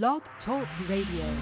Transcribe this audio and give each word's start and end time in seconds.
Blog 0.00 0.22
Talk 0.46 0.66
Radio. 0.88 1.36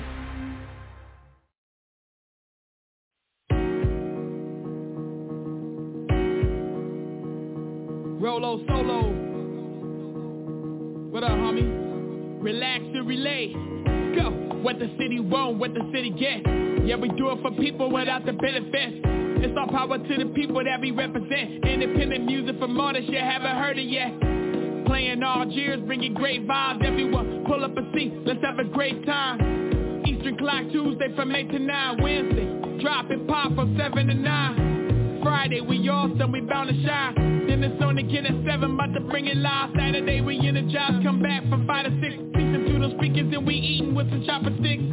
Rolo 8.18 8.58
solo. 8.66 9.12
What 11.12 11.22
up, 11.22 11.30
homie? 11.30 12.42
Relax 12.42 12.80
and 12.82 13.06
relay. 13.06 13.52
Go. 14.16 14.30
What 14.62 14.80
the 14.80 14.88
city 14.98 15.20
want, 15.20 15.58
what 15.60 15.72
the 15.72 15.88
city 15.94 16.10
get. 16.10 16.42
Yeah, 16.84 16.96
we 16.96 17.08
do 17.10 17.30
it 17.30 17.42
for 17.42 17.52
people 17.52 17.92
without 17.92 18.26
the 18.26 18.32
benefits. 18.32 19.00
It's 19.44 19.56
all 19.56 19.68
power 19.68 19.96
to 19.96 20.16
the 20.18 20.32
people 20.34 20.64
that 20.64 20.80
we 20.80 20.90
represent. 20.90 21.64
Independent 21.64 22.24
music 22.24 22.58
from 22.58 22.80
artists 22.80 23.08
you 23.10 23.18
haven't 23.18 23.56
heard 23.58 23.78
it 23.78 23.88
yet. 23.88 24.10
Playing 24.86 25.22
all 25.22 25.46
years, 25.46 25.78
bringing 25.86 26.14
great 26.14 26.48
vibes. 26.48 26.84
Everyone 26.84 27.29
pull 27.50 27.64
up 27.64 27.76
a 27.76 27.82
seat, 27.92 28.14
let's 28.24 28.40
have 28.44 28.60
a 28.60 28.64
great 28.64 29.04
time. 29.04 30.04
Eastern 30.06 30.38
Clock 30.38 30.70
Tuesday 30.70 31.08
from 31.16 31.34
8 31.34 31.50
to 31.50 31.58
9. 31.58 32.00
Wednesday, 32.00 32.46
drop 32.80 33.10
and 33.10 33.26
pop 33.26 33.52
from 33.56 33.76
7 33.76 34.06
to 34.06 34.14
9. 34.14 35.20
Friday, 35.20 35.60
we 35.60 35.76
awesome, 35.88 36.30
we 36.30 36.42
bound 36.42 36.70
to 36.70 36.86
shine. 36.86 37.48
Then 37.48 37.64
it's 37.64 37.82
on 37.82 37.98
again 37.98 38.24
at 38.26 38.38
7, 38.46 38.70
about 38.70 38.94
to 38.94 39.00
bring 39.00 39.26
it 39.26 39.36
live. 39.36 39.70
Saturday, 39.76 40.20
we 40.20 40.38
energize, 40.46 41.02
come 41.02 41.20
back 41.20 41.42
from 41.50 41.66
5 41.66 41.86
to 41.86 41.90
6. 41.90 42.14
Listen 42.38 42.66
through 42.70 42.86
those 42.86 42.94
speakers 42.98 43.26
and 43.34 43.44
we 43.44 43.54
eating 43.56 43.96
with 43.96 44.08
some 44.10 44.22
chopper 44.24 44.54
sticks. 44.60 44.86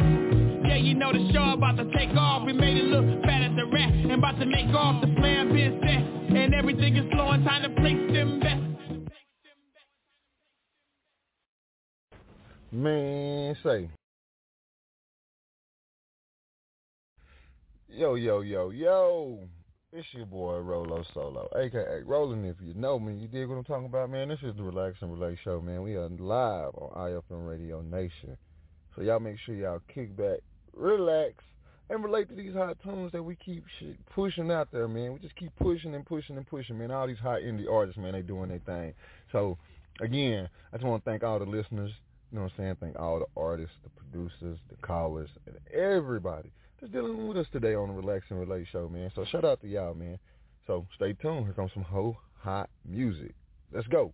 Yeah, 0.66 0.82
you 0.82 0.96
know 0.96 1.14
the 1.14 1.30
show 1.32 1.54
about 1.54 1.78
to 1.78 1.86
take 1.96 2.10
off. 2.18 2.42
We 2.44 2.54
made 2.54 2.78
it 2.78 2.86
look 2.86 3.06
bad 3.22 3.44
at 3.44 3.56
the 3.56 3.70
rap 3.70 3.94
and 3.94 4.14
about 4.14 4.40
to 4.40 4.48
make 4.48 4.74
off. 4.74 5.00
The 5.02 5.14
plan 5.22 5.54
being 5.54 5.78
set 5.86 6.02
and 6.36 6.56
everything 6.56 6.98
is 6.98 7.06
flowing. 7.14 7.46
Time 7.46 7.62
to 7.62 7.70
place 7.80 8.02
them 8.12 8.40
best. 8.40 8.77
Man, 12.72 13.56
say. 13.64 13.90
Yo, 17.88 18.16
yo, 18.16 18.42
yo, 18.42 18.72
yo. 18.72 19.40
It's 19.94 20.08
your 20.12 20.26
boy 20.26 20.58
Rolo 20.58 21.02
Solo, 21.14 21.48
aka 21.56 22.02
Rolling. 22.04 22.44
If 22.44 22.58
you 22.62 22.74
know 22.74 23.00
me, 23.00 23.14
you 23.16 23.30
dig 23.30 23.48
what 23.48 23.56
I'm 23.56 23.64
talking 23.64 23.86
about, 23.86 24.10
man. 24.10 24.28
This 24.28 24.40
is 24.44 24.54
the 24.58 24.64
Relax 24.64 24.98
and 25.00 25.14
Relate 25.14 25.38
show, 25.46 25.62
man. 25.62 25.82
We 25.82 25.96
are 25.96 26.10
live 26.10 26.76
on 26.76 26.92
IFM 26.98 27.48
Radio 27.48 27.82
Nation. 27.82 28.36
So 28.94 29.02
y'all 29.02 29.22
make 29.22 29.38
sure 29.46 29.56
y'all 29.56 29.82
kick 29.94 30.18
back, 30.18 30.40
relax, 30.74 31.36
and 31.90 32.04
relate 32.04 32.28
to 32.28 32.36
these 32.36 32.54
hot 32.54 32.78
tunes 32.84 33.14
that 33.14 33.24
we 33.24 33.38
keep 33.38 33.64
pushing 34.14 34.52
out 34.52 34.68
there, 34.74 34.90
man. 34.90 35.14
We 35.14 35.20
just 35.20 35.38
keep 35.38 35.56
pushing 35.56 35.96
and 35.96 36.06
pushing 36.06 36.36
and 36.36 36.46
pushing, 36.46 36.78
man. 36.78 36.92
All 36.92 37.08
these 37.08 37.18
hot 37.18 37.40
indie 37.40 37.72
artists, 37.72 37.98
man, 37.98 38.12
they 38.12 38.24
doing 38.24 38.50
their 38.50 38.60
thing. 38.60 38.94
So 39.32 39.58
again, 40.02 40.50
I 40.74 40.76
just 40.76 40.86
want 40.86 41.06
to 41.06 41.10
thank 41.10 41.24
all 41.24 41.40
the 41.40 41.46
listeners. 41.46 41.92
You 42.32 42.38
know 42.38 42.44
what 42.44 42.52
I'm 42.58 42.58
saying? 42.58 42.78
Thank 42.80 43.00
all 43.00 43.20
the 43.20 43.42
artists, 43.42 43.76
the 43.84 43.90
producers, 43.90 44.60
the 44.70 44.76
callers, 44.82 45.30
and 45.46 45.56
everybody 45.74 46.52
that's 46.80 46.92
dealing 46.92 47.28
with 47.28 47.38
us 47.38 47.48
today 47.52 47.74
on 47.74 47.88
the 47.88 47.94
Relax 47.94 48.26
and 48.30 48.40
Relate 48.40 48.68
show, 48.72 48.90
man. 48.90 49.12
So 49.16 49.26
shout 49.26 49.46
out 49.46 49.62
to 49.62 49.68
y'all, 49.68 49.94
man. 49.94 50.20
So 50.68 50.86
stay 50.96 51.14
tuned. 51.14 51.46
Here 51.46 51.54
comes 51.54 51.72
some 51.74 51.84
whole 51.84 52.18
hot 52.40 52.70
music. 52.86 53.34
Let's 53.72 53.88
go. 53.88 54.14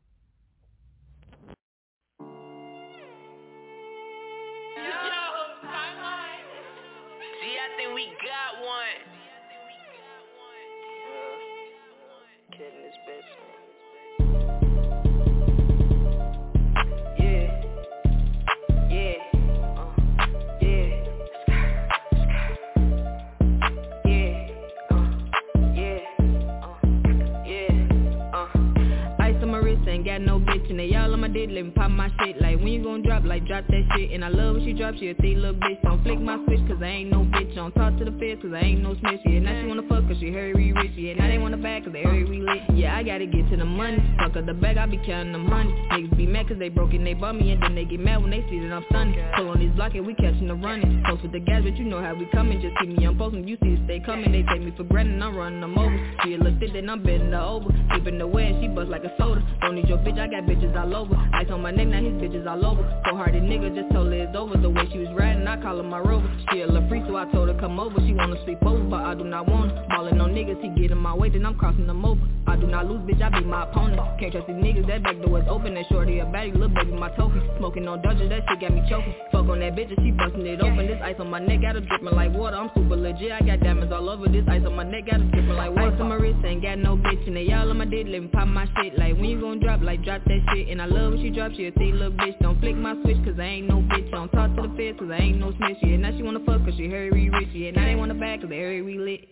All 31.51 31.72
pop 31.83 31.91
my 31.91 32.09
shit. 32.19 32.41
Like 32.41 32.57
when 32.57 32.67
you 32.67 32.83
gon' 32.83 33.03
drop, 33.03 33.23
like 33.25 33.45
drop 33.45 33.65
that 33.67 33.83
shit. 33.95 34.11
And 34.11 34.23
I 34.23 34.29
love 34.29 34.55
when 34.55 34.65
she 34.65 34.73
drop, 34.73 34.95
she 34.95 35.09
a 35.09 35.15
thick 35.15 35.35
little 35.35 35.53
bitch. 35.53 35.81
Don't 35.83 36.01
flick 36.03 36.19
my 36.19 36.37
switch 36.45 36.63
cause 36.67 36.79
I 36.81 37.03
ain't 37.03 37.11
no 37.11 37.23
bitch. 37.25 37.53
Don't 37.55 37.73
talk 37.73 37.97
to 37.99 38.05
the 38.05 38.15
feds 38.19 38.41
cause 38.41 38.51
I 38.55 38.63
ain't 38.63 38.81
no 38.81 38.95
snitch. 38.99 39.19
Yeah, 39.25 39.39
now 39.39 39.61
she 39.61 39.67
wanna 39.67 39.83
fuck 39.89 40.07
cause 40.07 40.17
she 40.19 40.31
heard 40.31 40.55
we 40.55 40.71
rich. 40.71 40.91
Yeah, 40.95 41.15
now 41.15 41.27
they 41.27 41.37
wanna 41.37 41.57
back 41.57 41.83
cause 41.83 41.93
they 41.93 42.03
heard 42.03 42.29
we 42.29 42.39
lit. 42.39 42.63
Yeah, 42.73 42.95
I 42.95 43.03
gotta 43.03 43.25
get 43.25 43.49
to 43.51 43.57
the 43.57 43.65
money. 43.65 43.99
Fuck 44.17 44.37
up 44.37 44.45
the 44.45 44.53
bag, 44.53 44.77
I 44.77 44.85
be 44.85 44.97
counting 44.97 45.33
the 45.33 45.39
money. 45.39 45.71
Niggas 45.91 46.17
be 46.17 46.25
mad 46.25 46.47
cause 46.47 46.57
they 46.57 46.69
broke 46.69 46.93
and 46.93 47.05
they 47.05 47.13
bought 47.13 47.35
me 47.35 47.51
And 47.51 47.61
then 47.61 47.75
they 47.75 47.85
get 47.85 47.99
mad 47.99 48.21
when 48.21 48.31
they 48.31 48.45
see 48.49 48.59
that 48.59 48.71
I'm 48.71 48.85
stunning. 48.89 49.19
Pull 49.35 49.49
on 49.49 49.59
these 49.59 49.75
block 49.75 49.95
and 49.95 50.07
we 50.07 50.13
catching 50.15 50.47
the 50.47 50.55
running. 50.55 51.03
Post 51.05 51.23
with 51.23 51.33
the 51.33 51.39
guys, 51.39 51.63
but 51.63 51.75
you 51.75 51.85
know 51.85 52.01
how 52.01 52.15
we 52.15 52.25
coming. 52.31 52.61
Just 52.61 52.77
keep 52.79 52.89
me 52.89 53.05
on 53.05 53.17
post 53.17 53.35
when 53.35 53.47
you 53.47 53.57
see 53.61 53.75
the 53.75 53.81
stay 53.85 53.99
coming. 53.99 54.31
They 54.31 54.43
take 54.43 54.63
me 54.63 54.73
for 54.77 54.83
granted, 54.83 55.21
I'm 55.21 55.35
running 55.35 55.59
them 55.59 55.77
over. 55.77 55.97
She 56.23 56.33
a 56.33 56.37
little 56.37 56.57
thick, 56.59 56.71
then 56.73 56.89
I'm 56.89 57.03
bending 57.03 57.31
her 57.31 57.39
over. 57.41 57.67
Keeping 57.93 58.17
the 58.17 58.27
way 58.27 58.47
and 58.47 58.63
she 58.63 58.67
bust 58.69 58.89
like 58.89 59.03
a 59.03 59.11
soda. 59.17 59.43
Don't 59.61 59.75
need 59.75 59.89
your 59.89 59.97
bitch, 59.99 60.19
I 60.19 60.27
got 60.27 60.47
bitches 60.47 60.75
all 60.79 60.95
over. 60.95 61.15
Ice 61.33 61.47
on 61.51 61.61
my 61.61 61.71
neck, 61.75 61.87
now 61.87 62.01
his 62.01 62.13
bitches 62.21 62.47
all 62.47 62.65
over. 62.65 62.83
Hard 63.13 63.33
nigga 63.33 63.73
just 63.75 63.93
told 63.93 64.07
her 64.07 64.13
it's 64.13 64.35
over. 64.35 64.57
The 64.57 64.69
way 64.69 64.89
she 64.91 64.99
was 64.99 65.09
riding, 65.13 65.47
I 65.47 65.61
call 65.61 65.77
her 65.77 65.83
my 65.83 65.99
rover. 65.99 66.27
She 66.51 66.61
a 66.61 66.67
little 66.67 66.87
free, 66.89 67.03
so 67.07 67.15
I 67.15 67.25
told 67.31 67.49
her 67.49 67.59
come 67.59 67.79
over. 67.79 67.99
She 68.05 68.13
wanna 68.13 68.41
sleep 68.43 68.63
over, 68.65 68.83
but 68.83 69.01
I 69.01 69.13
do 69.13 69.23
not 69.23 69.47
want 69.47 69.71
her 69.71 69.83
Ballin' 69.89 70.19
on 70.19 70.33
niggas, 70.33 70.59
he 70.61 70.69
get 70.81 70.91
in 70.91 70.97
my 70.97 71.13
way, 71.13 71.29
then 71.29 71.45
I'm 71.45 71.55
crossing 71.55 71.85
them 71.85 72.03
over. 72.03 72.19
I 72.47 72.55
do 72.55 72.67
not 72.67 72.87
lose, 72.87 73.01
bitch, 73.01 73.21
I 73.21 73.29
be 73.29 73.45
my 73.45 73.63
opponent. 73.63 74.01
Can't 74.19 74.31
trust 74.31 74.47
these 74.47 74.57
niggas, 74.57 74.87
that 74.87 75.03
back 75.03 75.21
door 75.21 75.39
is 75.39 75.45
open. 75.47 75.75
That 75.75 75.85
shorty 75.89 76.19
a 76.19 76.25
baddie, 76.25 76.51
little 76.51 76.69
baby, 76.69 76.91
my 76.91 77.09
trophy 77.09 77.39
Smoking 77.57 77.87
on 77.87 78.01
Dodger, 78.01 78.27
that 78.27 78.41
shit 78.49 78.59
got 78.59 78.73
me 78.73 78.81
choking. 78.89 79.13
Fuck 79.31 79.47
on 79.47 79.59
that 79.59 79.75
bitch, 79.75 79.93
and 79.95 79.99
she 80.03 80.11
bustin' 80.11 80.45
it 80.45 80.61
open. 80.61 80.87
This 80.87 80.99
ice 81.03 81.15
on 81.19 81.29
my 81.29 81.39
neck, 81.39 81.61
got 81.61 81.75
her 81.75 81.81
drippin' 81.81 82.11
like 82.11 82.33
water. 82.33 82.57
I'm 82.57 82.71
super 82.75 82.95
legit, 82.95 83.31
I 83.31 83.39
got 83.41 83.59
diamonds 83.61 83.93
all 83.93 84.09
over. 84.09 84.27
This 84.27 84.43
ice 84.49 84.65
on 84.65 84.75
my 84.75 84.83
neck, 84.83 85.05
got 85.05 85.21
her 85.21 85.29
drippin' 85.29 85.55
like 85.55 85.69
water. 85.69 85.93
Ice 85.93 86.01
on 86.01 86.09
my 86.09 86.15
wrist, 86.15 86.43
ain't 86.43 86.61
got 86.61 86.77
no 86.79 86.97
bitch 86.97 87.27
And 87.27 87.35
they 87.37 87.53
all 87.53 87.69
on 87.69 87.77
my 87.77 87.85
dick, 87.85 88.07
let 88.09 88.21
me 88.21 88.27
pop 88.27 88.47
my 88.47 88.67
shit. 88.81 88.97
Like 88.97 89.15
when 89.15 89.25
you 89.25 89.39
gon' 89.39 89.59
drop, 89.59 89.81
like 89.81 90.03
drop 90.03 90.23
that 90.25 90.41
shit. 90.53 90.69
And 90.69 90.81
I 90.81 90.85
love 90.85 91.13
when 91.13 91.21
she 91.21 91.29
drop, 91.29 91.53
she 91.77 91.89
a 91.89 91.93
little 91.93 92.11
bitch 92.11 92.39
Don't 92.39 92.59
flick 92.59 92.75
my 92.75 92.95
switch, 93.03 93.17
cause 93.23 93.39
I 93.39 93.43
ain't 93.43 93.67
no 93.67 93.75
bitch. 93.81 94.09
Don't 94.11 94.31
talk 94.31 94.55
to 94.55 94.63
the 94.63 94.73
feds, 94.75 94.99
cause 94.99 95.09
I 95.11 95.17
ain't 95.17 95.39
no 95.39 95.53
snitch. 95.57 95.77
Yeah, 95.81 95.97
now 95.97 96.11
she 96.15 96.23
wanna 96.23 96.39
fuck, 96.45 96.65
cause 96.65 96.73
she 96.75 96.87
heard 96.87 97.13
we 97.13 97.29
rich. 97.29 97.49
Yeah, 97.53 97.71
now 97.71 97.85
they 97.85 97.95
wanna 97.95 98.15
back, 98.15 98.41
cause 98.41 98.49
they 98.49 98.59
heard 98.59 98.85
we 98.85 98.97
lit. 98.97 99.27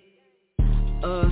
Uh, 1.03 1.29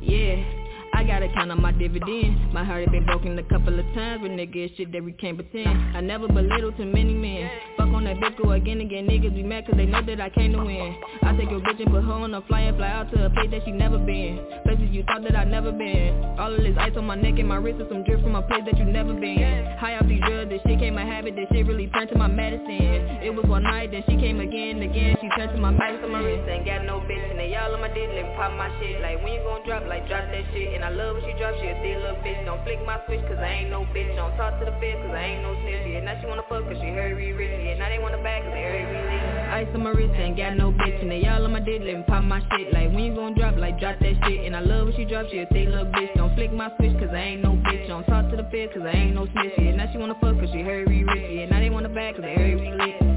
yeah 0.00 0.62
I 1.02 1.04
gotta 1.04 1.28
count 1.34 1.50
on 1.50 1.60
my 1.60 1.72
dividends. 1.72 2.38
My 2.54 2.62
heart 2.62 2.82
has 2.82 2.92
been 2.92 3.04
broken 3.04 3.36
a 3.36 3.42
couple 3.42 3.76
of 3.76 3.84
times 3.92 4.22
But 4.22 4.30
niggas 4.30 4.76
shit 4.76 4.92
that 4.92 5.02
we 5.02 5.10
can't 5.10 5.36
pretend. 5.36 5.96
I 5.96 6.00
never 6.00 6.28
belittle 6.28 6.70
too 6.70 6.84
many 6.84 7.12
men. 7.12 7.50
Fuck 7.76 7.88
on 7.88 8.04
that 8.04 8.18
bitch, 8.18 8.40
go 8.40 8.52
again 8.52 8.80
and 8.80 8.86
again 8.86 9.08
Niggas 9.08 9.34
be 9.34 9.42
mad 9.42 9.66
cause 9.66 9.74
they 9.76 9.86
know 9.86 10.00
that 10.00 10.20
I 10.20 10.30
came 10.30 10.52
to 10.52 10.62
win. 10.62 10.94
I 11.24 11.36
take 11.36 11.50
your 11.50 11.58
bitch 11.58 11.82
and 11.82 11.90
put 11.90 12.04
her 12.04 12.12
on 12.12 12.32
a 12.32 12.42
fly 12.42 12.70
and 12.70 12.76
fly 12.76 12.86
out 12.86 13.10
to 13.10 13.26
a 13.26 13.30
place 13.30 13.50
that 13.50 13.62
she 13.64 13.72
never 13.72 13.98
been. 13.98 14.46
Places 14.62 14.94
you 14.94 15.02
thought 15.02 15.24
that 15.24 15.34
I 15.34 15.42
never 15.42 15.72
been. 15.72 16.38
All 16.38 16.54
of 16.54 16.62
this 16.62 16.76
ice 16.78 16.92
on 16.96 17.04
my 17.04 17.16
neck 17.16 17.34
and 17.36 17.48
my 17.48 17.56
wrist 17.56 17.80
Is 17.82 17.88
some 17.90 18.04
drip 18.04 18.22
from 18.22 18.36
a 18.36 18.42
place 18.42 18.62
that 18.70 18.78
you 18.78 18.84
never 18.84 19.12
been. 19.12 19.74
High 19.82 19.98
off 19.98 20.06
these 20.06 20.22
drugs, 20.22 20.50
this 20.54 20.62
shit 20.62 20.78
came 20.78 20.98
a 20.98 21.04
habit 21.04 21.34
This 21.34 21.50
shit 21.50 21.66
really 21.66 21.88
turned 21.88 22.10
to 22.10 22.16
my 22.16 22.28
medicine. 22.28 23.26
It 23.26 23.34
was 23.34 23.44
one 23.50 23.64
night, 23.64 23.90
then 23.90 24.04
she 24.06 24.14
came 24.22 24.38
again 24.38 24.78
again 24.86 25.16
She 25.18 25.26
turned 25.34 25.50
to 25.50 25.58
my 25.58 25.74
medicine. 25.74 26.14
My 26.14 26.22
wrist 26.22 26.46
Ain't 26.46 26.62
got 26.64 26.86
no 26.86 27.02
bitch 27.10 27.26
and 27.26 27.40
they 27.40 27.50
all 27.58 27.74
on 27.74 27.80
my 27.80 27.90
dick 27.90 28.06
me 28.06 28.22
pop 28.38 28.54
my 28.54 28.70
shit. 28.78 29.02
Like 29.02 29.18
when 29.18 29.34
you 29.34 29.42
gon' 29.42 29.66
drop, 29.66 29.82
like 29.90 30.06
drop 30.06 30.30
that 30.30 30.46
shit 30.54 30.78
And 30.78 30.84
I 30.86 30.91
love 30.92 31.16
when 31.16 31.24
she 31.24 31.32
drop, 31.40 31.56
she 31.60 31.66
a 31.68 31.76
thick 31.80 31.96
little 31.98 32.20
bitch 32.20 32.40
Don't 32.44 32.62
flick 32.64 32.80
my 32.84 33.00
switch 33.06 33.20
cause 33.26 33.40
I 33.40 33.64
ain't 33.64 33.70
no 33.70 33.84
bitch. 33.90 34.12
Don't 34.16 34.36
talk 34.36 34.58
to 34.60 34.64
the 34.64 34.74
feds 34.78 35.00
cause 35.00 35.14
I 35.16 35.36
ain't 35.36 35.42
no 35.42 35.56
snitch. 35.64 35.84
Yeah, 35.88 36.04
now 36.04 36.16
she 36.20 36.26
wanna 36.26 36.46
fuck 36.48 36.64
cause 36.64 36.78
she 36.80 36.92
heard 36.92 37.16
we 37.16 37.32
rich 37.32 37.52
Yeah, 37.64 37.80
now 37.80 37.88
they 37.88 37.98
wanna 37.98 38.22
back 38.22 38.44
cause 38.44 38.52
they 38.52 38.62
heard 38.62 38.86
we 38.86 38.98
lit 39.00 39.22
Ice 39.52 39.68
on 39.74 39.82
my 39.84 39.90
wrist, 39.90 40.14
ain't 40.16 40.36
got 40.36 40.56
no 40.56 40.72
bitch 40.72 40.98
And 41.00 41.10
they 41.10 41.24
all 41.28 41.44
on 41.44 41.52
my 41.52 41.60
dick, 41.60 41.82
let 41.84 41.96
me 41.96 42.04
pop 42.06 42.24
my 42.24 42.40
shit. 42.52 42.72
Like 42.72 42.92
when 42.92 43.04
you 43.04 43.14
gon' 43.14 43.34
drop, 43.34 43.56
like 43.56 43.78
drop 43.80 43.98
that 44.00 44.14
shit. 44.24 44.46
And 44.46 44.56
I 44.56 44.60
love 44.60 44.88
when 44.88 44.96
she 44.96 45.04
drop, 45.04 45.26
she 45.30 45.38
a 45.40 45.46
thick 45.48 45.68
little 45.68 45.88
bitch 45.92 46.14
Don't 46.14 46.34
flick 46.34 46.52
my 46.52 46.68
switch 46.76 46.96
cause 47.00 47.12
I 47.12 47.36
ain't 47.36 47.42
no 47.42 47.56
bitch. 47.56 47.88
Don't 47.88 48.04
talk 48.06 48.30
to 48.30 48.36
the 48.36 48.46
feds 48.48 48.72
cause 48.72 48.84
I 48.84 48.92
ain't 48.92 49.14
no 49.14 49.26
snitch. 49.32 49.56
Yeah, 49.58 49.76
now 49.76 49.90
she 49.92 49.98
wanna 49.98 50.16
fuck 50.20 50.36
cause 50.38 50.50
she 50.52 50.60
heard 50.60 50.88
we 50.88 51.04
rich 51.04 51.26
Yeah, 51.30 51.46
now 51.46 51.60
they 51.60 51.70
wanna 51.70 51.90
back 51.90 52.16
cause 52.16 52.24
they 52.24 52.34
heard 52.34 52.60
lit 52.60 53.11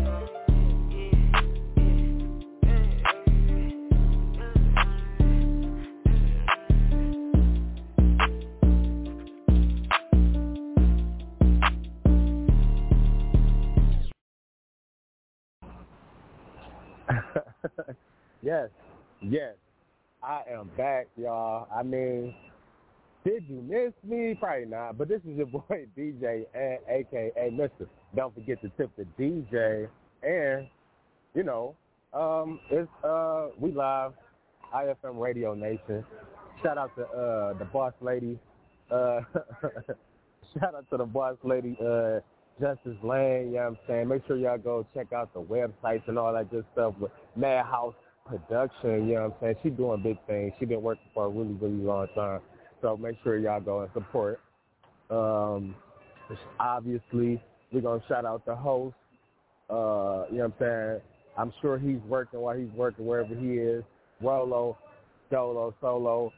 yes. 19.29 19.55
I 20.23 20.41
am 20.51 20.71
back, 20.75 21.07
y'all. 21.17 21.67
I 21.73 21.83
mean, 21.83 22.33
did 23.23 23.43
you 23.47 23.61
miss 23.61 23.93
me? 24.03 24.35
Probably 24.39 24.65
not. 24.65 24.97
But 24.97 25.07
this 25.07 25.21
is 25.21 25.37
your 25.37 25.45
boy 25.47 25.85
DJ, 25.97 26.45
Ant 26.55 26.81
aka 26.89 27.49
Mister. 27.51 27.87
Don't 28.15 28.33
forget 28.33 28.61
to 28.61 28.69
tip 28.69 28.91
the 28.97 29.05
DJ, 29.19 29.87
and 30.23 30.67
you 31.33 31.43
know, 31.43 31.75
um, 32.13 32.59
it's 32.71 32.89
uh, 33.03 33.47
we 33.59 33.71
live, 33.71 34.13
IFM 34.73 35.19
Radio 35.19 35.53
Nation. 35.53 36.03
Shout 36.63 36.77
out 36.77 36.95
to 36.95 37.03
uh 37.03 37.53
the 37.53 37.65
boss 37.65 37.93
lady. 38.01 38.39
Uh, 38.89 39.21
shout 40.59 40.75
out 40.75 40.89
to 40.89 40.97
the 40.97 41.05
boss 41.05 41.35
lady. 41.43 41.77
Uh, 41.79 42.19
Justice 42.59 42.95
Land, 43.03 43.47
you 43.47 43.55
know 43.55 43.63
what 43.63 43.67
I'm 43.67 43.77
saying? 43.85 44.07
Make 44.07 44.25
sure 44.27 44.37
y'all 44.37 44.57
go 44.57 44.87
check 44.93 45.11
out 45.11 45.33
the 45.33 45.41
websites 45.41 46.07
and 46.07 46.17
all 46.17 46.31
that 46.31 46.49
good 46.49 46.63
stuff 46.71 46.93
with 47.01 47.11
Madhouse 47.35 47.95
Production, 48.25 49.07
you 49.07 49.15
know 49.15 49.21
what 49.21 49.33
I'm 49.33 49.33
saying? 49.41 49.55
She's 49.61 49.73
doing 49.73 50.01
big 50.01 50.17
things. 50.25 50.51
She's 50.59 50.67
been 50.67 50.81
working 50.81 51.05
for 51.13 51.25
a 51.25 51.29
really, 51.29 51.53
really 51.53 51.83
long 51.83 52.07
time. 52.15 52.41
So 52.81 52.97
make 52.97 53.17
sure 53.23 53.37
y'all 53.37 53.61
go 53.61 53.81
and 53.81 53.89
support. 53.93 54.39
Um, 55.11 55.75
obviously, 56.59 57.39
we're 57.71 57.81
going 57.81 58.01
to 58.01 58.07
shout 58.07 58.25
out 58.25 58.43
the 58.45 58.55
host. 58.55 58.95
Uh, 59.69 60.25
you 60.31 60.37
know 60.39 60.45
what 60.45 60.53
I'm 60.53 60.53
saying? 60.59 61.01
I'm 61.37 61.53
sure 61.61 61.77
he's 61.77 61.99
working 62.07 62.39
while 62.39 62.57
he's 62.57 62.69
working 62.75 63.05
wherever 63.05 63.35
he 63.35 63.57
is. 63.57 63.83
Rolo, 64.21 64.77
Solo, 65.29 65.75
Solo, 65.79 66.31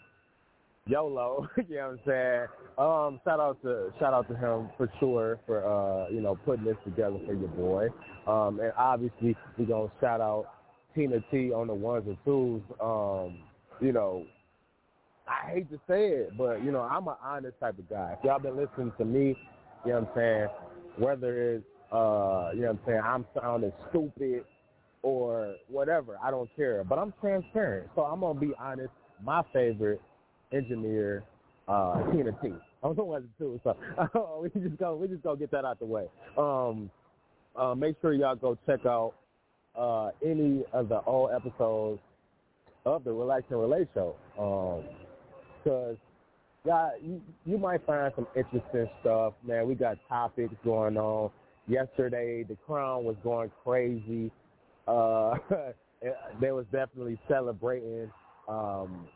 YOLO, 0.88 1.48
you 1.70 1.76
know 1.76 1.82
what 1.82 1.92
I'm 1.92 2.00
saying? 2.06 2.48
Um, 2.78 3.22
shout 3.24 3.40
out 3.40 3.62
to 3.64 3.94
shout 4.00 4.14
out 4.14 4.28
to 4.30 4.36
him 4.36 4.70
for 4.78 4.90
sure 5.00 5.40
for 5.46 5.66
uh, 5.66 6.10
you 6.10 6.22
know, 6.22 6.36
putting 6.46 6.66
this 6.66 6.78
together 6.84 7.18
for 7.26 7.34
your 7.34 7.50
boy. 7.50 7.88
Um, 8.26 8.60
and 8.60 8.72
obviously 8.78 9.36
we're 9.58 9.66
gonna 9.66 9.92
shout 10.00 10.22
out 10.22 10.48
Tina 10.96 11.24
T 11.32 11.52
on 11.52 11.68
the 11.68 11.74
ones 11.74 12.06
and 12.08 12.18
twos. 12.26 12.62
Um, 12.82 13.40
you 13.80 13.92
know, 13.92 14.26
I 15.28 15.52
hate 15.52 15.70
to 15.72 15.80
say 15.88 16.08
it, 16.10 16.38
but 16.38 16.64
you 16.64 16.72
know, 16.72 16.82
I'm 16.82 17.08
an 17.08 17.16
honest 17.24 17.60
type 17.60 17.78
of 17.78 17.90
guy. 17.90 18.16
If 18.18 18.24
y'all 18.24 18.40
been 18.40 18.56
listening 18.56 18.92
to 18.98 19.06
me, 19.06 19.36
you 19.86 19.92
know 19.92 20.00
what 20.02 20.10
I'm 20.10 20.16
saying, 20.16 20.48
whether 20.98 21.56
it's 21.56 21.66
uh, 21.92 22.52
you 22.54 22.62
know 22.62 22.68
what 22.68 22.70
I'm 22.70 22.80
saying, 22.86 23.02
I'm 23.04 23.26
sounding 23.40 23.72
stupid 23.90 24.46
or 25.04 25.56
whatever, 25.70 26.18
I 26.24 26.32
don't 26.32 26.50
care. 26.56 26.84
But 26.84 27.00
I'm 27.00 27.14
transparent. 27.22 27.90
So 27.96 28.02
I'm 28.02 28.22
gonna 28.22 28.40
be 28.40 28.54
honest. 28.60 28.90
My 29.24 29.42
favorite 29.52 30.02
engineer, 30.52 31.24
uh, 31.68 32.04
Tina 32.12 32.32
T. 32.42 32.54
I'm 32.84 32.96
the 32.96 33.04
one 33.04 33.28
too. 33.40 33.60
So 33.64 33.76
we 34.42 34.62
just 34.62 34.78
go 34.78 34.96
we 34.96 35.08
just 35.08 35.24
go 35.24 35.36
get 35.36 35.52
that 35.52 35.66
out 35.66 35.80
the 35.80 35.86
way. 35.86 36.06
Um 36.38 36.90
uh, 37.56 37.74
make 37.74 37.96
sure 38.02 38.14
y'all 38.14 38.36
go 38.36 38.58
check 38.68 38.86
out 38.86 39.14
uh, 39.78 40.10
any 40.26 40.64
of 40.74 40.90
the 40.90 41.02
old 41.02 41.32
episodes 41.32 42.00
of 42.86 43.04
the 43.04 43.12
Relax 43.12 43.44
and 43.50 43.60
Relate 43.60 43.88
show. 43.94 44.16
Because 45.64 45.92
um, 45.92 45.98
yeah, 46.66 46.90
you, 47.02 47.22
you 47.46 47.58
might 47.58 47.86
find 47.86 48.12
some 48.16 48.28
interesting 48.36 48.90
stuff, 49.02 49.34
man. 49.46 49.68
We 49.68 49.76
got 49.76 49.98
topics 50.10 50.54
going 50.64 50.98
on. 50.98 51.32
Yesterday, 51.68 52.44
the 52.44 52.56
crown 52.66 53.04
was 53.04 53.16
going 53.24 53.52
crazy. 53.64 54.32
Uh, 54.88 55.36
they 56.42 56.52
was 56.52 56.66
definitely 56.72 57.20
celebrating 57.28 58.10
um, 58.48 59.08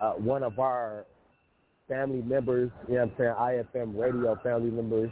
uh, 0.00 0.12
one 0.12 0.42
of 0.42 0.58
our 0.58 1.04
family 1.88 2.22
members, 2.22 2.70
you 2.88 2.94
know 2.94 3.06
what 3.06 3.28
I'm 3.28 3.64
saying, 3.74 3.74
IFM 3.74 4.00
radio 4.00 4.38
family 4.42 4.70
members, 4.70 5.10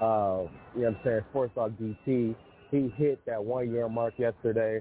uh, 0.00 0.44
you 0.74 0.82
know 0.82 0.88
what 0.88 0.88
I'm 0.88 0.96
saying, 1.04 1.20
Sports 1.30 1.52
Talk 1.54 1.72
DT. 1.72 2.34
He 2.70 2.92
hit 2.96 3.24
that 3.26 3.42
one 3.44 3.70
year 3.72 3.88
mark 3.88 4.14
yesterday, 4.18 4.80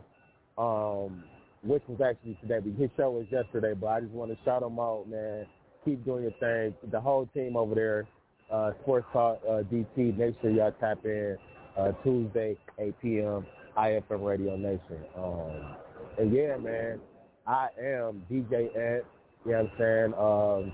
um, 0.58 1.24
which 1.64 1.84
was 1.88 2.00
actually 2.02 2.38
today. 2.42 2.60
But 2.60 2.80
his 2.80 2.90
show 2.98 3.12
was 3.12 3.26
yesterday, 3.32 3.74
but 3.74 3.88
I 3.88 4.02
just 4.02 4.14
want 4.14 4.32
to 4.32 4.38
shout 4.46 4.64
him 4.64 4.80
out, 4.80 5.06
man. 5.10 5.46
Keep 5.86 6.06
doing 6.06 6.24
your 6.24 6.34
thing. 6.40 6.76
The 6.92 7.00
whole 7.00 7.28
team 7.34 7.56
over 7.56 7.74
there, 7.74 8.08
uh, 8.52 8.72
Sports 8.82 9.08
Talk 9.12 9.42
uh, 9.48 9.64
DT, 9.72 10.18
make 10.18 10.36
sure 10.42 10.52
y'all 10.52 10.74
tap 10.80 11.00
in 11.06 11.38
uh, 11.78 11.92
Tuesday, 12.04 12.58
8 12.78 12.96
p.m., 13.02 13.46
IFM 13.78 14.26
Radio 14.26 14.56
Nation. 14.56 15.04
Um, 15.18 15.76
and 16.18 16.34
yeah, 16.34 16.58
man, 16.58 17.00
I 17.48 17.68
am 17.82 18.24
DJ 18.30 18.76
Ant. 18.78 19.06
You 19.46 19.52
know 19.52 19.58
what 19.58 19.58
I'm 19.58 19.72
saying? 19.78 20.14
Um, 20.16 20.74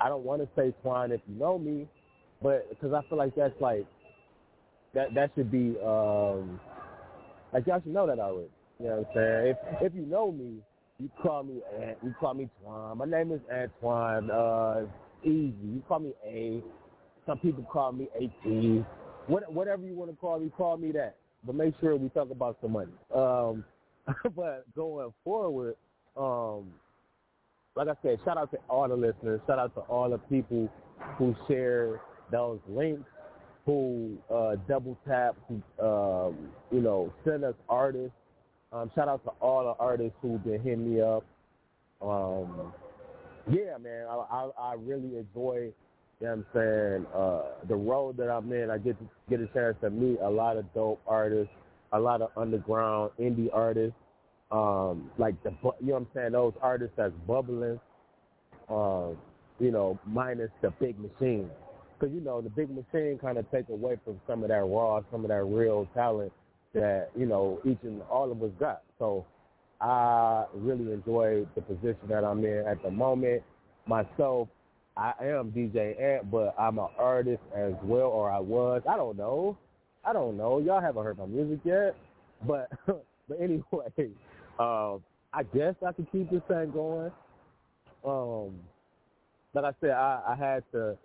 I 0.00 0.08
don't 0.08 0.24
want 0.24 0.42
to 0.42 0.48
say 0.56 0.74
Twine 0.82 1.12
if 1.12 1.20
you 1.28 1.38
know 1.38 1.58
me, 1.58 1.86
but 2.42 2.68
because 2.70 2.92
I 2.92 3.08
feel 3.08 3.18
like 3.18 3.34
that's 3.36 3.58
like 3.60 3.86
that 4.94 5.14
that 5.14 5.30
should 5.34 5.50
be 5.50 5.76
um 5.84 6.60
like 7.52 7.66
y'all 7.66 7.80
should 7.82 7.92
know 7.92 8.06
that 8.06 8.18
already. 8.18 8.48
You 8.78 8.86
know 8.86 8.96
what 8.96 9.08
I'm 9.08 9.14
saying? 9.14 9.54
If 9.80 9.92
if 9.92 9.94
you 9.94 10.06
know 10.06 10.32
me, 10.32 10.58
you 10.98 11.10
call 11.22 11.42
me 11.42 11.60
Ant, 11.80 11.98
you 12.02 12.14
call 12.18 12.34
me 12.34 12.48
Twine. 12.62 12.98
My 12.98 13.04
name 13.06 13.32
is 13.32 13.40
Antoine. 13.52 14.30
Uh, 14.30 14.86
easy. 15.24 15.54
You 15.62 15.82
call 15.88 16.00
me 16.00 16.12
A. 16.26 16.62
Some 17.26 17.38
people 17.38 17.64
call 17.64 17.92
me 17.92 18.08
AT. 18.16 18.84
What, 19.26 19.52
whatever 19.52 19.82
you 19.84 19.94
want 19.94 20.10
to 20.10 20.16
call 20.16 20.40
me, 20.40 20.50
call 20.56 20.76
me 20.76 20.92
that. 20.92 21.16
But 21.44 21.54
make 21.54 21.74
sure 21.80 21.96
we 21.96 22.08
talk 22.10 22.30
about 22.30 22.58
some 22.60 22.72
money. 22.72 22.92
Um, 23.14 23.64
but 24.36 24.64
going 24.74 25.12
forward, 25.24 25.76
um, 26.16 26.72
like 27.76 27.88
I 27.88 27.94
said, 28.02 28.18
shout 28.24 28.36
out 28.36 28.50
to 28.50 28.58
all 28.68 28.88
the 28.88 28.96
listeners. 28.96 29.40
Shout 29.46 29.58
out 29.58 29.74
to 29.74 29.80
all 29.82 30.10
the 30.10 30.18
people 30.18 30.68
who 31.16 31.34
share 31.48 32.00
those 32.30 32.58
links, 32.68 33.08
who 33.66 34.16
uh, 34.32 34.56
double 34.68 34.98
tap, 35.06 35.36
who 35.48 35.54
um, 35.84 36.36
you 36.70 36.80
know 36.80 37.12
send 37.24 37.44
us 37.44 37.54
artists. 37.68 38.16
Um, 38.72 38.90
shout 38.94 39.08
out 39.08 39.24
to 39.24 39.30
all 39.40 39.64
the 39.64 39.82
artists 39.82 40.16
who've 40.22 40.42
been 40.44 40.60
hitting 40.60 40.94
me 40.94 41.00
up. 41.00 41.24
Um, 42.00 42.72
yeah, 43.50 43.76
man, 43.78 44.06
I, 44.08 44.14
I, 44.14 44.50
I 44.58 44.74
really 44.74 45.16
enjoy. 45.16 45.72
You 46.20 46.26
know 46.26 46.34
what 46.34 46.38
I'm 46.38 46.46
saying? 46.54 47.06
Uh, 47.14 47.42
the 47.66 47.76
road 47.76 48.16
that 48.18 48.30
I'm 48.30 48.52
in, 48.52 48.70
I 48.70 48.76
get 48.76 48.98
to 48.98 49.08
get 49.30 49.40
a 49.40 49.46
chance 49.48 49.76
to 49.80 49.90
meet 49.90 50.18
a 50.20 50.28
lot 50.28 50.58
of 50.58 50.72
dope 50.74 51.00
artists, 51.06 51.52
a 51.92 51.98
lot 51.98 52.20
of 52.20 52.30
underground 52.36 53.12
indie 53.18 53.48
artists 53.52 53.96
um, 54.50 55.10
like 55.18 55.40
the 55.42 55.50
you 55.80 55.88
know 55.88 55.94
what 55.94 55.96
I'm 55.96 56.06
saying 56.14 56.32
those 56.32 56.54
artists 56.60 56.94
that's 56.96 57.12
bubbling, 57.26 57.78
um, 58.68 59.16
you 59.58 59.70
know, 59.70 59.98
minus 60.06 60.50
the 60.60 60.70
big 60.70 60.98
machine, 60.98 61.48
because 62.00 62.14
you 62.14 62.20
know 62.20 62.40
the 62.40 62.48
big 62.48 62.68
machine 62.70 63.18
kind 63.20 63.36
of 63.36 63.50
take 63.50 63.68
away 63.68 63.98
from 64.04 64.20
some 64.26 64.42
of 64.42 64.48
that 64.48 64.64
raw, 64.64 65.02
some 65.12 65.24
of 65.24 65.28
that 65.28 65.44
real 65.44 65.86
talent 65.94 66.32
that 66.72 67.10
you 67.16 67.26
know 67.26 67.60
each 67.64 67.78
and 67.82 68.00
all 68.10 68.32
of 68.32 68.42
us 68.42 68.50
got. 68.58 68.82
So 68.98 69.26
I 69.80 70.44
really 70.54 70.92
enjoy 70.92 71.46
the 71.54 71.62
position 71.62 72.08
that 72.08 72.24
I'm 72.24 72.44
in 72.44 72.64
at 72.66 72.82
the 72.82 72.90
moment. 72.90 73.42
Myself, 73.86 74.48
I 74.96 75.12
am 75.20 75.50
DJ 75.52 76.00
Ant, 76.00 76.30
but 76.30 76.54
I'm 76.58 76.78
an 76.78 76.88
artist 76.98 77.42
as 77.54 77.72
well, 77.82 78.08
or 78.08 78.30
I 78.30 78.38
was. 78.38 78.82
I 78.88 78.96
don't 78.96 79.16
know. 79.16 79.56
I 80.04 80.12
don't 80.12 80.36
know. 80.36 80.58
Y'all 80.58 80.80
haven't 80.80 81.04
heard 81.04 81.18
my 81.18 81.26
music 81.26 81.60
yet, 81.64 81.94
but 82.46 82.70
but 82.86 83.40
anyway, 83.40 83.86
um, 84.58 85.02
I 85.32 85.42
guess 85.54 85.74
I 85.86 85.92
could 85.92 86.10
keep 86.10 86.30
this 86.30 86.42
thing 86.48 86.70
going. 86.70 87.10
Um, 88.04 88.54
like 89.52 89.64
I 89.64 89.72
said, 89.80 89.90
I, 89.90 90.22
I 90.28 90.34
had 90.36 90.62
to, 90.72 90.96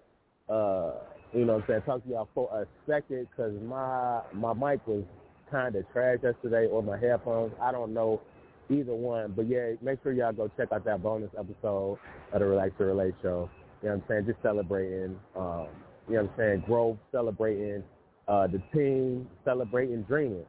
uh, 0.49 0.91
you 1.33 1.45
know 1.45 1.55
what 1.55 1.63
I'm 1.63 1.67
saying, 1.67 1.81
talk 1.83 2.03
to 2.03 2.09
y'all 2.09 2.29
for 2.33 2.49
a 2.53 2.65
second 2.89 3.27
because 3.29 3.53
my, 3.63 4.21
my 4.33 4.53
mic 4.53 4.85
was 4.87 5.03
kind 5.51 5.75
of 5.75 5.85
trash 5.91 6.19
yesterday 6.23 6.67
or 6.67 6.81
my 6.81 6.97
headphones. 6.97 7.53
I 7.61 7.71
don't 7.71 7.93
know 7.93 8.21
either 8.69 8.93
one. 8.93 9.33
But 9.35 9.47
yeah, 9.47 9.71
make 9.81 9.99
sure 10.03 10.13
y'all 10.13 10.33
go 10.33 10.49
check 10.57 10.69
out 10.71 10.85
that 10.85 11.03
bonus 11.03 11.29
episode 11.37 11.99
of 12.33 12.39
the 12.39 12.45
Relax 12.45 12.71
to 12.77 12.85
Relate 12.85 13.15
show. 13.21 13.49
You 13.81 13.89
know 13.89 13.95
what 13.95 14.03
I'm 14.03 14.03
saying? 14.07 14.25
Just 14.27 14.41
celebrating, 14.41 15.17
um, 15.35 15.67
you 16.07 16.15
know 16.15 16.23
what 16.23 16.31
I'm 16.31 16.37
saying, 16.37 16.63
growth, 16.65 16.97
celebrating 17.11 17.83
uh, 18.27 18.47
the 18.47 18.61
team, 18.73 19.27
celebrating 19.43 20.03
dreaming. 20.03 20.45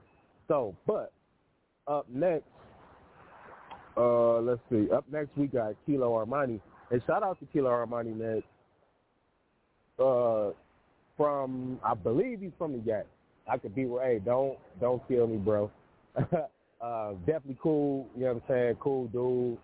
So, 0.49 0.75
but 0.87 1.13
up 1.87 2.07
next, 2.09 2.45
uh, 3.97 4.39
let's 4.41 4.61
see. 4.71 4.91
Up 4.91 5.05
next, 5.11 5.31
we 5.37 5.47
got 5.47 5.75
Kilo 5.87 6.25
Armani. 6.25 6.61
And 6.91 7.03
shout 7.07 7.23
out 7.23 7.39
to 7.41 7.47
Kilo 7.47 7.71
Armani, 7.71 8.17
man. 8.17 8.43
Uh, 9.99 10.51
from, 11.17 11.81
I 11.83 11.95
believe 11.95 12.41
he's 12.41 12.51
from 12.59 12.73
the 12.73 12.79
Yak. 12.81 13.07
I 13.51 13.57
could 13.57 13.75
be, 13.75 13.83
hey, 14.03 14.21
don't, 14.25 14.59
don't 14.81 15.07
kill 15.09 15.27
me, 15.27 15.37
bro. 15.37 15.71
uh, 16.81 17.13
definitely 17.21 17.59
cool, 17.63 18.09
you 18.15 18.25
know 18.25 18.35
what 18.35 18.43
I'm 18.43 18.49
saying? 18.49 18.77
Cool 18.81 19.07
dude. 19.09 19.59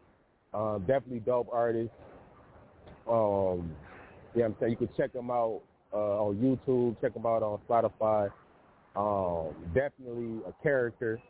Uh, 0.55 0.79
definitely 0.79 1.21
dope 1.21 1.49
artist. 1.53 1.91
Um, 3.09 3.75
you 4.35 4.41
know 4.41 4.43
what 4.43 4.45
I'm 4.45 4.57
saying? 4.61 4.71
You 4.71 4.77
can 4.77 4.89
check 4.97 5.15
him 5.15 5.31
out 5.31 5.61
uh, 5.93 6.25
on 6.25 6.37
YouTube, 6.37 7.01
check 7.01 7.15
him 7.15 7.27
out 7.27 7.43
on 7.43 7.59
Spotify. 7.69 8.31
Um, 8.95 9.55
definitely 9.75 10.41
a 10.47 10.63
character. 10.63 11.21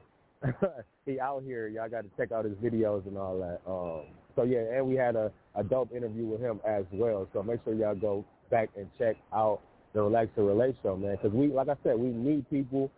he 1.07 1.21
out 1.21 1.43
here. 1.45 1.69
Y'all 1.69 1.89
got 1.89 2.03
to 2.03 2.11
check 2.17 2.33
out 2.33 2.45
his 2.45 2.55
videos 2.55 3.07
and 3.07 3.17
all 3.17 3.39
that. 3.39 3.61
Um, 3.71 4.13
so 4.35 4.43
yeah, 4.45 4.77
and 4.77 4.87
we 4.87 4.95
had 4.97 5.15
a, 5.17 5.31
a 5.55 5.63
dope 5.63 5.93
interview 5.95 6.25
with 6.25 6.41
him 6.41 6.61
as 6.67 6.85
well. 6.93 7.29
So 7.33 7.43
make 7.43 7.61
sure 7.65 7.75
y'all 7.75 7.95
go 7.95 8.25
back 8.53 8.69
and 8.77 8.87
check 8.99 9.17
out 9.35 9.61
the 9.95 10.03
Relax 10.03 10.29
to 10.37 10.43
Relate 10.43 10.77
show, 10.85 10.97
man. 10.97 11.17
Because 11.17 11.33
we, 11.33 11.49
like 11.49 11.69
I 11.69 11.75
said, 11.83 11.99
we 11.99 12.09
meet 12.11 12.49
people 12.49 12.89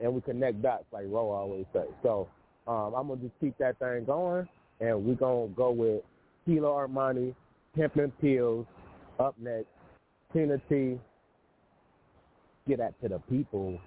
and 0.00 0.12
we 0.12 0.20
connect 0.22 0.60
dots, 0.62 0.84
like 0.92 1.04
Ro 1.08 1.30
always 1.30 1.66
say. 1.72 1.84
So 2.02 2.26
um, 2.66 2.94
I'm 2.96 3.06
gonna 3.06 3.20
just 3.20 3.34
keep 3.40 3.56
that 3.58 3.78
thing 3.78 4.04
going, 4.06 4.48
and 4.80 5.04
we're 5.04 5.14
gonna 5.14 5.48
go 5.48 5.70
with 5.70 6.02
Kilo 6.46 6.74
Armani, 6.74 7.34
Pimpin' 7.76 8.10
Pills, 8.20 8.66
up 9.20 9.34
next, 9.38 9.68
Tina 10.32 10.58
T. 10.68 10.98
Get 12.66 12.78
that 12.78 13.00
to 13.02 13.08
the 13.08 13.18
people. 13.30 13.78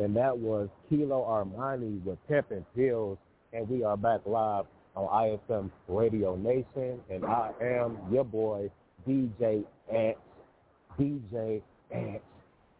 And 0.00 0.16
that 0.16 0.36
was 0.36 0.68
Kilo 0.88 1.24
Armani 1.24 2.02
with 2.04 2.18
Pimpin' 2.28 2.64
Pills, 2.74 3.18
and 3.52 3.68
we 3.68 3.84
are 3.84 3.96
back 3.96 4.20
live 4.24 4.64
on 4.96 5.06
IFM 5.48 5.70
Radio 5.88 6.36
Nation, 6.36 6.98
and 7.10 7.24
I 7.24 7.50
am 7.62 7.98
your 8.10 8.24
boy, 8.24 8.70
DJ 9.06 9.64
Ant, 9.94 10.16
DJ 10.98 11.60
Ant, 11.90 12.22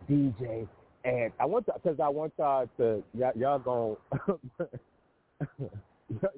DJ 0.08 0.66
Ant. 1.04 1.32
I 1.38 1.44
want 1.44 1.66
because 1.66 2.00
I 2.00 2.08
want 2.08 2.32
y'all 2.38 2.68
to 2.78 3.02
y'all, 3.14 3.32
y'all 3.36 3.58
gonna 3.58 3.96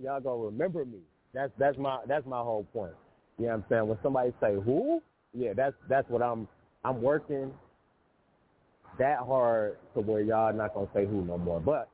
y'all 0.03 0.21
gonna 0.21 0.45
remember 0.45 0.85
me. 0.85 0.99
That's 1.33 1.53
that's 1.59 1.79
my 1.79 2.01
that's 2.09 2.27
my 2.27 2.41
whole 2.41 2.67
point. 2.73 2.93
You 3.39 3.47
know 3.47 3.53
what 3.53 3.57
I'm 3.57 3.65
saying? 3.69 3.89
When 3.89 3.99
somebody 4.03 4.33
say 4.41 4.57
who, 4.57 5.01
yeah, 5.33 5.53
that's 5.55 5.75
that's 5.89 6.09
what 6.11 6.23
I'm 6.23 6.49
I'm 6.85 7.01
working 7.01 7.53
that 8.99 9.19
hard 9.19 9.79
to 9.95 10.01
where 10.01 10.21
y'all 10.21 10.53
not 10.53 10.75
gonna 10.75 10.89
say 10.95 11.07
who 11.07 11.25
no 11.25 11.39
more. 11.39 11.61
But 11.61 11.89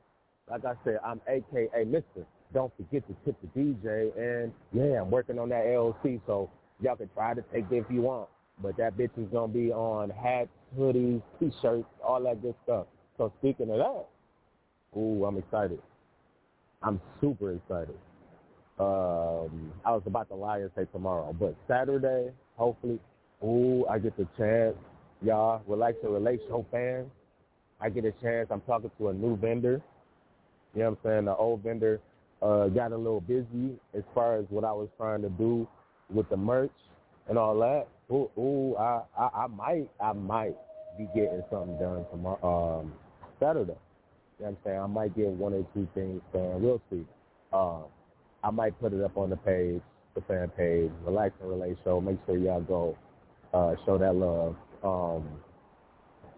like 0.49 0.65
I 0.65 0.73
said, 0.83 0.99
I'm 1.05 1.21
AKA 1.27 1.85
Mister. 1.85 2.25
Don't 2.53 2.71
forget 2.77 3.03
to 3.07 3.15
tip 3.25 3.35
the 3.41 3.59
DJ, 3.59 4.11
and 4.17 4.51
yeah, 4.73 5.01
I'm 5.01 5.11
working 5.11 5.37
on 5.37 5.49
that 5.49 5.65
LLC, 5.65 6.19
so 6.25 6.49
y'all 6.81 6.95
can 6.95 7.09
try 7.13 7.33
to 7.33 7.43
take 7.53 7.65
it 7.71 7.75
if 7.75 7.85
you 7.89 8.01
want. 8.01 8.27
But 8.61 8.75
that 8.77 8.97
bitch 8.97 9.11
is 9.17 9.27
gonna 9.31 9.53
be 9.53 9.71
on 9.71 10.09
hats, 10.09 10.49
hoodies, 10.77 11.21
t-shirts, 11.39 11.85
all 12.03 12.21
that 12.23 12.41
good 12.41 12.55
stuff. 12.63 12.87
So 13.17 13.31
speaking 13.39 13.69
of 13.69 13.77
that, 13.77 14.99
ooh, 14.99 15.25
I'm 15.25 15.37
excited. 15.37 15.79
I'm 16.81 16.99
super 17.21 17.53
excited. 17.53 17.97
Um, 18.79 19.73
I 19.85 19.91
was 19.91 20.03
about 20.05 20.29
to 20.29 20.35
lie 20.35 20.59
and 20.59 20.71
say 20.75 20.85
tomorrow, 20.91 21.35
but 21.37 21.53
Saturday, 21.67 22.31
hopefully, 22.55 22.99
ooh, 23.43 23.85
I 23.87 23.99
get 23.99 24.15
the 24.15 24.25
chance 24.37 24.75
y'all, 25.21 25.61
Relax 25.67 25.97
and 26.03 26.13
Relate 26.13 26.41
Show 26.47 26.65
fans. 26.71 27.07
I 27.81 27.89
get 27.89 28.05
a 28.05 28.11
chance. 28.21 28.47
I'm 28.51 28.61
talking 28.61 28.91
to 28.97 29.09
a 29.09 29.13
new 29.13 29.37
vendor. 29.37 29.81
You 30.73 30.81
know 30.81 30.89
what 30.91 30.99
I'm 31.05 31.09
saying? 31.11 31.25
The 31.25 31.35
old 31.35 31.63
vendor 31.63 31.99
uh, 32.41 32.67
got 32.67 32.91
a 32.91 32.97
little 32.97 33.21
busy 33.21 33.77
as 33.95 34.03
far 34.13 34.37
as 34.37 34.45
what 34.49 34.63
I 34.63 34.71
was 34.71 34.89
trying 34.97 35.21
to 35.21 35.29
do 35.29 35.67
with 36.09 36.29
the 36.29 36.37
merch 36.37 36.71
and 37.27 37.37
all 37.37 37.57
that. 37.59 37.87
Ooh, 38.11 38.29
ooh 38.39 38.75
I, 38.75 39.01
I, 39.17 39.29
I 39.43 39.47
might, 39.47 39.89
I 40.01 40.13
might 40.13 40.55
be 40.97 41.07
getting 41.15 41.43
something 41.49 41.77
done 41.79 42.05
tomorrow, 42.11 42.81
um, 42.81 42.93
Saturday. 43.39 43.73
You 44.39 44.45
know 44.45 44.47
what 44.47 44.47
I'm 44.49 44.57
saying? 44.65 44.79
I 44.79 44.87
might 44.87 45.15
get 45.15 45.27
one 45.27 45.53
or 45.53 45.65
two 45.73 45.87
things 45.93 46.21
done. 46.33 46.61
We'll 46.61 46.81
see. 46.89 47.05
Um, 47.53 47.83
I 48.43 48.51
might 48.51 48.79
put 48.79 48.93
it 48.93 49.03
up 49.03 49.17
on 49.17 49.29
the 49.29 49.37
page, 49.37 49.81
the 50.15 50.21
fan 50.21 50.49
page, 50.49 50.91
Relax 51.05 51.33
and 51.41 51.49
Relate 51.49 51.77
Show. 51.83 51.99
Make 51.99 52.17
sure 52.25 52.37
y'all 52.37 52.61
go 52.61 52.97
uh, 53.53 53.75
show 53.85 53.97
that 53.97 54.15
love. 54.15 54.55
Um, 54.83 55.27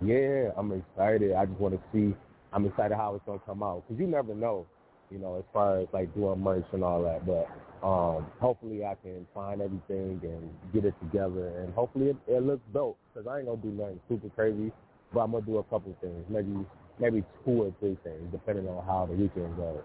yeah, 0.03 0.49
I'm 0.57 0.71
excited. 0.71 1.33
I 1.33 1.45
just 1.45 1.59
want 1.59 1.75
to 1.75 1.81
see. 1.93 2.15
I'm 2.53 2.65
excited 2.65 2.95
how 2.95 3.15
it's 3.15 3.23
gonna 3.25 3.39
come 3.45 3.63
out 3.63 3.83
because 3.87 3.99
you 3.99 4.07
never 4.07 4.33
know, 4.33 4.65
you 5.09 5.19
know, 5.19 5.37
as 5.37 5.43
far 5.53 5.79
as 5.79 5.87
like 5.93 6.13
doing 6.15 6.41
merch 6.41 6.65
and 6.73 6.83
all 6.83 7.03
that. 7.03 7.25
But 7.25 7.47
um, 7.85 8.27
hopefully, 8.39 8.83
I 8.83 8.95
can 8.95 9.25
find 9.33 9.61
everything 9.61 10.19
and 10.23 10.49
get 10.73 10.85
it 10.85 10.95
together, 11.01 11.59
and 11.59 11.73
hopefully, 11.73 12.09
it, 12.09 12.17
it 12.27 12.43
looks 12.43 12.63
dope. 12.73 12.97
Because 13.13 13.27
I 13.27 13.37
ain't 13.39 13.47
gonna 13.47 13.61
do 13.61 13.69
nothing 13.69 13.99
super 14.09 14.29
crazy, 14.29 14.71
but 15.13 15.21
I'm 15.21 15.31
gonna 15.31 15.45
do 15.45 15.57
a 15.57 15.63
couple 15.65 15.95
things, 16.01 16.25
maybe 16.29 16.65
maybe 16.99 17.23
two 17.45 17.63
or 17.63 17.73
three 17.79 17.97
things, 18.03 18.21
depending 18.31 18.67
on 18.67 18.85
how 18.85 19.05
the 19.05 19.13
weekend 19.13 19.55
goes. 19.55 19.81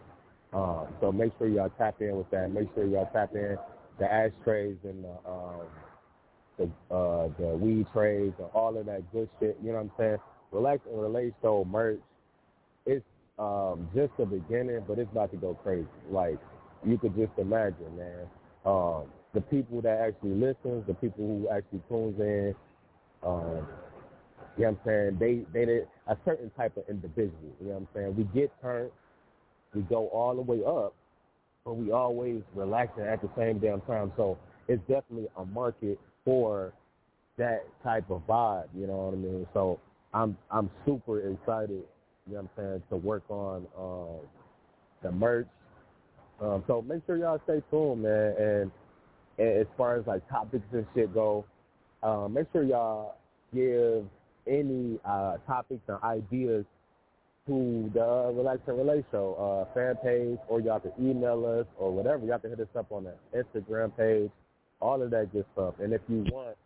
Um, 0.52 0.86
so 1.00 1.12
make 1.12 1.32
sure 1.38 1.48
y'all 1.48 1.70
tap 1.76 1.96
in 2.00 2.16
with 2.16 2.30
that. 2.30 2.52
Make 2.52 2.68
sure 2.74 2.86
y'all 2.86 3.08
tap 3.12 3.34
in 3.34 3.58
the 3.98 4.12
ashtrays 4.12 4.76
and 4.84 5.04
the 5.04 5.30
um, 5.30 5.66
the 6.58 6.94
uh, 6.94 7.28
the 7.38 7.56
weed 7.56 7.86
trades 7.92 8.34
and 8.38 8.48
all 8.54 8.76
of 8.76 8.86
that 8.86 9.10
good 9.12 9.28
shit. 9.40 9.58
You 9.62 9.72
know 9.72 9.78
what 9.78 9.80
I'm 9.82 9.92
saying? 9.98 10.16
Relax 10.52 10.80
and 10.90 11.00
Relate 11.00 11.34
Show 11.42 11.64
merch. 11.64 12.00
It's 12.86 13.04
um, 13.38 13.88
just 13.94 14.12
the 14.18 14.26
beginning, 14.26 14.82
but 14.86 14.98
it's 14.98 15.10
about 15.12 15.30
to 15.32 15.36
go 15.36 15.54
crazy. 15.62 15.86
Like 16.10 16.38
you 16.84 16.98
could 16.98 17.14
just 17.16 17.32
imagine, 17.38 17.96
man. 17.96 18.26
Um, 18.64 19.04
the 19.34 19.40
people 19.40 19.82
that 19.82 19.98
actually 20.00 20.34
listen, 20.34 20.82
the 20.86 20.94
people 20.94 21.26
who 21.26 21.48
actually 21.48 21.82
tunes 21.88 22.18
in, 22.18 22.54
um, 23.22 23.66
you 24.56 24.64
know 24.64 24.68
what 24.68 24.68
I'm 24.68 24.78
saying? 24.86 25.16
They 25.20 25.42
they 25.52 25.66
did 25.66 25.88
a 26.06 26.16
certain 26.24 26.50
type 26.56 26.76
of 26.76 26.84
individual. 26.88 27.52
You 27.60 27.68
know 27.68 27.72
what 27.74 27.80
I'm 27.80 27.88
saying? 27.94 28.16
We 28.16 28.24
get 28.38 28.50
turned, 28.62 28.90
we 29.74 29.82
go 29.82 30.08
all 30.08 30.34
the 30.34 30.42
way 30.42 30.62
up, 30.64 30.94
but 31.64 31.74
we 31.74 31.92
always 31.92 32.40
relaxing 32.54 33.04
at 33.04 33.20
the 33.20 33.28
same 33.36 33.58
damn 33.58 33.82
time. 33.82 34.12
So 34.16 34.38
it's 34.68 34.80
definitely 34.88 35.28
a 35.36 35.44
market 35.44 35.98
for 36.26 36.74
that 37.38 37.64
type 37.82 38.10
of 38.10 38.26
vibe, 38.26 38.66
you 38.76 38.86
know 38.86 38.96
what 38.96 39.14
I 39.14 39.16
mean? 39.16 39.46
So 39.54 39.80
I'm 40.12 40.36
I'm 40.50 40.70
super 40.84 41.20
excited, 41.20 41.84
you 42.26 42.34
know 42.34 42.40
what 42.40 42.40
I'm 42.40 42.50
saying, 42.56 42.82
to 42.90 42.96
work 42.96 43.22
on 43.30 43.66
uh, 43.78 44.26
the 45.02 45.12
merch. 45.12 45.46
Um, 46.40 46.64
so 46.66 46.82
make 46.82 47.00
sure 47.06 47.16
y'all 47.16 47.40
stay 47.44 47.62
tuned, 47.70 48.02
man. 48.02 48.34
And, 48.38 48.70
and 49.38 49.60
as 49.60 49.66
far 49.78 49.96
as 49.96 50.06
like 50.06 50.28
topics 50.28 50.64
and 50.72 50.84
shit 50.94 51.14
go, 51.14 51.46
um, 52.02 52.34
make 52.34 52.46
sure 52.52 52.62
y'all 52.62 53.16
give 53.54 54.04
any 54.46 54.98
uh, 55.04 55.36
topics 55.46 55.82
and 55.88 56.02
ideas 56.02 56.64
to 57.46 57.90
the 57.94 58.04
uh, 58.04 58.32
Relax 58.32 58.60
and 58.66 58.78
Relate 58.78 59.04
Show 59.12 59.66
uh, 59.70 59.74
fan 59.74 59.94
page, 60.02 60.38
or 60.48 60.60
y'all 60.60 60.80
can 60.80 60.92
email 60.98 61.46
us 61.46 61.66
or 61.78 61.92
whatever. 61.92 62.26
Y'all 62.26 62.38
can 62.38 62.50
hit 62.50 62.60
us 62.60 62.66
up 62.76 62.90
on 62.90 63.04
the 63.04 63.14
Instagram 63.38 63.96
page 63.96 64.30
all 64.80 65.02
of 65.02 65.10
that 65.10 65.32
good 65.32 65.44
stuff. 65.54 65.74
And 65.80 65.92
if 65.92 66.00
you 66.08 66.26
want, 66.30 66.56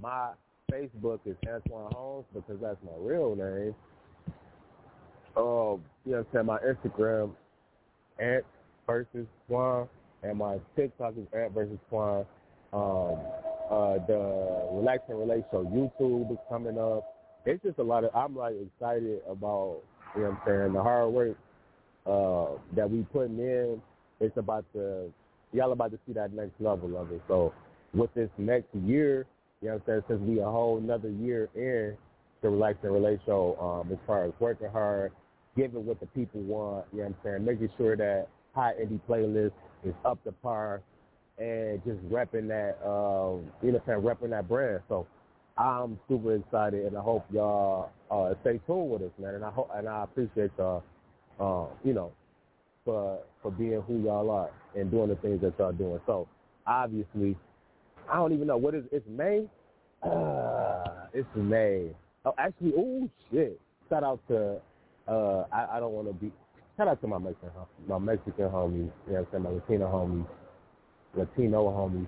my 0.00 0.30
Facebook 0.72 1.20
is 1.26 1.36
Antoine 1.46 1.92
Holmes 1.92 2.26
because 2.34 2.58
that's 2.60 2.78
my 2.84 2.92
real 2.98 3.34
name. 3.36 3.74
um, 5.36 5.82
you 6.04 6.12
know 6.12 6.18
what 6.18 6.18
I'm 6.18 6.26
saying, 6.32 6.46
my 6.46 6.58
Instagram, 6.58 7.30
Ant 8.18 8.44
versus 8.86 9.26
Swan, 9.46 9.88
and 10.22 10.38
my 10.38 10.58
TikTok 10.76 11.14
is 11.18 11.26
Ant 11.36 11.52
versus 11.52 11.78
Swan. 11.88 12.24
Um, 12.72 13.18
uh, 13.70 13.98
the 14.06 14.68
Relax 14.72 15.02
and 15.08 15.18
Relate 15.18 15.44
show 15.50 15.64
YouTube 15.64 16.30
is 16.32 16.38
coming 16.48 16.78
up. 16.78 17.04
It's 17.46 17.62
just 17.62 17.78
a 17.78 17.82
lot 17.82 18.04
of, 18.04 18.10
I'm 18.14 18.36
like 18.36 18.54
excited 18.54 19.20
about, 19.28 19.80
you 20.14 20.22
know 20.22 20.30
what 20.30 20.38
I'm 20.38 20.38
saying, 20.46 20.72
the 20.74 20.82
hard 20.82 21.12
work 21.12 21.36
uh, 22.06 22.58
that 22.76 22.90
we 22.90 23.02
putting 23.12 23.38
in. 23.38 23.82
It's 24.20 24.36
about 24.36 24.64
to, 24.74 25.12
y'all 25.54 25.72
about 25.72 25.92
to 25.92 25.98
see 26.06 26.12
that 26.12 26.32
next 26.32 26.60
level 26.60 26.98
of 26.98 27.12
it. 27.12 27.22
So 27.28 27.54
with 27.94 28.12
this 28.14 28.28
next 28.36 28.74
year, 28.74 29.26
you 29.62 29.68
know 29.68 29.74
what 29.74 29.94
I'm 29.94 30.02
saying, 30.08 30.18
since 30.18 30.28
we 30.28 30.40
a 30.40 30.44
whole 30.44 30.78
another 30.78 31.08
year 31.08 31.48
in 31.54 31.96
the 32.42 32.50
Relax 32.50 32.78
and 32.82 32.92
Relate 32.92 33.20
show, 33.24 33.56
um, 33.58 33.90
as 33.92 33.98
far 34.06 34.24
as 34.24 34.32
working 34.40 34.68
hard, 34.68 35.12
giving 35.56 35.86
what 35.86 36.00
the 36.00 36.06
people 36.06 36.40
want, 36.42 36.84
you 36.92 36.98
know 36.98 37.04
what 37.04 37.08
I'm 37.08 37.16
saying, 37.24 37.44
making 37.44 37.70
sure 37.78 37.96
that 37.96 38.28
high 38.54 38.72
indie 38.82 39.00
playlist 39.08 39.52
is 39.84 39.94
up 40.04 40.22
to 40.24 40.32
par 40.32 40.82
and 41.38 41.82
just 41.84 42.00
repping 42.10 42.48
that, 42.48 42.76
um, 42.84 43.46
you 43.62 43.72
know 43.72 43.80
what 43.84 43.94
I'm 43.94 44.02
saying, 44.02 44.02
repping 44.02 44.30
that 44.30 44.48
brand. 44.48 44.80
So 44.88 45.06
I'm 45.56 45.98
super 46.08 46.34
excited, 46.34 46.86
and 46.86 46.96
I 46.96 47.00
hope 47.00 47.24
y'all 47.32 47.90
uh, 48.10 48.34
stay 48.42 48.60
tuned 48.66 48.90
with 48.90 49.02
us, 49.02 49.10
man. 49.18 49.36
And 49.36 49.44
I 49.44 49.50
hope, 49.50 49.70
and 49.74 49.88
I 49.88 50.04
appreciate 50.04 50.50
y'all, 50.58 50.82
uh, 51.40 51.66
you 51.84 51.94
know, 51.94 52.12
for 52.84 53.18
for 53.42 53.50
being 53.50 53.82
who 53.86 54.02
y'all 54.02 54.30
are 54.30 54.50
and 54.74 54.90
doing 54.90 55.08
the 55.08 55.16
things 55.16 55.40
that 55.40 55.54
y'all 55.58 55.72
doing. 55.72 56.00
So 56.06 56.28
obviously, 56.66 57.36
I 58.10 58.16
don't 58.16 58.32
even 58.32 58.46
know 58.46 58.56
what 58.56 58.74
is 58.74 58.84
it's 58.92 59.06
May. 59.08 59.46
Uh, 60.02 61.06
it's 61.12 61.28
May. 61.34 61.88
Oh, 62.24 62.34
actually, 62.38 62.72
oh 62.76 63.08
shit! 63.30 63.60
Shout 63.88 64.04
out 64.04 64.20
to 64.28 64.60
uh, 65.08 65.44
I, 65.52 65.76
I 65.76 65.80
don't 65.80 65.92
want 65.92 66.08
to 66.08 66.14
be. 66.14 66.32
Shout 66.76 66.88
out 66.88 67.00
to 67.02 67.06
my 67.06 67.18
Mexican 67.18 67.50
my 67.86 67.98
Mexican 67.98 68.48
homies. 68.48 68.90
You 69.06 69.12
know 69.12 69.12
what 69.12 69.18
I'm 69.20 69.26
saying? 69.32 69.42
My 69.42 69.50
Latino 69.50 69.86
homies, 69.86 70.26
Latino 71.14 71.64
homies. 71.70 72.06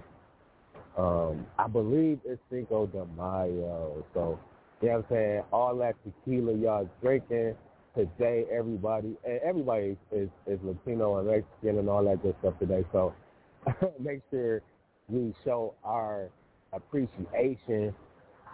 Um, 0.96 1.46
I 1.58 1.66
believe 1.68 2.20
it's 2.24 2.40
Cinco 2.50 2.86
de 2.86 3.04
Mayo. 3.16 4.04
So, 4.14 4.38
you 4.80 4.88
know 4.88 4.94
what 4.94 4.98
I'm 4.98 5.04
saying? 5.10 5.42
All 5.52 5.76
that 5.76 5.94
tequila 6.04 6.54
y'all 6.54 6.88
drinking 7.02 7.54
today, 7.96 8.44
everybody, 8.52 9.16
everybody 9.42 9.96
is, 10.12 10.28
is 10.46 10.58
Latino 10.62 11.18
and 11.18 11.28
Mexican 11.28 11.78
and 11.78 11.88
all 11.88 12.04
that 12.04 12.22
good 12.22 12.36
stuff 12.40 12.54
today. 12.58 12.84
So, 12.92 13.14
make 13.98 14.20
sure 14.30 14.60
we 15.08 15.34
show 15.44 15.74
our 15.82 16.28
appreciation 16.72 17.94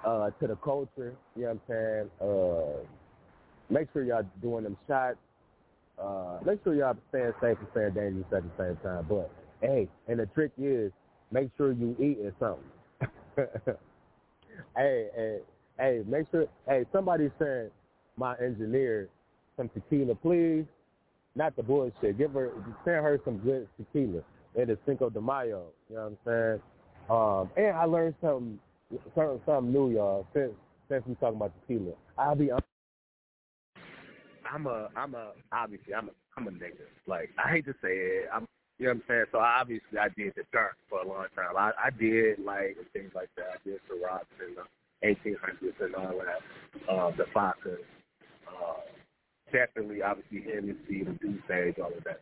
uh, 0.06 0.30
to 0.40 0.46
the 0.46 0.56
culture. 0.56 1.14
You 1.34 1.42
know 1.42 1.48
what 1.48 1.50
I'm 1.50 1.60
saying? 1.68 2.10
Uh, 2.20 2.84
make 3.68 3.88
sure 3.92 4.04
y'all 4.04 4.26
doing 4.40 4.64
them 4.64 4.76
shots. 4.86 5.18
Uh, 6.00 6.38
make 6.44 6.62
sure 6.62 6.74
y'all 6.74 6.96
staying 7.10 7.32
safe 7.40 7.58
and 7.58 7.68
staying 7.72 7.94
dangerous 7.94 8.26
at 8.32 8.42
the 8.44 8.64
same 8.64 8.76
time. 8.76 9.06
But 9.08 9.30
hey, 9.60 9.88
and 10.06 10.20
the 10.20 10.26
trick 10.26 10.52
is 10.56 10.92
make 11.32 11.50
sure 11.56 11.72
you 11.72 11.96
eating 11.98 12.32
something. 12.38 12.64
hey, 14.76 15.08
hey, 15.16 15.38
hey, 15.78 16.02
make 16.06 16.26
sure. 16.30 16.46
Hey, 16.68 16.84
somebody 16.92 17.30
send 17.38 17.70
my 18.16 18.36
engineer 18.38 19.08
some 19.56 19.68
tequila, 19.70 20.14
please. 20.14 20.64
Not 21.34 21.56
the 21.56 21.62
bullshit. 21.62 22.18
Give 22.18 22.32
her, 22.32 22.50
send 22.84 22.96
her 22.96 23.18
some 23.24 23.38
good 23.38 23.68
tequila. 23.78 24.22
It 24.54 24.68
is 24.68 24.76
Cinco 24.84 25.08
de 25.08 25.20
Mayo. 25.20 25.66
You 25.88 25.96
know 25.96 26.16
what 26.24 26.32
I'm 26.34 26.60
saying? 26.60 26.60
Um, 27.08 27.50
and 27.56 27.76
I 27.76 27.84
learned 27.84 28.14
something, 28.20 28.58
something, 29.14 29.40
something 29.46 29.72
new, 29.72 29.92
y'all. 29.92 30.26
Since 30.34 30.52
since 30.88 31.04
we 31.06 31.14
talking 31.14 31.36
about 31.36 31.52
tequila, 31.60 31.92
I'll 32.18 32.34
be. 32.34 32.50
I'm 34.52 34.66
a, 34.66 34.88
I'm 34.94 35.14
a, 35.14 35.32
obviously, 35.52 35.94
I'm 35.94 36.08
a, 36.08 36.12
I'm 36.36 36.48
a 36.48 36.50
nigga. 36.50 36.84
Like 37.06 37.30
I 37.42 37.50
hate 37.50 37.64
to 37.64 37.72
say 37.80 37.88
it, 37.96 38.28
I'm 38.32 38.46
you 38.82 38.88
know 38.88 38.94
what 38.94 38.96
I'm 38.96 39.02
saying? 39.08 39.24
So 39.30 39.38
obviously 39.38 39.98
I 39.98 40.08
did 40.16 40.32
the 40.34 40.42
dark 40.52 40.76
for 40.90 41.02
a 41.02 41.06
long 41.06 41.26
time. 41.36 41.56
I, 41.56 41.70
I 41.78 41.90
did 41.90 42.40
like 42.44 42.76
things 42.92 43.12
like 43.14 43.30
that. 43.36 43.46
I 43.54 43.58
did 43.62 43.78
Ciroc 43.86 44.26
in 44.42 44.58
the 44.58 44.66
1800s 45.06 45.84
and 45.84 45.94
all 45.94 46.18
that. 46.18 46.90
Uh, 46.90 47.10
the 47.16 47.26
vodka. 47.32 47.76
Uh, 48.48 48.80
definitely, 49.52 50.02
obviously, 50.02 50.42
Hennessy, 50.42 51.04
the 51.04 51.12
Deuce 51.20 51.74
all 51.80 51.92
of 51.96 52.04
that. 52.04 52.20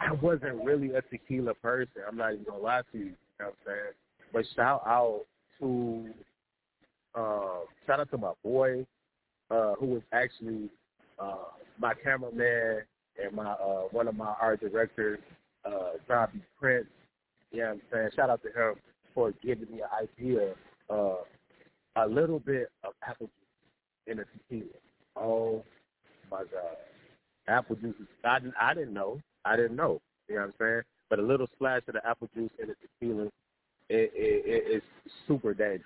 I 0.00 0.12
wasn't 0.12 0.64
really 0.64 0.92
a 0.94 1.02
tequila 1.02 1.54
person. 1.54 2.02
I'm 2.06 2.16
not 2.16 2.32
even 2.32 2.44
gonna 2.44 2.62
lie 2.62 2.82
to 2.92 2.98
you. 2.98 3.04
You 3.04 3.10
know 3.40 3.46
what 3.46 3.48
I'm 3.48 3.54
saying? 3.66 3.92
But 4.32 4.44
shout 4.54 4.82
out 4.86 5.22
to, 5.60 6.08
uh, 7.14 7.64
shout 7.86 8.00
out 8.00 8.10
to 8.10 8.18
my 8.18 8.32
boy, 8.44 8.86
uh, 9.50 9.74
who 9.74 9.86
was 9.86 10.02
actually 10.12 10.68
uh, 11.18 11.50
my 11.78 11.94
cameraman 11.94 12.82
and 13.22 13.34
my 13.34 13.50
uh, 13.52 13.82
one 13.90 14.06
of 14.06 14.14
my 14.14 14.34
art 14.40 14.60
directors 14.60 15.18
uh, 15.64 15.92
Robbie 16.06 16.42
Prince. 16.60 16.86
You 17.50 17.60
know 17.60 17.66
what 17.66 17.72
I'm 17.72 17.80
saying? 17.92 18.08
Shout 18.14 18.30
out 18.30 18.42
to 18.42 18.48
him 18.48 18.74
for 19.14 19.32
giving 19.42 19.70
me 19.72 19.80
an 19.80 20.08
idea 20.20 20.54
of 20.88 21.18
a 21.96 22.06
little 22.06 22.38
bit 22.38 22.68
of 22.84 22.92
apple 23.06 23.26
juice 23.26 24.12
in 24.12 24.20
a 24.20 24.24
tequila. 24.24 24.70
Oh 25.16 25.64
my 26.30 26.38
God. 26.38 26.76
Apple 27.46 27.76
juice 27.76 27.94
is, 28.00 28.06
I, 28.24 28.38
I 28.60 28.74
didn't 28.74 28.94
know. 28.94 29.20
I 29.44 29.56
didn't 29.56 29.76
know. 29.76 30.00
You 30.28 30.36
know 30.36 30.42
what 30.42 30.48
I'm 30.48 30.54
saying? 30.58 30.82
But 31.08 31.18
a 31.18 31.22
little 31.22 31.46
splash 31.54 31.82
of 31.88 31.94
the 31.94 32.06
apple 32.06 32.28
juice 32.34 32.50
in 32.62 32.70
a 32.70 32.74
tequila, 32.74 33.24
it, 33.24 33.32
it, 33.88 34.12
it, 34.14 34.62
it's 34.66 34.86
super 35.26 35.54
dangerous. 35.54 35.84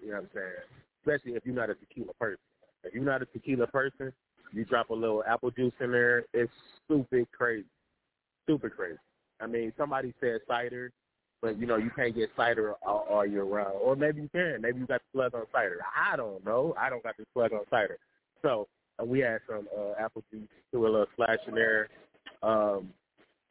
You 0.00 0.08
know 0.08 0.14
what 0.14 0.24
I'm 0.24 0.30
saying? 0.34 0.52
Especially 1.00 1.36
if 1.36 1.46
you're 1.46 1.54
not 1.54 1.70
a 1.70 1.74
tequila 1.74 2.12
person. 2.14 2.38
If 2.82 2.92
you're 2.92 3.04
not 3.04 3.22
a 3.22 3.26
tequila 3.26 3.66
person, 3.68 4.12
you 4.52 4.64
drop 4.64 4.90
a 4.90 4.94
little 4.94 5.22
apple 5.26 5.50
juice 5.50 5.72
in 5.80 5.92
there, 5.92 6.24
it's 6.32 6.52
stupid 6.84 7.26
crazy. 7.36 7.66
Stupid 8.44 8.76
crazy. 8.76 8.98
I 9.40 9.46
mean, 9.46 9.72
somebody 9.76 10.12
said 10.20 10.40
cider, 10.46 10.92
but 11.40 11.58
you 11.58 11.66
know 11.66 11.76
you 11.76 11.90
can't 11.94 12.14
get 12.14 12.30
cider 12.36 12.74
all, 12.86 13.06
all 13.10 13.26
year 13.26 13.44
round, 13.44 13.74
or 13.80 13.96
maybe 13.96 14.22
you 14.22 14.28
can. 14.28 14.60
Maybe 14.60 14.80
you 14.80 14.86
got 14.86 15.00
the 15.12 15.18
plug 15.18 15.34
on 15.34 15.44
cider. 15.52 15.80
I 15.96 16.16
don't 16.16 16.44
know. 16.44 16.74
I 16.78 16.88
don't 16.88 17.02
got 17.02 17.16
the 17.16 17.24
plug 17.34 17.52
on 17.52 17.60
cider. 17.70 17.98
So 18.42 18.68
we 19.02 19.20
had 19.20 19.38
some 19.48 19.66
uh, 19.76 19.92
apple 19.98 20.22
juice, 20.30 20.48
threw 20.70 20.86
a 20.86 20.90
little 20.90 21.06
splash 21.12 21.38
in 21.48 21.54
there. 21.54 21.88
Um, 22.42 22.90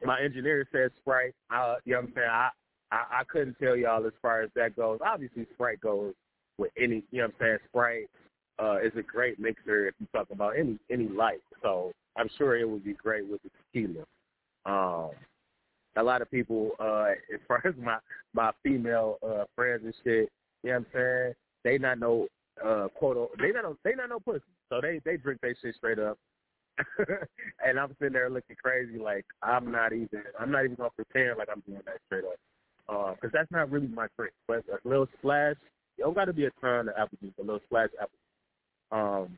my 0.04 0.20
engineer 0.20 0.66
said 0.72 0.90
Sprite. 1.00 1.34
Uh, 1.54 1.76
you 1.84 1.92
know 1.94 2.00
what 2.00 2.08
I'm 2.08 2.12
saying? 2.14 2.28
I, 2.30 2.48
I 2.92 3.20
I 3.20 3.24
couldn't 3.24 3.58
tell 3.58 3.76
y'all 3.76 4.06
as 4.06 4.12
far 4.22 4.42
as 4.42 4.50
that 4.54 4.76
goes. 4.76 5.00
Obviously, 5.04 5.46
Sprite 5.54 5.80
goes 5.80 6.14
with 6.58 6.70
any. 6.80 7.02
You 7.10 7.22
know 7.22 7.24
what 7.24 7.34
I'm 7.40 7.46
saying? 7.46 7.58
Sprite 7.68 8.10
uh, 8.62 8.78
is 8.80 8.92
a 8.96 9.02
great 9.02 9.38
mixer 9.38 9.88
if 9.88 9.94
you 10.00 10.06
talk 10.14 10.28
about 10.30 10.58
any 10.58 10.78
any 10.90 11.08
light. 11.08 11.42
So 11.62 11.92
I'm 12.16 12.28
sure 12.38 12.56
it 12.56 12.68
would 12.68 12.84
be 12.84 12.94
great 12.94 13.28
with 13.28 13.40
the 13.42 13.50
tequila. 13.72 14.04
Um, 14.66 15.10
a 15.96 16.02
lot 16.02 16.22
of 16.22 16.30
people, 16.30 16.70
uh, 16.80 17.06
as 17.34 17.40
far 17.46 17.62
as 17.64 17.74
my 17.80 17.98
my 18.32 18.52
female 18.62 19.18
uh, 19.26 19.44
friends 19.54 19.82
and 19.84 19.94
shit, 20.04 20.30
you 20.62 20.70
know 20.70 20.72
what 20.72 20.76
I'm 20.76 20.86
saying? 20.92 21.34
They 21.64 21.78
not 21.78 21.98
know 21.98 22.28
uh 22.64 22.86
quote 22.94 23.30
they 23.40 23.50
not 23.50 23.64
know 23.64 23.76
they 23.84 23.94
not 23.94 24.08
know 24.08 24.20
pussy. 24.20 24.42
So 24.70 24.80
they 24.80 25.00
they 25.04 25.16
drink 25.16 25.40
their 25.40 25.54
shit 25.60 25.74
straight 25.76 25.98
up. 25.98 26.18
and 27.64 27.78
I'm 27.78 27.94
sitting 28.00 28.14
there 28.14 28.28
looking 28.30 28.56
crazy 28.62 28.98
like 28.98 29.24
I'm 29.42 29.70
not 29.70 29.92
even 29.92 30.22
I'm 30.38 30.50
not 30.50 30.64
even 30.64 30.76
gonna 30.76 30.90
pretend 30.90 31.38
like 31.38 31.48
I'm 31.50 31.62
doing 31.66 31.82
that 31.86 31.98
straight 32.06 32.24
up. 32.24 32.36
Uh, 32.86 33.14
cause 33.20 33.30
that's 33.32 33.50
not 33.50 33.70
really 33.70 33.86
my 33.86 34.06
drink. 34.16 34.32
But 34.48 34.64
a 34.68 34.88
little 34.88 35.08
splash, 35.18 35.56
you 35.96 36.04
don't 36.04 36.14
gotta 36.14 36.32
be 36.32 36.46
a 36.46 36.50
ton 36.60 36.88
of 36.88 36.94
apple 36.98 37.18
juice, 37.22 37.32
a 37.38 37.42
little 37.42 37.60
splash 37.66 37.90
apple 38.00 38.10
juice. 38.10 38.98
Um 38.98 39.36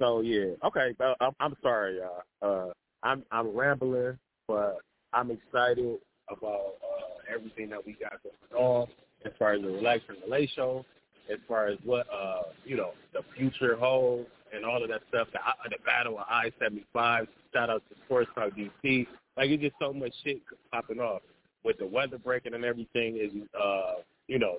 so 0.00 0.22
yeah, 0.22 0.54
okay, 0.64 0.94
I'm, 1.20 1.32
I'm 1.40 1.54
sorry, 1.62 1.98
y'all. 1.98 2.22
Uh, 2.40 2.72
I'm 3.02 3.22
I'm 3.30 3.54
rambling, 3.54 4.18
but 4.48 4.78
I'm 5.12 5.30
excited 5.30 5.98
about 6.28 6.74
uh, 6.82 7.34
everything 7.34 7.68
that 7.68 7.84
we 7.84 7.96
got 8.00 8.14
going 8.22 8.64
on 8.64 8.88
as 9.26 9.32
far 9.38 9.52
as 9.52 9.60
the 9.60 9.68
Relax 9.68 10.02
and 10.08 10.16
Relay 10.24 10.48
show, 10.56 10.86
as 11.32 11.38
far 11.48 11.68
as 11.68 11.78
what 11.84 12.06
uh, 12.12 12.42
you 12.64 12.76
know 12.76 12.92
the 13.12 13.22
future 13.36 13.76
holds 13.76 14.28
and 14.54 14.64
all 14.64 14.82
of 14.82 14.88
that 14.88 15.02
stuff. 15.08 15.28
The, 15.32 15.38
uh, 15.38 15.68
the 15.68 15.76
battle 15.84 16.18
of 16.18 16.24
I 16.28 16.50
seventy 16.58 16.86
five. 16.92 17.28
Shout 17.52 17.70
out 17.70 17.82
to 17.88 17.96
Sports 18.04 18.30
Talk 18.34 18.52
DT. 18.52 19.06
Like 19.36 19.50
it's 19.50 19.62
just 19.62 19.76
so 19.80 19.92
much 19.92 20.12
shit 20.24 20.40
popping 20.72 21.00
off 21.00 21.22
with 21.64 21.78
the 21.78 21.86
weather 21.86 22.18
breaking 22.18 22.54
and 22.54 22.64
everything. 22.64 23.16
Is 23.16 23.32
uh, 23.58 23.94
you 24.26 24.38
know, 24.38 24.58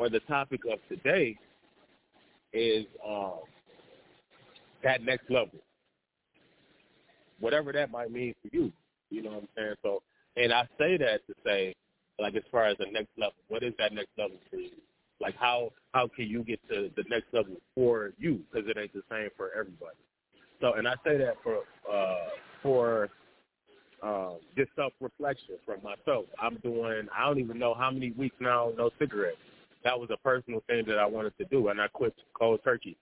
or 0.00 0.08
the 0.08 0.20
topic 0.20 0.62
of 0.72 0.78
today 0.88 1.36
is 2.54 2.86
um, 3.06 3.40
that 4.82 5.04
next 5.04 5.30
level. 5.30 5.58
Whatever 7.38 7.70
that 7.72 7.90
might 7.90 8.10
mean 8.10 8.34
for 8.40 8.48
you. 8.50 8.72
You 9.10 9.22
know 9.22 9.30
what 9.30 9.42
I'm 9.42 9.48
saying? 9.54 9.74
So, 9.82 10.02
and 10.36 10.54
I 10.54 10.62
say 10.78 10.96
that 10.96 11.26
to 11.26 11.34
say, 11.44 11.74
like 12.18 12.34
as 12.34 12.42
far 12.50 12.64
as 12.64 12.78
the 12.78 12.86
next 12.90 13.10
level, 13.18 13.34
what 13.48 13.62
is 13.62 13.74
that 13.78 13.92
next 13.92 14.08
level 14.16 14.38
for 14.50 14.56
you? 14.56 14.70
Like 15.20 15.36
how 15.36 15.70
how 15.92 16.08
can 16.08 16.26
you 16.26 16.44
get 16.44 16.66
to 16.70 16.90
the 16.96 17.04
next 17.10 17.26
level 17.34 17.56
for 17.74 18.12
you? 18.18 18.40
Because 18.50 18.66
it 18.70 18.78
ain't 18.78 18.94
the 18.94 19.02
same 19.10 19.28
for 19.36 19.50
everybody. 19.52 19.98
So, 20.62 20.74
and 20.74 20.88
I 20.88 20.94
say 21.04 21.18
that 21.18 21.34
for 21.42 21.58
uh, 21.92 22.28
for 22.62 23.10
um, 24.02 24.38
just 24.56 24.70
self 24.76 24.94
reflection 24.98 25.56
from 25.66 25.82
myself. 25.82 26.24
I'm 26.40 26.56
doing 26.62 27.06
I 27.14 27.26
don't 27.26 27.38
even 27.38 27.58
know 27.58 27.74
how 27.74 27.90
many 27.90 28.12
weeks 28.12 28.36
now 28.40 28.72
no 28.78 28.88
cigarettes. 28.98 29.36
That 29.84 29.98
was 29.98 30.10
a 30.10 30.16
personal 30.18 30.62
thing 30.66 30.84
that 30.86 30.98
I 30.98 31.06
wanted 31.06 31.36
to 31.38 31.44
do, 31.46 31.68
and 31.68 31.80
I 31.80 31.88
quit 31.88 32.14
cold 32.34 32.60
turkey. 32.62 32.96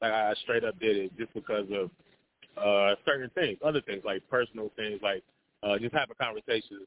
Like 0.00 0.12
I 0.12 0.34
straight 0.42 0.64
up 0.64 0.78
did 0.78 0.96
it 0.96 1.18
just 1.18 1.32
because 1.34 1.66
of 1.72 1.90
uh, 2.56 2.94
certain 3.04 3.30
things, 3.34 3.58
other 3.64 3.80
things 3.80 4.02
like 4.04 4.22
personal 4.30 4.70
things, 4.76 5.00
like 5.02 5.22
uh, 5.62 5.78
just 5.78 5.94
having 5.94 6.16
conversations 6.20 6.86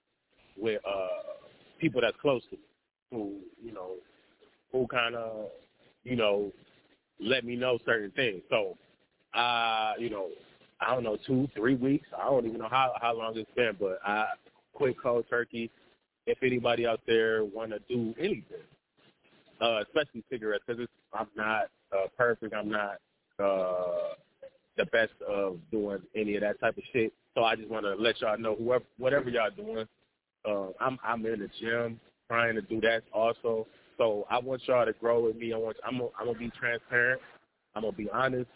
with 0.57 0.81
uh, 0.87 1.07
people 1.79 2.01
that's 2.01 2.17
close 2.21 2.41
to 2.49 2.55
me, 2.55 2.63
who 3.11 3.33
you 3.63 3.73
know, 3.73 3.91
who 4.71 4.87
kind 4.87 5.15
of 5.15 5.47
you 6.03 6.15
know 6.15 6.51
let 7.19 7.43
me 7.43 7.55
know 7.55 7.79
certain 7.85 8.11
things. 8.11 8.41
So, 8.49 8.77
uh, 9.33 9.93
you 9.97 10.09
know, 10.09 10.29
I 10.79 10.93
don't 10.93 11.03
know, 11.03 11.17
two, 11.25 11.47
three 11.55 11.75
weeks. 11.75 12.07
I 12.17 12.25
don't 12.25 12.45
even 12.45 12.59
know 12.59 12.69
how 12.69 12.93
how 13.01 13.17
long 13.17 13.37
it's 13.37 13.49
been, 13.55 13.75
but 13.79 13.99
I 14.05 14.27
quit 14.73 14.95
cold 15.01 15.25
turkey. 15.29 15.71
If 16.25 16.43
anybody 16.43 16.85
out 16.85 16.99
there 17.07 17.45
want 17.45 17.71
to 17.71 17.79
do 17.87 18.13
anything, 18.19 18.65
uh, 19.61 19.81
especially 19.81 20.23
cigarettes, 20.29 20.63
because 20.67 20.87
I'm 21.13 21.27
not 21.35 21.69
uh, 21.91 22.07
perfect. 22.17 22.53
I'm 22.53 22.69
not 22.69 22.97
uh, 23.43 24.15
the 24.77 24.85
best 24.85 25.13
of 25.27 25.57
doing 25.71 25.99
any 26.15 26.35
of 26.35 26.41
that 26.41 26.59
type 26.59 26.77
of 26.77 26.83
shit. 26.93 27.13
So 27.35 27.43
I 27.43 27.55
just 27.55 27.69
want 27.69 27.85
to 27.85 27.95
let 27.95 28.19
y'all 28.21 28.37
know, 28.37 28.55
whoever, 28.55 28.85
whatever 28.97 29.29
y'all 29.29 29.51
doing, 29.55 29.85
uh, 30.47 30.67
I'm 30.79 30.97
I'm 31.03 31.25
in 31.25 31.39
the 31.39 31.49
gym 31.59 31.99
trying 32.27 32.55
to 32.55 32.61
do 32.61 32.81
that 32.81 33.03
also. 33.13 33.67
So 33.97 34.25
I 34.29 34.39
want 34.39 34.61
y'all 34.67 34.85
to 34.85 34.93
grow 34.93 35.25
with 35.25 35.35
me. 35.35 35.53
I 35.53 35.57
want 35.57 35.77
I'm 35.85 35.97
gonna, 35.97 36.09
I'm 36.19 36.27
gonna 36.27 36.39
be 36.39 36.51
transparent. 36.59 37.21
I'm 37.75 37.83
gonna 37.83 37.95
be 37.95 38.09
honest. 38.11 38.49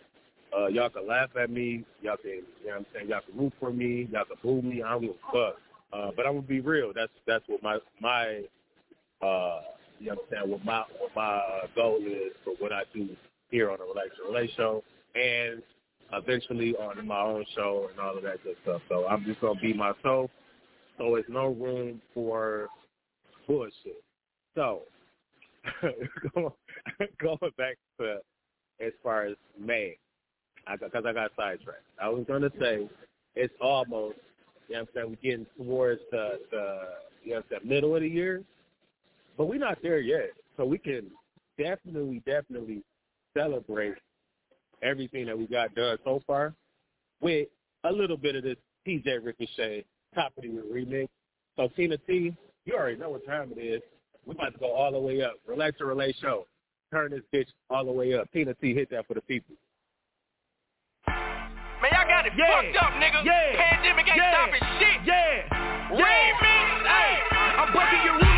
Uh, 0.55 0.67
y'all 0.67 0.89
can 0.89 1.07
laugh 1.07 1.29
at 1.41 1.49
me. 1.49 1.85
Y'all 2.01 2.17
can, 2.17 2.31
you 2.31 2.43
know 2.65 2.71
what 2.71 2.77
I'm 2.79 2.85
saying? 2.93 3.09
Y'all 3.09 3.21
can 3.21 3.39
root 3.39 3.53
for 3.59 3.71
me. 3.71 4.07
Y'all 4.11 4.25
can 4.25 4.37
boo 4.43 4.61
me. 4.61 4.83
I 4.83 4.91
don't 4.91 5.01
give 5.01 5.11
a 5.11 5.31
fuck. 5.31 5.61
Uh, 5.93 6.11
but 6.15 6.25
I'm 6.25 6.33
gonna 6.33 6.41
be 6.41 6.59
real. 6.59 6.91
That's 6.93 7.11
that's 7.27 7.43
what 7.47 7.61
my 7.63 7.77
my 7.99 8.41
uh, 9.25 9.61
you 10.01 10.09
know 10.09 10.45
what 10.45 10.65
my 10.65 10.83
what 10.99 11.15
my 11.15 11.35
uh, 11.37 11.67
goal 11.75 11.99
is 12.01 12.33
for 12.43 12.53
what 12.59 12.73
I 12.73 12.83
do 12.93 13.09
here 13.49 13.69
on 13.69 13.77
the 13.77 13.85
Relax 13.85 14.09
Relay 14.25 14.49
Show, 14.57 14.83
and 15.15 15.61
eventually 16.13 16.75
on 16.75 17.05
my 17.05 17.21
own 17.21 17.45
show 17.55 17.87
and 17.89 17.99
all 17.99 18.17
of 18.17 18.23
that 18.23 18.43
good 18.43 18.55
stuff. 18.63 18.81
So 18.89 19.07
I'm 19.07 19.23
just 19.25 19.39
gonna 19.41 19.59
be 19.59 19.73
myself. 19.73 20.29
So 20.97 21.15
it's 21.15 21.29
no 21.29 21.49
room 21.49 22.01
for 22.13 22.67
bullshit. 23.47 24.03
So 24.55 24.81
going 27.19 27.51
back 27.57 27.77
to 27.99 28.17
as 28.85 28.93
far 29.03 29.25
as 29.25 29.35
May, 29.59 29.97
because 30.79 31.03
I, 31.05 31.09
I 31.09 31.13
got 31.13 31.31
sidetracked. 31.37 31.83
I 32.01 32.09
was 32.09 32.25
to 32.41 32.51
say 32.59 32.89
it's 33.35 33.53
almost, 33.61 34.17
you 34.67 34.75
know 34.75 34.81
what 34.81 34.81
I'm 34.81 34.87
saying, 34.95 35.09
we're 35.09 35.31
getting 35.31 35.45
towards 35.57 36.01
the, 36.11 36.39
the 36.49 36.79
you 37.23 37.33
know 37.33 37.43
I'm 37.51 37.67
middle 37.67 37.95
of 37.95 38.01
the 38.01 38.07
year, 38.07 38.43
but 39.41 39.47
we're 39.47 39.57
not 39.57 39.79
there 39.81 39.97
yet. 39.97 40.29
So 40.55 40.65
we 40.65 40.77
can 40.77 41.07
definitely, 41.57 42.21
definitely 42.27 42.83
celebrate 43.35 43.95
everything 44.83 45.25
that 45.25 45.35
we 45.35 45.47
got 45.47 45.73
done 45.73 45.97
so 46.03 46.21
far 46.27 46.53
with 47.21 47.47
a 47.83 47.91
little 47.91 48.17
bit 48.17 48.35
of 48.35 48.43
this 48.43 48.57
PJ 48.87 49.25
Ricochet 49.25 49.83
Top 50.13 50.31
of 50.37 50.43
the 50.43 50.49
remix. 50.49 51.07
So 51.55 51.69
Tina 51.75 51.97
T, 51.97 52.35
you 52.65 52.75
already 52.75 52.97
know 52.97 53.09
what 53.09 53.25
time 53.25 53.51
it 53.57 53.59
is. 53.59 53.81
We 54.27 54.35
about 54.35 54.53
to 54.53 54.59
go 54.59 54.71
all 54.75 54.91
the 54.91 54.99
way 54.99 55.23
up. 55.23 55.33
Relax 55.47 55.81
or 55.81 55.87
relay 55.87 56.13
show. 56.21 56.45
Turn 56.93 57.09
this 57.09 57.21
bitch 57.33 57.47
all 57.71 57.83
the 57.83 57.91
way 57.91 58.13
up. 58.13 58.31
Tina 58.31 58.53
T, 58.53 58.75
hit 58.75 58.91
that 58.91 59.07
for 59.07 59.15
the 59.15 59.21
people. 59.21 59.55
Man, 61.07 61.89
y'all 61.91 62.05
got 62.05 62.27
it 62.27 62.33
Yeah. 62.37 62.61
fucked 62.61 62.77
up, 62.77 62.93
nigga. 63.01 63.25
Yeah. 63.25 63.55
Pandemic 63.55 64.07
ain't 64.07 64.17
Yeah. 64.17 64.33
stopping 64.33 64.61
shit. 64.77 65.01
Yeah. 65.07 65.89
Remix. 65.89 66.87
Hey, 66.87 67.23
I'm 67.57 67.73
breaking 67.73 68.05
your 68.05 68.30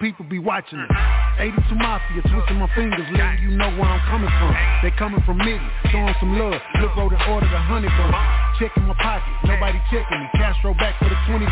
people 0.00 0.24
be 0.24 0.38
watching 0.38 0.78
it. 0.78 0.90
82 1.38 1.74
Mafia, 1.74 2.22
twisting 2.22 2.58
my 2.58 2.70
fingers, 2.74 3.06
letting 3.12 3.42
you 3.42 3.50
know 3.56 3.70
where 3.78 3.86
I'm 3.86 4.02
coming 4.10 4.30
from. 4.38 4.54
They 4.82 4.90
coming 4.96 5.22
from 5.26 5.38
me, 5.38 5.58
showing 5.90 6.14
some 6.20 6.38
love. 6.38 6.60
Look, 6.80 6.96
wrote 6.96 7.12
and 7.12 7.22
ordered 7.30 7.52
a 7.52 7.58
honey 7.58 7.88
bun. 7.88 8.47
Checking 8.58 8.90
my 8.90 8.94
pocket, 8.98 9.30
nobody 9.46 9.78
checking 9.86 10.18
me. 10.18 10.26
Castro 10.34 10.74
back 10.74 10.98
for 10.98 11.06
the 11.06 11.14
21. 11.30 11.46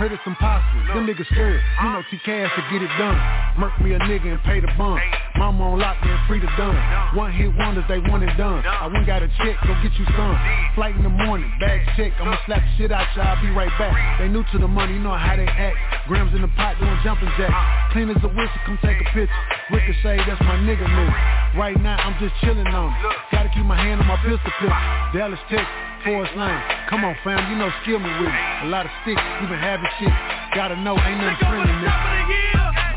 Heard 0.00 0.08
it's 0.08 0.24
impossible. 0.24 0.88
Them 0.88 1.04
niggas 1.04 1.28
scared. 1.28 1.60
You 1.84 1.88
know 1.92 2.00
T 2.08 2.16
Cash 2.24 2.48
to 2.56 2.62
get 2.72 2.80
it 2.80 2.88
done. 2.96 3.20
Murk 3.60 3.76
me 3.84 3.92
a 3.92 4.00
nigga 4.00 4.32
and 4.32 4.40
pay 4.48 4.56
the 4.56 4.72
bun. 4.80 4.96
Mama 5.36 5.76
on 5.76 5.78
lock 5.78 6.00
and 6.00 6.16
free 6.24 6.40
to 6.40 6.48
done. 6.56 6.80
One 7.12 7.28
hit 7.28 7.52
wonders, 7.60 7.84
they 7.92 8.00
want 8.00 8.24
it 8.24 8.32
done. 8.40 8.64
I 8.64 8.88
went 8.88 9.04
got 9.04 9.22
a 9.22 9.28
check, 9.36 9.60
go 9.68 9.76
get 9.84 9.92
you 10.00 10.08
some. 10.16 10.32
Flight 10.74 10.96
in 10.96 11.04
the 11.04 11.12
morning, 11.12 11.52
bag 11.60 11.84
check. 11.92 12.16
I'ma 12.16 12.36
slap 12.46 12.64
the 12.64 12.72
shit 12.80 12.90
out 12.90 13.04
you, 13.12 13.20
I'll 13.20 13.36
be 13.44 13.52
right 13.52 13.72
back. 13.76 13.92
They 14.18 14.28
new 14.28 14.40
to 14.40 14.58
the 14.58 14.68
money, 14.68 14.96
you 14.96 15.04
know 15.04 15.12
how 15.12 15.36
they 15.36 15.44
act. 15.44 15.76
Grams 16.08 16.32
in 16.32 16.40
the 16.40 16.48
pot 16.56 16.80
doing 16.80 16.96
jumping 17.04 17.28
jacks. 17.36 17.92
Clean 17.92 18.08
as 18.08 18.16
a 18.24 18.32
whistle, 18.32 18.60
come 18.64 18.78
take 18.80 18.96
a 18.96 19.04
picture. 19.12 19.28
Ricochet, 19.76 20.24
that's 20.24 20.40
my 20.40 20.56
nigga 20.64 20.88
nigga. 20.88 21.60
Right 21.60 21.76
now, 21.80 22.00
I'm 22.00 22.16
just 22.16 22.32
chilling 22.40 22.66
on 22.66 22.96
it. 22.96 23.16
Gotta 23.28 23.50
keep 23.52 23.68
my 23.68 23.76
hand 23.76 24.00
on 24.00 24.06
my 24.08 24.16
pistol 24.24 24.40
pistol. 24.40 24.72
Dallas, 25.12 25.40
Texas. 25.52 25.89
Forest 26.04 26.32
Lane. 26.32 26.62
Come 26.88 27.04
on, 27.04 27.14
fam, 27.22 27.38
you 27.52 27.56
know 27.60 27.68
skill 27.82 27.98
me 28.00 28.08
with 28.08 28.32
it. 28.32 28.64
A 28.64 28.68
lot 28.72 28.86
of 28.86 28.92
sticks, 29.02 29.20
we 29.40 29.46
been 29.46 29.60
having 29.60 29.88
shit. 30.00 30.12
Gotta 30.56 30.76
know, 30.80 30.96
ain't 30.96 31.20
nothing 31.20 31.36
friendly, 31.44 31.68
nigga. 31.68 31.92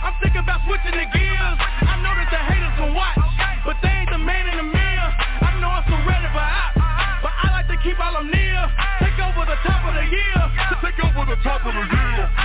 I'm 0.03 0.15
thinking 0.23 0.39
about 0.39 0.63
switching 0.63 0.95
the 0.95 1.07
gears. 1.11 1.57
I 1.83 1.99
know 1.99 2.15
that 2.15 2.29
the 2.31 2.39
haters 2.39 2.75
will 2.79 2.95
watch, 2.95 3.19
but 3.67 3.75
they 3.83 3.91
ain't 3.91 4.09
the 4.09 4.17
man 4.17 4.47
in 4.47 4.55
the 4.55 4.67
mirror. 4.71 5.09
I 5.43 5.59
know 5.59 5.67
I'm 5.67 5.83
surrounded 5.83 6.31
by 6.31 6.47
ops, 6.47 6.79
but 7.27 7.33
I 7.43 7.51
like 7.51 7.67
to 7.75 7.77
keep 7.83 7.99
all 7.99 8.13
them 8.15 8.31
near. 8.31 8.61
Take 9.03 9.19
over 9.19 9.43
the 9.51 9.59
top 9.67 9.83
of 9.83 9.93
the 9.99 10.05
year. 10.07 10.39
Take 10.79 10.99
over 11.03 11.23
the 11.27 11.39
top 11.43 11.61
of 11.67 11.73
the 11.75 11.83
year. 11.83 12.42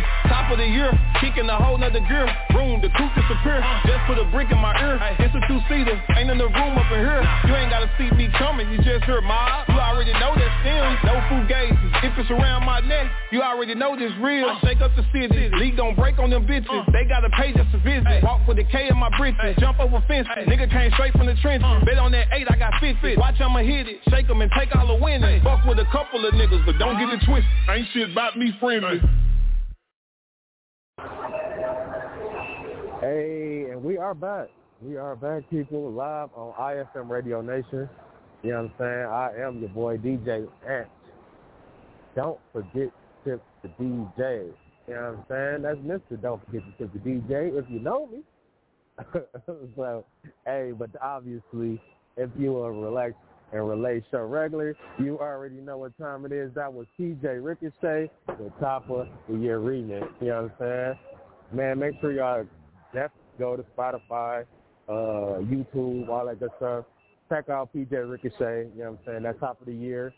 Hey, 0.00 0.28
top 0.28 0.50
of 0.50 0.58
the 0.58 0.66
year, 0.66 0.88
kicking 1.20 1.48
a 1.48 1.56
whole 1.56 1.76
nother 1.76 2.00
gear. 2.00 2.24
Room, 2.56 2.80
the 2.80 2.88
coupe 2.96 3.12
disappear. 3.12 3.60
Just 3.84 4.00
put 4.08 4.16
a 4.18 4.24
brick 4.32 4.50
in 4.50 4.58
my 4.58 4.72
ear. 4.80 4.96
Hey, 4.96 5.24
It's 5.24 5.34
a 5.36 5.42
two-seater, 5.46 5.92
ain't 6.16 6.30
in 6.30 6.38
the 6.38 6.48
room 6.48 6.74
up 6.78 6.88
in 6.92 7.00
here. 7.04 7.20
You 7.46 7.52
ain't 7.56 7.70
gotta 7.70 7.90
see 7.98 8.08
me 8.16 8.28
coming, 8.38 8.70
you 8.72 8.78
just 8.80 9.04
heard 9.04 9.24
mob. 9.24 9.68
You 9.68 9.76
already 9.76 10.12
know 10.16 10.32
that 10.32 10.50
stems, 10.64 10.98
no 11.04 11.20
fugazes. 11.28 11.76
If 12.04 12.16
it's 12.16 12.30
around 12.30 12.64
my 12.64 12.80
neck, 12.80 13.10
you 13.30 13.42
already 13.42 13.74
know 13.74 13.96
this 13.96 14.12
real. 14.20 14.48
I 14.48 14.60
shake 14.64 14.80
up 14.80 14.92
the 14.96 15.04
city, 15.12 15.50
league 15.60 15.76
don't 15.76 15.96
break 15.96 16.18
on 16.18 16.30
them 16.30 16.46
bitches. 16.46 16.70
Uh. 16.72 16.88
They 16.92 17.04
gotta 17.04 17.28
pay 17.30 17.52
just 17.52 17.70
to 17.72 17.78
visit. 17.84 18.22
Walk 18.24 18.46
with 18.48 18.56
the 18.56 18.64
K 18.64 18.88
in 18.88 18.96
my 18.96 19.10
britches, 19.18 19.56
jump 19.60 19.78
over 19.80 20.02
fences. 20.08 20.32
Nigga 20.48 20.70
came 20.70 20.90
straight 20.96 21.12
from 21.12 21.26
the 21.26 21.36
trenches. 21.42 21.66
Uh. 21.68 21.84
Bet 21.84 21.98
on 21.98 22.12
that 22.12 22.28
eight, 22.32 22.46
I 22.50 22.56
got 22.56 22.72
50. 22.80 23.16
Watch 23.16 23.40
I'ma 23.40 23.60
hit 23.60 23.86
it, 23.88 24.00
shake 24.08 24.28
'em 24.30 24.40
and 24.40 24.50
take 24.56 24.74
all 24.74 24.86
the 24.86 24.96
winning. 25.02 25.42
Fuck 25.42 25.64
with 25.66 25.78
a 25.78 25.86
couple 25.92 26.24
of 26.24 26.32
niggas, 26.34 26.64
but 26.64 26.78
don't 26.78 26.98
get 26.98 27.10
it 27.12 27.20
twisted. 27.26 27.44
Ain't 27.68 27.86
shit 27.92 28.10
about 28.10 28.36
me 28.38 28.52
friendly. 28.58 29.00
Hey, 33.00 33.70
and 33.70 33.82
we 33.82 33.96
are 33.96 34.14
back. 34.14 34.48
We 34.82 34.96
are 34.96 35.16
back, 35.16 35.48
people, 35.50 35.90
live 35.90 36.28
on 36.34 36.52
IFM 36.52 37.08
Radio 37.08 37.40
Nation. 37.40 37.88
You 38.42 38.50
know 38.50 38.62
what 38.62 38.70
I'm 38.70 38.72
saying? 38.78 39.06
I 39.06 39.46
am 39.46 39.60
your 39.60 39.68
boy 39.70 39.96
DJ 39.98 40.48
Ant. 40.68 40.88
Don't 42.14 42.38
forget 42.52 42.90
to 43.24 43.30
tip 43.30 43.42
the 43.62 43.68
DJ. 43.68 44.52
You 44.88 44.94
know 44.94 45.16
what 45.28 45.36
I'm 45.36 45.62
saying? 45.62 45.62
That's 45.62 45.78
Mr. 45.78 46.20
Don't 46.20 46.44
forget 46.46 46.62
to 46.64 46.72
tip 46.78 46.92
the 46.92 46.98
DJ 46.98 47.58
if 47.58 47.64
you 47.70 47.80
know 47.80 48.06
me. 48.06 48.22
so, 49.76 50.04
hey, 50.44 50.72
but 50.78 50.90
obviously, 51.00 51.80
if 52.16 52.30
you 52.38 52.58
are 52.58 52.72
relaxed 52.72 53.18
and 53.52 53.68
relay 53.68 54.02
show 54.10 54.24
regular, 54.24 54.76
you 54.98 55.18
already 55.18 55.56
know 55.56 55.78
what 55.78 55.96
time 55.98 56.24
it 56.24 56.32
is. 56.32 56.52
That 56.54 56.72
was 56.72 56.86
PJ 56.98 57.22
Ricochet, 57.42 58.10
the 58.26 58.52
top 58.60 58.88
of 58.90 59.08
the 59.28 59.36
year 59.36 59.58
remix. 59.58 60.08
You 60.20 60.28
know 60.28 60.42
what 60.58 60.66
I'm 60.68 60.94
saying? 60.94 60.98
Man, 61.52 61.78
make 61.78 62.00
sure 62.00 62.12
y'all 62.12 62.44
definitely 62.92 63.20
go 63.38 63.56
to 63.56 63.64
Spotify, 63.76 64.44
uh, 64.88 65.40
YouTube, 65.42 66.08
all 66.08 66.26
that 66.26 66.38
good 66.38 66.50
stuff. 66.58 66.84
Check 67.28 67.48
out 67.48 67.70
PJ 67.74 67.90
Ricochet, 68.08 68.68
you 68.76 68.82
know 68.82 68.90
what 68.90 68.98
I'm 68.98 68.98
saying? 69.06 69.22
That 69.24 69.40
top 69.40 69.60
of 69.60 69.66
the 69.66 69.72
year. 69.72 70.14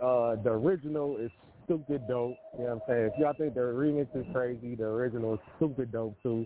Uh, 0.00 0.36
the 0.42 0.50
original 0.50 1.16
is 1.18 1.30
stupid 1.64 2.06
dope, 2.08 2.36
you 2.58 2.64
know 2.64 2.70
what 2.70 2.72
I'm 2.72 2.80
saying? 2.88 3.10
If 3.14 3.18
y'all 3.18 3.34
think 3.34 3.54
the 3.54 3.60
remix 3.60 4.08
is 4.14 4.26
crazy, 4.32 4.74
the 4.74 4.84
original 4.84 5.34
is 5.34 5.40
stupid 5.56 5.92
dope 5.92 6.16
too. 6.22 6.44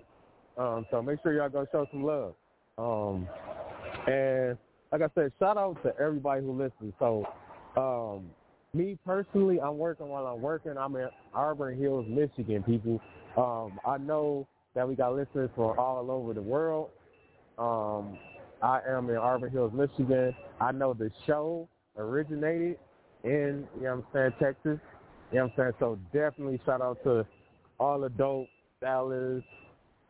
Um, 0.58 0.86
so 0.90 1.02
make 1.02 1.18
sure 1.22 1.34
y'all 1.34 1.48
go 1.48 1.66
show 1.72 1.86
some 1.90 2.04
love. 2.04 2.34
Um, 2.78 3.28
and 4.06 4.58
like 4.98 5.10
I 5.10 5.14
said, 5.14 5.32
shout 5.38 5.58
out 5.58 5.82
to 5.82 5.94
everybody 6.00 6.42
who 6.42 6.52
listens. 6.52 6.94
So, 6.98 7.26
um, 7.76 8.30
me 8.72 8.98
personally, 9.04 9.60
I'm 9.60 9.76
working 9.76 10.08
while 10.08 10.26
I'm 10.26 10.40
working. 10.40 10.76
I'm 10.78 10.96
in 10.96 11.08
Auburn 11.34 11.78
Hills, 11.78 12.06
Michigan, 12.08 12.62
people. 12.62 13.00
Um, 13.36 13.78
I 13.86 13.98
know 13.98 14.46
that 14.74 14.88
we 14.88 14.94
got 14.94 15.14
listeners 15.14 15.50
from 15.54 15.78
all 15.78 16.10
over 16.10 16.32
the 16.32 16.40
world. 16.40 16.88
Um, 17.58 18.18
I 18.62 18.80
am 18.88 19.10
in 19.10 19.16
Auburn 19.16 19.50
Hills, 19.50 19.72
Michigan. 19.74 20.34
I 20.60 20.72
know 20.72 20.94
the 20.94 21.10
show 21.26 21.68
originated 21.98 22.78
in, 23.24 23.66
you 23.76 23.82
know 23.82 23.96
what 23.96 24.04
I'm 24.04 24.04
saying, 24.12 24.32
Texas. 24.40 24.80
You 25.30 25.38
know 25.38 25.44
what 25.44 25.52
I'm 25.52 25.52
saying? 25.56 25.72
So 25.78 25.98
definitely 26.12 26.58
shout 26.64 26.80
out 26.80 27.02
to 27.04 27.26
all 27.78 28.00
the 28.00 28.08
dope 28.08 28.48
Dallas, 28.80 29.42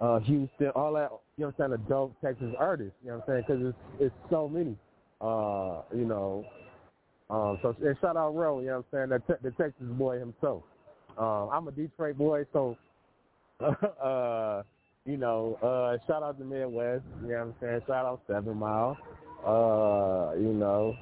uh, 0.01 0.21
Houston, 0.21 0.69
all 0.77 0.93
that, 0.95 1.11
you 1.37 1.45
know 1.45 1.53
what 1.57 1.65
I'm 1.65 1.71
saying, 1.73 1.83
the 1.83 1.89
dope 1.89 2.21
Texas 2.23 2.55
artists, 2.59 2.95
you 3.03 3.11
know 3.11 3.19
what 3.19 3.35
I'm 3.35 3.45
saying, 3.47 3.59
because 3.63 3.75
it's, 3.99 4.03
it's 4.07 4.31
so 4.31 4.49
many, 4.49 4.77
uh, 5.21 5.83
you 5.95 6.05
know. 6.07 6.45
Um, 7.29 7.59
so 7.63 7.75
and 7.83 7.97
shout 8.01 8.17
out 8.17 8.35
Ro, 8.35 8.61
you 8.61 8.67
know 8.67 8.85
what 8.91 8.99
I'm 8.99 9.11
saying, 9.11 9.23
the, 9.27 9.35
te- 9.35 9.43
the 9.43 9.51
Texas 9.63 9.87
boy 9.99 10.19
himself. 10.19 10.63
Um, 11.19 11.51
I'm 11.53 11.67
a 11.69 11.73
Detroit 11.73 12.17
boy, 12.17 12.45
so 12.53 12.77
uh, 13.61 14.63
you 15.05 15.17
know, 15.17 15.55
uh, 15.63 15.99
shout 16.07 16.23
out 16.23 16.39
to 16.39 16.45
Midwest, 16.45 17.05
you 17.23 17.29
know 17.29 17.35
what 17.35 17.41
I'm 17.43 17.55
saying? 17.61 17.81
Shout 17.87 18.07
out 18.07 18.21
Seven 18.27 18.57
Mile. 18.57 18.97
Uh, 19.45 20.35
you 20.37 20.53
know. 20.53 20.97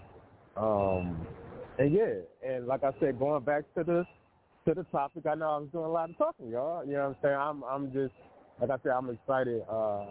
Um 0.57 1.27
and 1.79 1.93
yeah, 1.93 2.15
and 2.47 2.67
like 2.67 2.85
I 2.85 2.91
said, 3.01 3.19
going 3.19 3.43
back 3.43 3.65
to 3.77 3.83
the 3.83 4.07
to 4.67 4.75
the 4.75 4.85
topic, 4.85 5.27
I 5.27 5.35
know 5.35 5.51
I 5.51 5.59
was 5.59 5.69
doing 5.73 5.85
a 5.85 5.91
lot 5.91 6.11
of 6.11 6.19
talking, 6.19 6.49
y'all. 6.51 6.85
You 6.85 6.93
know 6.93 7.09
what 7.09 7.09
I'm 7.09 7.17
saying? 7.23 7.35
I'm 7.35 7.65
I'm 7.65 7.93
just 7.93 8.15
like 8.61 8.71
I 8.71 8.77
said, 8.83 8.93
I'm 8.93 9.11
excited, 9.11 9.63
uh 9.69 10.07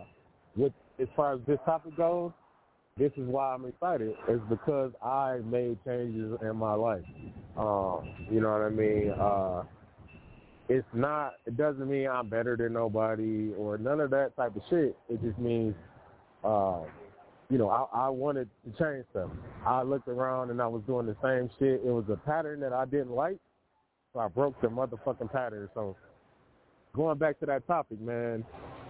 with 0.55 0.73
as 0.99 1.07
far 1.15 1.33
as 1.33 1.39
this 1.47 1.59
topic 1.65 1.97
goes, 1.97 2.31
this 2.97 3.11
is 3.17 3.27
why 3.27 3.53
I'm 3.53 3.65
excited. 3.65 4.13
Is 4.29 4.39
because 4.49 4.91
I 5.03 5.39
made 5.45 5.77
changes 5.85 6.37
in 6.41 6.55
my 6.55 6.73
life. 6.73 7.03
Um, 7.57 8.09
you 8.31 8.41
know 8.41 8.51
what 8.51 8.61
I 8.61 8.69
mean? 8.69 9.11
Uh 9.11 9.63
it's 10.69 10.87
not 10.93 11.33
it 11.45 11.57
doesn't 11.57 11.89
mean 11.89 12.07
I'm 12.07 12.29
better 12.29 12.55
than 12.55 12.73
nobody 12.73 13.51
or 13.57 13.77
none 13.77 13.99
of 13.99 14.11
that 14.11 14.35
type 14.37 14.55
of 14.55 14.61
shit. 14.69 14.95
It 15.09 15.21
just 15.21 15.37
means 15.37 15.75
uh 16.43 16.81
you 17.49 17.57
know, 17.57 17.69
I, 17.69 18.05
I 18.05 18.09
wanted 18.09 18.49
to 18.65 18.83
change 18.83 19.05
stuff. 19.11 19.29
I 19.65 19.83
looked 19.83 20.07
around 20.07 20.49
and 20.49 20.61
I 20.61 20.67
was 20.67 20.81
doing 20.87 21.05
the 21.05 21.15
same 21.21 21.49
shit. 21.59 21.81
It 21.85 21.91
was 21.91 22.05
a 22.09 22.15
pattern 22.15 22.59
that 22.61 22.73
I 22.73 22.85
didn't 22.85 23.11
like, 23.11 23.37
so 24.13 24.21
I 24.21 24.27
broke 24.27 24.59
the 24.61 24.69
motherfucking 24.69 25.31
pattern. 25.31 25.69
So 25.75 25.95
going 26.95 27.17
back 27.19 27.39
to 27.41 27.45
that 27.47 27.67
topic, 27.67 27.99
man, 28.01 28.43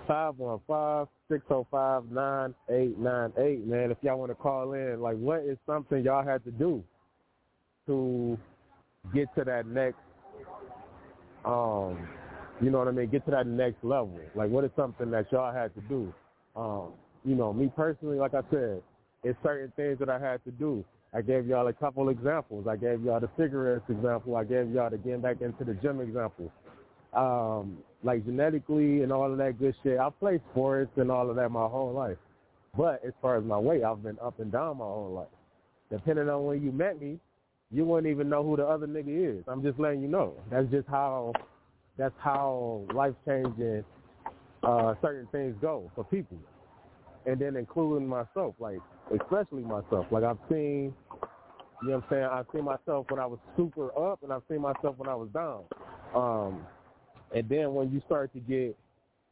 five 0.08 0.38
one 0.38 0.60
five 0.68 1.08
six 1.30 1.48
zero 1.48 1.68
five 1.72 2.04
nine 2.12 2.54
eight 2.70 2.98
nine 2.98 3.32
eight, 3.38 3.66
man. 3.66 3.92
If 3.92 3.98
y'all 4.02 4.20
want 4.20 4.32
to 4.32 4.36
call 4.36 4.74
in, 4.74 5.02
like, 5.02 5.18
what 5.18 5.42
is 5.42 5.58
something 5.66 6.04
y'all 6.04 6.26
had 6.26 6.44
to 6.46 6.52
do 6.52 6.84
to 7.88 8.38
get 9.14 9.34
to 9.36 9.44
that 9.44 9.68
next, 9.68 9.98
um, 11.46 12.08
you 12.62 12.70
know 12.70 12.80
what 12.80 12.88
I 12.88 12.92
mean? 12.92 13.10
Get 13.10 13.26
to 13.26 13.32
that 13.32 13.48
next 13.48 13.84
level. 13.84 14.20
Like, 14.36 14.50
what 14.50 14.64
is 14.64 14.72
something 14.76 15.12
that 15.12 15.32
y'all 15.32 15.54
had 15.54 15.74
to 15.76 15.82
do? 15.82 16.14
Um, 16.56 16.94
you 17.26 17.36
know, 17.36 17.52
me 17.54 17.72
personally, 17.76 18.18
like 18.18 18.34
I 18.34 18.42
said, 18.52 18.82
it's 19.24 19.38
certain 19.44 19.72
things 19.76 20.00
that 20.00 20.10
I 20.10 20.20
had 20.20 20.44
to 20.46 20.52
do. 20.52 20.84
I 21.14 21.22
gave 21.22 21.46
y'all 21.46 21.68
a 21.68 21.74
couple 21.74 22.10
examples. 22.10 22.66
I 22.68 22.76
gave 22.76 23.04
y'all 23.04 23.20
the 23.20 23.30
cigarettes 23.38 23.86
example. 23.88 24.36
I 24.36 24.44
gave 24.44 24.72
y'all 24.72 24.90
the 24.90 24.98
getting 24.98 25.22
back 25.22 25.42
into 25.42 25.64
the 25.64 25.74
gym 25.76 26.02
example. 26.02 26.52
Um, 27.16 27.78
like 28.04 28.26
genetically 28.26 29.04
and 29.04 29.12
all 29.12 29.32
of 29.32 29.38
that 29.38 29.60
good 29.60 29.76
shit. 29.84 30.00
I 30.00 30.10
played 30.10 30.42
sports 30.52 30.92
and 30.98 31.10
all 31.12 31.30
of 31.30 31.36
that 31.38 31.50
my 31.50 31.68
whole 31.68 31.94
life. 31.94 32.18
But 32.76 33.02
as 33.06 33.14
far 33.22 33.38
as 33.38 33.44
my 33.44 33.58
weight, 33.58 33.84
I've 33.84 34.04
been 34.04 34.18
up 34.22 34.40
and 34.40 34.52
down 34.52 34.80
my 34.80 34.86
whole 34.86 35.12
life. 35.14 35.28
Depending 35.92 36.28
on 36.28 36.46
when 36.46 36.62
you 36.62 36.72
met 36.72 37.00
me, 37.00 37.20
you 37.72 37.86
wouldn't 37.86 38.12
even 38.12 38.30
know 38.30 38.44
who 38.44 38.58
the 38.58 38.66
other 38.66 38.88
nigga 38.88 39.40
is. 39.40 39.44
I'm 39.48 39.62
just 39.62 39.80
letting 39.80 40.02
you 40.02 40.08
know. 40.08 40.34
That's 40.52 40.70
just 40.70 40.88
how 40.88 41.34
that's 41.98 42.16
how 42.20 42.82
life 42.94 43.14
changing 43.26 43.84
uh 44.64 44.96
certain 45.02 45.28
things 45.32 45.56
go 45.62 45.92
for 45.94 46.04
people 46.06 46.38
and 47.26 47.40
then 47.40 47.56
including 47.56 48.08
myself, 48.08 48.56
like 48.60 48.80
especially 49.14 49.64
myself. 49.64 50.06
Like 50.12 50.24
I've 50.24 50.38
seen, 50.50 50.94
you 51.82 51.90
know 51.90 51.96
what 51.96 52.04
I'm 52.04 52.04
saying? 52.10 52.24
I've 52.24 52.46
seen 52.54 52.66
myself 52.66 53.06
when 53.10 53.20
I 53.20 53.26
was 53.26 53.40
super 53.56 53.88
up, 53.98 54.24
and 54.24 54.32
I've 54.32 54.42
seen 54.50 54.62
myself 54.62 54.98
when 54.98 55.10
I 55.10 55.16
was 55.16 55.30
down. 55.34 55.64
Um, 56.16 56.66
and 57.34 57.50
then 57.50 57.74
when 57.74 57.92
you 57.92 58.02
start 58.06 58.32
to 58.34 58.40
get 58.40 58.78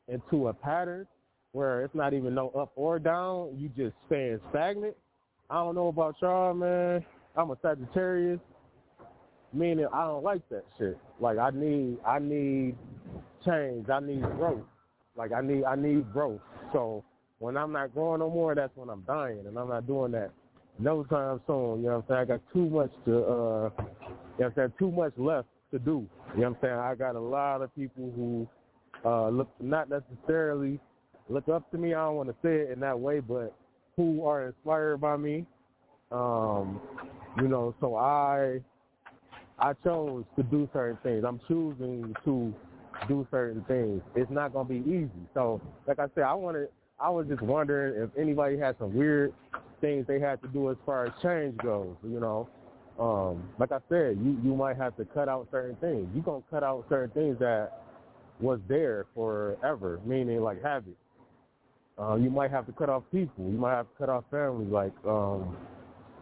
into 0.08 0.48
a 0.48 0.54
pattern 0.54 1.08
where 1.52 1.84
it's 1.84 1.96
not 1.96 2.14
even 2.14 2.34
no 2.36 2.50
up 2.50 2.72
or 2.76 3.00
down, 3.00 3.50
you 3.58 3.70
just 3.70 3.96
staying 4.08 4.40
stagnant. 4.50 4.96
I 5.50 5.56
don't 5.56 5.76
know 5.76 5.88
about 5.88 6.16
y'all, 6.22 6.54
man. 6.54 7.06
I'm 7.36 7.52
a 7.52 7.58
Sagittarius, 7.62 8.40
meaning 9.54 9.86
I 9.94 10.06
don't 10.06 10.24
like 10.24 10.48
that 10.50 10.66
shit. 10.78 10.98
Like 11.20 11.38
I 11.38 11.50
need, 11.52 11.98
I 12.06 12.20
need 12.20 12.76
change. 13.46 13.90
I 13.90 14.00
need 14.00 14.22
growth. 14.22 14.64
Like 15.16 15.32
I 15.34 15.42
need, 15.42 15.64
I 15.66 15.76
need 15.76 16.12
growth. 16.12 16.40
So 16.74 17.04
when 17.40 17.58
I'm 17.58 17.72
not 17.72 17.94
growing 17.94 18.20
no 18.20 18.30
more, 18.30 18.56
that's 18.56 18.76
when 18.76 18.90
I'm 18.90 19.02
dying, 19.02 19.44
and 19.46 19.58
I'm 19.58 19.70
not 19.70 19.88
doing 19.88 20.12
that 20.14 20.32
no 20.80 21.04
time 21.04 21.42
soon. 21.48 21.82
You 21.82 21.90
know 21.90 21.98
what 21.98 21.98
I'm 21.98 22.04
saying? 22.08 22.20
I 22.22 22.26
got 22.26 22.42
too 22.54 22.70
much 22.70 22.92
to, 23.06 23.18
uh, 23.18 23.18
you 23.18 23.26
know 23.28 23.70
what 24.38 24.46
I'm 24.46 24.54
saying? 24.56 24.74
Too 24.80 24.92
much 24.92 25.14
left 25.18 25.48
to 25.72 25.80
do. 25.80 26.08
You 26.34 26.42
know 26.42 26.50
what 26.50 26.58
I'm 26.58 26.62
saying? 26.62 26.74
I 26.76 26.96
got 26.96 27.16
a 27.16 27.20
lot 27.20 27.62
of 27.62 27.76
people 27.76 28.12
who 28.16 28.48
uh, 29.06 29.30
look 29.30 29.50
not 29.60 29.90
necessarily 29.90 30.80
look 31.30 31.48
up 31.50 31.70
to 31.72 31.78
me. 31.78 31.94
I 31.94 32.06
don't 32.06 32.16
want 32.16 32.30
to 32.30 32.36
say 32.42 32.56
it 32.56 32.72
in 32.72 32.80
that 32.82 33.00
way, 33.00 33.20
but 33.20 33.54
who 33.96 34.26
are 34.26 34.48
inspired 34.48 34.98
by 35.02 35.18
me. 35.18 35.46
Um, 36.12 36.82
you 37.38 37.48
know, 37.48 37.74
so 37.80 37.96
I 37.96 38.60
I 39.60 39.74
chose 39.84 40.26
to 40.36 40.44
do 40.44 40.70
certain 40.74 40.98
things. 41.04 41.24
I'm 41.26 41.40
choosing 41.48 42.16
to 42.26 42.54
do 43.08 43.28
certain 43.32 43.64
things. 43.66 44.02
It's 44.16 44.32
not 44.32 44.54
gonna 44.54 44.68
be 44.68 44.84
easy. 44.90 45.10
So, 45.34 45.62
like 45.88 46.00
I 46.00 46.08
said, 46.16 46.24
I 46.24 46.34
want 46.34 46.58
to 46.58 46.68
I 47.00 47.10
was 47.10 47.28
just 47.28 47.42
wondering 47.42 48.02
if 48.04 48.10
anybody 48.18 48.58
had 48.58 48.76
some 48.78 48.94
weird 48.94 49.34
things 49.80 50.06
they 50.08 50.20
had 50.20 50.42
to 50.44 50.48
do 50.50 50.70
as 50.70 50.78
far 50.86 51.06
as 51.08 51.14
change 51.22 51.58
goes. 51.58 51.96
You 52.04 52.20
know, 52.20 52.50
um, 53.02 53.44
like 53.58 53.72
I 53.72 53.80
said, 53.90 54.18
you 54.24 54.38
you 54.44 54.56
might 54.56 54.78
have 54.78 54.96
to 54.98 55.06
cut 55.06 55.28
out 55.28 55.48
certain 55.52 55.76
things. 55.78 56.08
You 56.14 56.22
gonna 56.22 56.44
cut 56.52 56.64
out 56.64 56.86
certain 56.88 57.10
things 57.12 57.40
that 57.40 57.82
was 58.40 58.60
there 58.68 59.06
forever, 59.16 60.00
meaning 60.06 60.42
like 60.42 60.62
habit. 60.62 60.96
Uh, 62.00 62.16
you 62.16 62.30
might 62.30 62.52
have 62.52 62.66
to 62.68 62.72
cut 62.72 62.90
off 62.90 63.04
people. 63.12 63.46
You 63.46 63.58
might 63.58 63.76
have 63.76 63.88
to 63.88 63.98
cut 63.98 64.10
off 64.10 64.24
family. 64.30 64.66
Like, 64.66 64.94
um, 65.06 65.58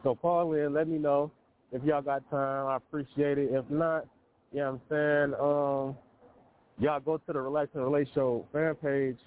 so 0.03 0.15
call 0.15 0.53
in. 0.53 0.73
Let 0.73 0.87
me 0.87 0.97
know 0.97 1.31
if 1.71 1.83
y'all 1.83 2.01
got 2.01 2.29
time. 2.31 2.67
I 2.67 2.77
appreciate 2.77 3.37
it. 3.37 3.49
If 3.51 3.69
not, 3.69 4.05
you 4.53 4.59
know 4.59 4.79
what 4.89 4.95
I'm 4.99 5.29
saying. 5.29 5.33
Um, 5.39 5.97
y'all 6.79 6.99
go 6.99 7.17
to 7.17 7.33
the 7.33 7.41
Relax 7.41 7.69
and 7.73 7.83
Relate 7.83 8.07
Show 8.13 8.45
fan 8.53 8.75
page 8.75 9.17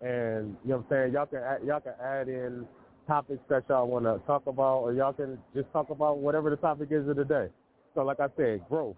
and 0.00 0.56
you 0.64 0.70
know 0.70 0.76
what 0.76 0.96
I'm 0.96 1.04
saying, 1.04 1.12
y'all 1.12 1.26
can 1.26 1.38
add, 1.38 1.58
y'all 1.66 1.80
can 1.80 1.94
add 2.02 2.28
in 2.28 2.66
topics 3.08 3.40
that 3.48 3.64
y'all 3.68 3.88
want 3.88 4.04
to 4.04 4.24
talk 4.26 4.46
about, 4.46 4.82
or 4.82 4.92
y'all 4.92 5.12
can 5.12 5.38
just 5.54 5.72
talk 5.72 5.90
about 5.90 6.18
whatever 6.18 6.50
the 6.50 6.56
topic 6.56 6.88
is 6.92 7.08
of 7.08 7.16
the 7.16 7.24
day. 7.24 7.48
So 7.94 8.02
like 8.02 8.20
I 8.20 8.28
said, 8.36 8.60
growth, 8.68 8.94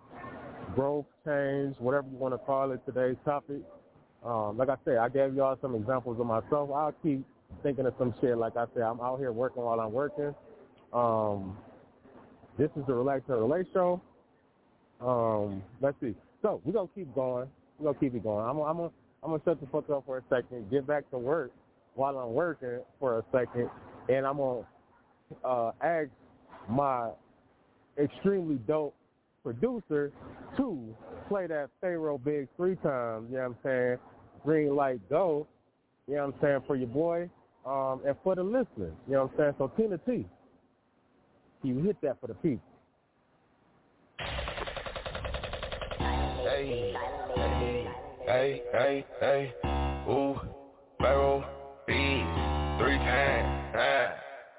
growth, 0.75 1.07
change, 1.25 1.77
whatever 1.79 2.07
you 2.11 2.19
want 2.19 2.35
to 2.35 2.39
call 2.39 2.73
it. 2.73 2.81
Today's 2.85 3.17
topic. 3.25 3.63
Um, 4.23 4.59
like 4.59 4.69
I 4.69 4.77
said, 4.85 4.99
I 4.99 5.09
gave 5.09 5.35
y'all 5.35 5.57
some 5.63 5.75
examples 5.75 6.21
of 6.21 6.27
myself. 6.27 6.71
I'll 6.75 6.95
keep 7.03 7.25
thinking 7.63 7.87
of 7.87 7.95
some 7.99 8.13
shit. 8.21 8.37
Like 8.37 8.57
I 8.57 8.67
said, 8.75 8.83
I'm 8.83 9.01
out 9.01 9.19
here 9.19 9.33
working 9.33 9.63
while 9.63 9.81
I'm 9.81 9.93
working. 9.93 10.35
Um, 10.93 11.57
this 12.59 12.69
is 12.77 12.83
the 12.87 12.93
Relax 12.93 13.23
and 13.29 13.39
Relate 13.39 13.67
show. 13.73 14.03
Um, 15.01 15.63
let's 15.81 15.97
see. 16.03 16.15
So 16.43 16.61
we're 16.65 16.73
gonna 16.73 16.89
keep 16.95 17.15
going. 17.15 17.49
We're 17.79 17.93
gonna 17.93 17.99
keep 17.99 18.15
it 18.15 18.23
going. 18.23 18.45
I'm, 18.45 18.59
I'm 18.59 18.77
gonna 18.77 18.91
I'm 19.23 19.31
gonna 19.31 19.43
shut 19.45 19.61
the 19.61 19.67
fuck 19.69 19.89
up 19.91 20.05
for 20.05 20.19
a 20.19 20.23
second, 20.29 20.71
get 20.71 20.87
back 20.87 21.09
to 21.11 21.19
work 21.19 21.53
while 21.95 22.19
I'm 22.19 22.33
working 22.33 22.81
for 22.99 23.19
a 23.19 23.25
second, 23.33 23.69
and 24.11 24.27
I'm 24.27 24.37
gonna 24.39 24.67
uh, 25.45 25.73
ask 25.83 26.09
my 26.69 27.11
extremely 27.99 28.57
dope 28.67 28.95
producer 29.43 30.13
to 30.57 30.95
play 31.29 31.47
that 31.47 31.71
Phayroh 31.83 32.19
Biggz 32.21 32.49
three 32.57 32.77
times. 32.77 33.29
You 33.31 33.37
know 33.37 33.43
what 33.43 33.45
I'm 33.45 33.57
saying? 33.65 33.99
Green 34.45 34.75
light 34.75 35.01
go. 35.09 35.47
You 36.09 36.17
know 36.17 36.27
what 36.27 36.35
I'm 36.35 36.41
saying 36.43 36.61
for 36.67 36.77
your 36.77 36.89
boy, 36.89 37.31
um, 37.65 38.01
and 38.07 38.17
for 38.25 38.35
the 38.35 38.43
listeners. 38.43 38.95
You 39.07 39.15
know 39.15 39.23
what 39.25 39.33
I'm 39.33 39.39
saying? 39.39 39.55
So 39.59 39.73
Tina 39.77 39.99
T, 39.99 40.27
you 41.63 41.79
hit 41.83 41.97
that 42.03 42.21
for 42.21 42.27
the 42.27 42.35
people. 42.35 42.65
Hey. 46.43 46.95
Hey, 48.27 49.05
hey, 49.21 49.53
ooh, 50.09 50.39
Pharaoh, 51.01 51.45
B, 51.85 51.93
three 52.79 52.97
times, 52.97 53.50
ah. 53.75 54.15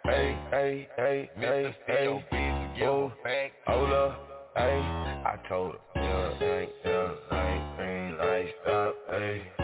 Hey, 0.06 0.38
hey, 0.52 0.88
hey, 0.98 1.30
hey, 1.38 1.76
hey, 1.88 2.08
ooh, 2.08 3.12
hold 3.68 3.94
up, 3.94 4.20
hey, 4.56 4.82
I 5.26 5.38
told 5.48 5.76
her, 5.96 6.02
yeah, 6.02 6.40
hey, 6.40 6.70
yeah, 6.86 7.10
hey, 7.30 7.62
green 7.78 8.18
light 8.18 8.56
stop, 8.64 8.96
hey, 9.12 9.44
hey, 9.58 9.61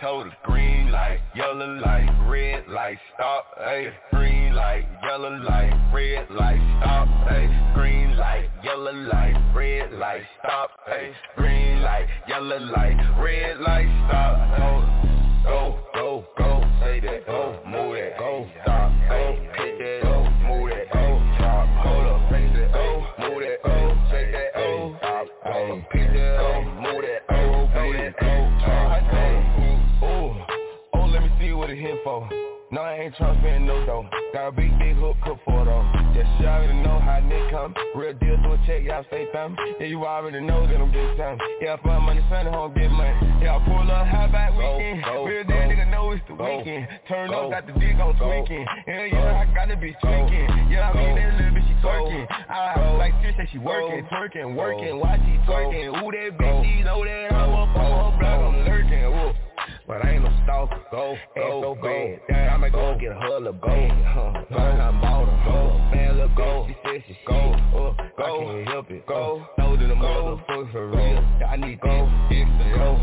told 0.00 0.26
her, 0.26 0.36
green 0.44 0.90
light, 0.90 1.20
yellow 1.34 1.74
light, 1.76 2.08
red 2.26 2.66
light, 2.68 2.98
stop, 3.14 3.44
hey, 3.58 3.90
green 4.12 4.54
light, 4.54 4.86
yellow 5.02 5.36
light, 5.38 5.90
red 5.92 6.30
light, 6.30 6.60
stop, 6.80 7.08
hey, 7.28 7.46
green 7.74 8.16
light, 8.16 8.48
yellow 8.64 8.92
light, 8.92 9.34
red 9.54 9.92
light, 9.92 10.22
stop, 10.38 10.70
hey, 10.86 11.12
green 11.36 11.82
light, 11.82 12.06
yellow 12.26 12.58
light, 12.58 12.96
red 13.20 13.60
light, 13.60 13.89
fam. 39.40 39.56
Yeah, 39.78 39.86
you 39.86 40.04
already 40.04 40.40
know 40.40 40.66
that 40.66 40.80
I'm 40.80 40.90
big 40.92 41.16
time. 41.16 41.38
Yeah, 41.60 41.74
I 41.78 41.82
find 41.82 42.04
money, 42.04 42.22
spend 42.28 42.48
it 42.48 42.54
home, 42.54 42.74
get 42.74 42.90
money. 42.90 43.14
Yeah, 43.42 43.56
I 43.56 43.64
pull 43.64 43.90
up 43.90 44.06
high 44.06 44.28
back 44.30 44.52
weekend. 44.52 45.04
Go, 45.04 45.12
go, 45.12 45.24
Real 45.24 45.44
deal, 45.44 45.56
nigga 45.56 45.90
know 45.90 46.12
it's 46.12 46.22
the 46.28 46.34
go, 46.34 46.58
weekend. 46.58 46.88
Turn 47.08 47.30
go, 47.30 47.46
up, 47.46 47.50
got 47.50 47.66
the 47.66 47.72
dick 47.80 47.96
on 47.96 48.16
tweaking. 48.16 48.66
Yeah, 48.86 49.04
yeah, 49.06 49.44
I 49.44 49.54
got 49.54 49.68
the 49.68 49.74
bitch 49.74 49.96
tweaking. 50.00 50.48
Yeah, 50.70 50.90
I 50.90 50.96
mean 50.96 51.16
that 51.16 51.34
little 51.36 51.52
bitch 51.56 51.68
she 51.68 51.74
twerking. 51.80 52.26
I 52.48 52.96
like 52.96 53.14
sis 53.22 53.34
say 53.36 53.48
she 53.52 53.58
working, 53.58 54.04
twerking, 54.06 54.56
working. 54.56 54.98
Why 54.98 55.16
she 55.16 55.50
twerking? 55.50 55.88
Ooh, 55.88 56.10
that 56.10 56.38
bitch, 56.38 56.64
she 56.64 56.82
know 56.82 57.04
that 57.04 57.32
I'm 57.32 57.50
up 57.50 57.76
on 57.76 58.12
her 58.12 58.18
block, 58.18 58.54
I'm 58.54 58.64
lurking. 58.64 59.04
Ooh. 59.04 59.49
But 59.90 60.04
I 60.04 60.10
ain't 60.12 60.22
no 60.22 60.30
stalker. 60.44 60.80
Go, 60.92 61.16
go, 61.34 61.60
go, 61.62 61.78
go. 61.82 62.32
I'ma 62.32 62.68
go 62.68 62.96
get 62.96 63.10
her 63.10 63.44
a 63.44 63.52
bag. 63.52 63.90
Burn 64.48 64.76
her 64.78 64.92
motor. 64.92 65.36
Go, 65.44 65.78
man, 65.90 66.16
look, 66.16 66.36
go. 66.36 66.64
She 66.68 66.76
said 66.84 67.02
she 67.08 67.18
go, 67.26 67.34
up, 67.34 67.98
uh, 67.98 68.04
go. 68.16 68.22
I 68.22 68.54
can't 68.54 68.68
help 68.68 68.90
it. 68.92 69.04
Go, 69.08 69.42
uh, 69.42 69.56
throw 69.56 69.76
to 69.76 69.86
the 69.88 69.94
motherfucker 69.94 70.70
for 70.70 70.90
real. 70.90 71.18
I 71.44 71.56
need 71.56 71.80
go, 71.80 72.08
go, 72.30 72.98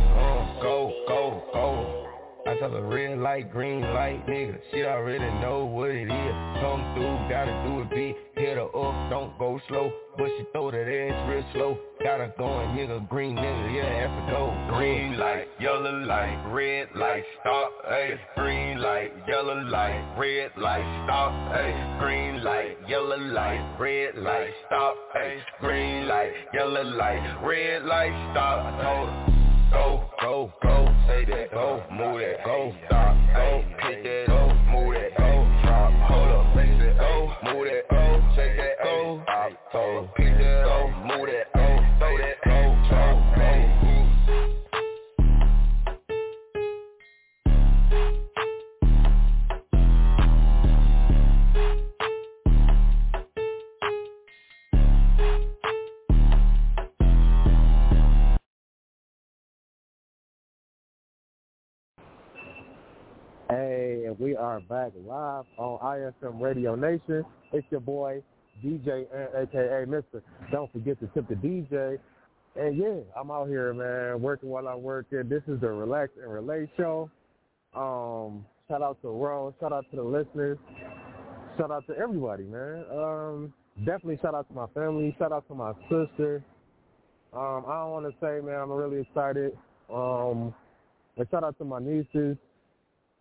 go, 0.61 0.93
go, 1.09 1.43
go. 1.53 2.06
No 2.47 3.43
green 3.51 3.81
light, 3.81 4.25
nigga. 4.25 4.57
She 4.71 4.83
already 4.83 5.25
know 5.41 5.65
what 5.65 5.89
it 5.89 6.07
is. 6.07 6.35
Come 6.61 6.93
through, 6.95 7.29
gotta 7.29 7.51
do 7.67 7.81
it 7.81 7.89
big. 7.89 8.15
Hit 8.35 8.55
her 8.55 8.63
up, 8.63 9.09
don't 9.09 9.37
go 9.37 9.59
slow. 9.67 9.91
But 10.17 10.27
she 10.37 10.45
throw 10.53 10.71
that 10.71 10.87
ass 10.87 11.29
real 11.29 11.43
slow. 11.53 11.77
Got 12.01 12.19
her 12.21 12.33
going, 12.37 12.69
nigga, 12.69 13.07
green 13.09 13.35
nigga, 13.35 13.75
yeah, 13.75 14.07
have 14.07 14.25
to 14.25 14.31
go. 14.31 14.75
Green 14.77 15.17
light, 15.17 15.47
yellow 15.59 15.99
light, 16.05 16.51
red 16.51 16.87
light, 16.95 17.23
stop, 17.41 17.71
hey. 17.89 18.19
Green 18.35 18.79
light, 18.79 19.11
yellow 19.27 19.61
light, 19.63 20.15
red 20.17 20.51
light, 20.57 21.03
stop, 21.05 21.33
hey. 21.53 21.97
Green 21.99 22.43
light, 22.43 22.77
yellow 22.87 23.17
light, 23.17 23.77
red 23.77 24.15
light, 24.15 24.53
stop, 24.67 24.95
hey. 25.13 25.39
Green 25.59 26.07
light, 26.07 26.31
yellow 26.53 26.83
light, 26.83 27.39
red 27.43 27.83
light, 27.83 28.31
stop. 28.31 28.65
I 28.65 28.83
her. 28.83 29.46
Go, 29.71 30.09
go, 30.21 30.53
go, 30.63 30.95
say 31.07 31.25
that, 31.25 31.51
go, 31.51 31.83
move 31.91 32.21
that, 32.21 32.45
go, 32.45 32.73
stop, 32.87 33.15
go, 33.35 33.63
pick 33.81 34.03
that, 34.03 34.27
go, 34.27 34.53
move 34.71 34.93
that, 34.93 35.17
go, 35.17 35.45
drop, 35.63 35.91
hold 36.07 36.47
up, 36.47 36.55
raise 36.55 36.81
it, 36.81 36.97
go, 36.97 37.33
move 37.43 37.67
that, 37.67 37.83
go, 37.89 38.21
check 38.35 38.55
that, 38.55 38.83
go, 38.83 39.21
stop, 39.23 39.51
go, 39.73 40.09
pick 40.15 40.37
that, 40.37 40.63
go, 40.63 40.89
move 41.03 41.27
that, 41.27 41.51
go, 41.53 41.79
throw 41.99 42.17
that, 42.17 42.37
go, 42.45 42.76
Hey, 63.49 64.03
and 64.05 64.19
we 64.19 64.35
are 64.35 64.59
back 64.59 64.91
live 65.05 65.45
on 65.57 65.79
iFM 65.79 66.41
Radio 66.41 66.75
Nation. 66.75 67.23
It's 67.53 67.65
your 67.69 67.79
boy, 67.79 68.21
DJ, 68.61 69.05
aka 69.37 69.85
Mister. 69.85 70.21
Don't 70.51 70.69
forget 70.73 70.99
to 70.99 71.07
tip 71.13 71.29
the 71.29 71.35
DJ. 71.35 71.97
And 72.57 72.77
yeah, 72.77 72.99
I'm 73.17 73.31
out 73.31 73.47
here, 73.47 73.73
man, 73.73 74.21
working 74.21 74.49
while 74.49 74.67
I'm 74.67 74.83
working. 74.83 75.29
This 75.29 75.43
is 75.47 75.61
the 75.61 75.69
Relax 75.69 76.11
and 76.21 76.29
Relate 76.29 76.67
show. 76.75 77.09
Um, 77.73 78.45
shout 78.67 78.81
out 78.81 79.01
to 79.01 79.07
Ron. 79.07 79.53
Shout 79.61 79.71
out 79.71 79.85
to 79.91 79.95
the 79.95 80.03
listeners. 80.03 80.57
Shout 81.57 81.71
out 81.71 81.87
to 81.87 81.95
everybody, 81.97 82.43
man. 82.43 82.83
Um, 82.91 83.53
definitely 83.85 84.19
shout 84.21 84.35
out 84.35 84.49
to 84.49 84.53
my 84.53 84.67
family. 84.73 85.15
Shout 85.17 85.31
out 85.31 85.47
to 85.47 85.55
my 85.55 85.71
sister. 85.83 86.43
Um, 87.31 87.63
I 87.65 87.79
don't 87.79 87.91
want 87.91 88.05
to 88.07 88.13
say, 88.19 88.45
man, 88.45 88.59
I'm 88.59 88.71
really 88.71 89.03
excited. 89.03 89.57
Um, 89.89 90.53
and 91.15 91.25
shout 91.31 91.45
out 91.45 91.57
to 91.59 91.63
my 91.63 91.79
nieces. 91.79 92.35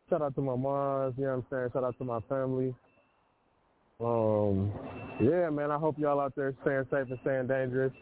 Shout 0.09 0.23
out 0.23 0.37
to 0.37 0.41
my 0.41 0.55
moms, 0.55 1.15
you 1.19 1.25
know 1.25 1.31
what 1.31 1.37
I'm 1.37 1.47
saying? 1.51 1.71
Shout 1.73 1.83
out 1.85 1.99
to 1.99 2.05
my 2.05 2.21
family. 2.29 2.73
Um, 3.99 4.71
yeah, 5.21 5.51
man, 5.51 5.73
I 5.73 5.79
hope 5.79 5.99
y'all 5.99 6.21
out 6.21 6.35
there 6.37 6.55
staying 6.63 6.85
safe 6.93 7.11
and 7.11 7.19
staying 7.23 7.49
dangerous. 7.49 7.93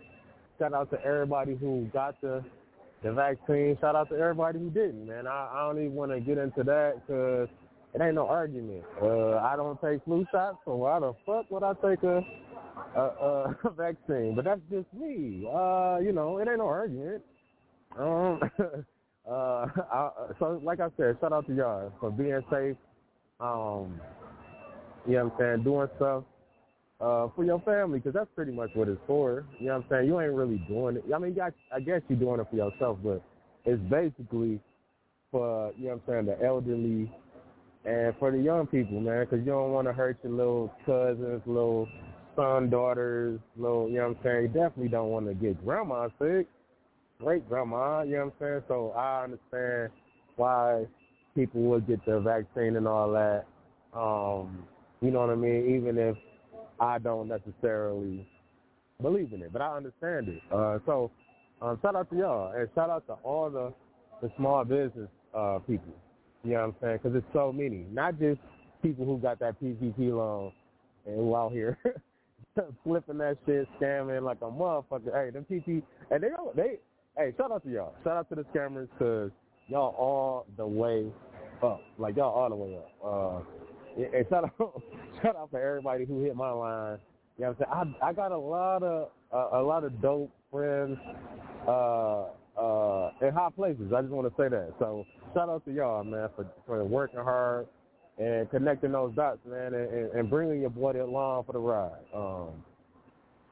Shout 0.59 0.75
out 0.75 0.91
to 0.91 1.03
everybody 1.03 1.55
who 1.55 1.89
got 1.93 2.21
the 2.21 2.45
the 3.03 3.13
vaccine. 3.13 3.79
Shout 3.81 3.97
out 3.97 4.11
to 4.11 4.17
everybody 4.17 4.59
who 4.59 4.71
didn't, 4.71 5.07
man. 5.07 5.27
I, 5.27 5.51
I 5.55 5.67
don't 5.67 5.79
even 5.79 5.95
want 5.95 6.11
to 6.11 6.21
get 6.21 6.37
into 6.37 6.63
that 6.65 7.01
because 7.07 7.49
it 7.95 8.03
ain't 8.03 8.17
no 8.17 8.27
argument. 8.27 8.83
Uh, 9.01 9.37
I 9.37 9.57
don't 9.57 9.81
take 9.81 10.05
flu 10.05 10.27
shots, 10.31 10.59
so 10.65 10.75
why 10.77 11.01
the 11.01 11.15
fuck 11.25 11.51
would 11.51 11.63
I 11.63 11.73
take 11.75 12.03
a 12.03 12.23
a, 12.97 13.01
a 13.01 13.71
vaccine? 13.77 14.35
But 14.35 14.45
that's 14.45 14.61
just 14.71 14.93
me. 14.93 15.47
Uh, 15.47 15.99
you 16.03 16.13
know, 16.13 16.37
it 16.39 16.49
ain't 16.49 16.59
no 16.59 16.67
argument. 16.67 17.23
Um, 17.99 18.41
uh, 19.29 19.67
I, 19.93 20.11
so 20.39 20.61
like 20.63 20.81
I 20.81 20.89
said, 20.97 21.17
shout 21.21 21.33
out 21.33 21.47
to 21.47 21.55
y'all 21.55 21.93
for 22.01 22.11
being 22.11 22.41
safe. 22.51 22.77
Um, 23.41 24.01
you 25.07 25.15
know 25.15 25.25
what 25.25 25.33
I'm 25.35 25.39
saying, 25.39 25.65
doing 25.65 25.89
stuff 25.97 26.25
uh, 27.01 27.29
for 27.35 27.45
your 27.45 27.61
family 27.61 27.99
because 27.99 28.15
that's 28.15 28.31
pretty 28.35 28.53
much 28.53 28.71
what 28.75 28.89
it's 28.89 29.01
for. 29.07 29.45
You 29.59 29.67
know 29.67 29.79
what 29.79 29.85
I'm 29.85 29.91
saying? 29.91 30.07
You 30.09 30.21
ain't 30.21 30.33
really 30.33 30.59
doing 30.69 30.97
it. 30.97 31.05
I 31.15 31.19
mean, 31.19 31.37
I, 31.41 31.51
I 31.75 31.81
guess 31.81 32.01
you're 32.09 32.19
doing 32.19 32.41
it 32.41 32.47
for 32.51 32.57
yourself, 32.57 32.99
but 33.03 33.23
it's 33.65 33.83
basically 33.91 34.61
for 35.31 35.73
you 35.77 35.87
know 35.87 36.01
what 36.07 36.15
I'm 36.15 36.27
saying, 36.27 36.39
the 36.39 36.47
elderly 36.47 37.11
and 37.85 38.15
for 38.19 38.31
the 38.31 38.39
young 38.39 38.67
people, 38.67 39.01
man, 39.01 39.25
because 39.25 39.41
you 39.41 39.53
don't 39.53 39.73
want 39.73 39.87
to 39.87 39.93
hurt 39.93 40.17
your 40.23 40.33
little 40.33 40.73
cousins, 40.87 41.43
little 41.45 41.89
son, 42.35 42.71
daughters, 42.71 43.41
little. 43.57 43.89
You 43.89 43.97
know 43.97 44.09
what 44.09 44.17
I'm 44.19 44.23
saying? 44.23 44.43
You 44.43 44.49
definitely 44.49 44.89
don't 44.89 45.09
want 45.09 45.27
to 45.27 45.35
get 45.35 45.63
grandma 45.65 46.09
sick 46.19 46.47
great 47.25 47.49
grandma, 47.49 48.03
you 48.03 48.13
know 48.13 48.25
what 48.25 48.25
I'm 48.25 48.33
saying? 48.41 48.63
So 48.69 48.91
I 48.91 49.25
understand 49.25 49.91
why 50.37 50.85
people 51.35 51.63
would 51.63 51.87
get 51.87 52.05
the 52.05 52.21
vaccine 52.21 52.77
and 52.77 52.87
all 52.87 53.11
that. 53.13 53.47
Um, 53.99 54.65
you 55.01 55.11
know 55.11 55.21
what 55.21 55.31
I 55.31 55.35
mean? 55.35 55.75
Even 55.75 55.97
if 55.97 56.17
I 56.79 56.99
don't 56.99 57.29
necessarily 57.29 58.27
believe 59.01 59.33
in 59.33 59.43
it, 59.43 59.53
but 59.53 59.63
I 59.63 59.77
understand 59.77 60.29
it. 60.29 60.43
Uh, 60.53 60.79
so 60.85 61.11
um, 61.63 61.79
shout 61.81 61.97
out 61.97 62.11
to 62.11 62.17
y'all 62.17 62.53
and 62.53 62.69
shout 62.75 62.91
out 62.91 63.07
to 63.07 63.15
all 63.23 63.51
the 63.51 63.73
the 64.21 64.31
small 64.37 64.65
business 64.65 65.09
uh, 65.35 65.59
people. 65.67 65.93
You 66.45 66.53
know 66.53 66.57
what 66.57 66.65
I'm 66.65 66.75
saying? 66.83 66.99
Because 67.03 67.17
it's 67.17 67.33
so 67.33 67.53
many, 67.53 67.87
not 67.91 68.19
just 68.19 68.41
people 68.83 69.07
who 69.07 69.19
got 69.19 69.39
that 69.39 69.61
PPP 69.63 70.11
loan 70.11 70.53
and 71.07 71.17
who 71.17 71.35
out 71.35 71.53
here 71.53 71.79
flipping 72.85 73.19
that 73.19 73.39
shit, 73.47 73.67
scamming 73.81 74.23
like 74.23 74.39
a 74.43 74.51
motherfucker. 74.51 75.13
Hey, 75.13 75.31
them 75.31 75.47
PP 75.51 75.83
and 76.11 76.23
they 76.23 76.29
don't 76.29 76.55
they 76.55 76.79
Hey, 77.17 77.33
shout 77.37 77.53
out 77.53 77.63
to 77.63 77.71
y'all. 77.71 77.95
Shout 78.03 78.17
out 78.17 78.29
to 78.31 78.35
the 78.35 78.43
scammers 78.53 78.89
because 78.99 79.31
y'all 79.69 79.95
all 79.97 80.47
the 80.57 80.67
way 80.67 81.07
up. 81.63 81.81
Like 81.97 82.17
y'all 82.17 82.35
all 82.35 82.49
the 82.49 82.57
way 82.57 82.77
up. 82.77 82.91
Uh, 83.05 84.03
and 84.17 84.27
shout 84.29 84.45
out, 84.45 84.83
shout 85.23 85.37
out 85.37 85.49
for 85.53 85.61
everybody 85.61 86.07
who 86.07 86.25
hit 86.25 86.35
my 86.35 86.51
line. 86.51 86.99
You 87.39 87.45
know 87.45 87.55
what 87.57 87.69
I'm 87.69 87.87
saying? 87.87 87.97
I 88.03 88.09
I 88.09 88.13
got 88.15 88.33
a 88.33 88.39
lot 88.39 88.83
of 88.83 89.11
uh, 89.33 89.59
a 89.59 89.63
lot 89.63 89.85
of 89.85 90.03
dope 90.03 90.33
friends 90.51 90.99
uh, 91.69 92.25
uh, 92.61 93.11
in 93.23 93.33
high 93.33 93.51
places. 93.55 93.93
I 93.97 94.01
just 94.01 94.13
want 94.13 94.29
to 94.29 94.43
say 94.43 94.49
that. 94.49 94.75
So 94.81 95.05
shout 95.35 95.49
out 95.49 95.65
to 95.67 95.73
y'all, 95.73 96.03
man, 96.03 96.29
for 96.35 96.49
for 96.67 96.85
working 96.85 97.21
hard 97.21 97.69
and 98.19 98.51
connecting 98.51 98.91
those 98.91 99.15
dots, 99.15 99.39
man, 99.47 99.73
and, 99.73 99.89
and, 99.93 100.11
and 100.15 100.31
bringing 100.31 100.63
your 100.63 100.71
boy 100.71 101.01
along 101.01 101.45
for 101.45 101.53
the 101.53 101.61
ride. 101.61 101.93
Um, 102.13 102.65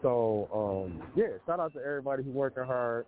so 0.03 0.49
um, 0.53 1.09
yeah, 1.15 1.39
shout 1.47 1.61
out 1.61 1.73
to 1.75 1.79
everybody 1.79 2.25
who's 2.25 2.35
working 2.35 2.65
hard 2.65 3.07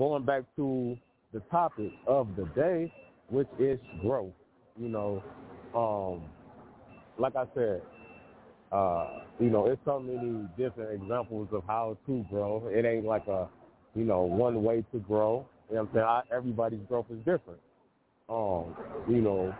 going 0.00 0.24
back 0.24 0.44
to 0.56 0.96
the 1.34 1.40
topic 1.50 1.92
of 2.06 2.26
the 2.34 2.46
day, 2.56 2.90
which 3.28 3.46
is 3.58 3.78
growth. 4.00 4.32
You 4.80 4.88
know, 4.88 5.22
um, 5.76 6.22
like 7.18 7.36
I 7.36 7.44
said, 7.54 7.82
uh, 8.72 9.20
you 9.38 9.50
know, 9.50 9.66
it's 9.66 9.80
so 9.84 10.00
many 10.00 10.48
different 10.56 11.02
examples 11.02 11.48
of 11.52 11.64
how 11.66 11.98
to 12.06 12.24
grow. 12.30 12.66
It 12.72 12.86
ain't 12.86 13.04
like 13.04 13.26
a, 13.26 13.46
you 13.94 14.04
know, 14.04 14.22
one 14.22 14.62
way 14.62 14.82
to 14.90 14.98
grow. 15.00 15.46
You 15.68 15.76
know 15.76 15.82
what 15.82 15.88
I'm 15.90 15.94
saying? 15.94 16.06
I, 16.06 16.22
everybody's 16.34 16.80
growth 16.88 17.06
is 17.10 17.18
different. 17.18 17.60
Um, 18.30 18.74
you 19.06 19.20
know, 19.20 19.54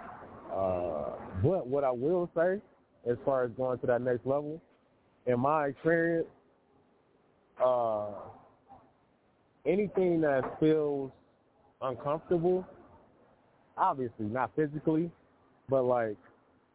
uh, 0.51 1.17
but 1.43 1.67
what 1.67 1.85
I 1.85 1.91
will 1.91 2.31
say, 2.35 2.63
as 3.09 3.19
far 3.27 3.45
as 3.45 3.51
going 3.59 3.79
to 3.81 3.87
that 3.89 4.01
next 4.01 4.25
level, 4.25 4.59
in 5.27 5.39
my 5.39 5.67
experience, 5.67 6.27
uh, 7.63 8.07
anything 9.67 10.21
that 10.23 10.59
feels 10.61 11.11
uncomfortable, 11.83 12.67
obviously 13.77 14.27
not 14.27 14.51
physically, 14.57 15.11
but 15.69 15.83
like 15.83 16.17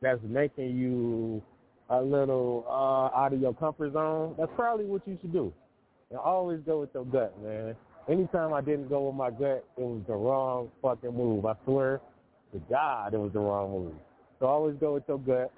that's 0.02 0.20
making 0.24 0.78
you 0.78 1.42
a 1.90 2.02
little 2.02 2.66
uh, 2.68 3.16
out 3.18 3.34
of 3.34 3.42
your 3.42 3.54
comfort 3.54 3.94
zone, 3.94 4.36
that's 4.38 4.52
probably 4.56 4.86
what 4.86 5.02
you 5.08 5.18
should 5.22 5.34
do. 5.34 5.54
And 6.10 6.20
always 6.20 6.60
go 6.66 6.82
with 6.82 6.90
your 6.94 7.06
gut, 7.06 7.34
man. 7.44 7.76
Anytime 8.08 8.54
I 8.54 8.62
didn't 8.62 8.90
go 8.90 9.08
with 9.08 9.16
my 9.16 9.32
gut, 9.32 9.66
it 9.78 9.82
was 9.82 10.02
the 10.08 10.14
wrong 10.14 10.70
fucking 10.82 11.16
move. 11.16 11.46
I 11.46 11.54
swear 11.66 12.02
to 12.54 12.60
God, 12.70 13.14
it 13.14 13.18
was 13.18 13.34
the 13.34 13.40
wrong 13.40 13.72
move. 13.72 13.94
So 14.40 14.46
always 14.46 14.76
go 14.80 14.96
with 14.96 15.04
your 15.08 15.20
gut. 15.20 15.52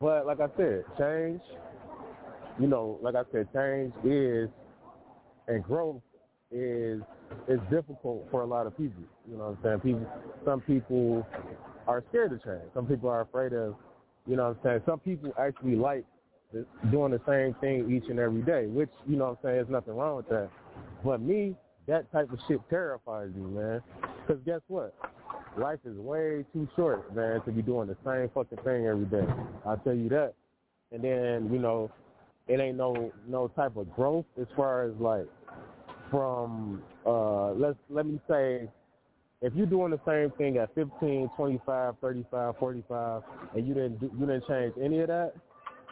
But 0.00 0.26
like 0.26 0.40
I 0.40 0.48
said, 0.56 0.84
change, 0.98 1.40
you 2.58 2.66
know, 2.66 2.98
like 3.00 3.14
I 3.14 3.22
said, 3.32 3.48
change 3.54 3.92
is 4.04 4.50
and 5.48 5.62
growth 5.62 6.02
is 6.50 7.00
is 7.48 7.60
difficult 7.70 8.26
for 8.30 8.42
a 8.42 8.46
lot 8.46 8.66
of 8.66 8.76
people. 8.76 9.02
You 9.28 9.36
know 9.36 9.56
what 9.56 9.70
I'm 9.70 9.80
saying? 9.82 9.94
People 9.94 10.06
some 10.44 10.60
people 10.60 11.26
are 11.86 12.04
scared 12.08 12.30
to 12.30 12.38
change. 12.38 12.70
Some 12.74 12.86
people 12.86 13.08
are 13.08 13.22
afraid 13.22 13.52
of 13.52 13.74
you 14.26 14.36
know 14.36 14.48
what 14.48 14.56
I'm 14.56 14.62
saying? 14.62 14.82
Some 14.86 14.98
people 15.00 15.32
actually 15.38 15.76
like 15.76 16.04
doing 16.90 17.12
the 17.12 17.20
same 17.26 17.54
thing 17.60 17.90
each 17.94 18.08
and 18.08 18.18
every 18.18 18.42
day, 18.42 18.66
which, 18.66 18.90
you 19.06 19.16
know 19.16 19.24
what 19.24 19.30
I'm 19.30 19.38
saying, 19.42 19.54
there's 19.56 19.68
nothing 19.68 19.94
wrong 19.94 20.16
with 20.16 20.28
that. 20.28 20.48
But 21.04 21.20
me, 21.20 21.54
that 21.86 22.10
type 22.12 22.32
of 22.32 22.38
shit 22.48 22.60
terrifies 22.68 23.30
me, 23.34 23.50
man. 23.50 23.82
Because 24.26 24.42
guess 24.44 24.60
what? 24.68 24.94
Life 25.56 25.78
is 25.84 25.96
way 25.96 26.44
too 26.52 26.68
short, 26.76 27.14
man, 27.14 27.40
to 27.42 27.50
be 27.50 27.62
doing 27.62 27.88
the 27.88 27.96
same 28.04 28.28
fucking 28.34 28.58
thing 28.64 28.86
every 28.86 29.06
day. 29.06 29.26
I'll 29.64 29.78
tell 29.78 29.94
you 29.94 30.08
that. 30.10 30.34
And 30.92 31.02
then, 31.02 31.50
you 31.52 31.58
know, 31.58 31.90
it 32.46 32.60
ain't 32.60 32.76
no 32.76 33.12
no 33.26 33.48
type 33.48 33.76
of 33.76 33.92
growth 33.94 34.26
as 34.40 34.46
far 34.54 34.84
as 34.84 34.92
like 35.00 35.26
from 36.10 36.82
uh 37.04 37.52
let's 37.52 37.78
let 37.90 38.06
me 38.06 38.20
say 38.28 38.68
if 39.42 39.52
you're 39.54 39.66
doing 39.66 39.90
the 39.90 40.00
same 40.06 40.30
thing 40.38 40.56
at 40.56 40.74
15, 40.74 41.28
25, 41.36 41.94
35, 42.00 42.54
45, 42.58 43.22
and 43.54 43.68
you 43.68 43.74
didn't 43.74 44.00
do, 44.00 44.10
you 44.18 44.26
didn't 44.26 44.46
change 44.48 44.72
any 44.82 45.00
of 45.00 45.08
that, 45.08 45.34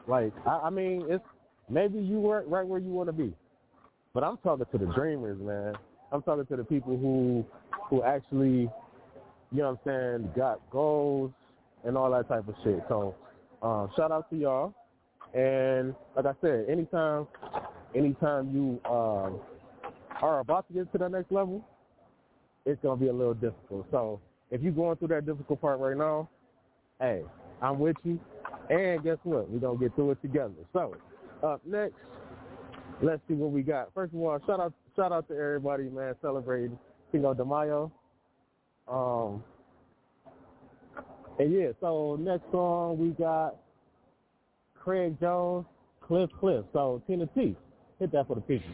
like 0.07 0.33
I, 0.47 0.61
I 0.65 0.71
mean, 0.71 1.05
it's 1.09 1.25
maybe 1.69 1.99
you 1.99 2.19
weren't 2.21 2.49
right 2.49 2.67
where 2.67 2.81
you 2.81 2.89
want 2.91 3.09
to 3.09 3.13
be, 3.13 3.33
but 4.13 4.25
I'm 4.25 4.39
talking 4.39 4.67
to 4.71 4.79
the 4.79 4.93
dreamers, 4.93 5.39
man. 5.41 5.75
I'm 6.11 6.23
talking 6.23 6.47
to 6.47 6.57
the 6.57 6.65
people 6.65 6.97
who 6.97 7.45
who 7.89 8.03
actually, 8.03 8.71
you 9.53 9.63
know 9.63 9.79
what 9.85 9.93
I'm 9.93 10.21
saying, 10.23 10.33
got 10.37 10.61
goals 10.71 11.31
and 11.85 11.99
all 11.99 12.11
that 12.13 12.29
type 12.29 12.49
of 12.49 12.55
shit. 12.65 12.83
So, 12.89 13.15
um, 13.63 13.91
shout 13.97 14.11
out 14.11 14.31
to 14.31 14.37
y'all. 14.37 14.75
And 15.35 15.95
like 16.17 16.27
I 16.27 16.33
said, 16.41 16.67
anytime, 16.69 17.27
anytime 17.95 18.51
you 18.55 18.91
um, 18.91 19.41
are 20.25 20.41
about 20.41 20.67
to 20.69 20.75
get 20.75 20.91
to 20.93 20.99
that 20.99 21.11
next 21.11 21.31
level, 21.31 21.63
it's 22.65 22.81
gonna 22.83 22.97
be 22.97 23.09
a 23.09 23.13
little 23.13 23.35
difficult. 23.35 23.87
So 23.91 24.21
if 24.51 24.63
you're 24.63 24.73
going 24.73 24.97
through 24.97 25.09
that 25.09 25.27
difficult 25.27 25.61
part 25.61 25.79
right 25.81 25.97
now, 25.97 26.29
hey, 27.01 27.23
I'm 27.61 27.79
with 27.79 27.97
you. 28.05 28.19
And 28.71 29.03
guess 29.03 29.19
what? 29.25 29.51
We're 29.51 29.59
gonna 29.59 29.79
get 29.79 29.95
through 29.95 30.13
it 30.13 30.23
together. 30.23 30.55
So 30.73 30.97
up 31.43 31.61
next, 31.67 31.97
let's 33.03 33.21
see 33.29 33.35
what 33.35 33.51
we 33.51 33.63
got. 33.63 33.93
First 33.95 34.15
of 34.15 34.21
all, 34.21 34.39
shout 34.47 34.61
out 34.61 34.73
shout 34.97 35.13
out 35.13 35.29
to 35.29 35.35
everybody, 35.35 35.85
man, 35.91 36.15
celebrating 36.23 36.79
Cinco 37.13 37.35
de 37.35 37.45
Mayo. 37.45 37.93
Um 38.89 39.45
and 41.39 41.53
yeah, 41.53 41.73
so 41.81 42.17
next 42.19 42.45
song 42.51 42.97
we 42.99 43.11
got 43.11 43.57
Craig 44.75 45.17
Jones, 45.21 45.67
Cliff 46.01 46.31
Cliff. 46.41 46.65
So 46.73 47.03
Tina 47.07 47.27
T, 47.35 47.57
hit 47.99 48.11
that 48.13 48.27
for 48.27 48.37
the 48.37 48.41
people. 48.41 48.71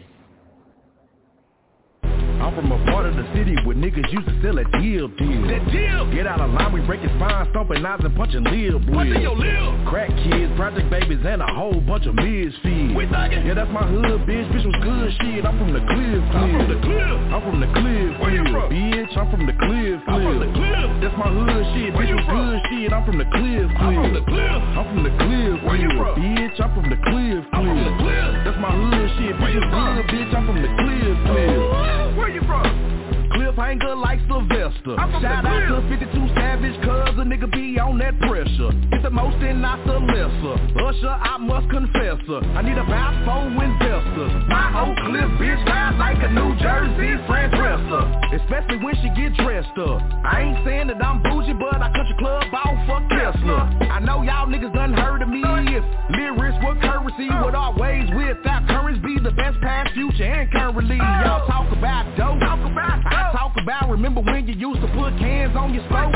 I'm 2.40 2.54
from 2.56 2.72
a 2.72 2.78
part 2.90 3.06
of 3.06 3.16
the 3.16 3.26
city 3.34 3.54
where 3.64 3.76
niggas 3.76 4.10
used 4.12 4.26
to 4.26 4.34
sell 4.42 4.56
a 4.58 4.64
deal 4.80 5.08
deal. 5.08 5.42
That 5.46 5.64
deal. 5.70 6.10
Get 6.10 6.26
out 6.26 6.40
of 6.40 6.50
line, 6.50 6.72
we 6.72 6.80
break 6.82 7.00
his 7.00 7.12
spine, 7.20 7.46
stomping 7.50 7.82
knives 7.82 8.04
and 8.04 8.16
punching 8.16 8.44
lil 8.44 8.80
your 9.20 9.36
lil? 9.36 9.84
Crack 9.86 10.08
kids, 10.24 10.50
project 10.56 10.88
babies, 10.90 11.20
and 11.24 11.42
a 11.42 11.46
whole 11.52 11.80
bunch 11.80 12.06
of 12.06 12.14
misfeeds. 12.14 12.96
We 12.96 13.04
thuggin'. 13.06 13.44
Yeah, 13.46 13.54
that's 13.54 13.70
my 13.70 13.84
hood, 13.84 14.24
bitch. 14.24 14.48
Bitch 14.50 14.64
was 14.64 14.78
good 14.80 15.12
shit. 15.20 15.44
I'm 15.44 15.58
from 15.60 15.72
the 15.76 15.84
cliff, 15.84 16.22
cliff. 16.32 16.40
I'm 16.40 16.50
from 16.56 16.68
the 16.72 16.80
cliff. 16.80 17.16
I'm 17.28 17.40
from 17.44 17.58
the 17.60 17.70
cliff, 17.76 18.10
Where 18.20 18.32
you 18.32 18.44
from? 18.48 18.66
Bitch, 18.72 19.12
I'm 19.16 19.26
from 19.30 19.44
the 19.46 19.56
cliff, 19.60 20.00
cliff. 20.00 20.08
I'm 20.08 20.20
from 20.24 20.38
the 20.40 20.50
cliff. 20.56 20.88
That's 21.04 21.16
my 21.20 21.28
hood 21.28 21.64
shit. 21.76 21.92
Where 21.92 22.06
bitch 22.08 22.16
was 22.16 22.26
good 22.32 22.58
shit. 22.72 22.88
I'm 22.92 23.04
from 23.04 23.18
the 23.20 23.28
cliff, 23.28 23.68
cliff. 23.68 23.84
I'm 23.84 23.94
from 24.00 24.12
the 24.16 24.24
cliff. 24.24 24.60
I'm 24.80 24.84
from 24.88 25.02
the 25.04 25.14
cliff, 25.20 25.54
Where 25.68 25.76
you 25.76 25.90
from? 25.92 26.12
Bitch, 26.16 26.56
I'm 26.56 26.70
from 26.72 26.86
the 26.88 26.98
cliff, 27.04 27.44
cliff. 27.44 27.44
I'm 27.52 27.62
from 27.68 27.80
the 27.84 27.94
cliff. 28.00 28.30
That's 28.48 28.60
my 28.64 28.72
hood 28.72 29.08
shit. 29.20 29.34
Bitch 29.36 29.54
was 29.60 29.68
good, 29.68 30.04
bitch. 30.08 30.32
I'm 30.32 30.44
from 30.48 30.58
the 30.64 30.70
cliff, 30.80 31.16
cliff. 31.28 31.99
Where 32.16 32.28
you 32.28 32.42
from? 32.42 32.90
Cliff 33.32 33.54
hanger 33.54 33.94
like 33.94 34.18
Sylvester. 34.26 34.98
Shout 35.22 35.46
out 35.46 35.62
to 35.70 35.86
52 35.88 36.10
Savage, 36.34 36.76
cuz 36.82 37.14
a 37.14 37.24
nigga 37.24 37.50
be 37.52 37.78
on 37.78 37.98
that 37.98 38.18
pressure. 38.20 38.74
It's 38.90 39.02
the 39.02 39.10
most 39.10 39.38
and 39.38 39.62
not 39.62 39.78
the 39.86 39.94
lesser. 39.94 40.56
Usher, 40.82 41.14
I 41.14 41.38
must 41.38 41.70
confess 41.70 42.18
her. 42.26 42.42
I 42.58 42.62
need 42.62 42.76
about 42.76 43.14
four 43.22 43.46
investors. 43.62 44.32
My 44.50 44.74
Oak 44.82 44.98
Cliff 45.06 45.30
bitch 45.38 45.62
ride 45.70 45.94
like 46.02 46.18
a 46.18 46.30
New 46.34 46.58
Jersey 46.58 47.14
Fran 47.30 47.50
Drescher. 47.54 48.02
Especially 48.34 48.82
when 48.82 48.94
she 48.98 49.08
get 49.14 49.32
dressed 49.38 49.78
up. 49.78 50.02
I 50.26 50.50
ain't 50.50 50.66
saying 50.66 50.86
that 50.88 50.98
I'm 50.98 51.22
bougie, 51.22 51.54
but 51.54 51.78
I 51.78 51.88
cut 51.94 52.10
your 52.10 52.18
club 52.18 52.42
off, 52.50 52.76
fuck 52.90 53.06
Tesla. 53.14 53.70
I 53.94 54.00
know 54.00 54.22
y'all 54.22 54.50
niggas 54.50 54.74
done 54.74 54.92
heard 54.92 55.19
me. 55.40 55.76
If 55.76 55.84
lyrics 56.10 56.56
were 56.64 56.76
currency, 56.76 57.28
would 57.42 57.54
always 57.54 58.08
without 58.14 58.66
currency 58.68 59.00
be 59.00 59.18
the 59.18 59.32
best 59.32 59.60
past, 59.60 59.92
future, 59.94 60.24
and 60.24 60.50
currently. 60.52 60.96
Y'all 60.96 61.46
talk 61.46 61.70
about 61.72 62.04
dope. 62.16 62.40
Talk 62.40 62.60
about 62.60 63.00
I 63.06 63.32
talk 63.32 63.56
about 63.60 63.88
remember 63.90 64.20
when 64.20 64.46
you 64.46 64.54
used 64.54 64.80
to 64.80 64.88
put 64.88 65.16
cans 65.18 65.56
on 65.56 65.74
your 65.74 65.84
stove? 65.86 66.12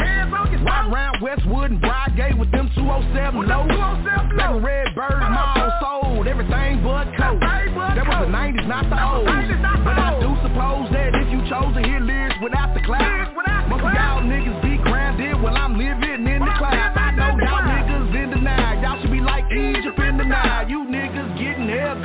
Ride 0.64 0.88
around 0.90 1.20
Westwood 1.20 1.72
and 1.72 1.80
Bridegate 1.80 2.38
with 2.38 2.50
them 2.50 2.70
207 2.74 3.48
lows. 3.48 3.68
Back 3.68 4.50
when 4.54 4.64
Red 4.64 4.94
Bird 4.94 5.20
Mall 5.20 5.70
sold 5.80 6.26
everything 6.26 6.82
but 6.82 7.04
coke. 7.18 7.40
That 7.40 8.06
was 8.08 8.26
the 8.26 8.32
90s, 8.32 8.66
not 8.66 8.88
the 8.88 8.96
O's. 8.96 9.33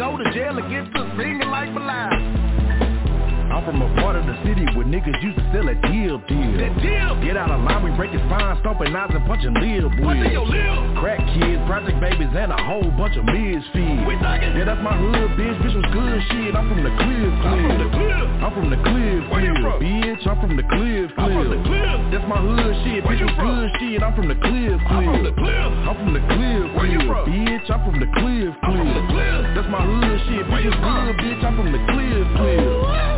Go 0.10 0.24
to 0.24 0.32
jail 0.34 0.58
and 0.58 0.70
get 0.70 0.94
to 0.94 1.16
singing 1.18 1.50
like 1.50 1.74
Belial. 1.74 2.19
I'm 3.60 3.76
from 3.76 3.84
a 3.84 3.92
part 4.00 4.16
of 4.16 4.24
the 4.24 4.40
city 4.48 4.64
where 4.72 4.88
niggas 4.88 5.20
used 5.20 5.36
to 5.36 5.44
sell 5.52 5.68
a 5.68 5.76
deal 5.92 6.16
deal. 6.32 6.52
That 6.64 6.80
deal. 6.80 7.12
Get 7.20 7.36
out 7.36 7.52
of 7.52 7.60
line, 7.60 7.84
we 7.84 7.92
break 8.00 8.16
his 8.16 8.24
spine, 8.32 8.56
stomping 8.64 8.96
knives 8.96 9.12
and 9.12 9.28
punching 9.28 9.52
lil 9.52 9.92
boys. 10.00 10.16
What's 10.16 10.24
in 10.24 10.32
your 10.32 10.48
lil? 10.48 10.96
Crack 11.04 11.20
kids, 11.36 11.60
project 11.68 12.00
babies, 12.00 12.32
and 12.32 12.56
a 12.56 12.62
whole 12.64 12.88
bunch 12.96 13.20
of 13.20 13.28
misfeeds. 13.28 14.08
We. 14.08 14.16
Yeah, 14.16 14.64
that's 14.64 14.80
my 14.80 14.96
hood, 14.96 15.36
bitch. 15.36 15.60
Bitch 15.60 15.76
was 15.76 15.88
good 15.92 16.20
shit. 16.32 16.56
I'm 16.56 16.72
from 16.72 16.88
the 16.88 16.94
cliff, 17.04 17.32
cliff. 17.44 17.52
I'm 17.52 17.60
from 17.68 17.84
the 17.84 17.90
cliff. 18.00 18.32
I'm 18.40 18.52
from 18.56 18.68
the 18.72 18.80
cliff, 18.80 19.22
Where 19.28 19.44
you 19.44 19.52
cliff. 19.60 19.76
from? 19.76 19.78
Bitch, 19.84 20.24
I'm 20.24 20.38
from 20.40 20.54
the 20.56 20.64
cliff, 20.64 21.08
cliff. 21.20 21.20
I'm 21.20 21.32
from 21.36 21.50
the 21.52 21.60
cliff. 21.68 22.00
That's 22.16 22.28
my 22.32 22.40
hood 22.40 22.74
shit. 22.88 23.04
Bitch 23.04 23.20
was 23.28 23.36
good 23.44 23.68
shit. 23.84 24.00
I'm 24.00 24.16
from 24.16 24.28
the 24.32 24.40
cliff, 24.40 24.80
cliff. 24.88 24.88
I'm 24.88 25.04
from 25.04 25.24
the 25.28 25.36
cliff. 25.36 25.68
I'm 25.84 25.96
from 26.00 26.12
the 26.16 26.24
cliff, 26.32 26.64
Where 26.80 26.88
you 26.88 27.02
from? 27.04 27.28
Bitch, 27.28 27.68
I'm 27.68 27.80
from 27.84 27.98
the 28.00 28.08
cliff, 28.24 28.56
I'm 28.64 28.72
from 28.72 28.88
the 28.88 29.04
cliff. 29.12 29.36
cliff. 29.36 29.52
That's 29.52 29.68
my 29.68 29.84
hood 29.84 30.16
shit. 30.32 30.48
Bitch 30.48 30.64
was 30.64 30.80
good, 30.80 31.12
bitch. 31.20 31.44
I'm 31.44 31.54
from 31.60 31.70
the 31.76 31.82
cliff, 31.92 32.24
cliff. 32.40 33.10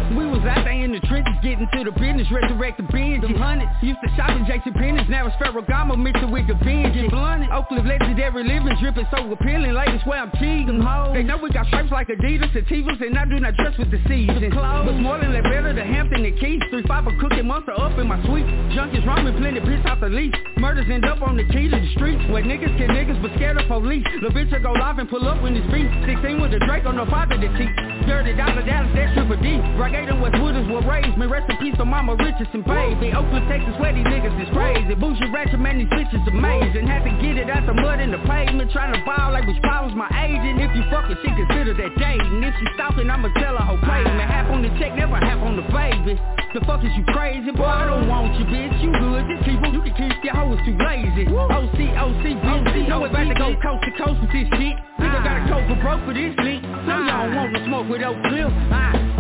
Was 0.42 0.58
out 0.58 0.66
there 0.66 0.74
in 0.74 0.90
the 0.90 0.98
trenches 1.06 1.38
getting 1.46 1.70
to 1.70 1.86
the 1.86 1.94
business, 1.94 2.26
resurrect 2.34 2.82
the 2.82 2.86
binge. 2.90 3.22
Them 3.22 3.38
hundreds 3.38 3.70
used 3.86 4.02
to 4.02 4.10
shop 4.18 4.34
in 4.34 4.42
J.C. 4.50 4.74
Penney's, 4.74 5.06
now 5.06 5.30
it's 5.30 5.38
Ferragamo 5.38 5.94
mixed 5.94 6.26
with 6.34 6.50
the 6.50 6.58
binge. 6.66 6.98
Get 6.98 7.14
blunted. 7.14 7.54
Oakland 7.54 7.86
legendary 7.86 8.42
living, 8.42 8.74
dripping 8.82 9.06
so 9.14 9.22
appealing. 9.30 9.78
Ladies 9.78 10.02
swear 10.02 10.26
I'm 10.26 10.34
cheating. 10.42 10.82
They 11.14 11.22
know 11.22 11.38
we 11.38 11.54
got 11.54 11.70
stripes 11.70 11.94
like 11.94 12.10
Adidas, 12.10 12.50
sativas, 12.58 12.98
and 13.06 13.22
I 13.22 13.30
do 13.30 13.38
not 13.38 13.54
dress 13.54 13.78
with 13.78 13.94
the 13.94 14.02
seasons. 14.10 14.50
But 14.50 14.98
more 14.98 15.22
than 15.22 15.30
that 15.38 15.46
better, 15.46 15.78
the 15.78 15.86
Hampton 15.86 16.26
and 16.26 16.34
Keys. 16.42 16.58
Three 16.74 16.90
five 16.90 17.06
a 17.06 17.14
cooking 17.22 17.46
monster 17.46 17.78
up 17.78 17.94
in 18.02 18.10
my 18.10 18.18
suite. 18.26 18.50
Junkies 18.74 19.06
roaming, 19.06 19.38
plenty 19.38 19.62
piss 19.62 19.86
out 19.86 20.02
the 20.02 20.10
lease. 20.10 20.34
Murders 20.58 20.90
end 20.90 21.06
up 21.06 21.22
on 21.22 21.38
the 21.38 21.46
key 21.54 21.70
to 21.70 21.78
the 21.78 21.92
streets. 21.94 22.26
Where 22.34 22.42
niggas 22.42 22.74
kill 22.82 22.90
niggas 22.90 23.22
but 23.22 23.30
scared 23.38 23.62
of 23.62 23.70
police. 23.70 24.10
The 24.26 24.34
bitch 24.34 24.50
will 24.50 24.66
go 24.66 24.74
live 24.74 24.98
and 24.98 25.06
pull 25.06 25.22
up 25.30 25.38
when 25.46 25.54
it's 25.54 25.70
beat. 25.70 25.86
16 26.10 26.42
with 26.42 26.50
the 26.50 26.66
Drake 26.66 26.90
on 26.90 26.98
the 26.98 27.06
father 27.14 27.38
the 27.38 27.46
teeth. 27.62 27.78
Dirty 28.10 28.34
dollar 28.34 28.66
Dallas, 28.66 28.90
that's 28.98 29.14
triple 29.14 29.38
D. 29.38 29.62
Rockade 29.78 30.10
and 30.10 30.31
Is 30.32 30.68
what 30.68 30.86
raised 30.86 31.18
me. 31.18 31.26
Rest 31.26 31.50
in 31.50 31.58
peace 31.58 31.74
to 31.78 31.86
mama 31.86 32.14
Richardson, 32.20 32.62
baby. 32.62 33.10
Oakland, 33.16 33.48
Texas, 33.48 33.74
where 33.80 33.96
these 33.96 34.06
niggas 34.06 34.36
is 34.36 34.52
crazy. 34.54 34.94
Bougie 34.94 35.26
ratchet, 35.32 35.58
man, 35.58 35.80
these 35.80 35.88
bitches 35.90 36.22
amazing. 36.28 36.86
Had 36.86 37.08
to 37.08 37.14
get 37.24 37.40
it 37.40 37.50
out 37.50 37.66
the 37.66 37.74
mud 37.74 38.00
in 38.00 38.12
the 38.12 38.22
pavement. 38.30 38.70
Trying 38.70 38.94
to 38.94 39.02
ball 39.02 39.32
like 39.32 39.48
which 39.48 39.58
was 39.64 39.96
my 39.96 40.12
agent. 40.22 40.60
If 40.60 40.76
you 40.76 40.84
fucking 40.92 41.18
she 41.24 41.34
consider 41.34 41.74
that 41.74 41.92
dating. 41.98 42.44
If 42.44 42.54
she 42.60 42.68
stopping, 42.76 43.10
I'ma 43.10 43.34
tell 43.40 43.58
her 43.58 43.64
whole 43.64 43.82
payment. 43.82 44.22
Half 44.22 44.52
on 44.52 44.62
the 44.62 44.70
check, 44.78 44.94
never 44.94 45.16
half 45.18 45.40
on 45.42 45.56
the 45.56 45.66
baby. 45.74 46.20
The 46.54 46.60
fuck 46.68 46.84
is 46.84 46.92
you 47.00 47.06
crazy? 47.10 47.50
Boy, 47.56 47.66
I 47.66 47.88
don't 47.88 48.08
want 48.12 48.38
you, 48.38 48.46
bitch. 48.46 48.76
You 48.84 48.92
good, 48.92 49.24
just 49.32 49.48
keep 49.48 49.58
'em. 49.64 49.74
You 49.74 49.82
can 49.82 49.96
keep 49.96 50.20
your 50.22 50.36
hoes 50.36 50.60
too 50.68 50.76
lazy. 50.78 51.26
OC, 51.32 51.96
OC, 51.96 52.24
bitch. 52.38 52.88
Know 52.88 53.06
about 53.06 53.24
to 53.24 53.34
go 53.34 53.56
coast 53.64 53.82
to 53.88 53.92
coast 53.98 54.20
with 54.20 54.32
this 54.36 54.48
shit. 54.52 54.76
Nigga 55.00 55.20
got 55.24 55.42
a 55.42 55.44
coke 55.48 55.66
for 55.66 55.80
broke 55.82 56.04
for 56.06 56.14
this 56.14 56.36
leak. 56.44 56.62
So 56.86 56.94
y'all 57.08 57.32
want 57.34 57.56
to 57.56 57.66
smoke 57.66 57.88
with 57.88 58.04
Oak 58.04 58.20
Cliff. 58.28 58.52
Ah. 58.70 59.11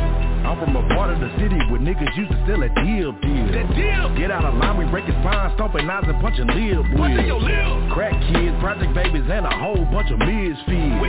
Ah. 0.51 0.59
I'm 0.59 0.59
from 0.59 0.75
a 0.75 0.83
part 0.95 1.09
of 1.15 1.19
the 1.23 1.31
city 1.39 1.55
where 1.71 1.79
niggas 1.79 2.11
used 2.17 2.31
to 2.31 2.39
sell 2.43 2.59
a 2.61 2.67
deal 2.83 3.15
deal. 3.23 3.47
That 3.55 3.71
deal. 3.71 4.15
Get 4.19 4.31
out 4.31 4.43
of 4.43 4.55
line, 4.59 4.77
we 4.77 4.85
break 4.91 5.05
his 5.05 5.15
spine, 5.23 5.51
stomping 5.55 5.87
knives 5.87 6.07
and 6.11 6.19
punching 6.19 6.47
lil 6.47 6.83
What's 6.99 7.15
in 7.15 7.25
your 7.25 7.39
lil? 7.39 7.87
Crack 7.95 8.11
kids, 8.27 8.55
project 8.59 8.93
babies, 8.93 9.23
and 9.31 9.45
a 9.47 9.55
whole 9.55 9.85
bunch 9.87 10.11
of 10.11 10.19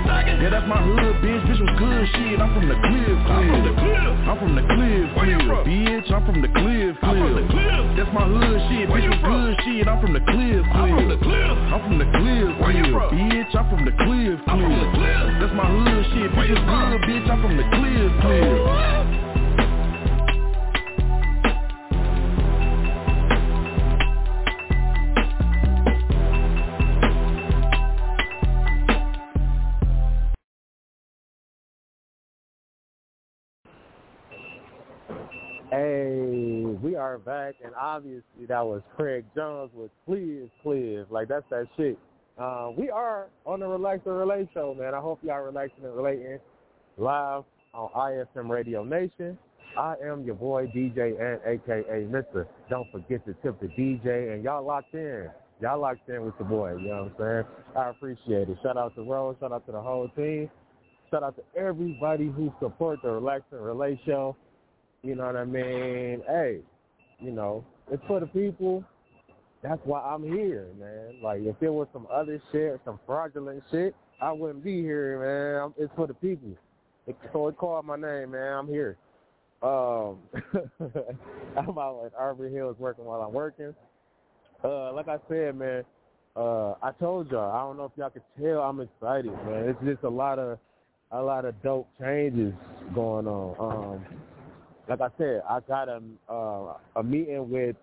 thuggin'. 0.07 0.39
Yeah, 0.43 0.51
that's 0.51 0.69
my 0.69 0.79
hood, 0.83 1.19
bitch. 1.23 1.43
Bitch 1.43 1.59
was 1.59 1.75
good 1.79 2.05
shit. 2.15 2.39
I'm 2.39 2.55
from 2.55 2.69
the 2.71 2.79
cliff, 2.87 3.19
cliff. 3.27 3.35
I'm 3.35 3.51
from 3.51 3.65
the 3.67 3.75
cliff. 3.83 4.13
I'm 4.23 4.37
from 4.39 4.53
the 4.55 4.63
cliff, 4.63 5.07
Where 5.17 5.27
you 5.27 5.39
from? 5.47 5.63
Bitch, 5.67 6.09
I'm 6.13 6.23
from 6.27 6.39
the 6.43 6.51
cliff, 6.53 6.95
cliff. 7.03 7.03
I'm 7.03 7.17
from 7.19 7.35
the 7.35 7.47
cliff. 7.51 7.83
That's 7.99 8.13
my 8.15 8.25
hood 8.31 8.59
shit. 8.71 8.87
Where 8.89 9.01
bitch 9.01 9.05
you 9.05 9.11
was 9.11 9.23
from? 9.27 9.35
good 9.43 9.55
shit. 9.67 9.85
I'm 9.89 9.99
from 9.99 10.13
the 10.15 10.23
cliff, 10.23 10.63
cliff. 10.71 10.77
I'm 10.77 10.91
from 10.95 11.09
the 11.11 11.19
cliff. 11.19 11.55
I'm 11.73 11.81
from 11.83 11.97
the 11.99 12.09
cliff, 12.15 12.49
Where 12.63 12.75
you 12.79 12.85
cliff. 12.87 12.95
from? 12.95 13.11
Bitch, 13.19 13.53
I'm 13.59 13.67
from 13.73 13.83
the 13.91 13.95
cliff, 14.07 14.39
I'm 14.47 14.59
from 14.63 14.75
the 14.79 14.89
cliff. 14.95 15.19
cliff. 15.19 15.41
That's 15.43 15.55
my 15.59 15.67
hood 15.67 16.03
shit. 16.15 16.29
Bitch 16.31 16.47
you 16.47 16.55
was 16.55 16.65
good, 16.71 16.99
bitch. 17.09 17.27
I'm 17.27 17.39
from 17.43 17.55
the 17.59 17.67
cliff, 17.75 18.11
cliff. 18.23 19.32
Hey, 35.73 36.67
we 36.83 36.97
are 36.97 37.17
back, 37.17 37.55
and 37.65 37.73
obviously 37.75 38.45
that 38.47 38.61
was 38.61 38.83
Craig 38.95 39.25
Jones 39.35 39.71
with 39.73 39.91
Clear 40.05 40.47
Clear. 40.63 41.07
Like, 41.09 41.29
that's 41.29 41.47
that 41.49 41.65
shit. 41.79 41.99
Uh, 42.39 42.73
we 42.77 42.91
are 42.91 43.29
on 43.47 43.61
the 43.61 43.67
Relax 43.67 44.01
and 44.05 44.19
Relate 44.19 44.51
show, 44.53 44.77
man. 44.79 44.95
I 44.95 45.01
hope 45.01 45.21
y'all 45.23 45.41
relaxing 45.41 45.87
and 45.87 45.97
relating 45.97 46.39
live 46.99 47.45
on 47.73 47.89
IFM 47.97 48.51
Radio 48.51 48.85
Nation. 48.85 49.39
I 49.79 49.95
am 50.05 50.25
your 50.25 50.35
boy 50.35 50.67
DJ 50.77 51.19
Ant 51.19 51.41
AKA 51.47 52.05
Mister. 52.05 52.47
Don't 52.69 52.93
forget 52.93 53.25
to 53.25 53.33
tip 53.43 53.59
the 53.59 53.69
DJ 53.69 54.35
and 54.35 54.45
y'all 54.45 54.67
locked 54.67 54.93
in. 54.93 55.31
Y'all 55.63 55.81
locked 55.81 56.07
in 56.11 56.23
with 56.23 56.37
the 56.37 56.45
boy. 56.45 56.77
You 56.77 56.89
know 56.89 57.11
what 57.17 57.27
I'm 57.27 57.45
saying? 57.47 57.77
I 57.79 57.89
appreciate 57.89 58.51
it. 58.51 58.59
Shout 58.63 58.77
out 58.77 58.95
to 58.97 59.03
Rose. 59.05 59.37
Shout 59.41 59.53
out 59.53 59.65
to 59.65 59.73
the 59.73 59.81
whole 59.81 60.11
team. 60.11 60.51
Shout 61.11 61.23
out 61.23 61.35
to 61.37 61.43
everybody 61.59 62.27
who 62.27 62.53
support 62.61 62.99
the 63.03 63.11
Relax 63.11 63.45
and 63.53 63.65
Relay 63.65 63.99
show. 64.05 64.37
You 65.03 65.17
know 65.17 65.27
what 65.27 65.37
I 65.37 65.45
mean? 65.45 66.23
Hey, 66.29 66.61
you 67.21 67.33
know, 67.33 67.65
it's 67.91 68.03
for 68.07 68.21
the 68.21 68.27
people. 68.27 68.85
That's 69.63 69.81
why 69.85 70.01
I'm 70.01 70.23
here, 70.23 70.67
man. 70.79 71.21
Like, 71.23 71.41
if 71.43 71.57
it 71.61 71.71
was 71.71 71.89
some 71.93 72.07
other 72.13 72.41
shit, 72.51 72.81
some 72.85 72.99
fraudulent 73.07 73.63
shit, 73.71 73.95
I 74.21 74.33
wouldn't 74.33 74.65
be 74.65 74.81
here, 74.81 75.19
man. 75.19 75.75
It's 75.77 75.93
for 75.97 76.07
the 76.07 76.15
people. 76.15 76.57
So 77.33 77.49
it 77.49 77.57
called 77.57 77.85
my 77.85 77.97
name, 77.97 78.31
man. 78.33 78.53
I'm 78.53 78.69
here. 78.69 78.97
Um, 79.63 80.19
I'm 81.57 81.79
out 81.79 82.03
at 82.07 82.13
Arbor 82.17 82.49
Hills 82.49 82.77
working 82.79 83.05
while 83.05 83.23
I'm 83.23 83.33
working. 83.33 83.75
Uh, 84.63 84.93
like 84.93 85.09
I 85.09 85.19
said, 85.29 85.57
man, 85.57 85.85
uh, 86.37 86.75
I 86.83 86.93
told 86.99 87.31
y'all. 87.31 87.51
I 87.51 87.61
don't 87.61 87.77
know 87.77 87.85
if 87.85 87.93
y'all 87.97 88.11
could 88.11 88.23
tell. 88.41 88.61
I'm 88.61 88.81
excited, 88.81 89.33
man. 89.47 89.69
It's 89.69 89.85
just 89.85 90.05
a 90.05 90.09
lot 90.09 90.39
of 90.39 90.59
a 91.11 91.21
lot 91.21 91.45
of 91.45 91.61
dope 91.63 91.89
changes 92.01 92.55
going 92.95 93.27
on. 93.27 93.57
Um, 93.59 94.07
like 94.89 95.01
I 95.01 95.09
said, 95.19 95.43
I 95.49 95.61
got 95.61 95.89
a 95.89 96.01
uh, 96.29 96.77
a 96.97 97.03
meeting 97.03 97.51
with 97.51 97.77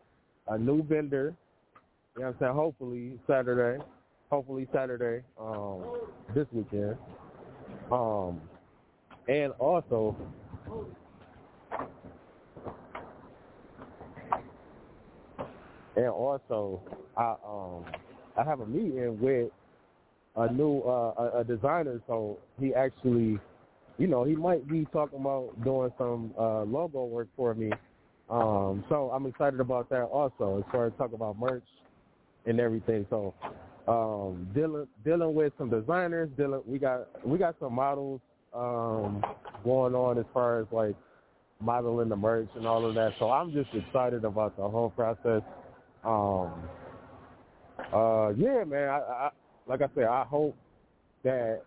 a 0.48 0.58
new 0.58 0.84
vendor. 0.84 1.36
You 2.16 2.22
know 2.22 2.28
what 2.28 2.36
I'm 2.36 2.40
saying? 2.40 2.54
Hopefully 2.54 3.20
Saturday. 3.28 3.84
Hopefully 4.30 4.68
Saturday. 4.74 5.24
Um, 5.40 5.84
this 6.36 6.46
weekend. 6.52 6.98
Um, 7.92 8.42
and 9.28 9.54
also. 9.60 10.16
And 15.96 16.08
also, 16.08 16.82
I 17.18 17.36
um 17.46 17.86
I 18.38 18.44
have 18.44 18.62
a 18.62 18.66
meeting 18.66 19.20
with 19.20 19.52
a 20.36 20.52
new 20.54 20.80
uh, 20.82 21.14
a, 21.18 21.40
a 21.40 21.44
designer, 21.44 22.02
so 22.08 22.38
he 22.60 22.74
actually 22.74 23.40
you 24.00 24.08
know, 24.08 24.24
he 24.24 24.34
might 24.34 24.68
be 24.68 24.88
talking 24.94 25.20
about 25.20 25.62
doing 25.64 25.92
some 25.98 26.34
uh, 26.40 26.64
logo 26.64 27.04
work 27.04 27.28
for 27.36 27.54
me. 27.54 27.70
Um, 28.30 28.84
so 28.88 29.12
I'm 29.14 29.26
excited 29.26 29.60
about 29.60 29.90
that 29.90 30.04
also, 30.04 30.58
as 30.60 30.72
far 30.72 30.86
as 30.88 30.94
talking 30.98 31.16
about 31.16 31.38
merch 31.38 31.64
and 32.46 32.60
everything. 32.60 33.06
So 33.10 33.34
um, 33.88 34.48
dealing 34.56 34.88
dealing 35.04 35.34
with 35.36 35.52
some 35.58 35.70
designers, 35.70 36.30
dealing 36.38 36.62
we 36.66 36.80
got 36.80 37.08
we 37.28 37.38
got 37.38 37.56
some 37.60 37.74
models 37.74 38.22
um, 38.54 39.22
going 39.66 39.94
on 39.96 40.18
as 40.18 40.26
far 40.34 40.62
as 40.62 40.68
like 40.72 40.96
modeling 41.60 42.08
the 42.08 42.16
merch 42.16 42.50
and 42.56 42.66
all 42.66 42.86
of 42.86 42.96
that. 42.96 43.14
So 43.20 43.30
I'm 43.32 43.52
just 43.52 43.70
excited 43.74 44.24
about 44.24 44.56
the 44.56 44.68
whole 44.68 44.92
process. 44.92 45.42
Um, 46.06 46.54
uh, 47.94 48.30
yeah, 48.38 48.64
man. 48.64 48.88
I, 48.88 49.00
I, 49.00 49.30
like 49.68 49.82
I 49.82 49.88
said, 49.94 50.06
I 50.06 50.24
hope 50.24 50.56
that 51.24 51.64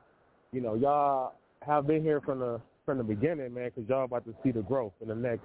you 0.52 0.62
know 0.62 0.74
y'all 0.76 1.34
have 1.66 1.86
been 1.86 2.02
here 2.02 2.20
from 2.20 2.38
the 2.40 2.60
from 2.84 2.98
the 2.98 3.04
beginning, 3.04 3.54
man, 3.54 3.70
because 3.72 3.88
y'all 3.88 4.04
about 4.04 4.24
to 4.24 4.34
see 4.42 4.50
the 4.50 4.62
growth 4.62 4.92
in 5.00 5.08
the 5.08 5.14
next 5.14 5.44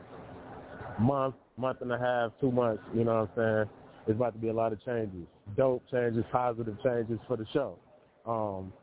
month, 0.99 1.35
month 1.55 1.81
and 1.81 1.91
a 1.91 1.97
half, 1.97 2.31
two 2.41 2.51
months. 2.51 2.81
You 2.95 3.03
know 3.03 3.27
what 3.35 3.41
I'm 3.43 3.65
saying? 3.67 3.69
It's 4.07 4.15
about 4.15 4.33
to 4.33 4.39
be 4.39 4.47
a 4.47 4.53
lot 4.53 4.73
of 4.73 4.83
changes, 4.83 5.27
dope 5.55 5.83
changes, 5.91 6.23
positive 6.31 6.77
changes 6.83 7.19
for 7.27 7.37
the 7.37 7.45
show. 7.53 7.77
Um, 8.25 8.73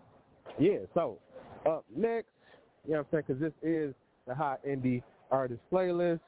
yeah. 0.59 0.79
So 0.95 1.19
up 1.67 1.85
next, 1.95 2.29
you 2.87 2.93
know 2.93 2.99
what 2.99 3.07
I'm 3.07 3.07
saying? 3.11 3.25
Because 3.27 3.41
this 3.41 3.53
is 3.63 3.95
the 4.27 4.35
hot 4.35 4.61
indie 4.67 5.03
artist 5.31 5.61
playlist. 5.73 6.21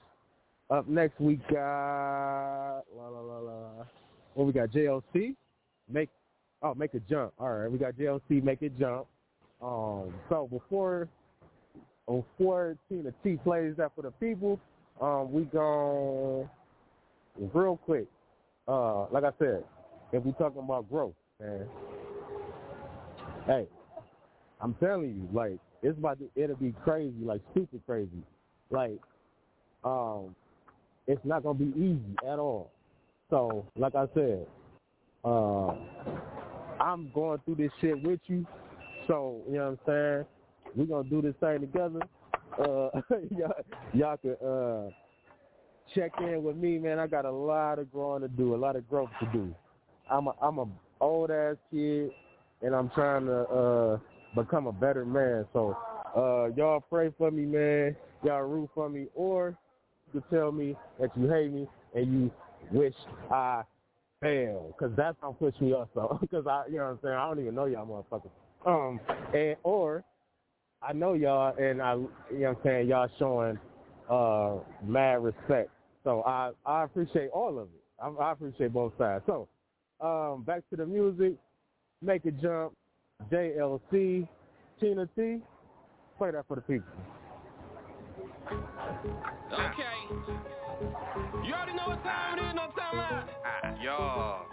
Up 0.68 0.88
next, 0.88 1.20
we 1.20 1.36
got 1.50 2.82
la 2.96 3.08
la 3.08 3.20
la 3.20 3.38
la. 3.38 3.68
Well, 4.34 4.46
we 4.46 4.52
got 4.52 4.70
JLC. 4.70 5.36
Make 5.88 6.10
oh, 6.62 6.74
make 6.74 6.94
a 6.94 7.00
jump. 7.00 7.32
All 7.38 7.50
right, 7.50 7.70
we 7.70 7.78
got 7.78 7.94
JLC. 7.94 8.42
Make 8.42 8.62
it 8.62 8.76
jump. 8.78 9.06
Um, 9.62 10.14
so 10.28 10.48
before 10.50 11.08
before 12.06 12.76
Tina 12.88 13.12
T 13.24 13.38
plays 13.42 13.74
that 13.78 13.92
for 13.96 14.02
the 14.02 14.10
people, 14.12 14.60
um, 15.00 15.32
we 15.32 15.44
go 15.44 16.48
real 17.52 17.76
quick. 17.78 18.06
Uh, 18.68 19.06
like 19.10 19.24
I 19.24 19.30
said, 19.38 19.64
if 20.12 20.24
we 20.24 20.32
talking 20.32 20.62
about 20.62 20.88
growth, 20.88 21.14
man, 21.40 21.66
hey, 23.46 23.66
I'm 24.60 24.74
telling 24.74 25.08
you, 25.08 25.28
like 25.32 25.58
it's 25.82 25.98
about 25.98 26.18
to, 26.18 26.30
it'll 26.36 26.56
be 26.56 26.74
crazy, 26.84 27.14
like 27.22 27.40
super 27.54 27.78
crazy. 27.86 28.22
Like, 28.70 28.98
um, 29.84 30.34
it's 31.06 31.24
not 31.24 31.42
gonna 31.42 31.58
be 31.58 31.72
easy 31.76 32.16
at 32.28 32.38
all. 32.38 32.70
So, 33.30 33.66
like 33.76 33.94
I 33.94 34.06
said, 34.14 34.46
uh, 35.24 35.74
I'm 36.80 37.10
going 37.14 37.40
through 37.44 37.56
this 37.56 37.70
shit 37.80 38.00
with 38.02 38.20
you. 38.26 38.46
So, 39.06 39.42
you 39.48 39.54
know 39.54 39.70
what 39.70 39.78
I'm 39.88 40.24
saying? 40.24 40.26
We're 40.74 40.86
going 40.86 41.04
to 41.04 41.10
do 41.10 41.22
this 41.22 41.34
thing 41.40 41.60
together. 41.60 42.00
Uh, 42.58 43.00
y'all, 43.30 43.52
y'all 43.92 44.16
can 44.16 44.36
uh, 44.46 44.90
check 45.94 46.12
in 46.20 46.42
with 46.42 46.56
me, 46.56 46.78
man. 46.78 46.98
I 46.98 47.06
got 47.06 47.24
a 47.24 47.30
lot 47.30 47.78
of 47.78 47.90
growing 47.92 48.22
to 48.22 48.28
do, 48.28 48.54
a 48.54 48.56
lot 48.56 48.76
of 48.76 48.88
growth 48.88 49.10
to 49.20 49.26
do. 49.32 49.54
I'm 50.10 50.26
a, 50.28 50.32
I'm 50.42 50.58
a 50.58 50.66
old 51.00 51.30
ass 51.30 51.56
kid, 51.70 52.10
and 52.62 52.74
I'm 52.74 52.90
trying 52.90 53.26
to 53.26 53.40
uh, 53.42 53.98
become 54.34 54.66
a 54.66 54.72
better 54.72 55.04
man. 55.04 55.46
So, 55.52 55.76
uh, 56.16 56.54
y'all 56.56 56.80
pray 56.80 57.12
for 57.16 57.30
me, 57.30 57.44
man. 57.44 57.96
Y'all 58.24 58.42
root 58.42 58.70
for 58.74 58.88
me, 58.88 59.06
or 59.14 59.56
you 60.12 60.22
tell 60.30 60.52
me 60.52 60.76
that 61.00 61.10
you 61.16 61.28
hate 61.28 61.52
me 61.52 61.68
and 61.94 62.12
you 62.12 62.30
wish 62.72 62.94
I 63.30 63.62
fail, 64.20 64.74
because 64.76 64.96
that's 64.96 65.16
gonna 65.20 65.34
push 65.34 65.54
me 65.60 65.72
up. 65.74 65.90
So, 65.94 66.18
because 66.20 66.46
I, 66.46 66.64
you 66.68 66.78
know 66.78 66.84
what 66.84 66.90
I'm 66.90 66.98
saying, 67.02 67.14
I 67.14 67.28
don't 67.28 67.40
even 67.40 67.54
know 67.54 67.66
y'all 67.66 67.86
motherfuckers. 67.86 68.30
Um, 68.66 69.00
and 69.32 69.56
or 69.62 70.04
I 70.82 70.92
know 70.92 71.14
y'all, 71.14 71.54
and 71.56 71.80
I, 71.80 71.94
you 71.94 72.08
know 72.32 72.48
what 72.48 72.48
I'm 72.48 72.56
saying, 72.64 72.88
y'all 72.88 73.08
showing 73.18 73.58
uh 74.10 74.56
mad 74.84 75.22
respect. 75.22 75.70
So 76.04 76.22
I 76.22 76.50
I 76.64 76.84
appreciate 76.84 77.30
all 77.30 77.58
of 77.58 77.68
it. 77.68 77.82
I, 78.02 78.08
I 78.08 78.32
appreciate 78.32 78.72
both 78.72 78.92
sides. 78.98 79.24
So 79.26 79.48
um, 80.00 80.42
back 80.42 80.62
to 80.70 80.76
the 80.76 80.86
music. 80.86 81.34
Make 82.02 82.26
it 82.26 82.40
jump. 82.42 82.74
JLC, 83.32 84.28
Tina 84.78 85.08
T. 85.16 85.38
Play 86.18 86.30
that 86.30 86.44
for 86.46 86.56
the 86.56 86.60
people. 86.62 86.86
Okay. 89.52 89.96
You 91.44 91.54
already 91.54 91.72
know 91.74 91.86
what 91.86 92.02
time 92.02 92.38
it 92.38 92.42
is, 92.42 92.54
no 92.54 92.66
time 92.76 92.98
out. 92.98 93.28
Ah, 93.44 93.82
yo. 93.82 94.45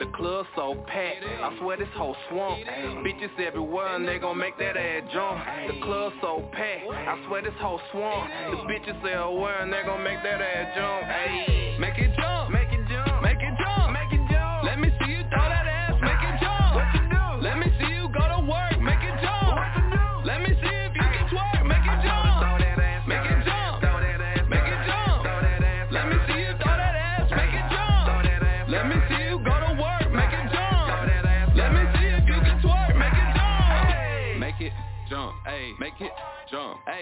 The 0.00 0.06
club 0.06 0.46
so 0.56 0.74
packed, 0.86 1.22
I 1.24 1.56
swear 1.60 1.76
this 1.76 1.88
whole 1.94 2.16
swamp. 2.28 2.58
Bitches 3.06 3.38
everywhere 3.38 3.94
and 3.94 4.06
they 4.06 4.18
gon' 4.18 4.38
make 4.38 4.58
that 4.58 4.76
ass 4.76 5.02
jump. 5.12 5.38
The 5.68 5.80
club 5.84 6.12
so 6.20 6.48
packed, 6.52 6.90
I 6.90 7.24
swear 7.26 7.42
this 7.42 7.54
whole 7.60 7.80
swamp. 7.92 8.30
The 8.50 8.56
bitches 8.66 8.98
everywhere 8.98 9.62
and 9.62 9.72
they 9.72 9.82
gon' 9.84 10.02
make 10.02 10.22
that 10.22 10.40
ass 10.40 10.74
jump. 10.74 11.80
Make 11.80 11.98
it 11.98 12.13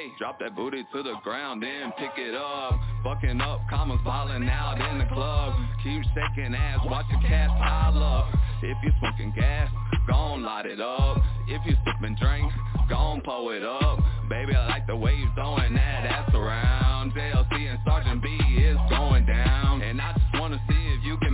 ayy. 0.03 0.19
Drop 0.19 0.39
that 0.41 0.55
booty 0.55 0.85
to 0.93 1.03
the 1.03 1.15
ground, 1.23 1.63
then 1.63 1.93
pick 1.99 2.13
it 2.17 2.35
up. 2.35 2.79
Fucking 3.05 3.41
up, 3.41 3.61
commas 3.69 4.01
falling 4.05 4.49
out 4.49 4.81
in 4.91 4.99
the 4.99 5.07
club. 5.07 5.55
Keep 5.83 6.03
shaking 6.15 6.55
ass, 6.55 6.81
watch 6.85 7.07
the 7.11 7.19
cash 7.27 7.51
pile 7.59 8.03
up. 8.03 8.27
If 8.63 8.77
you 8.83 8.93
smoking 9.01 9.33
gas, 9.35 9.71
gon' 10.09 10.43
light 10.43 10.67
it 10.67 10.81
up. 10.81 11.19
If 11.49 11.63
you 11.67 11.75
sipping 11.85 12.17
drink, 12.21 12.53
gon' 12.89 13.21
pour 13.23 13.55
it 13.55 13.65
up. 13.65 13.99
Baby, 14.29 14.55
I 14.55 14.69
like 14.69 14.87
the 14.87 14.97
way 14.97 15.15
you 15.15 15.29
throwing 15.35 15.75
that 15.75 16.07
ass 16.07 16.31
around. 16.35 17.13
JLC 17.13 17.71
and 17.71 17.79
Sergeant 17.85 18.23
B 18.23 18.29
is 18.59 18.77
going 18.89 19.27
down. 19.27 19.83
And 19.83 20.01
I 20.01 20.13
just 20.13 20.41
wanna 20.41 20.61
see 20.69 20.95
if 20.97 21.05
you 21.05 21.17
can 21.19 21.32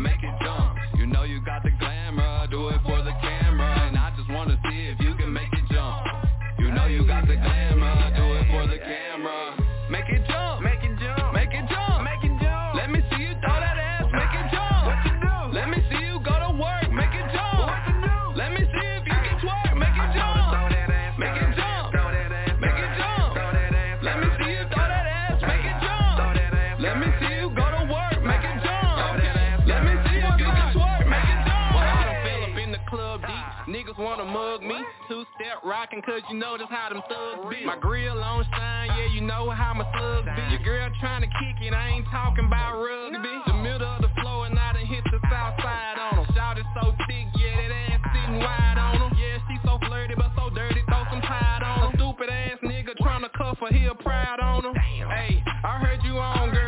rockin' 35.88 36.02
cause 36.02 36.22
you 36.30 36.38
know 36.38 36.56
that's 36.58 36.70
how 36.70 36.88
them 36.88 37.02
thugs 37.08 37.48
be. 37.48 37.64
My 37.64 37.76
grill 37.78 38.22
on 38.22 38.44
shine, 38.52 38.88
yeah, 38.98 39.08
you 39.12 39.20
know 39.20 39.50
how 39.50 39.74
my 39.74 39.86
slugs 39.96 40.28
be. 40.36 40.42
Your 40.52 40.62
girl 40.62 40.90
tryna 41.02 41.28
kick 41.40 41.64
it, 41.66 41.72
I 41.72 41.88
ain't 41.88 42.06
talking 42.10 42.46
about 42.46 42.82
rugby. 42.82 43.16
The 43.46 43.54
middle 43.54 43.88
of 43.88 44.02
the 44.02 44.10
floor 44.20 44.46
and 44.46 44.58
I 44.58 44.72
done 44.74 44.86
hit 44.86 45.04
the 45.04 45.18
south 45.30 45.54
side 45.60 45.98
on 45.98 46.16
them. 46.16 46.26
Shout 46.34 46.58
it 46.58 46.66
so 46.80 46.92
thick, 47.06 47.26
yeah, 47.36 47.56
that 47.56 47.72
ass 47.92 48.00
sitting 48.12 48.38
wide 48.38 48.78
on 48.78 48.98
them. 49.00 49.18
Yeah, 49.18 49.38
she 49.48 49.56
so 49.64 49.78
flirty 49.86 50.14
but 50.14 50.30
so 50.36 50.50
dirty, 50.50 50.82
throw 50.88 51.04
some 51.10 51.22
tide 51.22 51.62
on 51.62 51.80
them. 51.80 51.92
Stupid 51.96 52.28
ass 52.28 52.58
nigga 52.62 52.94
tryna 53.00 53.32
cuff 53.32 53.58
her, 53.60 53.72
heel 53.72 53.94
proud 53.94 54.40
on 54.40 54.64
them. 54.64 54.74
Hey, 54.74 55.42
I 55.64 55.78
heard 55.78 56.00
you 56.04 56.18
on, 56.18 56.50
girl. 56.50 56.67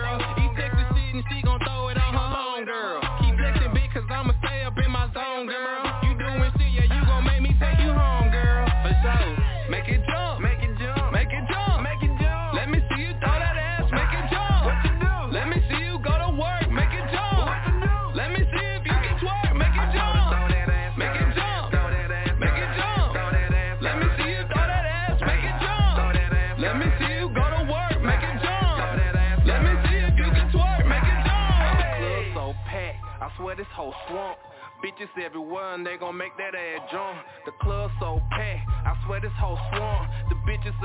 Whole 33.80 33.94
swamp. 34.10 34.36
Bitches 34.84 35.08
and 35.16 35.86
they 35.86 35.96
gon' 35.96 36.14
make 36.14 36.36
that 36.36 36.54
ass 36.54 36.90
jump. 36.92 37.16
The 37.46 37.52
club 37.62 37.90
so 37.98 38.20
packed, 38.30 38.68
I 38.68 38.94
swear 39.06 39.22
this 39.22 39.32
whole 39.40 39.56
swamp. 39.72 40.10
The 40.28 40.34
bitches 40.44 40.76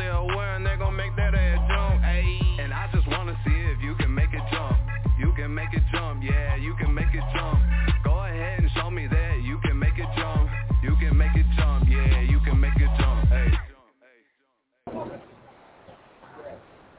they 0.65 0.77
gon' 0.79 0.95
make 0.95 1.13
that 1.17 1.35
ass 1.35 1.59
jump. 1.67 2.01
Ayy, 2.05 2.63
and 2.63 2.73
I 2.73 2.89
just 2.93 3.05
wanna 3.09 3.37
see 3.45 3.51
if 3.51 3.83
you 3.83 3.95
can 3.95 4.15
make 4.15 4.31
it 4.31 4.39
jump. 4.49 4.77
You 5.19 5.33
can 5.35 5.53
make 5.53 5.73
it 5.73 5.83
jump, 5.91 6.23
yeah, 6.23 6.55
you 6.55 6.73
can 6.75 6.93
make 6.93 7.13
it 7.13 7.23
jump. 7.35 7.59
Go 8.05 8.13
ahead 8.23 8.63
and 8.63 8.71
show 8.77 8.89
me 8.89 9.07
that 9.07 9.41
you 9.43 9.59
can 9.65 9.77
make 9.77 9.97
it 9.97 10.07
jump. 10.15 10.49
You 10.81 10.95
can 10.95 11.17
make 11.17 11.35
it 11.35 11.45
jump, 11.57 11.89
yeah, 11.89 12.21
you 12.21 12.39
can 12.45 12.57
make 12.57 12.77
it 12.77 12.89
jump. 12.97 13.27
Hey. 13.27 13.51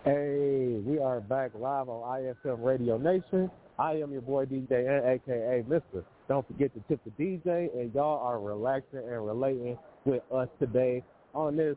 Hey, 0.05 0.83
we 0.85 0.99
are 0.99 1.23
back 1.23 1.53
live 1.55 1.89
on 1.89 2.21
iFM 2.21 2.63
Radio 2.63 2.99
Nation. 2.99 3.51
I 3.79 3.93
am 3.95 4.13
your 4.13 4.23
boy 4.23 4.47
DJ 4.47 4.89
Ant 4.89 5.07
aka 5.07 5.63
Mister. 5.69 6.05
Don't 6.29 6.47
forget 6.47 6.73
to 6.75 6.81
tip 6.89 7.01
the 7.05 7.11
DJ, 7.23 7.73
and 7.79 7.95
y'all 7.95 8.27
are 8.27 8.41
relaxing 8.41 9.01
and 9.01 9.27
relating 9.27 9.79
with 10.05 10.23
us 10.33 10.49
today 10.59 11.05
on 11.35 11.57
this 11.57 11.77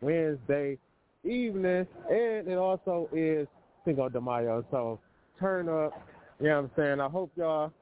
Wednesday 0.00 0.78
evening, 1.24 1.86
and 2.10 2.48
it 2.48 2.58
also 2.58 3.08
is 3.12 3.48
Cinco 3.84 4.08
de 4.08 4.20
Mayo. 4.20 4.64
So 4.70 5.00
turn 5.40 5.68
up, 5.68 5.92
you 6.38 6.48
know 6.48 6.62
what 6.62 6.64
I'm 6.64 6.70
saying. 6.76 7.00
I 7.00 7.08
hope 7.08 7.32
y'all 7.36 7.72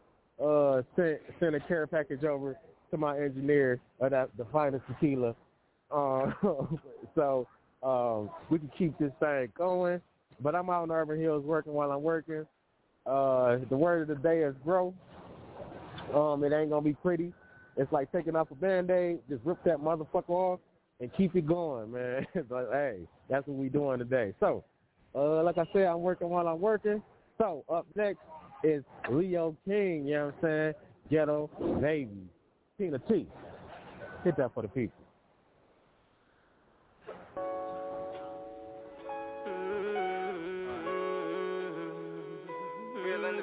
uh 0.43 0.83
sent 0.95 1.21
send 1.41 1.55
a 1.57 1.61
care 1.61 1.87
package 1.87 2.25
over 2.25 2.57
to 2.91 2.97
my 2.97 3.19
engineer 3.19 3.81
of 4.01 4.11
that 4.13 4.31
the 4.39 4.45
finest 4.53 4.85
tequila. 4.87 5.35
Uh, 5.91 6.31
so 7.15 7.47
um, 7.83 8.31
we 8.51 8.59
can 8.59 8.71
keep 8.79 8.97
this 8.99 9.13
thing 9.21 9.53
going. 9.57 10.01
But 10.41 10.55
I'm 10.55 10.69
out 10.69 10.85
in 10.85 10.91
Arbor 10.91 11.17
Hills 11.17 11.45
working 11.45 11.73
while 11.73 11.91
I'm 11.91 12.03
working. 12.03 12.47
Uh, 13.07 13.59
the 13.69 13.77
word 13.77 14.03
of 14.03 14.09
the 14.09 14.23
day 14.23 14.41
is 14.41 14.55
grow. 14.65 14.93
Um, 16.15 16.43
it 16.45 16.53
ain't 16.53 16.71
gonna 16.71 16.83
be 16.83 16.95
pretty. 16.95 17.33
It's 17.77 17.93
like 17.93 18.11
taking 18.11 18.35
off 18.37 18.51
a 18.51 18.55
band-aid, 18.55 19.21
just 19.29 19.45
rip 19.45 19.63
that 19.65 19.79
motherfucker 19.79 20.31
off 20.31 20.61
and 21.01 21.11
keep 21.17 21.37
it 21.37 21.47
going, 21.47 21.93
man. 21.93 22.27
but 22.49 22.69
hey, 22.73 23.01
that's 23.29 23.47
what 23.47 23.57
we 23.57 23.69
doing 23.69 23.99
today. 23.99 24.33
So, 24.41 24.65
uh, 25.15 25.43
like 25.43 25.59
I 25.59 25.65
said, 25.73 25.87
I'm 25.87 26.01
working 26.01 26.29
while 26.29 26.49
I'm 26.49 26.61
working. 26.61 27.03
So 27.39 27.65
up 27.69 27.87
next 27.95 28.21
is 28.65 28.83
Leo 29.11 29.57
King, 29.67 30.07
you 30.07 30.15
know 30.15 30.27
what 30.27 30.35
I'm 30.37 30.41
saying? 30.43 30.75
Ghetto 31.11 31.51
Baby. 31.81 32.29
Tina 32.79 32.99
T. 32.99 33.27
Hit 34.25 34.37
that 34.37 34.53
for 34.55 34.63
the 34.63 34.69
people. 34.69 35.06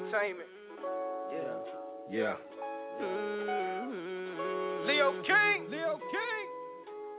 Entertainment. 0.04 0.50
Yeah. 1.32 1.58
Yeah. 2.12 2.36
Mm-hmm. 3.02 4.88
Leo 4.88 5.14
King. 5.24 5.70
Leo 5.70 6.00
King. 6.12 6.48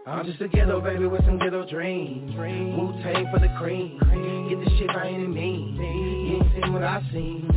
I'm 0.07 0.27
just 0.27 0.41
a 0.43 0.49
ghetto 0.49 0.81
baby 0.81 1.07
with 1.07 1.25
some 1.25 1.39
ghetto 1.39 1.67
dreams. 1.69 2.35
Wu-Tang 2.37 3.27
for 3.33 3.39
the 3.41 3.49
cream. 3.59 3.99
Get 4.51 4.63
the 4.63 4.71
shit 4.79 4.89
by 4.89 5.09
any 5.09 5.27
means. 5.27 5.79
You 5.79 6.43
ain't 6.43 6.53
seen 6.63 6.73
what 6.75 6.83
I 6.83 7.01
seen. 7.11 7.49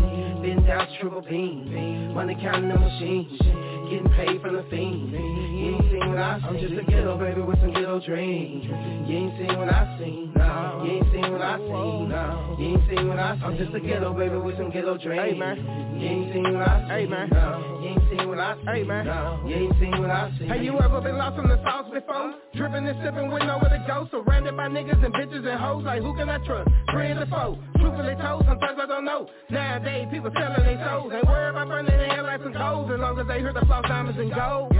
Been 0.41 0.63
down 0.65 0.87
to 0.87 0.99
triple 0.99 1.21
beam. 1.21 2.13
Money 2.13 2.37
counting 2.41 2.69
the 2.69 2.79
machines. 2.79 3.41
Getting 3.89 4.09
paid 4.17 4.41
from 4.41 4.55
the 4.55 4.63
fiends. 4.69 5.11
You 5.11 5.17
ain't 5.17 5.91
seen 5.91 6.09
what 6.09 6.17
I 6.17 6.39
seen. 6.39 6.47
I'm 6.47 6.59
just 6.59 6.73
a 6.73 6.83
ghetto 6.91 7.17
baby 7.17 7.41
with 7.41 7.59
some 7.61 7.71
ghetto 7.71 7.99
dreams. 8.01 8.65
You 9.07 9.15
ain't 9.15 9.37
seen 9.39 9.57
what 9.57 9.69
I 9.69 9.97
seen. 9.97 10.33
No. 10.35 10.83
You 10.83 10.91
ain't 10.91 11.11
seen 11.13 11.31
what 11.31 11.41
I 11.41 11.57
seen. 11.57 12.09
No. 12.09 12.55
You 12.59 12.65
ain't 12.67 12.89
seen 12.89 13.07
what 13.07 13.19
I 13.19 13.35
seen. 13.35 13.43
I'm 13.43 13.57
just 13.57 13.73
a 13.73 13.79
ghetto 13.79 14.13
baby 14.13 14.35
with 14.37 14.57
some 14.57 14.71
ghetto 14.71 14.97
dreams. 14.97 15.23
Hey 15.23 15.39
man. 15.39 15.57
You 15.99 16.07
ain't 16.07 16.33
seen 16.33 16.43
what 16.53 16.67
I 16.67 16.81
seen. 16.81 16.89
Hey 16.89 17.05
man. 17.07 17.29
No. 17.31 17.79
You 17.81 17.87
ain't 17.87 18.01
seen 18.01 18.06
what 18.37 18.45
I 18.45 18.55
seen. 18.55 18.65
Hey 18.67 18.83
man. 18.83 19.05
No. 19.05 19.43
You 19.45 19.55
ain't 19.55 19.79
seen 19.79 19.97
what 19.99 20.09
I 20.11 20.31
seen. 20.37 20.47
Have 20.47 20.63
you 20.63 20.79
ever 20.79 21.01
been 21.01 21.17
lost 21.17 21.39
in 21.41 21.49
the 21.49 21.57
sauce 21.63 21.89
before? 21.91 22.35
Dripping 22.55 22.87
and 22.87 22.97
sipping 23.03 23.31
with 23.31 23.43
nowhere 23.43 23.69
to 23.69 23.83
go. 23.87 24.07
Surrounded 24.11 24.55
by 24.55 24.69
niggas 24.69 25.03
and 25.03 25.13
bitches 25.13 25.45
and 25.45 25.59
hoes. 25.59 25.83
Like 25.83 26.01
who 26.01 26.15
can 26.15 26.29
I 26.29 26.37
trust? 26.45 26.69
Friend 26.91 27.19
or 27.19 27.25
foe? 27.27 27.57
Truthfully 27.81 28.15
told, 28.21 28.45
sometimes 28.45 28.77
I 28.81 28.85
don't 28.85 29.05
know. 29.05 29.27
Nowadays 29.49 30.07
people 30.11 30.31
selling 30.33 30.63
their 30.63 30.85
souls. 30.85 31.11
Ain't 31.13 31.25
worried 31.25 31.49
about 31.49 31.67
burning 31.67 31.97
their 31.97 32.07
hair 32.07 32.23
like 32.23 32.41
some 32.43 32.53
coals. 32.53 32.91
As 32.93 32.99
long 32.99 33.19
as 33.19 33.27
they 33.27 33.39
hear 33.39 33.53
the 33.53 33.65
floss 33.65 33.83
diamonds 33.87 34.19
and 34.19 34.33
gold. 34.33 34.71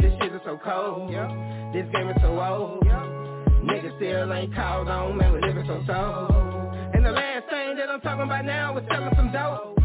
This 0.00 0.12
shit 0.20 0.32
is 0.32 0.40
so 0.44 0.60
cold. 0.62 1.10
This 1.72 1.86
game 1.92 2.08
is 2.08 2.16
so 2.20 2.36
old. 2.36 2.84
Niggas 3.64 3.96
still 3.96 4.32
ain't 4.32 4.54
called 4.54 4.88
on, 4.88 5.18
man, 5.18 5.32
we 5.34 5.40
living 5.42 5.64
so 5.66 5.82
soul. 5.86 6.72
And 6.94 7.04
the 7.04 7.12
last 7.12 7.44
thing 7.50 7.76
that 7.76 7.90
I'm 7.90 8.00
talking 8.00 8.24
about 8.24 8.44
now 8.46 8.76
is 8.78 8.84
selling 8.88 9.12
some 9.16 9.30
dope. 9.32 9.79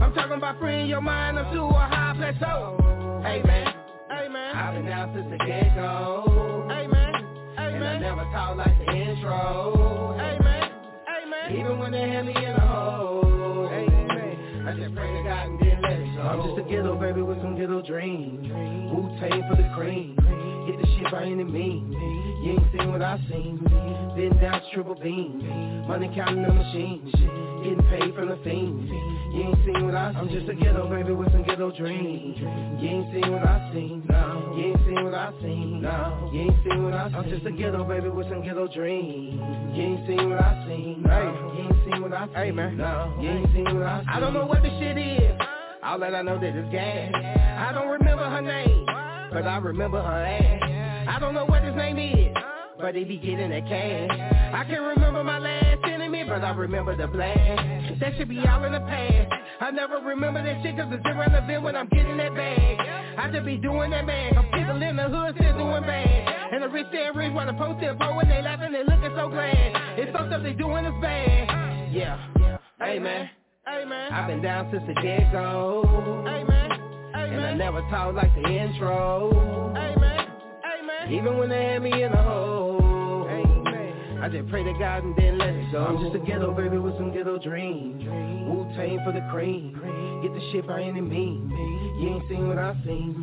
I'm 0.00 0.12
talking 0.14 0.36
about 0.36 0.58
freeing 0.58 0.86
your 0.86 1.00
mind 1.00 1.38
up 1.38 1.52
to 1.52 1.60
a 1.60 1.72
high 1.72 2.14
plateau. 2.16 3.20
Hey 3.22 3.42
man, 3.42 3.74
hey 4.10 4.28
man. 4.28 4.56
I've 4.56 4.74
been 4.74 4.88
out 4.92 5.14
since 5.14 5.30
the 5.30 5.38
get-go. 5.38 6.66
Hey 6.68 6.86
man, 6.86 7.14
hey 7.56 7.74
And 7.74 7.84
I 7.84 7.98
never 7.98 8.24
talk 8.32 8.56
like 8.56 8.78
the 8.78 8.92
intro. 8.92 10.14
Hey 10.18 10.38
man, 10.42 10.70
hey 11.06 11.28
man. 11.28 11.52
Even 11.58 11.78
when 11.78 11.92
they 11.92 12.08
had 12.08 12.26
me 12.26 12.34
in 12.36 12.52
a 12.52 12.60
hole. 12.66 13.23
I'm 16.34 16.42
just 16.48 16.66
a 16.66 16.68
ghetto 16.68 16.98
baby 16.98 17.22
with 17.22 17.38
some 17.42 17.54
ghetto 17.54 17.80
dreams. 17.80 18.42
Wu-Tang 18.50 19.46
for 19.48 19.54
the 19.54 19.70
cream. 19.76 20.18
Get 20.66 20.82
the 20.82 20.86
shit 20.98 21.12
by 21.12 21.22
any 21.22 21.44
means. 21.44 21.94
You 21.94 22.58
ain't 22.58 22.72
seen 22.74 22.90
what 22.90 23.02
I 23.02 23.22
seen. 23.30 23.62
Been 24.16 24.36
down 24.42 24.60
to 24.60 24.70
triple 24.74 24.96
beam. 24.96 25.86
Money 25.86 26.10
counting 26.12 26.42
the 26.42 26.52
machines. 26.52 27.14
Getting 27.62 27.86
paid 27.86 28.14
from 28.16 28.30
the 28.30 28.38
fiends. 28.42 28.90
You 29.30 29.42
ain't 29.46 29.58
seen 29.64 29.86
what 29.86 29.94
I 29.94 30.10
seen. 30.10 30.18
I'm 30.18 30.28
just 30.28 30.48
a 30.50 30.54
ghetto 30.54 30.90
baby 30.90 31.12
with 31.12 31.30
some 31.30 31.44
ghetto 31.44 31.70
dreams. 31.70 32.36
You 32.82 32.88
ain't 32.88 33.14
seen 33.14 33.30
what 33.30 33.46
I 33.46 33.70
seen. 33.72 34.02
No. 34.10 34.54
You 34.58 34.64
ain't 34.74 34.80
seen 34.86 35.04
what 35.04 35.14
I 35.14 35.30
seen. 35.40 35.82
No. 35.82 36.30
You 36.32 36.40
ain't 36.40 36.64
seen 36.66 36.82
what 36.82 36.94
I 36.94 37.08
seen. 37.10 37.14
I'm 37.14 37.30
just 37.30 37.46
a 37.46 37.52
ghetto 37.52 37.84
baby 37.84 38.08
with 38.08 38.28
some 38.28 38.42
ghetto 38.42 38.66
dreams. 38.66 39.38
You 39.70 39.82
ain't 39.82 40.06
seen 40.08 40.30
what 40.30 40.42
I 40.42 40.66
seen. 40.66 41.00
No. 41.00 41.54
You 41.54 41.62
ain't 41.62 41.78
seen 41.86 42.02
what 42.02 42.12
I 42.12 42.26
seen. 42.26 42.34
Hey, 42.34 42.50
man. 42.50 42.76
No. 42.76 43.14
You 43.22 43.30
ain't 43.30 43.52
seen 43.54 43.70
what 43.70 43.86
I 43.86 44.00
seen. 44.00 44.08
I 44.08 44.18
don't 44.18 44.34
know 44.34 44.46
what 44.46 44.62
the 44.62 44.70
shit 44.80 44.98
is. 44.98 45.53
All 45.84 45.98
that 45.98 46.14
I 46.14 46.22
know 46.22 46.40
that 46.40 46.56
it's 46.56 46.72
gas. 46.72 47.12
I 47.12 47.70
don't 47.72 47.88
remember 47.88 48.24
her 48.24 48.40
name, 48.40 48.86
but 49.30 49.46
I 49.46 49.58
remember 49.58 50.00
her 50.00 50.24
ass. 50.24 51.08
I 51.08 51.18
don't 51.20 51.34
know 51.34 51.44
what 51.44 51.62
his 51.62 51.76
name 51.76 51.98
is, 51.98 52.34
but 52.80 52.94
he 52.94 53.04
be 53.04 53.18
getting 53.18 53.50
that 53.50 53.68
cash. 53.68 54.08
I 54.54 54.64
can't 54.64 54.80
remember 54.80 55.22
my 55.22 55.38
last 55.38 55.84
enemy, 55.84 56.24
but 56.24 56.42
I 56.42 56.52
remember 56.52 56.96
the 56.96 57.06
blast. 57.06 58.00
That 58.00 58.16
should 58.16 58.30
be 58.30 58.38
all 58.48 58.64
in 58.64 58.72
the 58.72 58.80
past. 58.80 59.30
I 59.60 59.70
never 59.72 59.98
remember 59.98 60.42
that 60.42 60.62
shit 60.62 60.74
cause 60.74 60.88
it's 60.90 61.04
irrelevant 61.04 61.62
when 61.62 61.76
I'm 61.76 61.88
getting 61.88 62.16
that 62.16 62.34
bag. 62.34 62.78
I 63.18 63.30
just 63.30 63.44
be 63.44 63.58
doing 63.58 63.90
that 63.90 64.06
man. 64.06 64.38
I'm 64.38 64.44
people 64.56 64.80
in 64.80 64.96
the 64.96 65.02
hood 65.04 65.34
still 65.36 65.58
doing 65.58 65.82
bad. 65.82 66.52
And 66.54 66.62
the 66.62 66.68
rich 66.68 66.86
stay 66.88 67.10
rich 67.14 67.34
while 67.34 67.46
the 67.46 67.52
poor 67.52 67.76
still 67.76 67.94
poor 67.96 68.22
and 68.22 68.30
they 68.30 68.40
laughing, 68.40 68.72
they 68.72 68.84
looking 68.84 69.12
so 69.16 69.28
glad. 69.28 70.00
It's 70.00 70.16
some 70.16 70.28
stuff 70.28 70.42
they 70.42 70.54
doing 70.54 70.86
is 70.86 70.94
bad. 71.02 71.92
Yeah. 71.92 72.16
Hey 72.80 72.98
man. 72.98 73.28
Man. 73.66 74.12
I've 74.12 74.26
been 74.28 74.42
down 74.42 74.70
since 74.70 74.84
the 74.86 74.94
get-go. 74.94 76.22
Hey 76.26 76.44
man. 76.44 76.70
Hey 77.14 77.34
And 77.34 77.44
I 77.44 77.54
never 77.54 77.80
talk 77.90 78.14
like 78.14 78.34
the 78.34 78.48
intro. 78.48 79.72
Hey 79.74 79.94
man. 80.00 81.12
Even 81.12 81.38
when 81.38 81.48
they 81.48 81.64
had 81.64 81.82
me 81.82 82.02
in 82.02 82.12
a 82.12 82.22
hole. 82.22 82.83
I 84.24 84.28
just 84.30 84.48
pray 84.48 84.64
to 84.64 84.72
God 84.78 85.04
and 85.04 85.14
then 85.16 85.36
let 85.36 85.50
it 85.50 85.70
go. 85.70 85.84
I'm 85.84 86.02
just 86.02 86.16
a 86.16 86.18
ghetto 86.18 86.54
baby 86.56 86.78
with 86.78 86.96
some 86.96 87.12
ghetto 87.12 87.36
dreams. 87.36 88.02
Wu-Tang 88.48 89.00
for 89.04 89.12
the 89.12 89.20
cream. 89.30 89.76
Get 90.22 90.32
the 90.32 90.40
shit 90.50 90.66
by 90.66 90.80
any 90.80 91.02
means. 91.02 91.52
You 92.00 92.08
ain't 92.08 92.28
seen 92.30 92.48
what 92.48 92.56
I've 92.56 92.76
seen. 92.86 93.20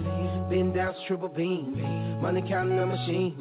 Been 0.48 0.72
down 0.74 0.94
to 0.94 1.00
triple 1.08 1.30
beam. 1.30 2.22
Money 2.22 2.46
counting 2.48 2.78
the 2.78 2.86
machine. 2.86 3.34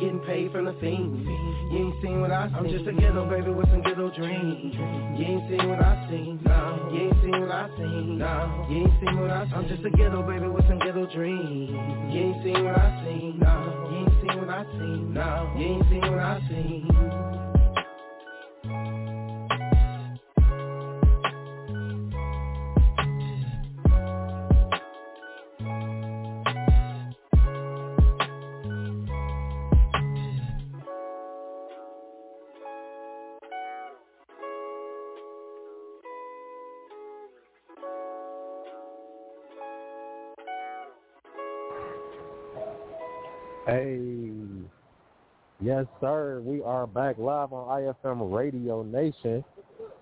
Getting 0.00 0.20
paid 0.20 0.50
from 0.50 0.64
the 0.64 0.72
fiends. 0.80 1.28
You 1.28 1.92
ain't 1.92 2.02
seen 2.02 2.22
what 2.22 2.30
I've 2.30 2.48
seen. 2.50 2.58
I'm 2.58 2.70
just 2.70 2.86
a 2.88 2.92
ghetto 2.92 3.28
baby 3.28 3.50
with 3.50 3.68
some 3.68 3.82
ghetto 3.82 4.08
dreams. 4.08 4.72
You 4.72 5.24
ain't 5.28 5.44
seen 5.50 5.68
what 5.68 5.84
I 5.84 6.08
seen. 6.08 6.40
No. 6.42 6.88
You 6.90 7.00
ain't 7.04 7.20
seen 7.20 7.40
what 7.40 7.52
I 7.52 7.68
seen. 7.76 8.18
No. 8.18 8.66
You 8.70 8.76
ain't 8.80 8.92
seen 9.04 9.20
what 9.20 9.30
I 9.30 9.44
seen. 9.44 9.54
I'm 9.54 9.68
just 9.68 9.84
a 9.84 9.90
ghetto 9.90 10.22
baby 10.22 10.48
with 10.48 10.66
some 10.68 10.78
ghetto 10.78 11.04
dreams. 11.12 11.68
You 11.68 12.20
ain't 12.32 12.42
seen 12.42 12.64
what 12.64 12.78
I 12.80 13.04
seen. 13.04 13.38
No. 13.38 13.88
You 13.92 13.98
ain't 13.98 14.14
seen 14.24 14.40
what 14.40 14.48
I 14.48 14.64
seen. 14.72 15.12
No. 15.12 15.52
You 15.58 15.64
ain't 15.66 15.84
seen 15.90 16.00
what 16.00 16.18
I 16.18 16.40
seen. 16.48 16.93
Hey, 16.94 17.53
yes, 45.64 45.86
sir. 46.00 46.40
We 46.44 46.62
are 46.62 46.86
back 46.86 47.16
live 47.18 47.52
on 47.52 47.66
IFM 47.82 48.32
Radio 48.32 48.82
Nation. 48.82 49.42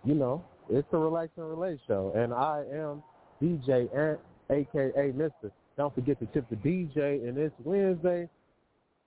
You 0.05 0.15
know, 0.15 0.45
it's 0.69 0.87
the 0.91 0.99
Relax 0.99 1.31
and 1.37 1.49
Relate 1.49 1.79
show, 1.87 2.13
and 2.17 2.35
I 2.35 2.65
am 2.73 3.03
DJ 3.41 3.89
Ant, 3.97 4.19
aka 4.51 5.13
Mister. 5.13 5.53
Don't 5.77 5.95
forget 5.95 6.19
to 6.19 6.27
tip 6.27 6.49
the 6.51 6.57
DJ, 6.57 7.27
and 7.27 7.39
it's 7.39 7.55
Wednesday. 7.65 8.29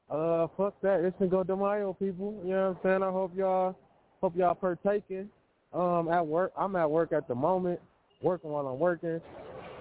Uh, 0.10 0.48
fuck 0.56 0.74
that. 0.82 1.02
It's 1.02 1.18
Cinco 1.20 1.44
de 1.44 1.56
Mayo, 1.56 1.94
people. 1.94 2.40
You 2.44 2.52
know 2.52 2.70
what 2.70 2.90
I'm 2.90 3.02
saying? 3.02 3.04
I 3.04 3.12
hope 3.12 3.32
y'all, 3.36 3.76
hope 4.22 4.36
y'all 4.38 4.56
partaking. 4.56 5.30
Um, 5.74 6.10
at 6.10 6.26
work, 6.26 6.54
I'm 6.58 6.76
at 6.78 6.90
work 6.90 7.12
at 7.12 7.28
the 7.28 7.36
moment, 7.36 7.82
working 8.22 8.50
while 8.50 8.68
I'm 8.68 8.80
working. 8.80 9.20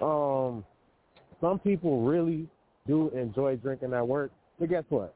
Um, 0.01 0.65
some 1.39 1.57
people 1.59 2.01
really 2.01 2.49
do 2.85 3.09
enjoy 3.09 3.55
drinking 3.55 3.93
at 3.93 4.05
work. 4.05 4.31
But 4.59 4.69
guess 4.69 4.83
what? 4.89 5.15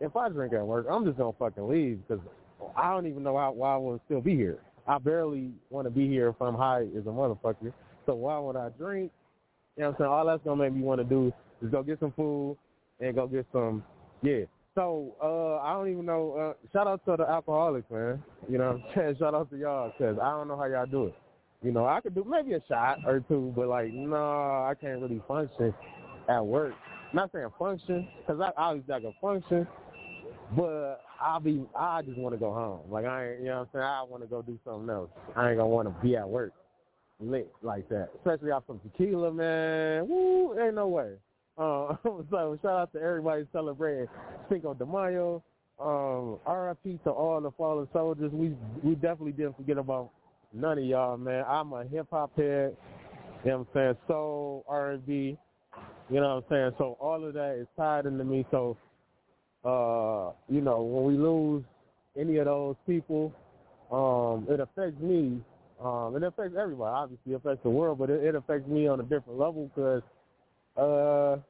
If 0.00 0.16
I 0.16 0.28
drink 0.28 0.52
at 0.52 0.66
work, 0.66 0.86
I'm 0.90 1.04
just 1.04 1.18
gonna 1.18 1.32
fucking 1.38 1.68
leave 1.68 2.00
because 2.06 2.24
I 2.76 2.90
don't 2.90 3.06
even 3.06 3.22
know 3.22 3.36
how, 3.36 3.52
why 3.52 3.76
I 3.76 3.78
to 3.78 4.00
still 4.06 4.20
be 4.20 4.34
here. 4.34 4.58
I 4.86 4.98
barely 4.98 5.50
want 5.70 5.86
to 5.86 5.90
be 5.90 6.08
here 6.08 6.28
if 6.28 6.40
I'm 6.42 6.54
high 6.54 6.82
as 6.82 7.06
a 7.06 7.10
motherfucker. 7.10 7.72
So 8.06 8.14
why 8.14 8.38
would 8.38 8.56
I 8.56 8.68
drink? 8.70 9.12
You 9.76 9.82
know 9.82 9.90
what 9.90 9.94
I'm 9.94 9.98
saying? 9.98 10.10
All 10.10 10.26
that's 10.26 10.44
gonna 10.44 10.62
make 10.62 10.74
me 10.74 10.82
want 10.82 11.00
to 11.00 11.04
do 11.04 11.32
is 11.62 11.70
go 11.70 11.82
get 11.82 12.00
some 12.00 12.12
food 12.12 12.56
and 13.00 13.14
go 13.14 13.26
get 13.26 13.46
some, 13.52 13.82
yeah. 14.22 14.44
So 14.74 15.14
uh 15.22 15.64
I 15.64 15.74
don't 15.74 15.90
even 15.90 16.04
know. 16.04 16.32
Uh, 16.32 16.68
shout 16.72 16.86
out 16.86 17.04
to 17.06 17.16
the 17.16 17.28
alcoholics, 17.28 17.90
man. 17.90 18.22
You 18.48 18.58
know 18.58 18.72
what 18.72 18.90
I'm 18.90 18.94
saying? 18.94 19.16
Shout 19.18 19.34
out 19.34 19.50
to 19.50 19.56
y'all 19.56 19.92
because 19.96 20.18
I 20.20 20.30
don't 20.30 20.48
know 20.48 20.56
how 20.56 20.66
y'all 20.66 20.86
do 20.86 21.06
it. 21.06 21.14
You 21.62 21.72
know, 21.72 21.86
I 21.86 22.00
could 22.00 22.14
do 22.14 22.24
maybe 22.28 22.52
a 22.54 22.62
shot 22.68 22.98
or 23.06 23.20
two, 23.20 23.52
but 23.56 23.68
like, 23.68 23.92
no, 23.92 24.16
I 24.16 24.74
can't 24.78 25.00
really 25.00 25.22
function 25.26 25.72
at 26.28 26.44
work 26.44 26.74
not 27.14 27.30
saying 27.32 27.48
function, 27.58 28.08
because 28.20 28.40
I 28.40 28.50
obviously 28.60 28.94
I 28.94 29.00
can 29.00 29.14
function, 29.20 29.66
but 30.56 31.02
I'll 31.20 31.40
be, 31.40 31.64
I 31.78 32.02
just 32.02 32.18
want 32.18 32.34
to 32.34 32.38
go 32.38 32.52
home. 32.52 32.80
Like 32.90 33.04
I 33.04 33.30
ain't, 33.30 33.40
you 33.40 33.46
know 33.46 33.60
what 33.60 33.60
I'm 33.60 33.68
saying? 33.72 33.84
I 33.84 34.02
want 34.02 34.22
to 34.22 34.28
go 34.28 34.42
do 34.42 34.58
something 34.64 34.88
else. 34.90 35.10
I 35.36 35.50
ain't 35.50 35.58
gonna 35.58 35.68
want 35.68 35.88
to 35.88 36.06
be 36.06 36.16
at 36.16 36.28
work 36.28 36.52
lit 37.20 37.50
like 37.62 37.88
that, 37.88 38.10
especially 38.16 38.50
off 38.50 38.64
some 38.66 38.80
tequila, 38.80 39.32
man. 39.32 40.08
Woo, 40.08 40.58
ain't 40.58 40.74
no 40.74 40.88
way. 40.88 41.14
Uh, 41.56 41.96
so 42.30 42.58
shout 42.62 42.80
out 42.80 42.92
to 42.92 43.00
everybody 43.00 43.46
celebrating 43.52 44.06
Cinco 44.48 44.74
de 44.74 44.84
Mayo. 44.84 45.42
Um, 45.80 46.38
RIP 46.46 47.02
to 47.04 47.10
all 47.10 47.40
the 47.40 47.50
fallen 47.52 47.88
soldiers. 47.92 48.30
We 48.32 48.54
we 48.82 48.94
definitely 48.94 49.32
didn't 49.32 49.56
forget 49.56 49.78
about 49.78 50.10
none 50.52 50.78
of 50.78 50.84
y'all, 50.84 51.16
man. 51.16 51.44
I'm 51.48 51.72
a 51.72 51.84
hip 51.84 52.06
hop 52.10 52.36
head. 52.36 52.76
You 53.44 53.50
know 53.50 53.58
what 53.58 53.66
I'm 53.68 53.74
saying? 53.74 53.96
Soul, 54.08 54.64
R&B, 54.66 55.36
you 56.10 56.20
know 56.20 56.36
what 56.36 56.44
I'm 56.44 56.44
saying? 56.48 56.72
So 56.78 56.96
all 56.98 57.22
of 57.24 57.34
that 57.34 57.58
is 57.60 57.66
tied 57.76 58.06
into 58.06 58.24
me. 58.24 58.46
So, 58.50 58.76
uh, 59.64 60.32
you 60.48 60.60
know, 60.60 60.82
when 60.82 61.04
we 61.04 61.18
lose 61.18 61.64
any 62.18 62.36
of 62.36 62.46
those 62.46 62.76
people, 62.86 63.32
um, 63.90 64.46
it 64.52 64.60
affects 64.60 65.00
me. 65.00 65.40
Um, 65.82 66.14
it 66.16 66.22
affects 66.22 66.56
everybody. 66.58 66.92
Obviously, 66.94 67.32
it 67.32 67.36
affects 67.36 67.62
the 67.62 67.70
world, 67.70 67.98
but 67.98 68.10
it, 68.10 68.22
it 68.22 68.34
affects 68.34 68.68
me 68.68 68.86
on 68.86 69.00
a 69.00 69.02
different 69.02 69.38
level 69.38 69.70
because, 69.74 70.02
uh, 70.76 71.40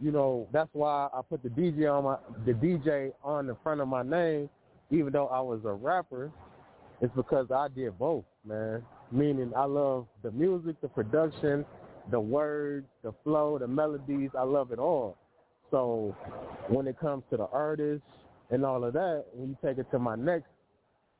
you 0.00 0.10
know, 0.10 0.48
that's 0.52 0.70
why 0.72 1.08
I 1.12 1.20
put 1.28 1.42
the 1.42 1.48
DJ 1.48 1.90
on 1.92 2.04
my 2.04 2.16
the 2.44 2.52
DJ 2.52 3.12
on 3.22 3.46
the 3.46 3.56
front 3.62 3.80
of 3.80 3.88
my 3.88 4.02
name, 4.02 4.48
even 4.90 5.12
though 5.12 5.28
I 5.28 5.40
was 5.40 5.60
a 5.64 5.72
rapper. 5.72 6.30
It's 7.00 7.14
because 7.14 7.50
I 7.50 7.68
did 7.68 7.98
both, 7.98 8.24
man. 8.46 8.82
Meaning, 9.12 9.52
I 9.56 9.64
love 9.64 10.06
the 10.22 10.30
music, 10.30 10.80
the 10.80 10.88
production, 10.88 11.64
the 12.10 12.20
words, 12.20 12.86
the 13.02 13.12
flow, 13.22 13.58
the 13.58 13.68
melodies, 13.68 14.30
I 14.38 14.42
love 14.42 14.72
it 14.72 14.78
all. 14.78 15.16
So 15.74 16.14
when 16.68 16.86
it 16.86 17.00
comes 17.00 17.24
to 17.32 17.36
the 17.36 17.48
artists 17.52 18.06
and 18.50 18.64
all 18.64 18.84
of 18.84 18.92
that, 18.92 19.24
when 19.32 19.48
you 19.48 19.56
take 19.60 19.78
it 19.78 19.90
to 19.90 19.98
my 19.98 20.14
next 20.14 20.46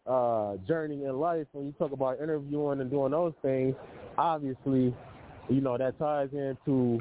uh, 0.07 0.55
journey 0.69 1.03
in 1.07 1.19
life, 1.19 1.49
when 1.51 1.67
you 1.67 1.73
talk 1.77 1.91
about 1.91 2.21
interviewing 2.23 2.81
and 2.81 2.89
doing 2.89 3.11
those 3.11 3.33
things, 3.43 3.75
obviously, 4.17 4.95
you 5.49 5.61
know, 5.61 5.77
that 5.77 5.99
ties 5.99 6.29
into 6.33 7.01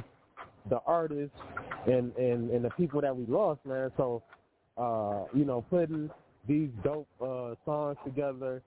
the 0.71 0.79
artists 0.87 1.37
and, 1.85 2.11
and, 2.17 2.49
and 2.49 2.65
the 2.65 2.71
people 2.71 3.01
that 3.01 3.15
we 3.15 3.23
lost, 3.27 3.59
man. 3.67 3.91
So, 3.97 4.23
uh, 4.75 5.25
you 5.31 5.45
know, 5.45 5.63
putting 5.69 6.09
these 6.47 6.69
dope 6.83 7.07
uh, 7.21 7.53
songs 7.65 7.97
together 8.03 8.63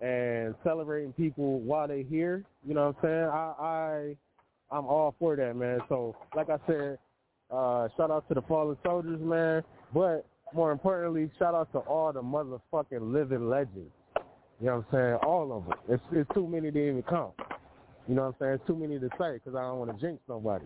and 0.00 0.54
celebrating 0.62 1.12
people 1.14 1.58
while 1.58 1.88
they're 1.88 2.04
here, 2.04 2.44
you 2.64 2.72
know 2.72 2.86
what 2.86 2.96
I'm 2.98 3.02
saying? 3.02 3.24
I, 3.24 3.54
I 3.58 4.16
I'm 4.70 4.86
all 4.86 5.16
for 5.18 5.34
that, 5.34 5.56
man. 5.56 5.80
So, 5.88 6.14
like 6.36 6.50
I 6.50 6.58
said, 6.68 6.98
uh, 7.50 7.88
shout 7.96 8.10
out 8.10 8.28
to 8.28 8.34
the 8.34 8.42
fallen 8.42 8.76
soldiers, 8.84 9.20
man. 9.20 9.62
But 9.92 10.26
more 10.54 10.72
importantly, 10.72 11.30
shout 11.38 11.54
out 11.54 11.72
to 11.72 11.78
all 11.78 12.12
the 12.12 12.22
motherfucking 12.22 13.12
living 13.12 13.48
legends. 13.48 13.92
You 14.60 14.66
know 14.66 14.84
what 14.90 14.98
I'm 14.98 15.08
saying? 15.10 15.14
All 15.26 15.56
of 15.56 15.64
them. 15.64 15.78
It's, 15.88 16.02
it's 16.12 16.30
too 16.34 16.46
many 16.46 16.70
to 16.70 16.78
even 16.78 17.02
count. 17.02 17.34
You 18.08 18.14
know 18.14 18.22
what 18.22 18.28
I'm 18.28 18.34
saying? 18.40 18.52
It's 18.54 18.66
too 18.66 18.76
many 18.76 18.98
to 18.98 19.08
say 19.18 19.34
because 19.34 19.54
I 19.54 19.62
don't 19.62 19.78
want 19.78 19.94
to 19.94 20.00
jinx 20.00 20.20
nobody. 20.28 20.64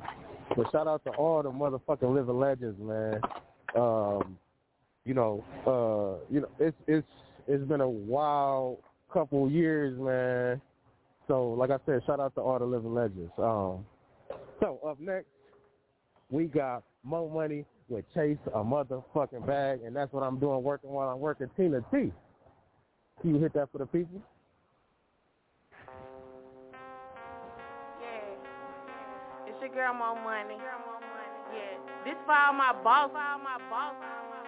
But 0.56 0.70
shout 0.70 0.86
out 0.86 1.04
to 1.04 1.10
all 1.10 1.42
the 1.42 1.50
motherfucking 1.50 2.14
living 2.14 2.38
legends, 2.38 2.78
man. 2.80 3.20
Um, 3.76 4.38
you 5.04 5.14
know, 5.14 5.44
uh, 5.66 6.24
you 6.32 6.40
know, 6.40 6.48
it's 6.60 6.76
it's 6.86 7.06
it's 7.48 7.64
been 7.64 7.80
a 7.80 7.88
wild 7.88 8.78
couple 9.12 9.50
years, 9.50 9.98
man. 9.98 10.60
So, 11.26 11.50
like 11.50 11.70
I 11.70 11.78
said, 11.84 12.00
shout 12.06 12.20
out 12.20 12.34
to 12.36 12.40
all 12.40 12.58
the 12.58 12.64
living 12.64 12.94
legends. 12.94 13.32
Um, 13.38 13.84
so 14.60 14.78
up 14.86 15.00
next, 15.00 15.26
we 16.32 16.46
got 16.46 16.82
Mo 17.04 17.28
Money 17.28 17.64
with 17.88 18.04
Chase 18.14 18.38
a 18.54 18.64
motherfucking 18.64 19.46
bag, 19.46 19.80
and 19.84 19.94
that's 19.94 20.10
what 20.12 20.22
I'm 20.22 20.38
doing 20.40 20.62
working 20.62 20.90
while 20.90 21.10
I'm 21.10 21.20
working 21.20 21.50
Tina 21.56 21.80
T. 21.92 22.10
Can 23.20 23.34
you 23.34 23.38
hit 23.38 23.52
that 23.52 23.70
for 23.70 23.78
the 23.78 23.86
people? 23.86 24.20
Yeah. 28.00 29.46
It's 29.46 29.60
your 29.60 29.68
girl 29.74 29.92
Mo 29.92 30.14
Money. 30.24 30.56
Yeah. 30.56 31.76
This 32.04 32.14
for 32.24 32.32
all 32.32 32.54
my 32.54 32.72
boss. 32.82 33.10
all 33.12 33.38
my 33.38 33.58
boss. 33.68 33.94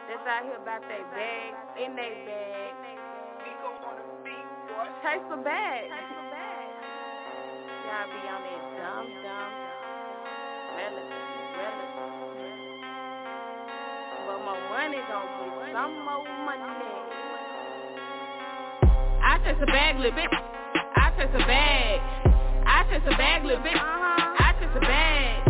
That's 0.09 0.26
out 0.26 0.45
here 0.45 0.57
about 0.57 0.80
their 0.89 1.05
bag, 1.12 1.55
in 1.85 1.95
their 1.97 2.14
bag. 2.24 2.72
Chase 5.03 5.20
a 5.30 5.37
bag. 5.37 5.91
Y'all 7.85 8.07
be 8.09 8.28
on 8.28 8.43
that 8.43 8.62
dumb, 8.80 9.07
dumb. 9.22 9.53
But 14.27 14.39
my 14.43 14.59
money 14.71 14.99
gon' 15.07 15.27
get 15.39 15.71
some 15.73 15.95
more 16.05 16.25
money. 16.45 16.63
I 19.23 19.39
chase 19.45 19.63
a 19.63 19.67
bag, 19.67 19.97
little 19.99 20.11
bit. 20.13 20.31
I 20.33 21.13
chase 21.17 21.31
a 21.33 21.39
bag. 21.47 22.01
I 22.67 22.83
chase 22.91 23.07
a 23.07 23.17
bag, 23.17 23.45
little 23.45 23.63
bit. 23.63 23.77
I 23.77 24.55
chase 24.59 24.75
a 24.75 24.81
bag. 24.81 25.43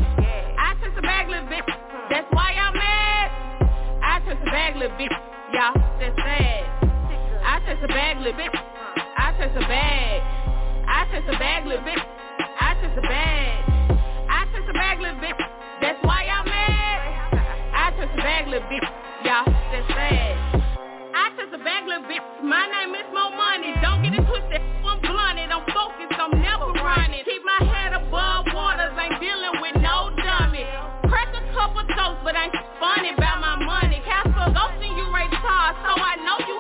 I 0.59 0.75
chase 0.81 0.93
a 0.97 1.01
bag, 1.03 1.29
little 1.29 1.49
bit. 1.49 1.65
That's 2.11 2.27
why 2.33 2.53
y'all 2.53 2.75
mad. 2.75 3.31
I 4.03 4.21
chase 4.27 4.43
a 4.43 4.51
bag, 4.51 4.77
little 4.77 4.97
bit. 4.99 5.13
Y'all, 5.55 5.73
that's 5.99 6.17
sad. 6.17 6.65
I 7.45 7.61
chase 7.65 7.81
a 7.83 7.89
bag, 7.89 8.19
little 8.19 8.37
bit. 8.37 8.53
I 8.53 9.33
chase 9.39 9.57
a 9.57 9.61
bag. 9.61 10.23
I 10.87 11.07
chase 11.11 11.25
a 11.29 11.39
bag, 11.39 11.65
little 11.67 11.85
bit. 11.85 11.99
I 12.61 12.75
chase 12.75 12.99
a 12.99 13.01
bag 13.01 13.65
I 14.29 14.45
chase 14.53 14.69
a 14.69 14.73
bag, 14.75 15.01
little 15.01 15.17
bitch. 15.17 15.64
That's 15.85 16.01
why 16.01 16.25
y'all 16.25 16.49
mad. 16.49 17.37
I 17.77 17.93
just 17.93 18.09
a 18.09 18.17
bag 18.25 18.49
little 18.49 18.65
bitch, 18.73 18.89
y'all. 19.21 19.45
That's 19.45 19.85
sad. 19.93 20.33
I 21.13 21.29
just 21.37 21.53
a 21.53 21.61
bag 21.61 21.85
little 21.85 22.09
bitch. 22.09 22.25
My 22.41 22.65
name 22.73 22.97
is 22.97 23.05
Mo 23.13 23.29
Money. 23.37 23.77
Don't 23.85 24.01
get 24.01 24.17
it 24.17 24.25
twisted. 24.25 24.65
I'm 24.81 24.97
blunted. 25.05 25.53
I'm 25.53 25.61
focused. 25.77 26.17
I'm 26.17 26.41
never 26.41 26.73
running. 26.81 27.21
Keep 27.29 27.45
my 27.45 27.69
head 27.69 27.93
above 28.01 28.49
waters. 28.57 28.97
Ain't 28.97 29.21
dealing 29.21 29.61
with 29.61 29.77
no 29.85 30.09
dummy. 30.25 30.65
Crack 31.13 31.29
a 31.37 31.45
couple 31.53 31.85
jokes, 31.93 32.25
but 32.25 32.33
I 32.33 32.49
ain't 32.49 32.57
funny 32.81 33.13
about 33.13 33.45
my 33.45 33.61
money. 33.61 34.01
Casper, 34.09 34.57
ghosting 34.57 34.97
you 34.97 35.05
Ray 35.13 35.29
Charles, 35.37 35.77
so 35.85 35.93
I 36.01 36.17
know 36.25 36.41
you 36.49 36.54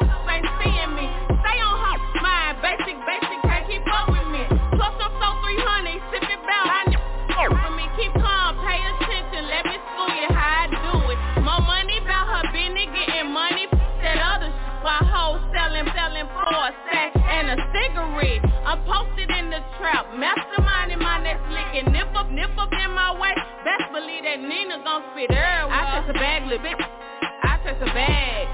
red. 18.17 18.41
I'm 18.65 18.81
posted 18.85 19.31
in 19.31 19.51
the 19.51 19.61
trap, 19.79 20.07
mastermind 20.15 20.93
in 20.93 20.99
my 20.99 21.23
next 21.23 21.45
lick. 21.51 21.69
And 21.75 21.93
nip 21.93 22.09
up, 22.15 22.31
nip 22.31 22.51
up 22.59 22.73
in 22.73 22.91
my 22.91 23.12
way, 23.19 23.35
best 23.65 23.91
believe 23.93 24.25
that 24.25 24.41
Nina 24.41 24.83
gon' 24.85 25.03
spit 25.12 25.31
her. 25.31 25.53
I 25.69 26.01
touch 26.01 26.11
a 26.11 26.15
bag, 26.15 26.47
little 26.47 26.65
bitch. 26.65 26.81
I 26.81 27.59
touch 27.62 27.81
a 27.81 27.91
bag. 27.93 28.49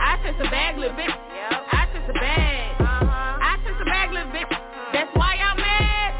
I 0.00 0.16
touch 0.22 0.40
a 0.40 0.50
bag, 0.50 0.78
little 0.78 0.96
bitch. 0.96 1.12
I 1.12 1.86
touch 1.92 2.08
a 2.08 2.12
bag. 2.12 2.76
I 2.80 3.56
touch 3.64 3.80
a 3.80 3.84
bag, 3.84 4.10
little 4.12 4.32
bitch. 4.32 4.52
That's 4.92 5.10
why 5.16 5.34
y'all 5.36 5.56
mad. 5.56 6.14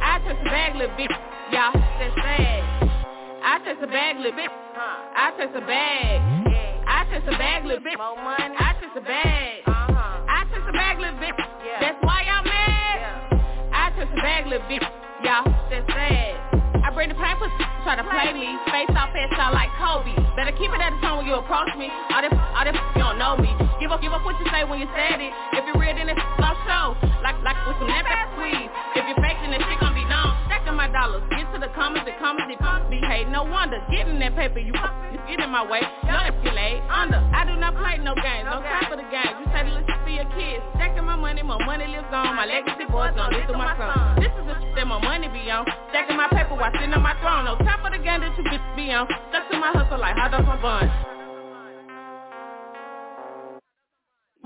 I 0.00 0.18
touch 0.24 0.40
a 0.40 0.44
bag, 0.44 0.76
little 0.76 0.96
bitch. 0.96 1.16
Y'all, 1.52 1.72
that's 1.72 2.14
sad. 2.16 2.62
I 3.42 3.58
touch 3.64 3.78
a 3.82 3.86
bag, 3.86 4.16
little 4.16 4.32
bitch. 4.32 4.52
I 4.76 5.32
touch 5.38 5.54
a 5.54 5.60
bag. 5.60 6.20
I 6.86 7.04
touch 7.10 7.26
a 7.26 7.38
bag, 7.38 7.64
little 7.64 7.84
bitch. 7.84 7.96
I 7.98 8.74
touch 8.80 8.96
a 8.96 9.00
bag. 9.00 9.55
Keep 20.56 20.72
it 20.72 20.80
at 20.80 20.92
the 20.96 21.00
tone 21.04 21.22
when 21.22 21.26
you 21.28 21.36
approach 21.36 21.70
me. 21.76 21.88
All 22.12 22.20
that, 22.24 22.32
all 22.32 22.64
that, 22.64 22.74
you 22.96 23.00
don't 23.00 23.20
know 23.20 23.36
me. 23.36 23.52
Give 23.80 23.92
up, 23.92 24.00
give 24.00 24.12
up 24.12 24.24
what 24.24 24.40
you 24.40 24.46
say 24.48 24.64
when 24.64 24.80
you 24.80 24.88
said 24.96 25.20
it. 25.20 25.32
If 25.52 25.64
you're 25.68 25.76
real, 25.76 25.94
then 25.94 26.08
it's 26.08 26.20
slow 26.36 26.52
show. 26.64 26.96
Like, 27.22 27.36
like 27.44 27.56
with 27.68 27.76
some 27.78 27.88
that 27.88 28.25
to 31.56 31.66
the 31.66 31.72
comments, 31.72 32.04
the 32.04 32.12
comments, 32.20 32.52
they 32.52 32.60
pump 32.60 32.90
be 32.92 33.00
hate. 33.00 33.28
No 33.32 33.42
wonder. 33.42 33.80
Getting 33.88 34.20
that 34.20 34.36
paper, 34.36 34.60
you 34.60 34.76
you 35.12 35.18
get 35.24 35.40
in 35.40 35.48
my 35.48 35.64
way. 35.64 35.80
No 36.04 36.20
escalate 36.28 36.84
under. 36.92 37.16
I 37.32 37.48
do 37.48 37.56
not 37.56 37.72
play 37.76 37.96
no 37.96 38.12
games. 38.14 38.44
No 38.44 38.60
time 38.60 38.84
for 38.92 38.96
the 39.00 39.08
game. 39.08 39.32
You 39.40 39.46
say 39.48 39.64
to 39.64 39.72
listen 39.72 39.96
for 40.04 40.12
your 40.12 40.28
kids. 40.36 40.60
Stacking 40.76 41.04
my 41.04 41.16
money, 41.16 41.40
my 41.40 41.56
money 41.64 41.88
lives 41.88 42.12
on. 42.12 42.36
My 42.36 42.44
legacy 42.44 42.84
boys 42.92 43.16
gon' 43.16 43.32
live 43.32 43.48
through 43.48 43.56
my 43.56 43.72
son. 43.72 44.20
This 44.20 44.32
is 44.36 44.44
the 44.44 44.54
shit 44.60 44.76
that 44.76 44.86
my 44.86 45.00
money 45.00 45.32
be 45.32 45.48
on. 45.48 45.64
Stacking 45.96 46.16
my 46.16 46.28
paper 46.28 46.60
while 46.60 46.72
sitting 46.76 46.92
on 46.92 47.00
my 47.00 47.16
throne. 47.24 47.48
No 47.48 47.56
time 47.64 47.80
for 47.80 47.88
the 47.88 48.02
game 48.04 48.20
that 48.20 48.36
you 48.36 48.44
bitch 48.44 48.64
be 48.76 48.92
on. 48.92 49.08
Stuck 49.32 49.48
to 49.48 49.56
my 49.56 49.72
hustle 49.72 49.96
like 49.96 50.16
hot 50.16 50.36
dogs 50.36 50.44
on 50.44 50.60
bun. 50.60 50.84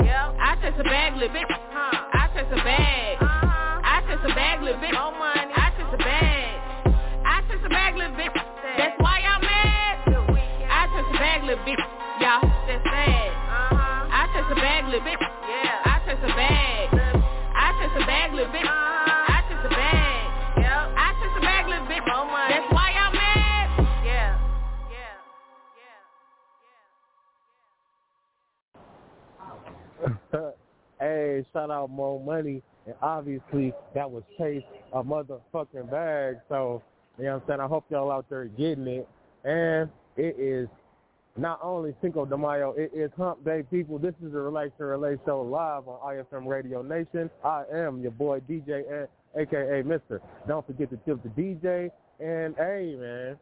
Yeah, 0.06 0.30
I 0.38 0.54
chase 0.62 0.78
a 0.78 0.86
bag, 0.86 1.18
little 1.18 1.34
bitch. 1.34 1.50
I 1.50 2.30
chase 2.38 2.46
a 2.54 2.60
bag. 2.62 3.18
Uh-huh. 3.18 3.82
I 3.82 3.98
chase 4.06 4.22
a 4.22 4.32
bag, 4.38 4.62
little 4.62 4.78
bitch. 4.78 4.94
More 4.94 5.10
money. 5.18 5.59
I 7.60 7.62
chase 7.62 7.66
a 7.66 7.76
bag, 7.76 7.94
little 7.94 8.16
bitch. 8.16 8.32
That's 8.78 8.96
why 9.02 9.20
y'all 9.20 9.40
mad. 9.40 10.00
I 10.08 10.88
chase 10.88 11.04
a 11.12 11.18
bag, 11.18 11.44
little 11.44 11.62
bitch. 11.64 11.76
Y'all, 12.20 12.40
that's 12.66 12.84
sad. 12.84 13.28
Uh 13.28 13.76
huh. 13.76 14.08
I 14.08 14.24
chase 14.32 14.48
a 14.48 14.54
bag, 14.54 14.84
little 14.86 15.00
bitch. 15.00 15.20
Yeah. 15.20 15.84
I 15.84 16.00
chase 16.08 16.24
a 16.24 16.32
bag. 16.32 16.88
I 17.52 17.76
chase 17.76 17.92
a 18.00 18.06
bag, 18.06 18.32
little 18.32 18.48
bitch. 18.48 18.64
Uh-huh. 18.64 19.28
I 19.28 19.44
chase 19.44 19.60
a 19.60 19.68
bag. 19.68 20.24
Yeah. 20.56 20.88
I 20.96 21.12
chase 21.20 21.36
a 21.36 21.40
bag, 21.44 21.68
little 21.68 21.84
bitch. 21.84 22.00
More 22.08 22.24
money. 22.32 22.48
That's 22.48 22.72
why 22.72 22.96
y'all 22.96 23.12
mad. 23.12 23.68
Yeah. 24.08 24.40
Yeah. 24.88 25.20
Yeah. 30.00 30.24
Yeah. 30.32 30.50
hey, 31.00 31.44
shout 31.52 31.70
out 31.70 31.90
Mo 31.90 32.18
Money. 32.24 32.62
And 32.86 32.94
obviously 33.02 33.74
that 33.94 34.10
was 34.10 34.22
Chase 34.38 34.64
a 34.94 35.02
motherfucking 35.04 35.90
bag. 35.90 36.40
So, 36.48 36.82
you 37.20 37.26
know 37.26 37.34
what 37.34 37.42
I'm 37.42 37.48
saying? 37.48 37.60
I 37.60 37.66
hope 37.66 37.84
y'all 37.90 38.10
out 38.10 38.26
there 38.30 38.46
getting 38.46 38.86
it. 38.86 39.08
And 39.44 39.90
it 40.16 40.36
is 40.38 40.68
not 41.36 41.60
only 41.62 41.94
Cinco 42.00 42.24
de 42.24 42.36
Mayo, 42.36 42.72
it 42.76 42.90
is 42.94 43.10
Hump 43.16 43.44
Day, 43.44 43.62
people. 43.70 43.98
This 43.98 44.14
is 44.24 44.32
the 44.32 44.40
Relax 44.40 44.70
and 44.78 44.88
Relate 44.88 45.18
show 45.26 45.42
live 45.42 45.86
on 45.86 45.98
IFM 46.14 46.46
Radio 46.46 46.82
Nation. 46.82 47.30
I 47.44 47.64
am 47.72 48.00
your 48.00 48.10
boy 48.10 48.40
DJ, 48.40 48.82
Ant, 48.90 49.10
aka 49.36 49.82
Mister. 49.82 50.22
Don't 50.48 50.66
forget 50.66 50.90
to 50.90 50.96
tip 51.06 51.22
the 51.22 51.28
DJ. 51.28 51.90
And 52.20 52.54
hey, 52.56 52.96
man, 52.98 53.36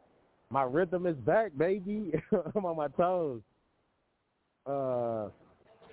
my 0.51 0.63
rhythm 0.63 1.07
is 1.07 1.17
back, 1.17 1.53
baby. 1.57 2.13
I'm 2.55 2.65
on 2.67 2.77
my 2.77 2.89
toes. 2.89 3.41
Uh, 4.67 5.29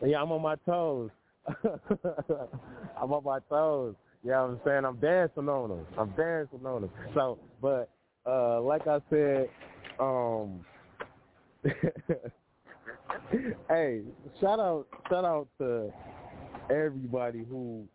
yeah, 0.05 0.21
I'm 0.21 0.31
on 0.31 0.41
my 0.41 0.55
toes. 0.65 1.11
I'm 1.47 3.13
on 3.13 3.23
my 3.23 3.39
toes. 3.47 3.95
You 4.26 4.32
know 4.32 4.47
what 4.47 4.51
I'm 4.51 4.59
saying? 4.65 4.86
I'm 4.86 4.97
dancing 4.97 5.47
on 5.47 5.69
them. 5.69 5.86
I'm 5.99 6.09
dancing 6.17 6.65
on 6.65 6.82
them. 6.82 6.89
So, 7.13 7.38
but 7.61 7.91
uh, 8.26 8.59
like 8.59 8.88
I 8.88 8.99
said, 9.11 9.49
um, 9.99 10.65
hey, 13.69 14.01
shout 14.41 14.59
out, 14.59 14.88
shout 15.09 15.26
out 15.26 15.47
to 15.59 15.93
everybody 16.71 17.45
who 17.47 17.86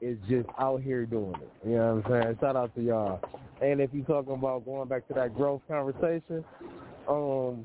is 0.00 0.18
just 0.28 0.48
out 0.58 0.82
here 0.82 1.06
doing 1.06 1.36
it. 1.40 1.50
You 1.64 1.76
know 1.76 1.94
what 1.94 2.12
I'm 2.12 2.22
saying? 2.22 2.38
Shout 2.40 2.56
out 2.56 2.74
to 2.74 2.82
y'all. 2.82 3.20
And 3.62 3.80
if 3.80 3.90
you're 3.92 4.04
talking 4.04 4.34
about 4.34 4.64
going 4.64 4.88
back 4.88 5.06
to 5.06 5.14
that 5.14 5.36
growth 5.36 5.62
conversation, 5.68 6.44
um, 7.08 7.64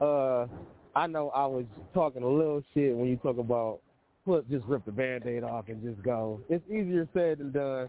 uh, 0.00 0.46
I 0.94 1.08
know 1.08 1.30
I 1.30 1.46
was 1.46 1.64
talking 1.94 2.22
a 2.22 2.28
little 2.28 2.62
shit 2.74 2.94
when 2.94 3.08
you 3.08 3.16
talk 3.16 3.38
about 3.38 3.80
put 4.26 4.50
just 4.50 4.66
rip 4.66 4.84
the 4.84 4.92
band-aid 4.92 5.44
off 5.44 5.68
and 5.68 5.82
just 5.82 6.02
go. 6.02 6.40
It's 6.50 6.68
easier 6.68 7.08
said 7.14 7.38
than 7.38 7.52
done. 7.52 7.88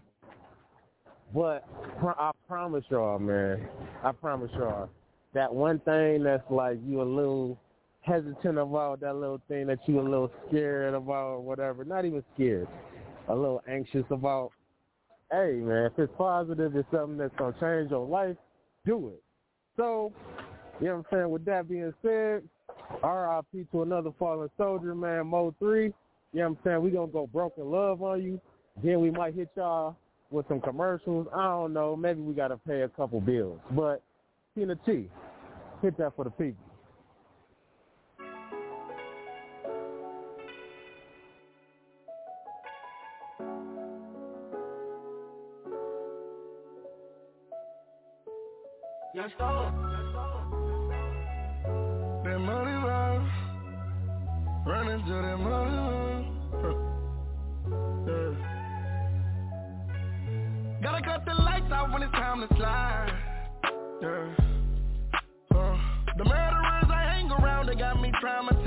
But 1.34 1.68
I 2.02 2.30
promise 2.46 2.84
y'all, 2.88 3.18
man, 3.18 3.68
I 4.02 4.12
promise 4.12 4.50
y'all, 4.54 4.88
that 5.34 5.52
one 5.52 5.80
thing 5.80 6.22
that's 6.22 6.48
like 6.48 6.78
you 6.86 7.02
a 7.02 7.04
little 7.04 7.58
hesitant 8.00 8.56
about, 8.56 9.00
that 9.00 9.16
little 9.16 9.42
thing 9.48 9.66
that 9.66 9.80
you 9.86 10.00
a 10.00 10.02
little 10.02 10.30
scared 10.48 10.94
about 10.94 11.26
or 11.26 11.40
whatever, 11.40 11.84
not 11.84 12.06
even 12.06 12.24
scared, 12.34 12.68
a 13.28 13.34
little 13.34 13.60
anxious 13.68 14.04
about, 14.10 14.52
hey 15.30 15.56
man, 15.56 15.84
if 15.84 15.98
it's 15.98 16.12
positive, 16.16 16.74
it's 16.74 16.88
something 16.90 17.18
that's 17.18 17.34
going 17.36 17.52
to 17.52 17.60
change 17.60 17.90
your 17.90 18.06
life, 18.06 18.36
do 18.86 19.08
it. 19.08 19.22
So, 19.76 20.12
you 20.80 20.86
know 20.86 20.96
what 20.96 21.06
I'm 21.12 21.18
saying? 21.18 21.30
With 21.30 21.44
that 21.44 21.68
being 21.68 21.92
said, 22.00 22.42
RIP 23.02 23.70
to 23.72 23.82
another 23.82 24.12
fallen 24.18 24.48
soldier, 24.56 24.94
man, 24.94 25.24
Mo3. 25.24 25.92
You 26.32 26.40
know 26.40 26.50
what 26.50 26.58
I'm 26.58 26.58
saying? 26.64 26.82
we 26.82 26.90
to 26.90 27.06
go 27.06 27.26
broken 27.26 27.70
love 27.70 28.02
on 28.02 28.22
you. 28.22 28.40
Then 28.82 29.00
we 29.00 29.10
might 29.10 29.34
hit 29.34 29.48
y'all 29.56 29.96
with 30.30 30.46
some 30.48 30.60
commercials. 30.60 31.26
I 31.34 31.44
don't 31.44 31.72
know. 31.72 31.96
Maybe 31.96 32.20
we 32.20 32.34
got 32.34 32.48
to 32.48 32.58
pay 32.58 32.82
a 32.82 32.88
couple 32.88 33.20
bills. 33.20 33.60
But 33.70 34.02
Tina 34.54 34.76
T, 34.86 35.08
hit 35.82 35.96
that 35.98 36.14
for 36.14 36.24
the 36.24 36.30
people. 36.30 36.64
Young 49.14 49.30
Star. 49.34 49.87
When 61.98 62.08
it's 62.08 62.16
time 62.16 62.40
to 62.40 62.56
slide. 62.56 63.10
Yeah. 64.00 64.30
Uh, 65.50 65.76
the 66.16 66.24
murderers 66.24 66.90
I 66.94 67.02
hang 67.10 67.30
around, 67.30 67.66
they 67.66 67.74
got 67.74 68.00
me 68.00 68.12
traumatized. 68.22 68.58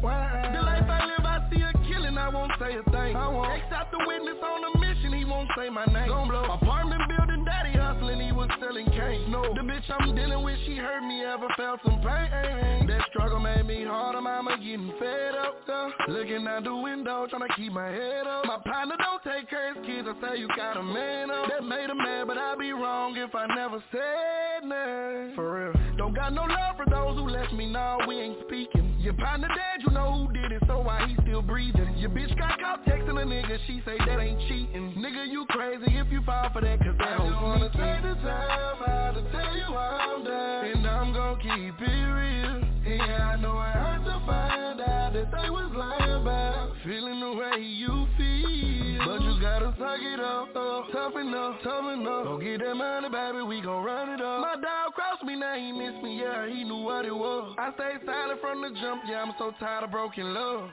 Why? 0.00 0.50
The 0.52 0.60
life 0.60 0.90
I 0.90 1.06
live, 1.06 1.24
I 1.24 1.48
see 1.52 1.62
a 1.62 1.72
killing, 1.86 2.18
I 2.18 2.28
won't 2.30 2.50
say 2.58 2.74
a 2.74 2.82
thing. 2.90 3.14
I 3.14 3.28
won't. 3.28 3.62
Except 3.62 3.92
the 3.92 4.02
witness 4.06 4.42
on 4.42 4.72
the 4.72 4.78
mission, 4.80 5.12
he 5.12 5.24
won't 5.24 5.48
say 5.56 5.70
my 5.70 5.84
name. 5.86 6.08
Gon' 6.08 6.26
blow. 6.26 6.42
Apartment 6.50 7.02
building, 7.08 7.44
daddy 7.44 7.78
hustling, 7.78 8.18
he 8.18 8.32
was 8.46 8.58
selling 8.60 8.86
cane. 8.86 9.30
No, 9.30 9.42
the 9.42 9.60
bitch 9.60 9.88
I'm 9.88 10.14
dealing 10.14 10.42
with, 10.44 10.58
she 10.66 10.76
hurt 10.76 11.02
me, 11.02 11.24
ever 11.24 11.48
felt 11.56 11.80
some 11.84 12.00
pain. 12.00 12.86
That 12.86 13.00
struggle 13.10 13.40
made 13.40 13.66
me 13.66 13.84
harder, 13.84 14.20
mama 14.20 14.56
getting 14.58 14.92
fed 14.98 15.34
up. 15.34 15.54
Though. 15.66 15.90
Looking 16.08 16.46
out 16.46 16.64
the 16.64 16.74
window, 16.74 17.26
trying 17.28 17.48
to 17.48 17.54
keep 17.56 17.72
my 17.72 17.88
head 17.88 18.26
up. 18.26 18.44
My 18.44 18.58
partner 18.64 18.96
don't 18.98 19.22
take 19.24 19.48
care 19.48 19.72
of 19.72 19.82
kids, 19.84 20.06
I 20.08 20.14
say 20.20 20.40
you 20.40 20.48
got 20.56 20.76
a 20.76 20.82
man 20.82 21.30
up. 21.30 21.48
That 21.48 21.64
made 21.64 21.88
him 21.88 21.98
mad, 21.98 22.26
but 22.26 22.36
I'd 22.36 22.58
be 22.58 22.72
wrong 22.72 23.16
if 23.16 23.34
I 23.34 23.46
never 23.54 23.82
said 23.90 24.68
nothing. 24.68 25.34
For 25.34 25.72
real. 25.72 25.96
Don't 25.96 26.14
got 26.14 26.32
no 26.32 26.42
love 26.42 26.76
for 26.76 26.86
those 26.90 27.16
who 27.16 27.28
left 27.28 27.52
me, 27.52 27.70
now 27.70 27.98
we 28.06 28.20
ain't 28.20 28.38
speaking. 28.46 28.96
Your 28.98 29.14
partner 29.14 29.48
dead, 29.48 29.84
you 29.86 29.90
know 29.92 30.12
who 30.12 30.32
did 30.32 30.52
it, 30.52 30.62
so 30.66 30.80
why 30.80 31.06
he 31.06 31.14
still 31.22 31.42
breathing? 31.42 31.96
Your 31.96 32.10
bitch 32.10 32.36
got 32.36 32.58
caught 32.60 32.84
texting 32.84 33.20
a 33.20 33.24
nigga, 33.24 33.58
she 33.66 33.80
say 33.84 33.96
that 33.98 34.20
ain't 34.20 34.40
cheating. 34.48 34.94
Nigga, 34.98 35.30
you 35.30 35.46
crazy 35.50 35.84
if 35.86 36.10
you 36.10 36.20
fall 36.22 36.50
for 36.52 36.60
that, 36.60 36.78
cause 36.80 36.96
that 36.98 37.18
don't 37.18 37.42
wanna 37.42 37.70
take 37.70 38.02
the 38.02 38.14
time 38.22 38.33
out 38.34 39.14
to 39.14 39.22
tell 39.32 39.56
you 39.56 39.76
I'm 39.76 40.24
down. 40.24 40.64
And 40.66 40.86
I'm 40.86 41.12
gon' 41.12 41.36
keep 41.40 41.80
it 41.80 41.90
real. 41.90 42.64
Yeah, 42.84 43.34
I 43.34 43.40
know 43.40 43.60
it 43.60 43.72
hurt 43.72 44.04
to 44.04 44.26
find 44.26 44.80
out 44.80 45.12
that 45.12 45.30
they 45.30 45.50
was 45.50 45.72
lying 45.74 46.22
about 46.22 46.74
feeling 46.84 47.20
the 47.20 47.32
way 47.32 47.62
you 47.62 48.06
feel. 48.16 48.98
But 49.06 49.20
you 49.22 49.40
gotta 49.40 49.74
suck 49.78 50.00
it 50.00 50.20
up, 50.20 50.54
up. 50.56 50.92
tough 50.92 51.16
enough, 51.16 51.56
tough 51.62 51.86
enough. 51.92 52.24
Go 52.24 52.38
get 52.38 52.60
that 52.60 52.74
money, 52.74 53.08
baby, 53.08 53.42
we 53.44 53.60
gon' 53.60 53.84
run 53.84 54.10
it 54.10 54.20
up. 54.20 54.40
My 54.40 54.54
dog 54.54 54.94
crossed 54.94 55.24
me, 55.24 55.36
now 55.36 55.54
he 55.56 55.72
missed 55.72 56.02
me, 56.02 56.20
yeah, 56.20 56.46
he 56.46 56.64
knew 56.64 56.82
what 56.82 57.04
it 57.04 57.14
was. 57.14 57.54
I 57.58 57.72
stayed 57.74 58.04
silent 58.06 58.40
from 58.40 58.62
the 58.62 58.70
jump, 58.80 59.02
yeah, 59.08 59.22
I'm 59.22 59.32
so 59.38 59.52
tired 59.58 59.84
of 59.84 59.90
broken 59.90 60.32
love. 60.34 60.70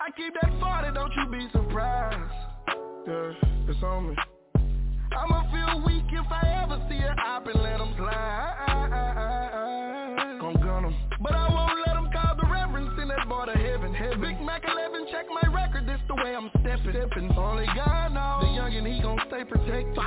I 0.00 0.10
keep 0.16 0.34
that 0.40 0.50
40, 0.58 0.94
don't 0.94 1.12
you 1.14 1.26
be 1.30 1.48
surprised. 1.52 2.32
Yeah, 3.06 3.32
it's 3.68 3.82
on 3.82 4.10
me. 4.10 4.31
I'ma 5.16 5.42
feel 5.50 5.82
weak 5.86 6.04
if 6.10 6.26
I 6.30 6.62
ever 6.64 6.80
see 6.88 6.98
her 6.98 7.14
op 7.26 7.46
and 7.46 7.62
let 7.62 7.78
them 7.78 7.94
slide. 7.96 8.62
Gon' 10.40 10.54
gun 10.54 10.82
them. 10.84 10.94
But 11.20 11.34
I 11.34 11.48
won't 11.48 11.78
let 11.86 11.94
them 11.94 12.10
call 12.12 12.36
the 12.36 12.46
reverence 12.50 12.98
in 13.00 13.08
that 13.08 13.28
boy 13.28 13.46
to 13.46 13.52
heaven. 13.52 13.92
Big 14.20 14.40
Mac 14.40 14.62
11, 14.66 15.06
check 15.10 15.26
my 15.30 15.48
record, 15.52 15.86
this 15.86 16.00
the 16.08 16.14
way 16.16 16.34
I'm 16.34 16.50
stepping. 16.60 16.92
stepping. 16.92 17.30
Only 17.36 17.66
God 17.74 18.12
knows. 18.12 18.42
The 18.42 18.48
youngin', 18.58 18.86
he 18.94 19.00
gon' 19.02 19.20
stay 19.28 19.44
protected. 19.44 19.98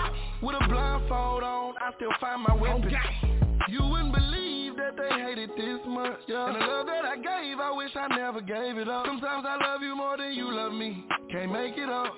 With 0.42 0.56
a 0.60 0.68
blindfold 0.68 1.44
on, 1.44 1.74
I 1.80 1.92
still 1.96 2.12
find 2.20 2.42
my 2.44 2.56
weapon. 2.56 2.88
Okay. 2.88 3.36
You 3.70 3.82
wouldn't 3.82 4.14
believe 4.14 4.76
that 4.78 4.96
they 4.98 5.10
hated 5.22 5.50
this 5.58 5.80
much, 5.88 6.20
yeah. 6.28 6.48
And 6.48 6.56
the 6.56 6.60
love 6.66 6.86
that 6.88 7.06
I 7.06 7.16
gave, 7.16 7.60
I 7.60 7.72
wish 7.76 7.96
I 7.96 8.08
never 8.16 8.42
gave 8.42 8.78
it 8.78 8.88
up. 8.88 9.06
Sometimes 9.06 9.46
I 9.48 9.58
love 9.64 9.82
you 9.82 9.96
more 9.96 10.18
than 10.18 10.34
you 10.34 10.52
love 10.54 10.74
me. 10.74 11.06
Can't 11.32 11.52
make 11.52 11.78
it 11.78 11.90
up. 11.90 12.14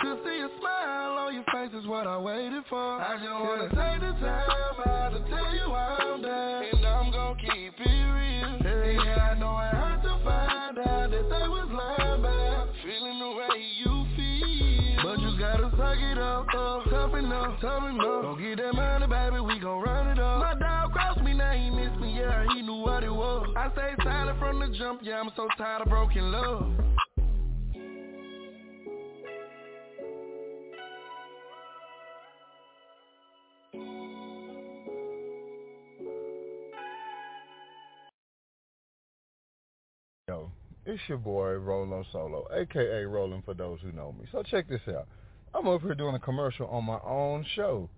To 0.00 0.18
see 0.24 0.40
a 0.40 0.48
smile 0.58 1.12
on 1.18 1.34
your 1.34 1.44
face 1.52 1.70
is 1.78 1.86
what 1.86 2.06
I 2.06 2.16
waited 2.18 2.64
for. 2.68 2.78
I 2.78 3.16
just 3.18 3.30
wanna 3.30 3.68
take 3.68 4.00
the 4.00 4.12
time 4.18 4.80
out 4.88 5.12
to 5.12 5.20
tell 5.30 5.54
you 5.54 5.72
I'm 5.72 6.22
down, 6.22 6.64
and 6.64 6.86
I'm 6.86 7.12
gon' 7.12 7.36
keep 7.36 7.74
it 7.78 7.86
real. 7.86 8.56
Yeah, 9.04 9.30
I 9.30 9.38
know 9.38 9.58
it 9.58 9.74
hurt 9.76 10.02
to 10.02 10.24
find 10.24 10.78
out 10.78 11.10
that 11.10 11.28
they 11.28 11.46
was 11.48 11.68
lying 11.70 12.20
about 12.20 12.68
feeling 12.82 13.18
the 13.20 13.30
way 13.36 13.62
you 13.78 14.06
feel. 14.16 15.02
But 15.04 15.20
you 15.20 15.38
gotta 15.38 15.70
suck 15.76 15.98
it 15.98 16.18
up, 16.18 16.46
uh, 16.54 16.90
tough 16.90 17.14
enough, 17.14 17.60
tough 17.60 17.84
enough. 17.84 18.22
Don't 18.22 18.40
get 18.40 18.56
that 18.58 18.74
money, 18.74 19.06
baby, 19.06 19.40
we 19.40 19.60
gon' 19.60 19.82
run 19.82 20.08
it 20.08 20.18
up. 20.18 20.40
My 20.40 20.54
dog 20.58 20.92
crossed 20.92 21.22
me, 21.22 21.34
now 21.34 21.52
he 21.52 21.70
missed 21.70 22.00
me, 22.00 22.18
yeah, 22.18 22.44
he 22.54 22.62
knew 22.62 22.80
what 22.80 23.04
it 23.04 23.12
was. 23.12 23.46
I 23.56 23.70
stayed 23.72 24.02
silent 24.02 24.38
from 24.38 24.58
the 24.58 24.76
jump, 24.78 25.02
yeah, 25.04 25.20
I'm 25.20 25.30
so 25.36 25.46
tired 25.58 25.82
of 25.82 25.88
broken 25.88 26.32
love. 26.32 26.72
It's 40.84 41.00
your 41.08 41.18
boy 41.18 41.52
Rolo 41.52 42.04
Solo, 42.10 42.46
aka 42.52 43.04
Rolling 43.04 43.42
for 43.42 43.54
those 43.54 43.78
who 43.82 43.92
know 43.92 44.12
me. 44.18 44.26
So 44.32 44.42
check 44.42 44.68
this 44.68 44.80
out. 44.88 45.06
I'm 45.54 45.68
up 45.68 45.82
here 45.82 45.94
doing 45.94 46.14
a 46.14 46.18
commercial 46.18 46.66
on 46.66 46.84
my 46.84 46.98
own 47.04 47.46
show. 47.54 47.88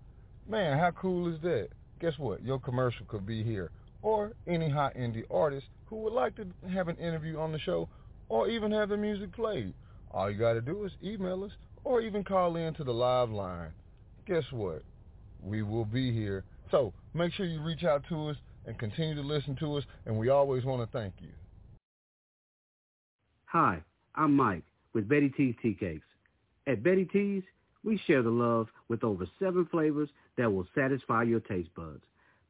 Man, 0.47 0.77
how 0.77 0.91
cool 0.91 1.33
is 1.33 1.41
that? 1.41 1.69
Guess 1.99 2.13
what? 2.19 2.43
Your 2.43 2.59
commercial 2.59 3.05
could 3.07 3.25
be 3.25 3.41
here. 3.43 3.71
Or 4.01 4.33
any 4.45 4.69
hot 4.69 4.93
indie 4.95 5.23
artist 5.31 5.65
who 5.87 5.95
would 5.97 6.13
like 6.13 6.35
to 6.35 6.45
have 6.71 6.87
an 6.89 6.97
interview 6.97 7.39
on 7.39 7.51
the 7.51 7.59
show 7.59 7.89
or 8.29 8.49
even 8.49 8.71
have 8.71 8.89
the 8.89 8.97
music 8.97 9.33
played. 9.33 9.73
All 10.11 10.29
you 10.29 10.37
gotta 10.37 10.61
do 10.61 10.83
is 10.83 10.91
email 11.03 11.43
us 11.43 11.51
or 11.83 12.01
even 12.01 12.23
call 12.23 12.55
in 12.55 12.73
to 12.75 12.83
the 12.83 12.93
live 12.93 13.29
line. 13.29 13.71
Guess 14.27 14.43
what? 14.51 14.83
We 15.41 15.63
will 15.63 15.85
be 15.85 16.11
here. 16.11 16.43
So 16.69 16.93
make 17.13 17.33
sure 17.33 17.45
you 17.45 17.61
reach 17.63 17.83
out 17.83 18.03
to 18.09 18.29
us 18.29 18.37
and 18.65 18.77
continue 18.77 19.15
to 19.15 19.21
listen 19.21 19.55
to 19.57 19.77
us 19.77 19.83
and 20.05 20.17
we 20.17 20.29
always 20.29 20.65
want 20.65 20.81
to 20.81 20.97
thank 20.97 21.13
you. 21.19 21.29
Hi, 23.55 23.79
I'm 24.15 24.35
Mike 24.35 24.63
with 24.93 25.07
Betty 25.07 25.29
T's 25.29 25.55
Tea 25.61 25.77
Cakes. 25.79 26.05
At 26.67 26.83
Betty 26.83 27.05
T's, 27.05 27.41
we 27.85 27.97
share 28.05 28.21
the 28.21 28.29
love 28.29 28.67
with 28.89 29.05
over 29.05 29.25
seven 29.39 29.65
flavors 29.71 30.09
that 30.37 30.51
will 30.51 30.67
satisfy 30.75 31.23
your 31.23 31.39
taste 31.39 31.73
buds. 31.73 32.03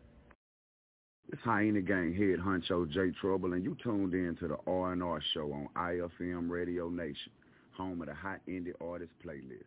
It's 1.32 1.42
Hyena 1.42 1.80
Gang 1.80 2.14
head 2.14 2.38
honcho 2.38 2.88
Jay 2.88 3.12
Truble, 3.20 3.54
and 3.54 3.64
you 3.64 3.76
tuned 3.82 4.14
in 4.14 4.36
to 4.36 4.48
the 4.48 4.56
R&R 4.66 5.20
show 5.34 5.52
on 5.52 5.68
IFM 5.76 6.48
Radio 6.48 6.88
Nation, 6.88 7.32
home 7.76 8.00
of 8.00 8.06
the 8.06 8.14
Hot 8.14 8.38
Indie 8.48 8.74
Artist 8.80 9.10
playlist. 9.24 9.64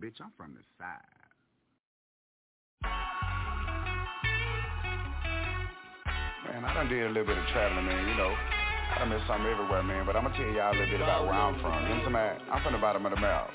Bitch, 0.00 0.20
I'm 0.20 0.32
from 0.36 0.54
the 0.54 0.62
side. 0.78 1.15
Man, 6.46 6.64
I 6.64 6.74
done 6.74 6.88
did 6.88 7.02
a 7.02 7.08
little 7.10 7.26
bit 7.26 7.38
of 7.38 7.46
traveling, 7.50 7.86
man, 7.86 8.06
you 8.06 8.14
know. 8.14 8.30
I 8.30 9.00
done 9.02 9.10
missed 9.10 9.26
something 9.26 9.50
everywhere, 9.50 9.82
man, 9.82 10.06
but 10.06 10.14
I'm 10.14 10.22
gonna 10.22 10.36
tell 10.36 10.46
y'all 10.46 10.70
a 10.70 10.78
little 10.78 10.86
bit 10.86 11.02
about 11.02 11.26
where 11.26 11.34
I'm 11.34 11.58
from. 11.58 11.82
You 11.82 11.98
know 11.98 12.06
what 12.06 12.14
I'm 12.14 12.38
saying? 12.38 12.50
I'm 12.54 12.62
from 12.62 12.72
the 12.72 12.78
bottom 12.78 13.04
of 13.04 13.10
the 13.10 13.18
mouth. 13.18 13.50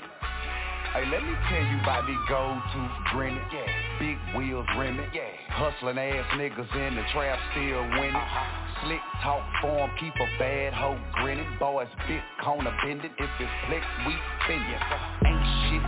Hey, 0.92 1.08
let 1.08 1.24
me 1.24 1.32
tell 1.48 1.64
you 1.64 1.80
about 1.80 2.04
these 2.04 2.20
gold 2.28 2.60
tooth 2.76 2.96
grinning, 3.16 3.40
yeah. 3.48 3.64
big 3.96 4.20
wheels 4.36 4.68
rimming, 4.76 5.08
yeah. 5.16 5.24
hustling 5.48 5.96
ass 5.96 6.28
niggas 6.36 6.68
in 6.68 7.00
the 7.00 7.04
trap 7.16 7.40
still 7.56 7.80
winning. 7.96 8.12
Uh-huh. 8.12 8.84
Slick 8.84 9.00
talk 9.24 9.40
form, 9.64 9.88
keep 9.96 10.12
a 10.12 10.28
bad 10.36 10.76
hoe 10.76 11.00
grinning. 11.16 11.48
Boys 11.56 11.88
bit 12.04 12.20
corner 12.44 12.76
bending, 12.84 13.08
if 13.08 13.30
it's 13.40 13.56
flex, 13.72 13.80
we 14.04 14.12
spin 14.44 14.60
yes, 14.68 14.84
Ain't 15.24 15.40
shit 15.72 15.80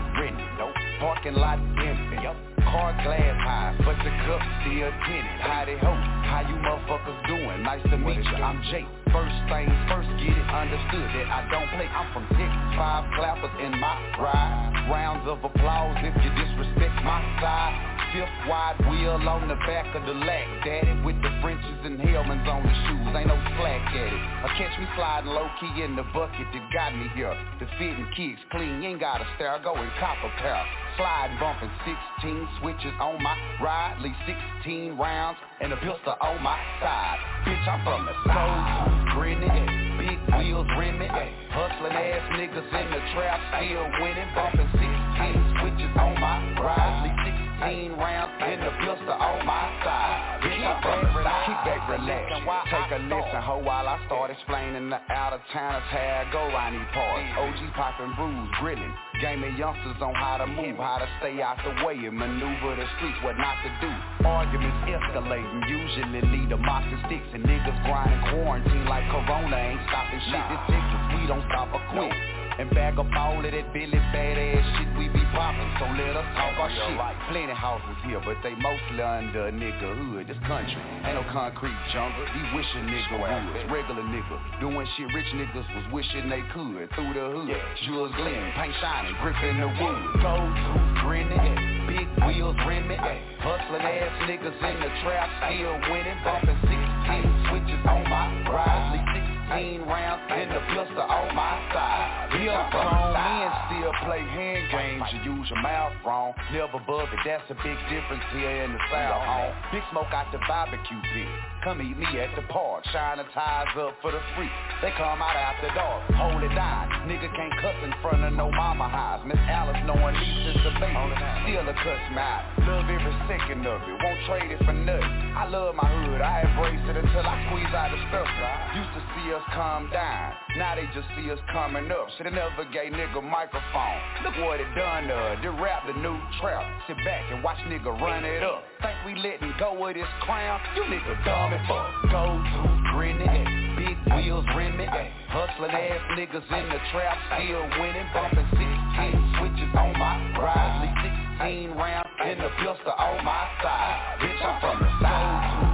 nope. 0.57 0.64
Parking 1.05 1.37
lot 1.37 1.61
empty. 1.61 2.17
Car 2.65 2.97
glass 3.05 3.37
high, 3.45 3.77
but 3.85 3.93
the 4.01 4.09
cup 4.25 4.41
still 4.65 4.89
tinted. 5.05 5.37
Howdy 5.45 5.77
ho, 5.77 5.93
how 5.93 6.41
you 6.49 6.57
motherfuckers 6.65 7.21
doing? 7.29 7.61
Nice 7.61 7.85
to 7.93 7.99
meet 8.01 8.25
you, 8.25 8.41
I'm 8.41 8.57
Jake. 8.73 8.89
First 9.13 9.37
things 9.53 9.69
first, 9.85 10.09
get 10.17 10.33
it 10.33 10.49
understood 10.49 11.05
that 11.13 11.29
I 11.29 11.45
don't 11.53 11.69
play. 11.77 11.85
I'm 11.93 12.09
from 12.17 12.25
Texas, 12.33 12.65
five 12.81 13.05
clappers 13.21 13.53
in 13.61 13.77
my 13.77 14.01
ride. 14.17 14.89
Rounds 14.89 15.29
of 15.29 15.45
applause 15.45 16.01
if 16.01 16.17
you 16.25 16.31
disrespect 16.41 16.97
my 17.05 17.21
side. 17.37 17.94
Fifth 18.15 18.47
wide 18.47 18.78
wheel 18.86 19.19
on 19.27 19.51
the 19.51 19.59
back 19.66 19.91
of 19.91 20.07
the 20.07 20.15
lack, 20.15 20.47
daddy 20.62 21.03
With 21.03 21.19
the 21.19 21.35
Frenches 21.43 21.82
and 21.82 21.99
Hellmann's 21.99 22.47
on 22.47 22.62
the 22.62 22.70
shoes, 22.86 23.11
ain't 23.11 23.27
no 23.27 23.35
slack 23.59 23.82
at 23.91 24.07
it. 24.07 24.23
Or 24.47 24.55
catch 24.55 24.70
me 24.78 24.86
sliding 24.95 25.35
low-key 25.35 25.82
in 25.82 25.99
the 25.99 26.07
bucket 26.15 26.47
that 26.47 26.65
got 26.70 26.95
me 26.95 27.11
here. 27.19 27.35
The 27.59 27.66
fitting 27.74 28.07
kicks 28.15 28.39
clean, 28.55 28.86
you 28.86 28.95
ain't 28.95 29.03
got 29.03 29.19
a 29.19 29.27
stare, 29.35 29.59
go 29.66 29.74
and 29.74 29.91
cop 29.99 30.15
a 30.23 30.31
pair. 30.39 30.62
Slide 30.95 31.35
bumping 31.43 31.74
16 32.23 32.62
switches 32.62 32.95
on 33.03 33.19
my 33.19 33.35
ride. 33.59 33.99
Leave 33.99 34.15
16 34.62 34.95
rounds 34.95 35.39
and 35.59 35.74
a 35.74 35.77
pistol 35.82 36.15
on 36.15 36.39
my 36.39 36.55
side. 36.78 37.19
Bitch, 37.43 37.66
I'm 37.66 37.82
from 37.82 38.07
the 38.07 38.15
side 38.31 39.11
Grinning, 39.11 39.99
big 39.99 40.23
wheels 40.39 40.70
rimming 40.78 41.11
Hustling 41.51 41.99
ass 41.99 42.23
niggas 42.39 42.62
in 42.62 42.86
the 42.95 43.03
trap, 43.11 43.43
still 43.59 43.91
winning 43.99 44.31
Bumping 44.39 44.70
16 44.70 45.59
switches 45.59 45.91
on 45.99 46.15
my 46.23 46.62
ride 46.62 47.24
16 47.61 47.93
rounds 47.95 48.33
and 48.43 48.63
the 48.63 48.73
pistol 48.83 49.15
on 49.15 49.47
my 49.47 49.67
side. 49.87 50.43
Back, 50.43 51.47
kick 51.47 51.61
back, 51.63 51.83
relax. 51.89 52.27
Take 52.67 52.91
a 52.99 53.01
listen, 53.07 53.43
ho, 53.43 53.59
while 53.63 53.87
I 53.87 54.01
start 54.07 54.31
explaining 54.31 54.91
the 54.91 54.99
out 55.13 55.33
of 55.33 55.41
towners 55.53 55.87
how 55.91 56.27
I 56.27 56.33
go 56.33 56.43
around 56.51 56.75
these 56.75 56.91
parts. 56.93 57.27
OG 57.39 57.61
popping 57.75 58.13
brews, 58.19 58.49
grilling. 58.59 58.95
Gaming 59.21 59.57
youngsters 59.57 60.01
on 60.03 60.15
how 60.15 60.39
to 60.39 60.47
move, 60.47 60.77
how 60.77 60.99
to 60.99 61.09
stay 61.21 61.41
out 61.43 61.59
the 61.63 61.85
way 61.87 61.95
and 61.95 62.17
maneuver 62.17 62.75
the 62.75 62.87
streets, 62.99 63.19
what 63.23 63.39
not 63.39 63.57
to 63.63 63.71
do. 63.79 63.91
Arguments 64.27 64.79
escalating, 64.91 65.69
usually 65.69 66.23
lead 66.35 66.49
to 66.51 66.59
mops 66.59 66.87
and 66.91 67.03
sticks 67.07 67.29
and 67.33 67.45
niggas 67.45 67.79
grinding 67.87 68.23
quarantine 68.35 68.87
like 68.87 69.07
Corona 69.11 69.57
ain't 69.57 69.81
stopping 69.89 70.23
shit. 70.27 70.45
This 70.51 70.63
Texas, 70.75 71.03
we 71.15 71.27
don't 71.31 71.45
stop 71.49 71.71
or 71.71 71.83
quit. 71.95 72.44
And 72.59 72.71
bag 72.71 72.99
up 72.99 73.11
all 73.19 73.43
of 73.43 73.51
that 73.51 73.67
Billy 73.75 73.99
badass 74.15 74.63
shit 74.79 74.91
we 74.95 75.11
be 75.11 75.19
poppin', 75.35 75.67
so 75.83 75.91
let 75.99 76.15
us 76.15 76.29
talk 76.39 76.55
our 76.55 76.71
shit. 76.71 76.95
Plenty 77.35 77.51
houses 77.51 77.99
here, 78.07 78.23
but 78.23 78.39
they 78.47 78.55
mostly 78.55 79.03
under 79.03 79.51
a 79.51 79.53
nigga 79.53 79.91
hood. 79.91 80.31
This 80.31 80.39
country 80.47 80.79
ain't 81.03 81.19
no 81.19 81.27
concrete 81.35 81.75
jungle. 81.91 82.23
We 82.23 82.43
wishing 82.55 82.87
nigga 82.87 83.19
would. 83.19 83.75
Regular 83.75 84.07
nigga 84.07 84.39
doing 84.61 84.87
shit 84.95 85.11
rich 85.11 85.31
niggas 85.35 85.67
was 85.75 85.87
wishing 85.91 86.31
they 86.31 86.47
could. 86.55 86.87
Through 86.95 87.13
the 87.19 87.27
hood, 87.27 87.59
jewels 87.91 88.15
gleaming, 88.15 88.53
paint 88.55 88.75
shining, 88.79 89.19
gripping 89.19 89.59
the 89.59 89.69
wood. 89.75 90.23
Gold 90.23 90.55
tooth 90.55 91.03
grinning, 91.03 91.91
big 91.91 92.07
wheels 92.23 92.57
rimming. 92.71 93.03
Hustling 93.43 93.83
ass 93.83 94.15
niggas 94.31 94.55
in 94.63 94.77
the 94.79 94.91
trap, 95.03 95.27
still 95.43 95.75
winning, 95.91 96.19
bumping 96.23 96.59
16 96.71 97.51
switches 97.51 97.83
on 97.83 98.07
my 98.07 98.31
ride. 98.47 99.14
16 99.49 99.83
rounds 99.85 100.23
and 100.33 100.51
the 100.51 100.62
pistol 100.73 101.05
on 101.05 101.35
my 101.37 101.57
side. 101.73 102.33
Real 102.33 102.57
grown 102.73 103.12
men 103.12 103.49
still 103.69 103.93
play 104.09 104.25
hand 104.25 104.65
games. 104.73 105.05
You 105.12 105.37
use 105.37 105.51
your 105.51 105.61
mouth 105.61 105.93
wrong. 106.05 106.33
Never 106.53 106.81
bug 106.87 107.09
it, 107.12 107.21
that's 107.25 107.45
a 107.53 107.57
big 107.61 107.77
difference 107.93 108.25
here 108.33 108.65
in 108.65 108.73
the 108.73 108.81
South 108.89 109.21
home. 109.21 109.53
Big 109.73 109.85
smoke 109.93 110.09
out 110.12 110.33
the 110.33 110.41
barbecue 110.49 111.01
pit. 111.12 111.29
Come 111.65 111.79
meet 111.79 111.97
me 111.97 112.09
at 112.21 112.33
the 112.37 112.45
park. 112.49 112.85
Shine 112.93 113.19
the 113.19 113.25
tires 113.33 113.69
up 113.77 113.97
for 114.01 114.12
the 114.12 114.21
free. 114.37 114.53
They 114.81 114.93
come 114.97 115.21
out 115.21 115.37
after 115.37 115.69
dark. 115.77 116.09
Hold 116.16 116.43
it 116.45 116.53
down. 116.57 117.09
Nigga 117.09 117.29
can't 117.33 117.55
cuss 117.61 117.77
in 117.85 117.93
front 118.01 118.25
of 118.25 118.33
no 118.33 118.51
mama 118.51 118.89
house. 118.89 119.25
Miss 119.25 119.41
Alice 119.49 119.81
knowing 119.85 120.16
me 120.16 120.29
since 120.45 120.61
a 120.65 120.73
baby. 120.81 121.16
Still 121.45 121.69
a 121.69 121.77
cuss 121.85 122.05
me 122.12 122.21
out. 122.21 122.45
Love 122.65 122.89
every 122.89 123.16
second 123.29 123.65
of 123.65 123.81
it. 123.81 123.97
Won't 123.97 124.21
trade 124.29 124.51
it 124.53 124.61
for 124.65 124.73
nothing. 124.73 125.15
I 125.37 125.49
love 125.49 125.77
my 125.77 125.89
hood. 125.89 126.21
I 126.21 126.45
embrace 126.49 126.85
it 126.89 126.97
until 126.97 127.25
I 127.25 127.37
squeeze 127.49 127.73
out 127.73 127.93
the 127.93 128.01
stuff. 128.09 128.29
Used 128.77 128.93
to 128.97 129.03
see 129.25 129.33
us 129.33 129.43
calm 129.55 129.89
down. 129.91 130.33
Now 130.57 130.75
they 130.77 130.85
just 130.95 131.09
see 131.17 131.31
us 131.31 131.39
coming 131.53 131.91
up. 131.91 132.09
Shoulda 132.17 132.31
never 132.31 132.65
gave 132.71 132.93
nigga 132.93 133.23
microphone. 133.23 133.99
Look 134.23 134.37
what 134.45 134.61
it 134.61 134.69
done 134.77 135.05
her. 135.05 135.39
They 135.41 135.49
rap 135.49 135.87
the 135.87 135.95
new 135.95 136.17
trap. 136.41 136.65
Sit 136.87 136.97
back 137.05 137.25
and 137.33 137.43
watch 137.43 137.59
nigga 137.69 137.89
run 138.01 138.25
it 138.25 138.43
up. 138.43 138.63
Think 138.83 138.97
we 139.07 139.15
letting 139.21 139.53
go 139.59 139.73
of 139.87 139.95
this 139.95 140.09
crown? 140.21 140.61
You 140.77 140.83
nigga 140.83 141.25
dumb 141.25 141.53
as 141.53 141.65
fuck. 141.69 141.89
Go 142.13 142.25
to 142.37 142.93
grinning. 142.93 143.77
Big 143.77 143.97
wheels 144.15 144.45
rimming. 144.57 144.89
Hustling 145.29 145.71
ass 145.71 146.01
niggas 146.19 146.45
in 146.45 146.69
the 146.69 146.81
trap. 146.93 147.17
Still 147.41 147.65
winning. 147.81 148.09
Bumping 148.13 148.47
16 148.53 149.37
switches 149.39 149.73
on 149.75 149.93
my 149.99 150.21
ride. 150.39 151.39
16 151.41 151.71
rounds 151.73 152.09
in 152.25 152.39
the 152.39 152.51
pistol 152.61 152.93
on 152.93 153.25
my 153.25 153.49
side. 153.63 154.19
Bitch, 154.21 154.45
I'm 154.45 154.61
from 154.61 154.79
the 154.81 154.91
side. 155.01 155.74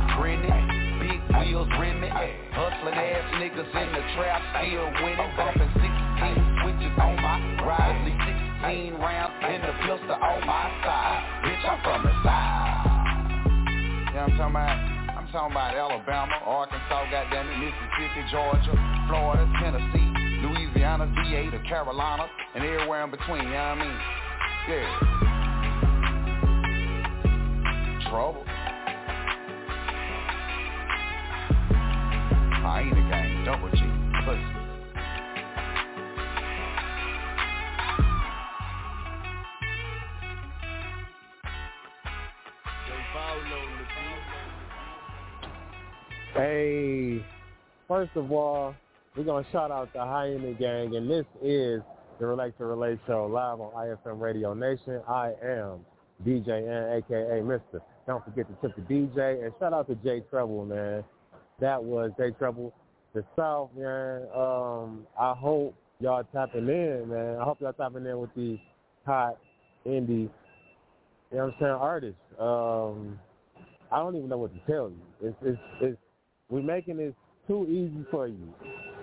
Wheels 1.41 1.69
rimming. 1.81 2.13
Hustling 2.53 2.95
ass 2.95 3.25
niggas 3.41 3.73
in 3.73 3.89
the 3.97 4.03
trap, 4.15 4.41
still 4.61 4.93
winning. 5.01 5.33
Bumping 5.37 5.73
16 5.73 6.61
switches 6.61 6.95
on 7.01 7.17
my 7.17 7.41
ride. 7.65 7.97
16 8.61 8.95
rounds 9.01 9.33
in 9.49 9.61
the 9.65 9.73
pistol 9.89 10.21
on 10.21 10.41
my 10.45 10.69
side. 10.85 11.25
Bitch, 11.45 11.65
I'm 11.65 11.81
from 11.81 12.05
the 12.05 12.13
side. 12.23 14.13
Yeah, 14.15 14.29
I'm 14.29 14.37
talking 14.37 14.53
about. 14.53 15.01
I'm 15.21 15.27
talking 15.33 15.53
about 15.53 15.75
Alabama, 15.77 16.33
Arkansas, 16.45 17.11
goddamn 17.11 17.49
it, 17.49 17.59
Mississippi, 17.59 18.23
Georgia, 18.33 18.75
Florida, 19.07 19.47
Tennessee, 19.61 20.11
Louisiana, 20.43 21.07
VA, 21.07 21.51
the 21.57 21.63
Carolina, 21.69 22.27
and 22.55 22.65
everywhere 22.65 23.05
in 23.05 23.11
between, 23.11 23.45
you 23.45 23.51
know 23.51 23.55
what 23.55 23.79
I 23.79 23.85
mean? 23.85 23.99
Yeah. 24.69 24.89
Trouble. 28.11 28.50
I 32.81 32.83
ain't 32.83 32.93
a 32.93 33.01
gang, 33.11 33.45
double 33.45 33.69
G, 33.73 33.77
pussy. 34.25 34.41
Hey, 46.33 47.27
first 47.87 48.13
of 48.15 48.33
all, 48.33 48.75
we're 49.15 49.25
gonna 49.25 49.45
shout 49.53 49.71
out 49.71 49.93
the 49.93 49.99
Hyena 49.99 50.55
Gang, 50.55 50.97
and 50.97 51.11
this 51.11 51.27
is 51.43 51.83
the 52.19 52.27
Relax 52.27 52.55
and 52.61 52.69
Relate 52.71 52.99
Show 53.07 53.27
live 53.27 53.61
on 53.61 53.73
IFM 53.75 54.19
Radio 54.19 54.55
Nation. 54.55 55.03
I 55.07 55.35
am 55.45 55.81
DJ 56.27 56.67
Ant, 56.67 57.05
aka 57.05 57.43
Mister. 57.43 57.83
Don't 58.07 58.25
forget 58.25 58.47
to 58.49 58.67
tip 58.67 58.75
the 58.75 58.95
DJ, 58.95 59.45
and 59.45 59.53
shout 59.61 59.75
out 59.75 59.87
to 59.89 59.97
Jay 59.97 60.25
Truble, 60.33 60.67
man 60.67 61.05
that 61.61 61.83
was 61.83 62.11
Jay 62.19 62.31
Truble. 62.31 62.73
The 63.15 63.25
South, 63.37 63.71
man. 63.77 64.23
Um, 64.35 65.07
I 65.19 65.35
hope 65.37 65.75
y'all 65.99 66.25
tapping 66.33 66.69
in, 66.69 67.09
man. 67.09 67.37
I 67.41 67.45
hope 67.45 67.61
y'all 67.61 67.73
tapping 67.73 68.07
in 68.07 68.19
with 68.19 68.31
these 68.37 68.59
hot 69.05 69.39
indie, 69.87 70.29
you 70.29 70.31
know 71.33 71.39
what 71.39 71.45
I'm 71.45 71.55
saying, 71.61 71.73
artists. 71.73 72.21
Um, 72.39 73.19
I 73.91 73.99
don't 73.99 74.15
even 74.17 74.29
know 74.29 74.39
what 74.39 74.53
to 74.55 74.73
tell 74.73 74.91
you. 74.91 75.29
It's 75.29 75.37
it's 75.43 75.59
it's 75.81 75.99
we're 76.49 76.63
making 76.63 76.99
this 76.99 77.15
too 77.49 77.67
easy 77.69 78.07
for 78.11 78.29
you. 78.29 78.55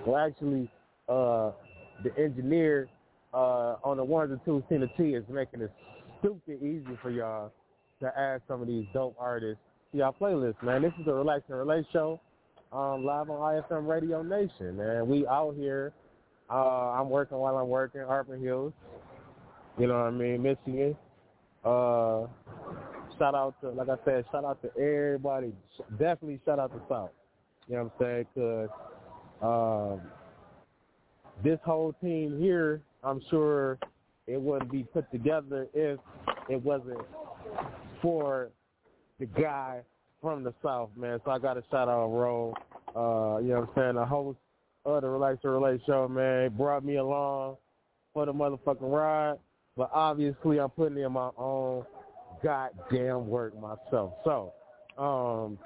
Well, 0.06 0.18
actually, 0.18 0.70
uh, 1.10 1.52
the 2.04 2.18
engineer 2.18 2.88
uh, 3.34 3.76
on 3.84 3.98
the 3.98 4.06
ones 4.06 4.32
and 4.32 4.40
twos, 4.46 4.64
Tina 4.70 4.88
T, 4.98 5.16
is 5.16 5.26
making 5.30 5.62
it 5.62 5.72
stupid 6.20 6.64
easy 6.64 6.98
for 7.02 7.10
y'all 7.10 7.52
to 8.00 8.18
add 8.18 8.42
some 8.48 8.62
of 8.62 8.68
these 8.68 8.86
dope 8.94 9.16
artists 9.20 9.62
to 9.92 9.98
y'all 9.98 10.16
playlist, 10.20 10.62
man. 10.64 10.82
This 10.82 10.94
is 11.00 11.06
the 11.06 11.14
Relax 11.14 11.44
and 11.50 11.58
Relate 11.58 11.86
show 11.92 12.22
um, 12.72 13.06
live 13.06 13.30
on 13.30 13.40
IFM 13.40 13.88
Radio 13.88 14.22
Nation, 14.22 14.78
man. 14.78 15.08
We 15.08 15.26
out 15.28 15.56
here. 15.58 15.94
Uh, 16.50 16.92
I'm 16.92 17.10
working 17.10 17.38
while 17.38 17.58
I'm 17.58 17.68
working, 17.68 18.02
Arbor 18.02 18.38
Hills. 18.38 18.74
You 19.78 19.88
know 19.88 20.00
what 20.00 20.08
I 20.08 20.12
mean, 20.12 20.42
Michigan. 20.42 20.96
Uh, 21.64 22.28
shout 23.18 23.36
out 23.36 23.56
to, 23.62 23.70
like 23.70 23.90
I 23.90 23.96
said, 24.06 24.26
shout 24.32 24.46
out 24.46 24.62
to 24.62 24.72
everybody. 24.78 25.54
Definitely 25.92 26.40
shout 26.46 26.60
out 26.60 26.72
to 26.74 26.82
South. 26.90 27.12
You 27.68 27.76
know 27.76 27.84
what 27.84 28.06
I'm 28.06 28.06
saying? 28.06 28.26
Because 28.34 28.70
um, 29.42 30.02
this 31.44 31.60
whole 31.66 31.94
team 32.02 32.40
here, 32.40 32.82
I'm 33.04 33.22
sure 33.30 33.78
it 34.26 34.42
wouldn't 34.42 34.72
be 34.72 34.84
put 34.84 35.10
together 35.12 35.68
if 35.74 36.00
it 36.50 36.62
wasn't 36.64 37.02
for 38.02 38.50
the 39.20 39.26
guy 39.26 39.82
from 40.22 40.44
the 40.44 40.54
South, 40.64 40.90
man. 40.96 41.20
So 41.26 41.32
I 41.32 41.40
got 41.40 41.56
to 41.56 41.64
shout 41.70 41.90
out 41.90 42.08
Ro. 42.08 42.54
Uh, 42.96 43.40
you 43.42 43.50
know 43.50 43.62
what 43.62 43.70
I'm 43.70 43.76
saying? 43.76 43.96
The 43.96 44.06
host 44.06 44.38
of 44.86 45.02
the 45.02 45.10
Relax 45.10 45.42
to 45.42 45.50
Relate 45.50 45.82
show, 45.86 46.08
man. 46.08 46.56
brought 46.56 46.84
me 46.84 46.96
along 46.96 47.58
for 48.14 48.26
the 48.26 48.34
motherfucking 48.34 48.78
ride. 48.82 49.38
But 49.76 49.92
obviously 49.94 50.60
I'm 50.60 50.70
putting 50.72 50.98
in 50.98 51.12
my 51.12 51.30
own 51.38 51.86
goddamn 52.44 53.28
work 53.28 53.54
myself. 53.60 54.14
So, 54.24 54.54
um, 54.98 55.60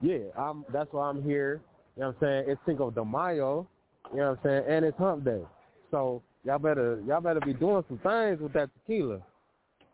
yeah, 0.00 0.30
I'm 0.38 0.64
that's 0.72 0.92
why 0.92 1.08
I'm 1.10 1.22
here. 1.22 1.60
You 1.96 2.02
know 2.02 2.08
what 2.08 2.28
I'm 2.28 2.44
saying? 2.44 2.44
It's 2.48 2.60
Cinco 2.64 2.90
de 2.90 3.04
Mayo, 3.04 3.68
you 4.12 4.18
know 4.18 4.30
what 4.30 4.38
I'm 4.38 4.38
saying, 4.44 4.64
and 4.68 4.84
it's 4.84 4.96
hump 4.96 5.24
day. 5.24 5.42
So 5.90 6.22
y'all 6.44 6.58
better 6.58 7.02
y'all 7.06 7.20
better 7.20 7.40
be 7.40 7.52
doing 7.52 7.84
some 7.88 7.98
things 7.98 8.40
with 8.40 8.52
that 8.54 8.70
tequila. 8.74 9.20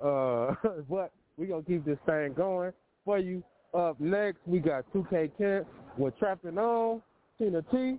Uh 0.00 0.54
but 0.88 1.12
we 1.36 1.46
gonna 1.46 1.62
keep 1.62 1.84
this 1.84 1.98
thing 2.06 2.32
going 2.34 2.72
for 3.04 3.18
you. 3.18 3.42
Up 3.74 3.98
next, 4.00 4.38
we 4.46 4.60
got 4.60 4.84
2K 4.94 5.32
Kent 5.36 5.66
with 5.98 6.16
Trapping 6.18 6.58
On, 6.58 7.02
Tina 7.38 7.62
T. 7.72 7.98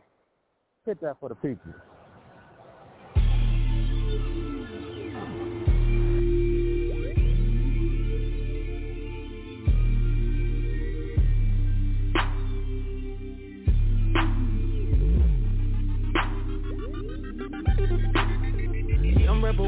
Hit 0.85 1.01
that 1.01 1.17
for 1.19 1.29
the 1.29 1.35
people. 1.35 1.73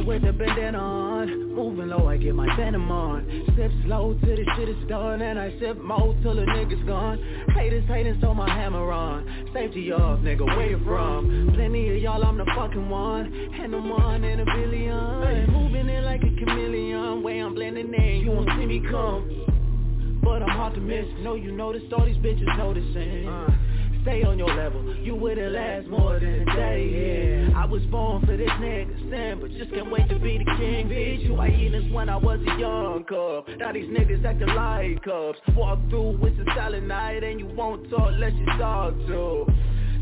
With 0.06 0.24
the 0.24 0.34
bandana 0.34 0.78
on. 0.78 1.54
Moving 1.54 1.90
low, 1.90 2.08
I 2.08 2.18
get 2.18 2.36
my 2.36 2.56
venom 2.56 2.92
on 2.92 3.26
Sip 3.58 3.72
slow 3.86 4.16
till 4.24 4.36
the 4.36 4.46
shit 4.56 4.70
is 4.70 4.88
done 4.88 5.22
And 5.22 5.40
I 5.40 5.58
sip 5.60 5.82
more 5.82 6.16
till 6.22 6.36
the 6.36 6.44
nigga's 6.44 6.86
gone. 6.86 7.18
Haters 7.56 7.84
hating, 7.88 8.20
so 8.22 8.34
my 8.34 8.48
hammer 8.48 8.92
on. 8.92 9.50
Safety 9.54 9.92
off, 9.92 10.20
nigga, 10.20 10.46
where 10.46 10.70
you 10.70 10.80
from? 10.86 11.52
Plenty 11.56 11.96
of 11.96 12.02
y'all, 12.02 12.24
I'm 12.24 12.38
the 12.38 12.46
fucking 12.56 12.90
one. 12.90 13.34
And 13.60 13.74
I'm 13.74 13.90
one 13.90 14.24
in 14.24 14.40
a 14.40 14.46
billion. 14.46 15.24
Hey, 15.24 15.46
Moving 15.52 15.90
in 15.90 16.06
like 16.06 16.22
a 16.22 16.46
chameleon 16.46 17.24
Way 17.24 17.40
I'm 17.40 17.56
blending 17.56 17.94
in, 17.94 18.22
you 18.22 18.32
won't 18.32 18.50
see 18.60 18.66
me 18.66 18.82
come 18.90 20.20
But 20.24 20.44
I'm 20.44 20.50
hard 20.50 20.76
to 20.76 20.82
miss. 20.82 21.06
Know 21.20 21.36
you 21.36 21.52
notice 21.52 21.84
all 21.98 22.06
these 22.06 22.18
bitches 22.18 22.56
noticing 22.58 23.28
uh 23.28 23.67
stay 24.08 24.24
on 24.24 24.40
your 24.40 24.54
level. 24.54 24.96
You 24.96 25.16
wouldn't 25.16 25.52
last 25.52 25.88
more 25.88 26.20
than 26.20 26.48
a 26.48 26.56
day, 26.56 27.50
yeah. 27.50 27.60
I 27.60 27.66
was 27.66 27.82
born 27.92 28.26
for 28.26 28.38
this 28.38 28.50
nigga 28.50 28.98
sin 29.10 29.40
But 29.42 29.52
just 29.52 29.72
can't 29.74 29.92
wait 29.92 30.08
to 30.10 30.20
be 30.20 30.38
the 30.38 30.46
king, 30.58 30.88
bitch 30.88 31.26
You? 31.26 31.36
Hyenas 31.36 31.92
when 31.92 32.08
I 32.08 32.16
was 32.16 32.40
a 32.40 32.60
young 32.60 33.04
cub. 33.04 33.46
Now 33.58 33.74
these 33.74 33.90
niggas 33.90 34.24
acting 34.24 34.48
like 34.48 35.04
cubs. 35.04 35.40
Walk 35.56 35.80
through 35.90 36.18
with 36.20 36.34
a 36.40 36.46
silent 36.56 36.88
night 36.88 37.24
And 37.24 37.40
you 37.40 37.48
won't 37.48 37.90
talk 37.90 38.14
unless 38.14 38.34
you 38.34 38.46
talk 38.58 38.94
to. 39.08 39.46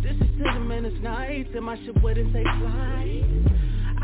This 0.03 0.15
is 0.15 0.29
10 0.43 0.67
minutes 0.67 0.97
nights 1.01 1.49
And 1.55 1.65
my 1.65 1.75
shit 1.77 1.99
wouldn't 2.01 2.31
take 2.31 2.43
flight. 2.43 3.23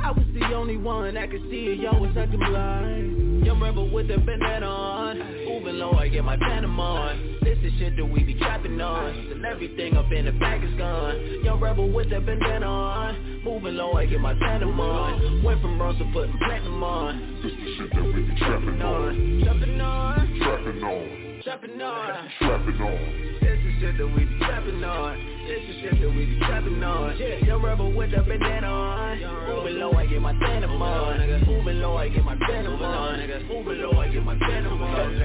I 0.04 0.10
was 0.10 0.26
the 0.34 0.46
only 0.56 0.78
one 0.78 1.14
that 1.14 1.30
could 1.30 1.44
see 1.52 1.68
it, 1.68 1.80
yo, 1.80 1.92
was 2.00 2.16
acting 2.18 2.40
blind 2.40 3.46
Young 3.46 3.60
rebel 3.60 3.90
with 3.92 4.08
the 4.08 4.18
bandana 4.18 4.66
on 4.66 5.41
Moving 5.72 5.88
low, 5.88 5.98
I 5.98 6.10
get 6.10 6.26
my 6.26 6.38
phantom 6.38 6.78
on. 6.82 7.38
This 7.44 7.58
is 7.64 7.72
shit 7.80 7.96
that 7.96 8.06
we 8.06 8.26
be 8.26 8.34
trapping 8.34 8.82
on. 8.82 9.16
And 9.16 9.46
everything 9.46 9.96
up 9.96 10.12
in 10.12 10.26
the 10.26 10.34
bag 10.34 10.62
is 10.66 10.78
gone. 10.78 11.46
Young 11.46 11.62
rebel 11.62 11.90
with 11.90 12.10
the 12.10 12.20
bandana 12.20 12.66
on. 12.66 13.42
Moving 13.46 13.78
low, 13.78 13.94
I 13.94 14.06
get 14.06 14.20
my 14.20 14.38
phantom 14.38 14.78
on. 14.78 15.42
Went 15.42 15.62
from 15.62 15.78
bronze 15.78 15.98
to 16.00 16.12
putting 16.12 16.38
platinum 16.40 16.84
on. 16.84 17.40
This 17.42 17.54
is 17.54 17.78
shit 17.78 17.90
that 17.90 18.04
we 18.04 18.22
be 18.22 18.36
trapping 18.36 18.82
on. 18.82 19.42
Trapping 19.46 19.80
on. 19.80 20.40
Trapping 20.40 20.84
on 20.84 21.31
Trapping 21.44 21.82
on. 21.82 22.30
Trapping 22.38 22.82
on. 22.82 23.40
This 23.42 23.58
is 23.58 23.82
shit 23.82 23.98
that 23.98 24.06
we 24.06 24.26
be 24.26 24.38
trapping 24.38 24.84
on. 24.84 25.18
This 25.48 25.62
is 25.70 25.82
shit 25.82 26.00
that 26.00 26.10
we 26.10 26.26
be 26.26 26.38
trapping 26.38 26.84
on. 26.84 27.18
Young 27.18 27.64
rebel 27.64 27.92
with 27.92 28.12
the 28.12 28.22
bandana 28.22 28.68
on. 28.68 29.48
Moving 29.48 29.80
low, 29.80 29.92
I 29.94 30.06
get 30.06 30.22
my 30.22 30.38
phantom 30.38 30.80
on. 30.80 31.46
Moving 31.48 31.82
low, 31.82 31.98
I 31.98 32.10
get 32.10 32.24
my 32.24 32.38
phantom 32.48 32.80
on. 32.80 33.20
Moving 33.48 33.82
low, 33.82 34.00
I 34.00 34.10
get 34.10 34.24
my 34.24 34.38
phantom 34.38 34.84
on. 34.84 35.16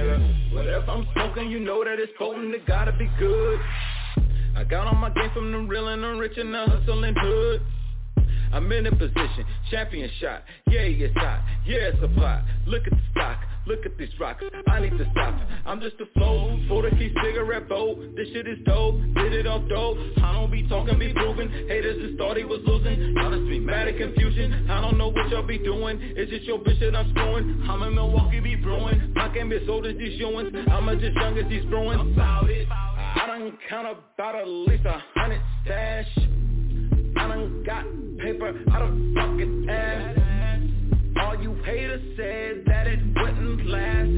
if 0.55 0.89
I'm 0.89 1.07
smoking, 1.13 1.51
you 1.51 1.61
know 1.61 1.85
that 1.85 1.99
it's 1.99 2.13
potent, 2.19 2.55
it 2.55 2.65
gotta 2.67 2.93
be 2.93 3.11
good. 3.19 3.61
I 4.57 4.65
got 4.65 4.87
on 4.87 4.97
my 4.97 5.11
game 5.11 5.31
from 5.35 5.53
the 5.53 5.59
real 5.59 5.89
and 5.89 6.03
the 6.03 6.15
rich 6.15 6.39
and 6.39 6.55
the 6.55 6.65
hustling 6.67 7.15
hood. 7.15 7.61
I'm 8.53 8.73
in 8.73 8.87
a 8.87 8.91
position, 8.91 9.45
champion 9.71 10.09
shot, 10.19 10.43
yeah 10.69 10.81
it's 10.81 11.15
hot, 11.19 11.45
yeah 11.67 11.91
it's 11.93 12.03
a 12.03 12.09
pot. 12.09 12.45
Look 12.65 12.85
at 12.87 12.93
the 12.93 13.03
stock, 13.11 13.39
look 13.67 13.85
at 13.85 13.97
these 13.99 14.09
rocks, 14.19 14.43
I 14.69 14.81
need 14.81 14.97
to 14.97 15.09
stop. 15.13 15.35
I'm 15.67 15.81
just 15.81 15.97
a 16.01 16.07
flow, 16.19 16.59
for 16.69 16.83
the 16.83 16.91
key 16.97 17.13
cigarette 17.23 17.69
bowl. 17.69 17.97
This 18.17 18.29
shit 18.33 18.47
is 18.47 18.59
dope, 18.65 19.01
did 19.15 19.33
it 19.33 19.47
off 19.47 19.69
dope. 19.69 19.99
I 20.23 20.33
don't 20.33 20.51
be 20.51 20.67
talking, 20.69 20.99
be 20.99 21.13
proving 21.13 21.49
Haters 21.69 21.99
just 22.01 22.19
thought 22.19 22.37
he 22.37 22.45
was 22.45 22.61
losing. 22.67 23.15
Y'all 23.17 23.31
just 23.31 23.49
be 23.49 23.59
mad 23.59 23.89
at 23.89 23.97
confusion. 23.97 24.71
I 24.71 24.81
don't 24.81 24.99
know 24.99 25.09
what 25.09 25.29
y'all 25.31 25.43
be 25.43 25.59
doing. 25.59 25.99
It's 26.01 26.31
just 26.31 26.45
your 26.45 26.59
bitch 26.59 26.81
that 26.81 26.95
I'm 26.95 27.11
screwing. 27.11 27.65
I'm 27.69 27.83
in 27.83 27.95
Milwaukee, 27.95 28.41
be 28.41 28.57
brewing. 28.57 29.13
My 29.15 29.29
game 29.29 29.53
is 29.53 29.69
old 29.69 29.87
as 29.87 29.97
these 29.97 30.19
showings 30.21 30.51
I'm 30.71 30.89
as 30.89 31.01
just 31.01 31.17
young 31.17 31.39
as 31.39 31.49
these 31.49 31.65
brewing 31.67 32.13
About 32.13 32.49
it 32.51 32.69
I 32.71 33.27
done 33.27 33.57
count 33.69 33.99
about 34.15 34.35
at 34.35 34.47
least 34.47 34.85
a 34.85 35.03
hundred 35.15 35.41
stash. 35.65 36.07
I 37.17 37.29
done 37.29 37.63
got 37.65 37.85
paper 38.19 38.53
out 38.73 38.83
of 38.83 38.91
fucking 39.15 39.69
ass. 39.71 40.19
All 41.23 41.43
you 41.43 41.55
haters 41.65 42.03
said 42.17 42.65
that 42.67 42.87
it 42.87 43.15
last. 43.67 44.11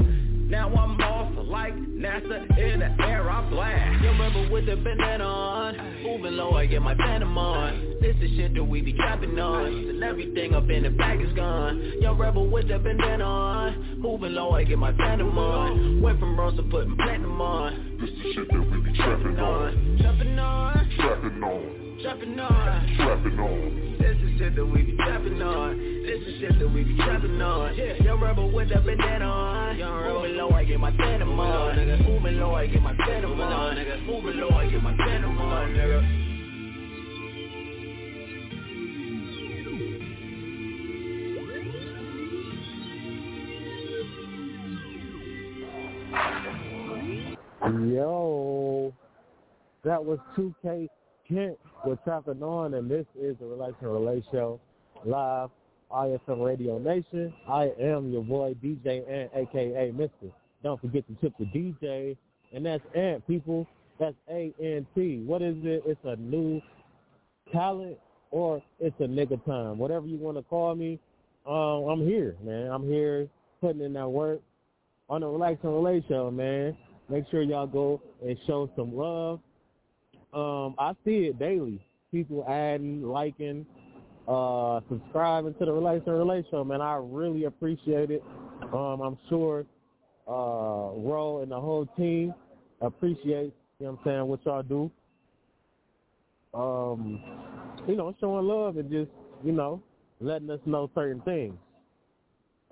Now 0.49 0.67
I'm 0.69 0.99
off 1.01 1.31
like 1.45 1.75
NASA 1.75 2.57
in 2.57 2.79
the 2.79 3.05
air 3.05 3.29
I 3.29 3.47
blast. 3.49 4.03
Young 4.03 4.19
rebel 4.19 4.49
with 4.49 4.65
the 4.65 4.75
bandana 4.77 5.23
on? 5.23 6.03
Moving 6.03 6.37
low 6.37 6.53
I 6.53 6.65
get 6.65 6.81
my 6.81 6.95
phantom 6.95 7.37
on 7.37 7.97
This 8.01 8.15
is 8.19 8.31
shit 8.35 8.55
that 8.55 8.63
we 8.63 8.81
be 8.81 8.93
trapping 8.93 9.37
on. 9.37 9.67
And 9.67 10.03
everything 10.03 10.55
up 10.55 10.67
in 10.69 10.83
the 10.83 10.89
bag 10.89 11.21
is 11.21 11.31
gone. 11.33 12.01
Young 12.01 12.17
rebel 12.17 12.49
with 12.49 12.67
the 12.67 12.79
bandana 12.79 13.23
on. 13.23 13.99
Moving 13.99 14.33
low 14.33 14.51
I 14.51 14.63
get 14.63 14.79
my 14.79 14.95
phantom 14.97 15.37
on 15.37 16.01
Went 16.01 16.19
from 16.19 16.35
bronze 16.35 16.57
to 16.57 16.63
putting 16.63 16.95
platinum 16.95 17.39
on. 17.39 17.97
This 18.01 18.09
the 18.09 18.33
shit 18.33 18.49
that 18.49 18.71
we 18.71 18.81
be 18.81 18.97
trapping 18.97 19.39
on. 19.39 19.97
Trapping 20.01 20.39
on. 20.39 20.89
Trapping 20.97 21.43
on 21.43 21.88
Trapping 22.01 22.39
on. 22.39 22.95
Trapping 22.95 23.39
on. 23.39 23.97
This 23.99 24.15
is 24.23 24.39
shit 24.39 24.55
that 24.55 24.65
we 24.65 24.83
be 24.83 24.95
trapping 24.95 25.41
on. 25.41 25.77
This 26.03 26.21
is 26.21 26.39
shit 26.39 26.57
that 26.57 26.73
we 26.73 26.85
be 26.85 26.95
trapping 26.95 27.41
on. 27.41 27.75
Young 27.75 28.21
rebel 28.21 28.49
with 28.49 28.69
the 28.69 28.75
bandana 28.75 29.25
on. 29.25 29.77
Moving 29.77 30.37
low 30.37 30.49
I 30.51 30.63
get 30.63 30.79
my 30.79 30.95
phantom 30.95 31.37
on. 31.37 31.75
Moving 32.03 32.39
low 32.39 32.55
I 32.55 32.67
get 32.67 32.81
my 32.81 32.95
phantom 32.95 33.41
on 33.41 33.75
Moving 34.05 34.39
low 34.39 34.49
I 34.51 34.69
get 34.69 34.81
my 34.81 34.95
phantom 34.95 35.37
on 35.39 35.73
nigga. 35.73 36.29
Yo, 47.93 48.93
that 49.83 50.03
was 50.03 50.17
2K 50.37 50.87
Kent 51.29 51.57
with 51.85 52.03
Trapping 52.03 52.41
On, 52.41 52.73
and 52.73 52.89
this 52.89 53.05
is 53.19 53.37
the 53.39 53.45
Relation 53.45 53.87
Relay 53.87 54.23
Show 54.31 54.59
live, 55.05 55.49
IFM 55.91 56.43
Radio 56.43 56.79
Nation. 56.79 57.33
I 57.47 57.71
am 57.79 58.11
your 58.11 58.23
boy, 58.23 58.55
DJ 58.63 59.07
Ant, 59.09 59.31
aka 59.35 59.91
Mister. 59.91 60.33
Don't 60.63 60.81
forget 60.81 61.05
to 61.07 61.13
tip 61.21 61.33
the 61.37 61.45
DJ, 61.45 62.17
and 62.53 62.65
that's 62.65 62.83
Ant, 62.95 63.25
people. 63.27 63.67
That's 63.99 64.15
A-N-T. 64.29 65.23
What 65.25 65.41
is 65.41 65.57
it? 65.63 65.83
It's 65.85 65.99
a 66.05 66.15
new 66.15 66.61
talent 67.51 67.97
or 68.31 68.63
it's 68.79 68.95
a 68.99 69.03
nigga 69.03 69.43
time. 69.45 69.77
Whatever 69.77 70.07
you 70.07 70.17
want 70.17 70.37
to 70.37 70.43
call 70.43 70.73
me, 70.73 70.99
um, 71.45 71.89
I'm 71.89 72.07
here, 72.07 72.35
man. 72.41 72.71
I'm 72.71 72.87
here 72.87 73.27
putting 73.59 73.81
in 73.81 73.93
that 73.93 74.07
work 74.07 74.39
on 75.09 75.21
the 75.21 75.27
Relax 75.27 75.57
and 75.63 75.73
Relate 75.73 76.05
Show, 76.07 76.31
man. 76.31 76.77
Make 77.09 77.25
sure 77.29 77.41
y'all 77.41 77.67
go 77.67 78.01
and 78.25 78.37
show 78.47 78.69
some 78.77 78.95
love. 78.95 79.41
Um, 80.33 80.75
I 80.77 80.93
see 81.05 81.25
it 81.25 81.39
daily. 81.39 81.81
People 82.11 82.45
adding, 82.47 83.03
liking, 83.03 83.65
uh, 84.27 84.81
subscribing 84.89 85.55
to 85.55 85.65
the 85.65 85.71
Relay 85.71 86.43
Show, 86.51 86.63
man. 86.63 86.81
I 86.81 86.99
really 87.01 87.45
appreciate 87.45 88.11
it. 88.11 88.23
Um, 88.73 89.01
I'm 89.01 89.17
sure 89.29 89.65
uh, 90.27 90.91
Ro 90.95 91.39
and 91.41 91.51
the 91.51 91.59
whole 91.59 91.87
team 91.97 92.33
appreciate, 92.81 93.53
you 93.79 93.85
know 93.85 93.91
what 93.91 93.99
I'm 93.99 93.99
saying, 94.05 94.27
what 94.27 94.45
y'all 94.45 94.63
do. 94.63 94.91
Um, 96.53 97.21
you 97.87 97.95
know, 97.95 98.15
showing 98.19 98.47
love 98.47 98.77
and 98.77 98.89
just, 98.91 99.11
you 99.43 99.51
know, 99.51 99.81
letting 100.19 100.49
us 100.49 100.59
know 100.65 100.89
certain 100.93 101.21
things. 101.21 101.55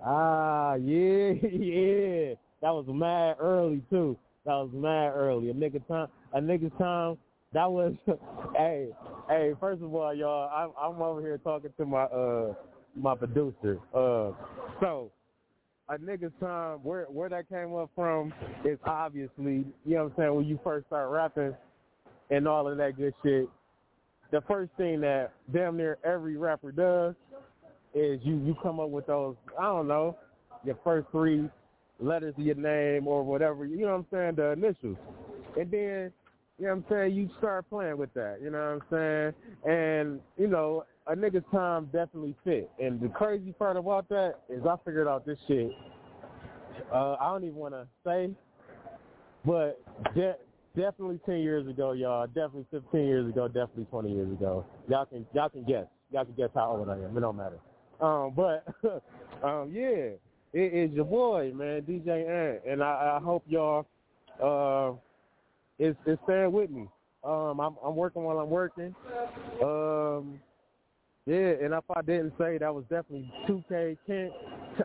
Ah, 0.03 0.75
yeah, 0.75 1.31
yeah. 1.51 2.33
That 2.61 2.71
was 2.71 2.85
mad 2.87 3.37
early 3.39 3.81
too. 3.89 4.17
That 4.45 4.53
was 4.53 4.69
mad 4.73 5.09
early. 5.15 5.49
A 5.49 5.53
nigga 5.53 5.85
time, 5.87 6.07
a 6.33 6.39
nigga 6.39 6.75
time. 6.77 7.17
That 7.53 7.71
was, 7.71 7.93
hey, 8.55 8.89
hey. 9.29 9.53
First 9.59 9.81
of 9.81 9.93
all, 9.93 10.13
y'all, 10.13 10.49
I'm, 10.49 10.95
I'm 10.95 11.01
over 11.01 11.21
here 11.21 11.37
talking 11.37 11.71
to 11.77 11.85
my 11.85 12.03
uh 12.03 12.53
my 12.95 13.15
producer. 13.15 13.79
Uh, 13.93 14.31
so 14.79 15.11
a 15.89 15.97
nigga's 15.97 16.33
time. 16.39 16.79
Where 16.83 17.05
where 17.05 17.29
that 17.29 17.47
came 17.49 17.73
up 17.75 17.89
from 17.95 18.33
is 18.65 18.77
obviously, 18.85 19.65
you 19.85 19.95
know 19.95 20.03
what 20.03 20.11
I'm 20.11 20.13
saying. 20.17 20.35
When 20.35 20.45
you 20.45 20.59
first 20.63 20.87
start 20.87 21.09
rapping 21.09 21.55
and 22.29 22.47
all 22.47 22.67
of 22.69 22.77
that 22.77 22.97
good 22.97 23.13
shit, 23.23 23.47
the 24.31 24.41
first 24.41 24.71
thing 24.77 24.99
that 25.01 25.31
damn 25.53 25.77
near 25.77 25.97
every 26.03 26.37
rapper 26.37 26.71
does 26.71 27.15
is 27.93 28.19
you 28.23 28.35
you 28.39 28.55
come 28.61 28.79
up 28.79 28.89
with 28.89 29.07
those. 29.07 29.35
I 29.57 29.63
don't 29.63 29.87
know, 29.87 30.17
your 30.63 30.77
first 30.83 31.07
three 31.11 31.49
letters 31.99 32.35
of 32.37 32.43
your 32.43 32.55
name 32.55 33.07
or 33.07 33.23
whatever, 33.23 33.65
you 33.65 33.77
know 33.77 33.97
what 33.97 33.99
I'm 33.99 34.05
saying, 34.11 34.35
the 34.35 34.51
initials. 34.51 34.97
And 35.59 35.71
then, 35.71 36.11
know 36.65 36.75
what 36.75 36.77
I'm 36.77 36.85
saying, 36.89 37.15
you 37.15 37.29
start 37.37 37.69
playing 37.69 37.97
with 37.97 38.13
that, 38.15 38.39
you 38.41 38.49
know 38.49 38.79
what 38.89 38.97
I'm 38.97 39.33
saying? 39.63 39.71
And, 39.71 40.19
you 40.37 40.47
know, 40.47 40.85
a 41.05 41.15
nigga's 41.15 41.45
time 41.51 41.85
definitely 41.85 42.35
fit. 42.43 42.69
And 42.79 42.99
the 42.99 43.09
crazy 43.09 43.53
part 43.53 43.77
about 43.77 44.09
that 44.09 44.35
is 44.49 44.65
I 44.65 44.75
figured 44.83 45.07
out 45.07 45.25
this 45.25 45.37
shit. 45.47 45.69
Uh, 46.93 47.15
I 47.19 47.31
don't 47.31 47.43
even 47.43 47.55
want 47.55 47.73
to 47.73 47.87
say, 48.05 48.31
but 49.45 49.79
de- 50.15 50.35
definitely 50.75 51.19
10 51.25 51.39
years 51.39 51.67
ago, 51.67 51.93
y'all. 51.93 52.27
Definitely 52.27 52.65
15 52.71 53.05
years 53.05 53.29
ago. 53.29 53.47
Definitely 53.47 53.85
20 53.85 54.11
years 54.11 54.31
ago. 54.31 54.65
Y'all 54.87 55.05
can 55.05 55.25
y'all 55.33 55.49
can 55.49 55.63
guess. 55.63 55.85
Y'all 56.11 56.25
can 56.25 56.33
guess 56.35 56.49
how 56.53 56.75
old 56.75 56.89
I 56.89 56.93
am. 56.93 57.17
It 57.17 57.19
don't 57.19 57.37
matter. 57.37 57.59
Um, 57.99 58.33
but 58.35 58.65
um, 59.43 59.71
yeah, 59.71 60.11
it 60.53 60.73
is 60.73 60.91
your 60.91 61.05
boy, 61.05 61.51
man, 61.53 61.81
DJ 61.81 62.27
Ant, 62.29 62.61
and 62.67 62.83
I, 62.83 63.17
I 63.17 63.23
hope 63.23 63.43
y'all 63.47 63.87
uh 64.43 64.91
is 65.79 65.95
is 66.05 66.17
staying 66.23 66.51
with 66.51 66.69
me. 66.69 66.87
Um, 67.23 67.59
I'm 67.59 67.75
I'm 67.83 67.95
working 67.95 68.23
while 68.23 68.39
I'm 68.39 68.49
working. 68.49 68.95
Um, 69.63 70.39
yeah, 71.25 71.53
and 71.61 71.73
if 71.73 71.83
I 71.93 72.01
didn't 72.01 72.33
say 72.37 72.57
that 72.57 72.73
was 72.73 72.83
definitely 72.89 73.31
2K 73.49 73.97
Kent 74.07 74.31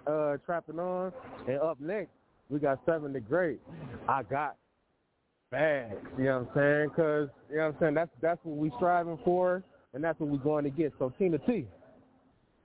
uh, 0.07 0.37
trapping 0.45 0.79
on, 0.79 1.13
and 1.47 1.61
up 1.61 1.81
next 1.81 2.11
we 2.51 2.59
got 2.59 2.81
Seven 2.85 3.13
the 3.13 3.21
Great. 3.21 3.61
I 4.09 4.23
got 4.25 4.57
bags, 5.51 5.95
you 6.19 6.25
know 6.25 6.41
what 6.41 6.49
I'm 6.49 6.55
saying? 6.57 6.91
Cause 6.97 7.29
you 7.51 7.57
know 7.59 7.67
what 7.67 7.75
I'm 7.75 7.81
saying. 7.81 7.95
That's 7.95 8.11
that's 8.21 8.41
what 8.43 8.57
we 8.57 8.73
striving 8.77 9.19
for, 9.25 9.63
and 9.95 10.03
that's 10.03 10.19
what 10.19 10.31
we 10.31 10.39
going 10.39 10.65
to 10.65 10.71
get. 10.71 10.93
So 10.99 11.13
Tina 11.19 11.39
T, 11.39 11.67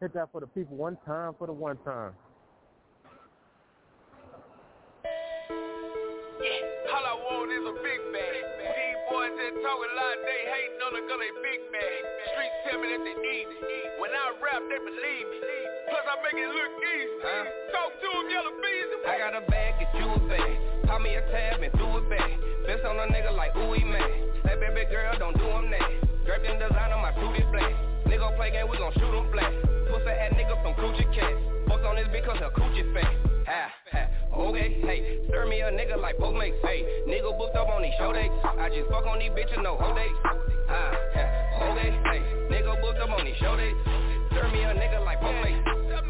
hit 0.02 0.14
that 0.14 0.30
for 0.32 0.42
the 0.42 0.48
people 0.48 0.76
one 0.76 0.98
time 1.06 1.34
for 1.38 1.48
the 1.48 1.54
one 1.54 1.78
time. 1.86 2.14
Boys 9.68 9.76
that 9.76 9.76
talk 9.76 9.84
a 9.84 9.90
lot, 10.00 10.18
they 10.24 10.42
hating 10.48 10.80
on 10.80 10.94
the 10.96 11.04
gun, 11.08 11.20
they 11.20 11.32
big 11.44 11.62
bag. 11.72 12.02
Streets 12.32 12.58
tell 12.68 12.80
me 12.80 12.88
that 12.96 13.04
they 13.04 13.18
need 13.20 13.48
it. 13.52 14.00
When 14.00 14.12
I 14.12 14.32
rap, 14.40 14.64
they 14.72 14.80
believe 14.80 15.28
me. 15.28 15.60
Plus 15.92 16.06
I 16.08 16.16
make 16.24 16.40
it 16.40 16.52
look 16.52 16.74
easy. 16.88 17.16
Talk 17.76 17.92
to 17.92 18.08
them, 18.08 18.28
yellow 18.32 18.56
bees. 18.64 18.90
I 19.08 19.16
got 19.20 19.36
a 19.36 19.44
bag, 19.48 19.80
get 19.80 19.92
you 20.00 20.08
a 20.08 20.20
bag. 20.28 20.56
Call 20.88 21.00
me 21.00 21.16
a 21.16 21.24
tab 21.32 21.60
and 21.60 21.74
do 21.76 21.88
it 22.00 22.06
back. 22.08 22.32
Best 22.64 22.84
on 22.88 22.96
a 22.96 23.08
nigga 23.12 23.36
like 23.36 23.54
ooey 23.56 23.84
man. 23.84 24.12
That 24.48 24.60
baby 24.60 24.88
girl, 24.88 25.12
don't 25.20 25.36
do 25.36 25.48
him 25.48 25.68
that. 25.72 25.92
Draped 26.24 26.48
in 26.48 26.60
designer, 26.60 27.00
my 27.00 27.12
suit 27.20 27.36
is 27.40 27.48
black. 27.52 27.72
Nigga 28.08 28.36
play 28.36 28.52
game, 28.52 28.68
we 28.72 28.78
gon' 28.80 28.96
shoot 28.96 29.12
him 29.12 29.28
flat. 29.32 29.52
Pussy 29.92 30.12
ass 30.12 30.32
nigga 30.36 30.56
from 30.64 30.76
Coochie 30.80 31.08
Cat. 31.12 31.36
Fuck 31.68 31.84
on 31.84 31.96
this 31.96 32.08
because 32.12 32.40
her 32.40 32.52
coochie 32.56 32.88
fat. 32.96 33.12
Ha, 33.48 33.72
ha, 33.92 34.04
okay, 34.38 34.78
hey, 34.82 35.20
serve 35.30 35.50
me 35.50 35.62
a 35.62 35.72
nigga 35.72 36.00
like 36.00 36.18
Postmates, 36.18 36.60
hey, 36.64 36.86
nigga 37.08 37.36
booked 37.38 37.56
up 37.56 37.70
on 37.70 37.82
these 37.82 37.94
show 37.98 38.14
dates, 38.14 38.34
I 38.44 38.70
just 38.70 38.90
fuck 38.90 39.06
on 39.06 39.20
these 39.20 39.32
bitches, 39.32 39.62
no 39.64 39.76
whole 39.78 39.96
dates, 39.96 40.14
ah, 40.24 40.32
ha, 40.70 40.94
ha, 41.16 41.66
okay, 41.72 41.90
hey, 41.90 42.22
nigga 42.52 42.80
booked 42.82 43.00
up 43.00 43.10
on 43.10 43.26
these 43.26 43.38
show 43.38 43.58
dates, 43.58 43.78
serve 44.34 44.52
me 44.52 44.64
a 44.64 44.74
nigga 44.74 45.04
like 45.04 45.20
Postmates, 45.20 45.64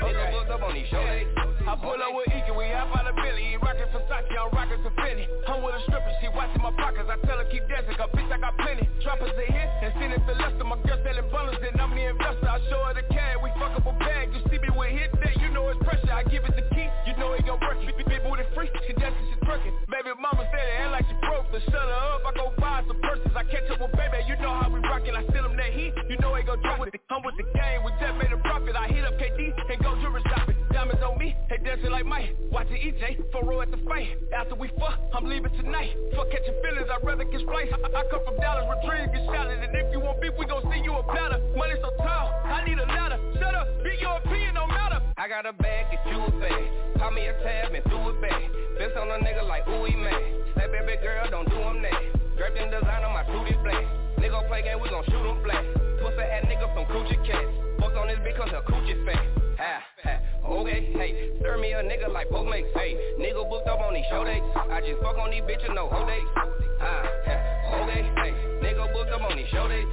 nigga 0.03 0.31
booked 0.31 0.51
up 0.51 0.61
on 0.63 0.73
these 0.73 0.87
show 0.89 1.03
dates, 1.05 1.46
I 1.67 1.75
pull 1.75 1.99
up 1.99 2.15
with 2.15 2.31
Ike, 2.31 2.47
we 2.55 2.71
hop 2.71 2.95
out 2.95 3.11
of 3.11 3.15
Billy. 3.19 3.59
Rockin' 3.59 3.91
Versace, 3.91 4.31
I'm 4.39 4.55
rockin' 4.55 4.79
Tiffany. 4.87 5.27
I'm 5.51 5.59
with 5.59 5.75
a 5.75 5.83
stripper, 5.83 6.15
she 6.23 6.31
watching 6.31 6.63
my 6.63 6.71
pockets. 6.79 7.11
I 7.11 7.19
tell 7.27 7.35
her 7.35 7.47
keep 7.51 7.67
dancing, 7.67 7.91
cause 7.99 8.07
bitch 8.15 8.31
I 8.31 8.39
got 8.39 8.55
plenty. 8.55 8.87
Droppers 9.03 9.35
a 9.35 9.45
hit 9.51 9.67
and 9.83 9.91
send 9.99 10.15
it 10.15 10.23
to 10.23 10.33
Lester. 10.39 10.63
My 10.63 10.79
girl 10.87 10.95
selling 11.03 11.27
bundles, 11.27 11.59
and 11.59 11.75
I'm 11.75 11.91
the 11.91 12.07
investor. 12.07 12.47
I 12.47 12.63
show 12.71 12.79
her 12.87 12.95
the 12.95 13.03
CAD, 13.11 13.43
we 13.43 13.51
fuck 13.59 13.75
up 13.75 13.83
a 13.83 13.91
bag. 13.99 14.31
You 14.31 14.39
see 14.47 14.63
me 14.63 14.71
with 14.79 14.95
hit 14.95 15.11
that, 15.19 15.35
you 15.43 15.51
know 15.51 15.67
it's 15.67 15.83
pressure. 15.83 16.07
I 16.07 16.23
give 16.31 16.47
it 16.47 16.55
the 16.55 16.63
key, 16.71 16.87
you 17.03 17.19
know 17.19 17.35
it 17.35 17.43
gon' 17.43 17.59
work. 17.59 17.83
Big, 17.83 17.99
big 17.99 18.23
booty 18.23 18.47
free, 18.55 18.71
she 18.87 18.95
dancing, 18.95 19.27
she 19.27 19.35
twerking. 19.43 19.75
Baby 19.91 20.15
mama 20.23 20.47
said 20.47 20.63
it 20.71 20.87
ain't 20.87 20.95
like 20.95 21.03
she 21.03 21.19
broke, 21.19 21.51
so 21.51 21.59
shut 21.67 21.83
her 21.83 21.99
up. 22.15 22.23
I 22.23 22.31
go 22.31 22.55
buy 22.63 22.79
some 22.87 22.95
purses. 23.03 23.35
I 23.35 23.43
catch 23.43 23.67
up 23.75 23.83
with 23.83 23.91
baby, 23.91 24.23
you 24.23 24.39
know 24.39 24.55
how 24.55 24.71
we 24.71 24.79
rockin'. 24.87 25.19
I 25.19 25.27
send 25.35 25.43
him 25.43 25.59
that 25.59 25.75
heat, 25.75 25.91
you 26.07 26.15
know 26.23 26.31
it 26.39 26.47
gon' 26.47 26.63
drop 26.63 26.79
with 26.79 26.95
it. 26.95 27.03
I'm 27.11 27.19
with 27.27 27.35
the 27.35 27.43
game, 27.43 27.83
we 27.83 27.91
just 27.99 28.15
made 28.15 28.31
a 28.31 28.39
profit. 28.39 28.71
I 28.79 28.87
hit 28.87 29.03
up 29.03 29.19
KD 29.19 29.51
and 29.51 29.83
go 29.83 29.99
jewelry 29.99 30.23
shopping. 30.31 30.56
Diamonds 30.77 31.01
on 31.01 31.17
me, 31.17 31.33
they 31.49 31.57
dancing 31.57 31.89
like 31.89 32.05
Mike. 32.05 32.37
Watching 32.53 32.77
EJ, 32.77 33.33
for 33.33 33.41
row 33.41 33.65
at 33.65 33.71
the 33.73 33.81
fight. 33.89 34.13
After 34.29 34.53
we 34.53 34.69
fuck, 34.77 35.01
I'm 35.09 35.25
leaving 35.25 35.49
tonight. 35.57 35.89
Fuck 36.13 36.29
catching 36.29 36.53
feelings, 36.61 36.85
I'd 36.85 37.01
rather 37.01 37.25
get 37.25 37.41
spliced. 37.41 37.73
I, 37.73 37.81
I 37.81 38.05
come 38.13 38.21
from 38.21 38.37
Dallas, 38.37 38.69
get 38.85 39.25
shouted. 39.25 39.57
And 39.57 39.73
if 39.73 39.89
you 39.89 39.99
want 39.99 40.21
beef, 40.21 40.37
we 40.37 40.45
gon' 40.45 40.61
see 40.69 40.77
you 40.85 40.93
a 40.93 41.01
platter. 41.01 41.41
Money 41.57 41.81
so 41.81 41.89
tall, 41.97 42.29
I 42.45 42.61
need 42.69 42.77
a 42.77 42.85
ladder. 42.85 43.17
Shut 43.41 43.57
up, 43.57 43.65
be 43.81 43.97
your 43.97 44.21
opinion, 44.21 44.53
no 44.53 44.67
matter. 44.67 45.01
I 45.17 45.27
got 45.27 45.49
a 45.49 45.53
bag, 45.57 45.89
get 45.89 46.13
you 46.13 46.21
a 46.21 46.29
bag. 46.37 46.69
Call 47.01 47.09
me 47.09 47.25
a 47.25 47.33
tab 47.41 47.73
and 47.73 47.83
threw 47.89 48.13
it 48.13 48.21
back. 48.21 48.37
Best 48.77 48.93
on 49.01 49.09
a 49.09 49.17
nigga 49.25 49.49
like 49.49 49.65
ooh, 49.65 49.89
he 49.89 49.97
mad. 49.97 50.13
That 50.61 50.69
baby 50.69 51.01
girl, 51.01 51.25
don't 51.31 51.49
do 51.49 51.57
him 51.57 51.81
that. 51.81 52.37
Draped 52.37 52.53
in 52.53 52.69
design 52.69 53.01
on 53.01 53.17
my 53.17 53.25
tootie 53.25 53.57
black. 53.65 53.81
Nigga 54.21 54.45
play 54.45 54.61
game, 54.61 54.77
we 54.77 54.93
gon' 54.93 55.01
shoot 55.09 55.25
him 55.25 55.41
flat. 55.41 55.86
Pussy 55.99 56.21
ass 56.21 56.45
nigga 56.45 56.67
from 56.73 56.85
Coochie 56.93 57.17
Cat. 57.25 57.45
Fucked 57.79 57.97
on 57.97 58.07
this 58.07 58.19
because 58.23 58.49
her 58.49 58.61
coochie 58.61 59.05
fat. 59.05 59.25
Ha, 59.57 59.81
ha, 60.03 60.13
okay, 60.61 60.93
hey, 60.93 61.33
serve 61.41 61.59
me 61.59 61.73
a 61.73 61.81
nigga 61.81 62.13
like 62.13 62.29
Postmates, 62.29 62.69
hey, 62.75 62.93
nigga 63.17 63.41
booked 63.49 63.67
up 63.67 63.79
on 63.81 63.95
these 63.95 64.05
show 64.05 64.23
dates, 64.23 64.45
I 64.53 64.81
just 64.85 65.01
fuck 65.01 65.17
on 65.17 65.31
these 65.31 65.41
bitches, 65.49 65.73
no 65.73 65.89
whole 65.89 66.05
dates, 66.05 66.29
ha, 66.77 67.01
ha, 67.25 67.81
okay, 67.81 68.05
hey, 68.21 68.31
nigga 68.61 68.85
booked 68.93 69.09
up 69.09 69.25
on 69.25 69.35
these 69.35 69.49
show 69.49 69.67
dates, 69.67 69.89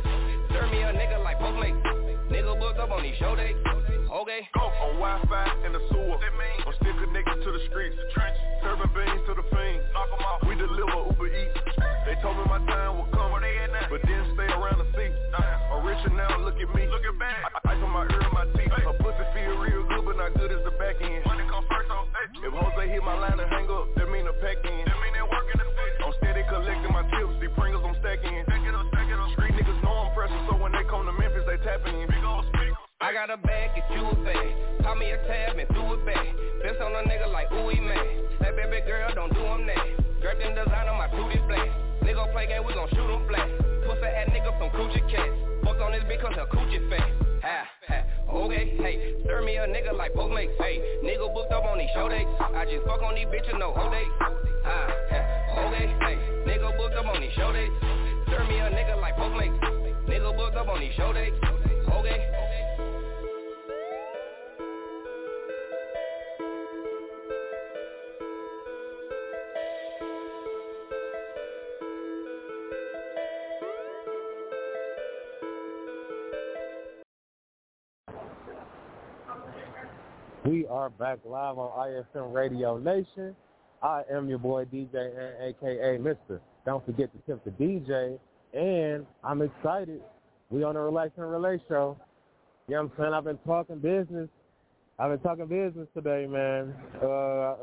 serve 0.53 0.69
me 0.69 0.83
a 0.85 0.93
nigga 0.93 1.17
like 1.25 1.41
Postmates, 1.41 1.81
nigga 2.29 2.61
booked 2.61 2.79
up 2.79 2.91
on 2.91 3.03
these 3.03 3.17
show 3.17 3.35
dates, 3.35 3.57
okay. 4.23 4.49
Go 4.55 4.63
on 4.63 4.95
Wi-Fi 5.03 5.67
in 5.67 5.73
the 5.73 5.83
sewer, 5.91 6.19
I'm 6.19 6.75
still 6.79 6.97
connected 7.03 7.39
to 7.43 7.51
the 7.51 7.63
streets, 7.71 7.97
Trench. 8.15 8.37
serving 8.63 8.93
beans 8.95 9.23
to 9.27 9.35
the 9.35 9.47
fiends, 9.51 9.85
knock 9.93 10.09
'em 10.15 10.23
off, 10.25 10.41
we 10.47 10.55
deliver 10.55 11.11
Uber 11.11 11.29
Eats, 11.35 11.59
they 12.07 12.15
told 12.23 12.39
me 12.39 12.45
my 12.47 12.63
time 12.67 12.99
would 12.99 13.11
come, 13.13 13.33
but 13.91 14.01
didn't 14.07 14.35
stay 14.35 14.49
around 14.51 14.79
to 14.79 14.87
see, 14.97 15.11
I'm 15.39 15.85
richer 15.87 16.11
now, 16.11 16.39
look 16.39 16.59
at 16.59 16.75
me, 16.75 16.87
look 16.89 17.05
at 17.05 17.19
back, 17.19 17.53
ice 17.65 17.83
on 17.83 17.91
my 17.91 18.03
ear 18.11 18.23
and 18.23 18.33
my 18.33 18.47
teeth, 18.57 18.73
her 18.73 18.97
pussy 18.99 19.25
feel 19.35 19.59
real 19.59 19.85
good, 19.87 20.05
but 20.05 20.17
not 20.17 20.35
good 20.35 20.51
as 20.51 20.65
the 20.65 20.71
back 20.79 20.97
end. 21.01 21.25
Money 21.27 21.45
come 21.51 21.65
first 21.69 21.91
on 21.91 22.09
If 22.43 22.53
Jose 22.53 22.89
hit 22.89 23.03
my 23.05 23.19
line 23.19 23.39
and 23.39 23.51
hang 23.51 23.71
up, 23.71 23.95
that 23.97 24.11
mean 24.11 24.27
the 24.27 24.33
pack 24.41 24.65
in. 24.65 24.94
Got 33.15 33.31
a 33.31 33.39
bag, 33.39 33.71
get 33.79 33.87
you 33.95 34.03
a 34.11 34.15
bag. 34.27 34.83
Call 34.83 34.97
me 34.99 35.07
a 35.15 35.19
tab 35.31 35.55
and 35.55 35.71
threw 35.71 35.95
it 35.95 36.03
back. 36.03 36.27
Best 36.67 36.83
on 36.83 36.91
a 36.99 37.07
nigga 37.07 37.31
like 37.31 37.47
ooh, 37.55 37.71
he. 37.71 37.79
That 38.43 38.59
baby 38.59 38.83
girl, 38.83 39.07
don't 39.15 39.31
do 39.31 39.39
him 39.39 39.71
that. 39.71 39.87
Draped 40.19 40.43
in 40.43 40.51
design 40.59 40.91
on 40.91 40.99
my 40.99 41.07
tootie 41.15 41.39
black. 41.47 41.71
Nigga 42.03 42.27
play 42.35 42.51
game, 42.51 42.67
we 42.67 42.75
gon' 42.75 42.91
shoot 42.91 43.07
him 43.07 43.23
flat. 43.31 43.47
Pussy 43.87 44.11
ass 44.11 44.35
nigga 44.35 44.51
from 44.59 44.69
Coochie 44.75 45.07
Cat. 45.07 45.31
Fucked 45.63 45.81
on 45.81 45.93
this 45.95 46.03
because 46.11 46.35
her 46.35 46.51
coochie 46.51 46.83
fat. 46.91 47.07
Ha, 47.47 47.63
ha, 47.87 47.99
okay, 48.35 48.75
hey, 48.83 49.15
serve 49.27 49.45
me 49.45 49.63
a 49.63 49.67
nigga 49.69 49.95
like 49.97 50.13
Postmates, 50.15 50.57
hey, 50.59 50.83
nigga 51.05 51.33
booked 51.33 51.53
up 51.53 51.63
on 51.65 51.77
these 51.77 51.93
show 51.95 52.09
dates, 52.09 52.31
I 52.41 52.65
just 52.65 52.87
fuck 52.87 53.03
on 53.03 53.15
these 53.15 53.27
bitches, 53.27 53.59
no 53.61 53.71
whole 53.77 53.91
dates, 53.91 54.09
ha, 54.65 54.89
ha, 55.13 55.69
okay, 55.69 55.93
hey, 56.01 56.17
nigga 56.49 56.75
booked 56.79 56.97
up 56.97 57.05
on 57.05 57.21
these 57.21 57.37
show 57.37 57.53
dates, 57.53 57.75
serve 58.33 58.49
me 58.49 58.57
a 58.61 58.73
nigga 58.73 58.99
like 58.99 59.15
Postmates, 59.17 59.61
nigga 60.09 60.35
booked 60.35 60.57
up 60.57 60.69
on 60.69 60.81
these 60.81 60.95
show 60.97 61.13
dates, 61.13 61.37
okay. 61.93 62.54
We 80.45 80.67
are 80.67 80.91
back 80.91 81.21
live 81.25 81.57
on 81.57 81.71
IFM 81.89 82.35
Radio 82.35 82.77
Nation. 82.77 83.35
I 83.83 84.03
am 84.13 84.29
your 84.29 84.39
boy 84.39 84.67
DJ 84.67 84.95
aka 85.41 85.97
Mister. 85.97 86.43
Don't 86.67 86.85
forget 86.85 87.09
to 87.15 87.19
tip 87.27 87.43
the 87.47 87.51
DJ. 87.53 88.19
And 88.53 89.07
I'm 89.23 89.41
excited. 89.41 90.03
We 90.51 90.63
on 90.63 90.75
the 90.75 90.81
Relax 90.81 91.13
and 91.17 91.31
Relate 91.31 91.63
show. 91.67 91.97
You 92.69 92.75
know 92.75 92.83
what 92.83 92.93
I'm 92.93 92.99
saying? 92.99 93.15
I've 93.15 93.25
been 93.25 93.39
talking 93.47 93.79
business. 93.79 94.29
I've 94.99 95.13
been 95.13 95.21
talking 95.21 95.47
business 95.47 95.89
today, 95.95 96.27
man. 96.27 96.75
Uh, 97.03 97.55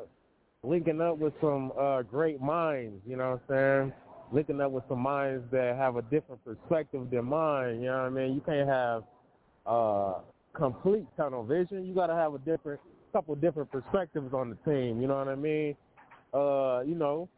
linking 0.64 1.02
up 1.02 1.20
with 1.20 1.34
some 1.40 1.72
uh, 1.80 2.02
great 2.02 2.42
minds, 2.42 3.00
you 3.08 3.16
know 3.16 3.40
what 3.48 3.56
I'm 3.56 3.92
saying? 3.92 3.94
Linking 4.32 4.60
up 4.60 4.72
with 4.72 4.86
some 4.90 5.02
minds 5.02 5.44
that 5.52 5.76
have 5.78 5.98
a 5.98 6.02
different 6.02 6.44
perspective 6.44 7.12
than 7.12 7.26
mine, 7.26 7.76
you 7.76 7.90
know 7.90 7.98
what 7.98 8.06
I 8.06 8.10
mean? 8.10 8.34
You 8.34 8.42
can't 8.42 8.68
have 8.68 9.04
uh, 9.68 10.14
complete 10.54 11.06
tunnel 11.18 11.44
vision. 11.44 11.86
You 11.86 11.94
got 11.94 12.08
to 12.08 12.16
have 12.16 12.34
a 12.34 12.40
different, 12.40 12.80
couple 13.14 13.36
different 13.36 13.72
perspectives 13.72 14.34
on 14.34 14.50
the 14.50 14.72
team. 14.72 15.02
You 15.02 15.08
know 15.08 15.18
what 15.18 15.28
I 15.28 15.36
mean? 15.36 15.76
Uh, 16.34 16.82
you 16.82 16.96
know, 16.96 17.30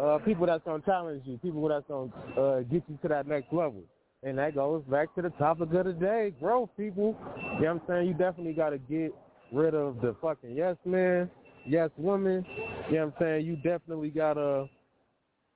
uh, 0.00 0.18
people 0.24 0.46
that's 0.46 0.64
gonna 0.64 0.82
challenge 0.84 1.22
you, 1.26 1.38
people 1.38 1.68
that's 1.68 1.84
gonna 1.86 2.10
uh, 2.40 2.60
get 2.60 2.82
you 2.88 2.98
to 3.02 3.08
that 3.08 3.26
next 3.26 3.52
level. 3.52 3.82
And 4.24 4.38
that 4.38 4.54
goes 4.54 4.82
back 4.84 5.14
to 5.16 5.22
the 5.22 5.30
topic 5.30 5.72
of 5.72 5.84
the 5.84 5.92
day, 5.92 6.32
growth, 6.40 6.70
people. 6.76 7.16
You 7.36 7.42
know 7.42 7.58
what 7.58 7.68
I'm 7.68 7.80
saying? 7.88 8.08
You 8.08 8.14
definitely 8.14 8.52
got 8.52 8.70
to 8.70 8.78
get 8.78 9.12
rid 9.52 9.74
of 9.74 10.00
the 10.00 10.14
fucking 10.22 10.54
yes 10.54 10.76
man, 10.84 11.28
yes 11.66 11.90
woman. 11.96 12.44
You 12.88 12.96
know 12.96 13.06
what 13.06 13.14
I'm 13.16 13.20
saying? 13.20 13.46
You 13.46 13.56
definitely 13.56 14.10
got 14.10 14.34
to 14.34 14.66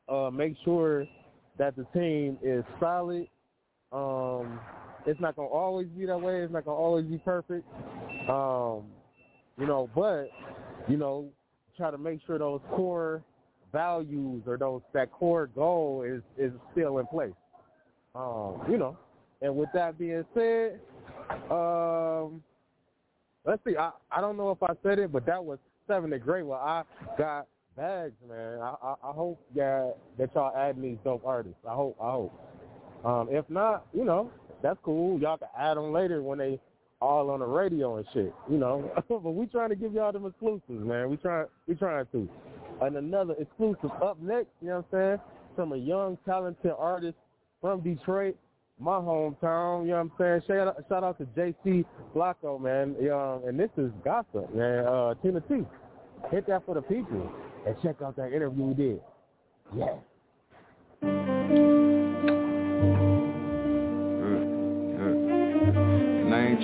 uh, 0.09 0.31
make 0.31 0.55
sure 0.65 1.07
that 1.59 1.77
the 1.77 1.85
team 1.95 2.39
is 2.43 2.65
solid. 2.81 3.29
Um, 3.93 4.59
it's 5.07 5.21
not 5.21 5.37
gonna 5.37 5.49
always 5.49 5.87
be 5.89 6.07
that 6.07 6.21
way. 6.21 6.43
It's 6.43 6.53
not 6.53 6.65
gonna 6.65 6.77
always 6.77 7.07
be 7.07 7.19
perfect. 7.19 7.67
Um, 8.29 8.85
you 9.59 9.67
know, 9.67 9.89
but 9.95 10.29
you 10.89 10.97
know, 10.97 11.29
try 11.77 11.91
to 11.91 11.99
make 11.99 12.21
sure 12.27 12.39
those 12.39 12.61
core 12.71 13.23
values 13.73 14.43
or 14.47 14.57
those 14.57 14.83
that 14.93 15.13
core 15.13 15.47
goal 15.47 16.03
is 16.07 16.23
is 16.39 16.53
still 16.73 16.99
in 16.99 17.07
place. 17.07 17.33
Um, 18.15 18.63
you 18.69 18.79
know, 18.79 18.97
and 19.43 19.55
with 19.55 19.69
that 19.75 19.99
being 19.99 20.25
said, 20.35 20.81
um, 21.51 22.43
let's 23.45 23.63
see. 23.65 23.77
I 23.77 23.93
I 24.11 24.21
don't 24.21 24.37
know 24.37 24.51
if 24.51 24.63
I 24.63 24.75
said 24.83 24.99
it, 24.99 25.13
but 25.13 25.27
that 25.27 25.45
was 25.45 25.59
seven 25.87 26.11
to 26.11 26.19
great. 26.19 26.45
Well, 26.45 26.59
I 26.59 26.83
got 27.19 27.47
bags, 27.77 28.15
man. 28.29 28.61
I 28.61 28.75
I, 28.83 28.95
I 29.05 29.13
hope 29.13 29.41
that 29.55 29.97
that 30.19 30.35
y'all 30.35 30.57
adding 30.57 30.83
these 30.83 30.99
dope 31.05 31.25
artists. 31.25 31.61
I 31.69 31.75
hope 31.75 31.97
I 32.01 32.11
hope. 32.11 32.41
Um, 33.05 33.29
if 33.31 33.49
not, 33.49 33.87
you 33.93 34.05
know, 34.05 34.31
that's 34.67 34.79
cool. 34.83 35.21
Y'all 35.21 35.39
can 35.39 35.49
add 35.57 35.77
them 35.77 35.93
later 35.93 36.23
when 36.23 36.39
they 36.39 36.59
all 37.01 37.31
on 37.31 37.41
the 37.41 37.47
radio 37.47 37.97
and 37.97 38.07
shit, 38.13 38.35
you 38.51 38.59
know. 38.59 38.91
but 39.09 39.23
we 39.23 39.47
trying 39.47 39.69
to 39.69 39.77
give 39.77 39.93
y'all 39.93 40.13
them 40.13 40.27
exclusives, 40.27 40.63
man. 40.69 41.09
We 41.09 41.17
trying 41.17 41.47
we 41.69 41.75
trying 41.75 42.07
to. 42.13 42.29
And 42.83 42.97
another 42.97 43.35
exclusive 43.39 43.91
up 44.03 44.21
next, 44.21 44.49
you 44.61 44.69
know 44.69 44.85
what 44.91 44.99
I'm 44.99 45.09
saying? 45.09 45.21
From 45.55 45.73
a 45.73 45.77
young, 45.77 46.19
talented 46.27 46.73
artist 46.77 47.17
from 47.61 47.81
Detroit, 47.81 48.37
my 48.79 48.99
hometown, 48.99 49.85
you 49.85 49.93
know 49.93 50.03
what 50.19 50.29
I'm 50.29 50.43
saying? 50.43 50.43
Shout 50.47 50.69
out, 50.69 50.77
shout 50.89 51.05
out 51.05 51.19
to 51.19 51.25
JC 51.25 51.85
Flacco, 52.15 52.61
man. 52.61 52.97
Um, 53.11 53.49
and 53.49 53.59
this 53.59 53.71
is 53.79 53.91
Gossip, 54.05 54.55
man. 54.55 54.85
Uh, 54.85 55.15
Tina 55.23 55.41
T. 55.43 55.65
Hit 56.31 56.47
that 56.49 56.67
for 56.67 56.75
the 56.75 56.83
people. 56.83 57.31
And 57.67 57.75
check 57.83 58.03
out 58.03 58.17
that 58.17 58.33
interview 58.33 58.65
we 58.65 58.75
did. 58.75 59.01
Yeah. 59.75 59.97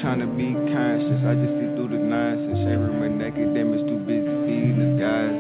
And 0.05 0.21
to 0.21 0.27
be 0.27 0.53
conscious, 0.53 1.25
I 1.25 1.33
just 1.35 1.55
see 1.57 1.71
through 1.79 1.89
the 1.89 1.97
nonsense. 1.97 2.59
Shaving 2.67 3.01
my 3.01 3.09
neck, 3.09 3.33
academics 3.33 3.87
too 3.89 3.99
busy 4.05 4.29
feeding 4.45 4.77
the 4.77 4.99
guys. 5.01 5.33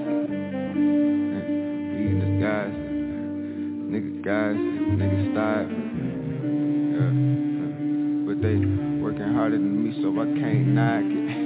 Feeding 1.92 2.20
the 2.22 2.30
guys. 2.40 2.72
Niggas 3.92 4.22
guys, 4.24 4.56
niggas 4.96 5.32
starving. 5.32 5.82
Yeah. 6.94 7.12
But 8.24 8.40
they 8.40 8.56
working 9.02 9.34
harder 9.34 9.58
than 9.58 9.82
me, 9.84 9.90
so 10.00 10.08
I 10.14 10.24
can't 10.40 10.68
knock 10.68 11.04
it. 11.04 11.41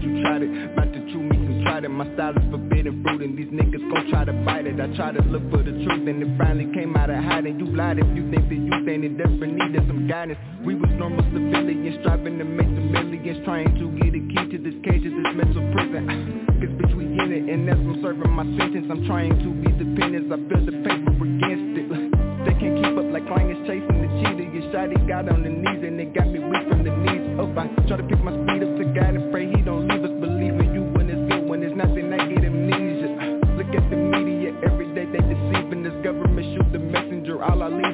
Bitch, 0.00 0.16
you 0.16 0.22
tried 0.22 0.42
it, 0.42 0.72
about 0.72 0.92
to 0.92 1.00
chew 1.12 1.20
me 1.20 1.40
tried 1.62 1.84
it. 1.84 1.88
My 1.88 2.06
style 2.14 2.32
is 2.36 2.44
forbidden 2.50 3.02
fruit, 3.02 3.22
and 3.22 3.36
these 3.36 3.48
niggas 3.48 3.84
gon' 3.92 4.10
try 4.10 4.24
to 4.24 4.32
bite 4.44 4.66
it. 4.66 4.80
I 4.80 4.88
try 4.96 5.12
to 5.12 5.22
look 5.22 5.42
for 5.50 5.62
the 5.62 5.72
truth, 5.72 6.08
and 6.08 6.22
it 6.22 6.38
finally 6.38 6.72
came 6.72 6.96
out 6.96 7.10
of 7.10 7.22
hiding. 7.22 7.58
You 7.58 7.66
lied 7.66 7.98
if 7.98 8.06
you 8.16 8.30
think 8.30 8.48
that 8.48 8.54
you 8.54 8.72
stand 8.82 9.04
in 9.04 9.16
desperate 9.16 9.52
need 9.52 9.76
of 9.76 9.84
some 9.86 10.08
guidance. 10.08 10.38
We 10.64 10.74
was 10.74 10.90
normal 10.96 11.24
civilians, 11.32 11.98
striving 12.00 12.38
to 12.38 12.44
make 12.44 12.66
some 12.66 12.92
millions, 12.92 13.44
trying 13.44 13.74
to 13.76 13.84
get 14.00 14.14
a 14.16 14.22
key 14.24 14.56
to 14.56 14.58
this 14.58 14.76
cage 14.84 15.04
of 15.04 15.12
this 15.12 15.30
mental 15.36 15.64
prison. 15.72 16.48
Cause 16.60 16.72
bitch, 16.80 16.96
we 16.96 17.04
in 17.04 17.32
it, 17.32 17.52
and 17.52 17.68
as 17.68 17.76
I'm 17.76 18.00
serving 18.02 18.30
my 18.30 18.44
sentence, 18.56 18.88
I'm 18.90 19.04
trying 19.06 19.36
to 19.36 19.48
be 19.52 19.70
dependent. 19.72 20.32
I 20.32 20.36
feel 20.48 20.64
the 20.64 20.72
paper 20.80 21.12
against 21.12 21.76
it. 21.76 22.19
They 22.44 22.54
can't 22.56 22.76
keep 22.80 22.96
up 22.96 23.08
like 23.12 23.28
lions 23.28 23.60
chasing 23.68 24.00
the 24.00 24.08
cheetah. 24.20 24.48
Your 24.48 24.64
shotty 24.72 24.96
got 25.06 25.28
on 25.28 25.42
the 25.42 25.50
knees, 25.50 25.82
and 25.84 26.00
it 26.00 26.14
got 26.14 26.28
me 26.28 26.40
weak 26.40 26.64
from 26.68 26.84
the 26.84 26.92
knees 26.92 27.36
up. 27.36 27.52
I 27.58 27.68
try 27.84 27.96
to 28.00 28.06
pick 28.08 28.22
my 28.24 28.32
speed 28.32 28.64
up 28.64 28.72
to 28.80 28.84
God 28.96 29.12
and 29.18 29.30
pray 29.30 29.44
he 29.50 29.60
don't 29.62 29.88
leave 29.88 30.04
us. 30.04 30.14
Believe 30.20 30.56
in 30.56 30.72
you 30.72 30.82
when 30.96 31.10
it's 31.10 31.20
good, 31.28 31.44
when 31.48 31.62
it's 31.62 31.76
nothing, 31.76 32.12
I 32.12 32.24
get 32.28 32.44
amnesia. 32.44 33.44
Look 33.60 33.68
at 33.76 33.84
the 33.92 33.96
media, 33.96 34.56
every 34.64 34.88
day 34.96 35.04
they 35.04 35.20
deceiving 35.20 35.84
this 35.84 35.96
government, 36.00 36.46
shoot 36.56 36.72
the 36.72 36.78
messenger. 36.80 37.44
All 37.44 37.60
leaders 37.60 37.80
been 37.82 37.89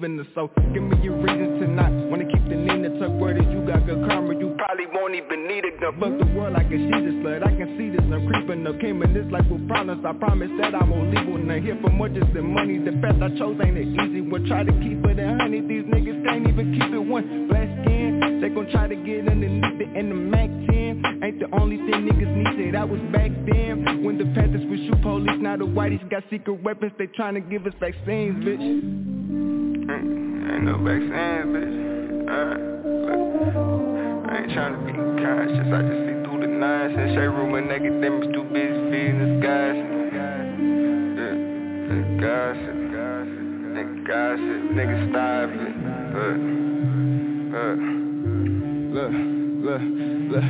leaving 0.00 0.26
so 0.34 0.50
give 0.72 0.82
me 0.82 0.96
your 1.02 1.16
reasons 1.20 1.60
tonight. 1.60 1.92
wanna 2.08 2.24
keep 2.24 2.42
the 2.48 2.56
Nina 2.56 2.88
tuck 2.98 3.12
word 3.20 3.36
that 3.36 3.50
you 3.52 3.60
got 3.66 3.84
good 3.86 4.00
karma. 4.08 4.32
You 4.38 4.56
probably 4.56 4.86
won't 4.92 5.14
even 5.14 5.46
need 5.46 5.64
a 5.64 5.72
gun. 5.80 6.00
Fuck 6.00 6.16
the 6.18 6.26
world 6.34 6.54
like 6.54 6.66
a 6.66 6.78
she's 6.78 7.04
a 7.04 7.12
slut. 7.20 7.46
I 7.46 7.52
can 7.56 7.76
see 7.76 7.90
this, 7.90 8.00
I'm 8.00 8.26
creeping 8.26 8.66
up. 8.66 8.80
Came 8.80 9.02
in 9.02 9.12
this 9.12 9.30
life 9.30 9.44
with 9.50 9.66
problems. 9.68 10.04
I 10.04 10.12
promise 10.14 10.50
that 10.60 10.74
I 10.74 10.84
won't 10.84 11.12
leave 11.12 11.28
with 11.28 11.44
none. 11.44 11.62
Here 11.62 11.78
for 11.82 11.90
more 11.90 12.08
just 12.08 12.32
than 12.32 12.48
money. 12.52 12.78
The 12.78 12.92
path 13.02 13.20
I 13.20 13.28
chose 13.36 13.60
ain't 13.60 13.76
it 13.76 13.88
easy. 13.88 14.20
We'll 14.20 14.46
try 14.46 14.64
to 14.64 14.72
keep 14.80 15.04
it 15.04 15.18
a 15.18 15.36
honey. 15.36 15.60
These 15.60 15.84
niggas 15.84 16.24
can't 16.24 16.48
even 16.48 16.72
keep 16.72 16.92
it 16.92 17.04
one. 17.04 17.48
Black 17.48 17.68
skin, 17.84 18.40
they 18.40 18.48
gon' 18.48 18.70
try 18.70 18.88
to 18.88 18.96
get 18.96 19.28
underneath 19.28 19.80
it 19.80 19.90
in 19.96 20.08
the 20.08 20.16
Mac 20.16 20.48
10. 20.48 21.20
Ain't 21.22 21.40
the 21.40 21.48
only 21.60 21.76
thing 21.76 22.08
niggas 22.08 22.32
need 22.32 22.56
to. 22.56 22.72
That 22.72 22.88
was 22.88 23.00
back 23.12 23.30
then. 23.44 24.04
When 24.04 24.16
the 24.16 24.24
Panthers 24.32 24.64
would 24.64 24.80
shoot 24.80 25.02
police, 25.02 25.36
now 25.40 25.56
the 25.56 25.68
whiteys 25.68 26.00
got 26.08 26.24
secret 26.30 26.62
weapons. 26.62 26.92
They 26.96 27.06
trying 27.06 27.34
to 27.34 27.40
give 27.40 27.66
us 27.66 27.74
vaccines, 27.80 28.40
bitch. 28.44 29.20
Ain't, 29.90 30.64
no 30.64 30.76
vaccines, 30.78 31.50
bitch. 31.50 31.76
Alright, 32.30 32.60
look. 33.06 33.20
I 34.30 34.32
ain't 34.38 34.52
trying 34.52 34.74
to 34.74 34.80
be 34.86 34.92
conscious. 34.92 35.68
I 35.72 35.82
just 35.82 36.00
see 36.06 36.16
through 36.22 36.40
the 36.40 36.46
nonsense. 36.46 37.14
Shade 37.14 37.32
room 37.34 37.54
and 37.54 37.70
academics 37.70 38.28
too 38.32 38.44
busy 38.44 38.80
feeding 38.90 39.18
the 39.18 39.28
skies. 39.40 39.78
Gossip. 42.20 42.76
Nigga 43.74 43.96
gossip. 44.06 44.60
Nigga 44.76 44.96
starving. 45.10 45.74
Look, 47.50 47.80
look, 48.90 49.10
look, 49.10 49.82
look, 50.30 50.44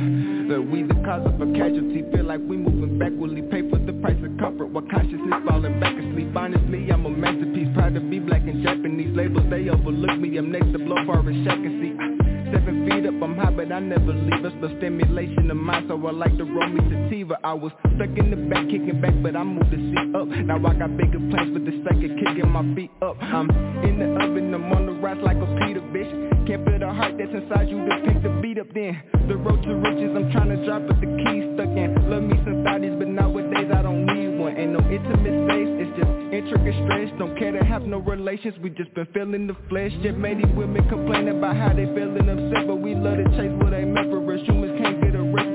look. 0.49 0.71
We 0.71 0.83
the 0.83 0.95
cause 1.05 1.25
of 1.25 1.39
a 1.41 1.45
casualty. 1.53 2.03
Feel 2.11 2.25
like 2.25 2.41
we 2.41 2.57
moving 2.57 2.97
backwardly. 2.97 3.41
Pay 3.43 3.69
for 3.69 3.77
the 3.77 3.93
price 4.01 4.17
of 4.23 4.37
comfort 4.37 4.67
while 4.67 4.85
consciousness 4.89 5.41
falling 5.47 5.79
back 5.79 5.95
asleep. 5.97 6.35
Honestly, 6.35 6.89
I'm 6.91 7.05
a 7.05 7.09
masterpiece. 7.09 7.69
Proud 7.73 7.93
to 7.95 8.01
be 8.01 8.19
black 8.19 8.41
and 8.41 8.63
Japanese 8.63 9.15
labels. 9.15 9.45
They 9.49 9.69
overlook 9.69 10.17
me. 10.19 10.37
I'm 10.37 10.51
next 10.51 10.71
to 10.73 10.79
blow 10.79 10.97
for 11.05 11.19
a 11.19 11.33
shack 11.45 11.57
and 11.57 11.81
see. 11.81 12.30
Seven 12.61 12.85
feet 12.85 13.07
up, 13.07 13.17
I'm 13.23 13.35
high, 13.37 13.49
but 13.49 13.71
I 13.71 13.79
never 13.79 14.13
leave 14.13 14.45
us. 14.45 14.53
The 14.61 14.69
stimulation 14.77 15.49
of 15.49 15.57
mine, 15.57 15.85
so 15.87 15.97
I 16.05 16.11
like 16.11 16.37
to 16.37 16.43
roll 16.43 16.69
me 16.69 16.81
sativa. 16.93 17.39
I 17.43 17.53
was 17.53 17.71
stuck 17.81 18.13
in 18.13 18.29
the 18.29 18.37
back, 18.37 18.69
kicking 18.69 19.01
back, 19.01 19.13
but 19.23 19.35
I 19.35 19.43
moved 19.43 19.71
the 19.71 19.77
seat 19.81 20.13
up. 20.13 20.27
Now 20.27 20.61
I 20.61 20.73
got 20.77 20.95
bigger 20.95 21.17
plans 21.33 21.57
with 21.57 21.65
the 21.65 21.81
second 21.81 22.21
kicking 22.21 22.49
my 22.49 22.61
feet 22.75 22.91
up. 23.01 23.17
I'm 23.19 23.49
in 23.81 23.97
the 23.97 24.13
oven, 24.21 24.53
I'm 24.53 24.71
on 24.73 24.85
the 24.85 24.93
rise 24.93 25.17
like 25.23 25.37
a 25.37 25.47
Peter, 25.57 25.81
bitch. 25.89 26.11
Can't 26.45 26.63
feel 26.63 26.77
the 26.77 26.93
heart 26.93 27.17
that's 27.17 27.33
inside 27.33 27.69
you 27.69 27.81
to 27.81 27.97
pick 28.05 28.21
the 28.21 28.29
beat 28.41 28.59
up 28.59 28.67
then. 28.75 29.01
The 29.27 29.37
road 29.37 29.63
to 29.63 29.73
riches, 29.81 30.13
I'm 30.13 30.29
trying 30.31 30.53
to 30.53 30.61
drop, 30.61 30.85
but 30.85 31.01
the 31.01 31.09
key's 31.17 31.49
stuck 31.57 31.73
in. 31.73 31.97
Love 32.13 32.21
me 32.29 32.37
some 32.45 32.61
thotties, 32.61 32.93
but 32.99 33.07
nowadays 33.09 33.73
I 33.73 33.81
don't 33.81 34.05
need 34.05 34.30
Ain't 34.49 34.71
no 34.71 34.79
intimate 34.89 35.35
space, 35.47 35.71
it's 35.81 35.93
just 35.97 36.11
intricate 36.33 36.75
stress. 36.85 37.09
Don't 37.19 37.37
care 37.37 37.51
to 37.51 37.63
have 37.63 37.83
no 37.83 37.99
relations, 37.99 38.55
we 38.61 38.69
just 38.71 38.93
been 38.93 39.07
feeling 39.13 39.47
the 39.47 39.55
flesh. 39.69 39.91
Yet 40.01 40.17
many 40.17 40.45
women 40.53 40.87
complain 40.89 41.27
about 41.27 41.55
how 41.55 41.73
they 41.73 41.85
feeling 41.85 42.29
upset, 42.29 42.67
but 42.67 42.77
we 42.77 42.95
love 42.95 43.17
to 43.17 43.25
chase 43.37 43.51
what 43.61 43.73
ain't 43.73 43.93
meant 43.93 44.09
for 44.09 44.21
us. 44.33 44.41
Humans 44.47 44.81
can't 44.81 45.01
get 45.01 45.15
a 45.15 45.23
rest, 45.23 45.50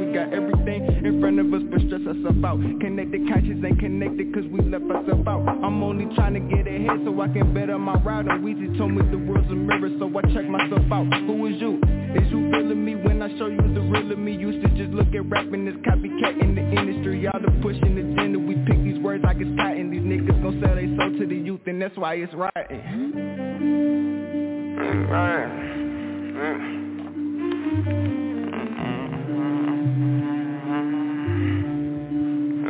us, 1.76 1.82
stress 1.86 2.00
ourselves 2.06 2.44
out. 2.44 2.58
Connected 2.80 3.28
conscious 3.28 3.60
ain't 3.64 3.78
connected, 3.78 4.32
cause 4.34 4.44
we 4.50 4.60
left 4.64 4.88
ourselves 4.88 5.26
out. 5.28 5.44
I'm 5.46 5.82
only 5.82 6.08
trying 6.16 6.34
to 6.34 6.40
get 6.40 6.66
ahead 6.66 7.04
so 7.04 7.20
I 7.20 7.28
can 7.28 7.52
better 7.52 7.78
my 7.78 7.94
route. 8.00 8.28
And 8.28 8.42
Weezy 8.42 8.76
told 8.78 8.92
me 8.92 9.02
the 9.10 9.18
world's 9.18 9.50
a 9.52 9.54
mirror, 9.54 9.90
so 9.98 10.08
I 10.08 10.22
check 10.32 10.48
myself 10.48 10.82
out. 10.90 11.06
Who 11.28 11.46
is 11.46 11.60
you? 11.60 11.80
Is 12.16 12.26
you 12.32 12.50
feeling 12.50 12.84
me 12.84 12.96
when 12.96 13.22
I 13.22 13.28
show 13.38 13.46
you 13.46 13.60
the 13.60 13.80
real 13.80 14.12
of 14.12 14.18
me? 14.18 14.36
Used 14.36 14.62
to 14.62 14.68
just 14.76 14.90
look 14.90 15.08
at 15.14 15.24
rapping 15.28 15.68
as 15.68 15.74
copycat 15.84 16.40
in 16.42 16.54
the 16.54 16.62
industry. 16.62 17.20
Y'all 17.22 17.40
the 17.40 17.52
pushing 17.62 17.98
agenda, 17.98 18.38
we 18.38 18.54
pick 18.66 18.82
these 18.82 18.98
words 18.98 19.22
like 19.24 19.36
it's 19.40 19.50
cotton. 19.60 19.90
These 19.90 20.00
niggas 20.00 20.42
gon' 20.42 20.60
sell 20.62 20.74
they 20.74 20.86
soul 20.96 21.18
to 21.18 21.26
the 21.26 21.36
youth, 21.36 21.60
and 21.66 21.80
that's 21.80 21.96
why 21.96 22.14
it's 22.14 22.32
right. 22.34 22.52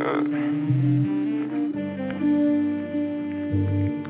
Right. 0.07 0.15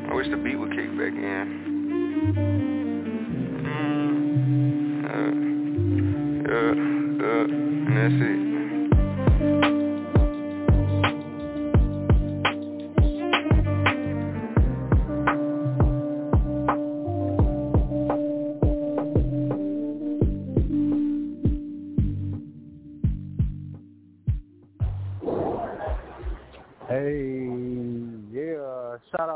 I 0.09 0.13
wish 0.13 0.27
the 0.29 0.37
beat 0.37 0.55
would 0.55 0.69
kick 0.69 0.91
back 0.91 1.13
in. 1.13 1.47
Uh, 5.05 5.09
uh, 6.53 6.61
uh, 7.25 7.45
and 7.47 7.97
that's 7.97 8.13
it. 8.13 8.46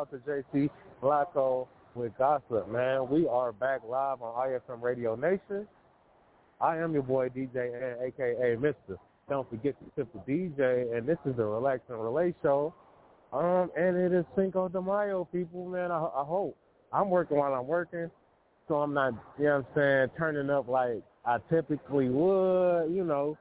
Out 0.02 0.10
to 0.10 0.18
JC 0.18 0.68
Flacco 1.00 1.68
with 1.94 2.18
Gossip, 2.18 2.68
man. 2.72 3.08
We 3.08 3.28
are 3.28 3.52
back 3.52 3.82
live 3.88 4.20
on 4.24 4.34
IFM 4.48 4.82
Radio 4.82 5.14
Nation. 5.14 5.68
I 6.60 6.78
am 6.78 6.94
your 6.94 7.04
boy 7.04 7.30
DJ 7.30 7.68
Ant 7.76 8.02
aka 8.02 8.56
Mister. 8.56 8.98
Don't 9.30 9.48
forget 9.48 9.76
to 9.78 9.86
tip 9.96 10.12
the 10.12 10.32
DJ, 10.32 10.98
and 10.98 11.08
this 11.08 11.20
is 11.24 11.36
the 11.36 11.46
Relax 11.46 11.82
and 11.90 12.02
Relate 12.02 12.34
show. 12.42 12.74
Um, 13.32 13.70
and 13.78 13.96
it 13.96 14.12
is 14.12 14.26
Cinco 14.36 14.68
de 14.70 14.82
Mayo, 14.82 15.26
people, 15.32 15.68
man. 15.68 15.92
I, 15.92 15.98
I 15.98 16.24
hope 16.26 16.58
I'm 16.92 17.12
working 17.12 17.38
while 17.38 17.54
I'm 17.54 17.68
working, 17.68 18.10
so 18.68 18.78
I'm 18.78 18.96
not, 18.96 19.14
you 19.38 19.46
know 19.46 19.58
what 19.58 19.68
I'm 19.68 19.76
saying, 19.76 20.10
turning 20.18 20.50
up 20.50 20.68
like 20.68 21.04
I 21.26 21.38
typically 21.48 22.10
would, 22.10 22.88
you 22.92 23.04
know. 23.04 23.38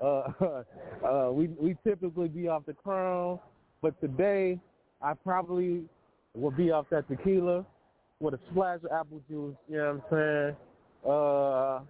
Uh, 0.00 0.62
uh, 1.06 1.30
we 1.32 1.48
we 1.60 1.76
typically 1.86 2.28
be 2.28 2.48
off 2.48 2.64
the 2.64 2.72
crown, 2.72 3.38
but 3.82 4.00
today 4.00 4.58
I 5.00 5.14
probably 5.14 5.84
will 6.34 6.50
be 6.50 6.70
off 6.70 6.86
that 6.90 7.08
tequila 7.08 7.64
with 8.20 8.34
a 8.34 8.40
splash 8.50 8.80
of 8.84 8.90
apple 8.92 9.22
juice. 9.28 9.56
You 9.68 9.76
know 9.78 10.00
what 10.10 10.20
I'm 10.20 10.54
saying? 10.54 10.56
Uh, 11.06 11.80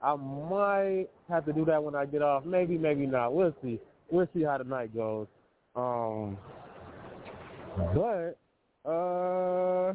I 0.00 0.14
might 0.14 1.06
have 1.28 1.44
to 1.46 1.52
do 1.52 1.64
that 1.64 1.82
when 1.82 1.94
I 1.94 2.04
get 2.06 2.22
off. 2.22 2.44
Maybe, 2.44 2.78
maybe 2.78 3.06
not. 3.06 3.34
We'll 3.34 3.54
see. 3.62 3.80
We'll 4.10 4.28
see 4.34 4.42
how 4.42 4.58
the 4.58 4.64
night 4.64 4.94
goes. 4.94 5.26
Um, 5.74 6.38
but 7.94 8.38
uh, 8.88 9.94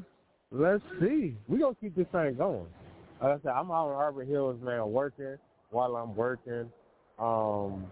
let's 0.51 0.83
see. 0.99 1.35
We 1.47 1.59
gonna 1.59 1.75
keep 1.79 1.95
this 1.95 2.07
thing 2.11 2.35
going. 2.37 2.65
Like 3.21 3.39
I 3.39 3.43
said, 3.43 3.51
I'm 3.51 3.71
out 3.71 3.89
in 3.89 3.95
Arbor 3.95 4.23
Hills, 4.23 4.59
man, 4.61 4.91
working 4.91 5.37
while 5.71 5.95
I'm 5.95 6.15
working. 6.15 6.69
Um, 7.19 7.85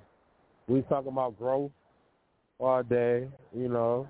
we 0.67 0.81
talking 0.83 1.11
about 1.11 1.37
growth 1.37 1.71
all 2.59 2.83
day, 2.83 3.27
you 3.55 3.67
know, 3.67 4.07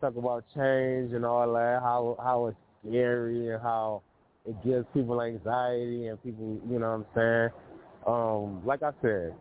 talk 0.00 0.16
about 0.16 0.44
change 0.54 1.12
and 1.12 1.24
all 1.24 1.52
that, 1.54 1.80
how 1.82 2.16
how 2.22 2.46
it's 2.46 2.56
scary 2.86 3.52
and 3.52 3.62
how 3.62 4.02
it 4.46 4.56
gives 4.64 4.86
people 4.94 5.20
anxiety 5.20 6.06
and 6.06 6.22
people, 6.22 6.58
you 6.70 6.78
know 6.78 6.98
what 6.98 7.06
I'm 7.16 7.50
saying? 7.50 7.50
Um, 8.06 8.66
like 8.66 8.82
I 8.82 8.92
said, 9.02 9.34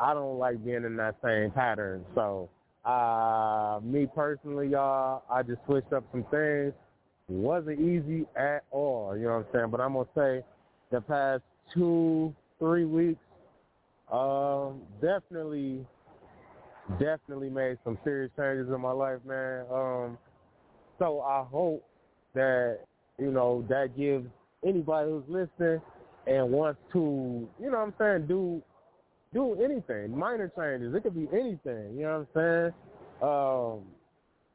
I 0.00 0.14
don't 0.14 0.38
like 0.38 0.64
being 0.64 0.84
in 0.84 0.96
that 0.96 1.16
same 1.22 1.50
pattern. 1.50 2.04
So, 2.14 2.48
uh, 2.84 3.80
me 3.82 4.06
personally, 4.14 4.68
y'all, 4.68 5.24
I 5.30 5.42
just 5.42 5.58
switched 5.66 5.92
up 5.92 6.04
some 6.12 6.24
things. 6.30 6.72
Wasn't 7.28 7.80
easy 7.80 8.24
at 8.36 8.64
all, 8.70 9.16
you 9.16 9.24
know 9.24 9.38
what 9.38 9.46
I'm 9.46 9.52
saying? 9.52 9.70
But 9.70 9.80
I'm 9.80 9.94
gonna 9.94 10.06
say 10.14 10.44
the 10.90 11.00
past 11.00 11.42
two, 11.74 12.34
three 12.58 12.84
weeks, 12.84 13.20
um, 14.12 14.80
definitely, 15.02 15.84
definitely 16.92 17.50
made 17.50 17.78
some 17.84 17.98
serious 18.04 18.30
changes 18.36 18.68
in 18.72 18.80
my 18.80 18.92
life, 18.92 19.18
man. 19.26 19.64
Um, 19.72 20.18
so 20.98 21.20
I 21.20 21.44
hope 21.50 21.84
that 22.34 22.80
you 23.18 23.30
know 23.30 23.64
that 23.68 23.96
gives 23.96 24.26
anybody 24.66 25.10
who's 25.10 25.24
listening 25.28 25.80
and 26.26 26.50
wants 26.50 26.80
to, 26.92 27.48
you 27.60 27.70
know 27.70 27.78
what 27.78 27.86
I'm 27.88 27.94
saying, 27.98 28.26
do 28.26 28.62
do 29.32 29.60
anything, 29.62 30.16
minor 30.16 30.50
changes. 30.56 30.94
It 30.94 31.02
could 31.02 31.14
be 31.14 31.28
anything, 31.32 31.96
you 31.96 32.02
know 32.02 32.26
what 32.32 32.42
I'm 32.42 32.72
saying? 32.72 32.72
Um, 33.22 33.92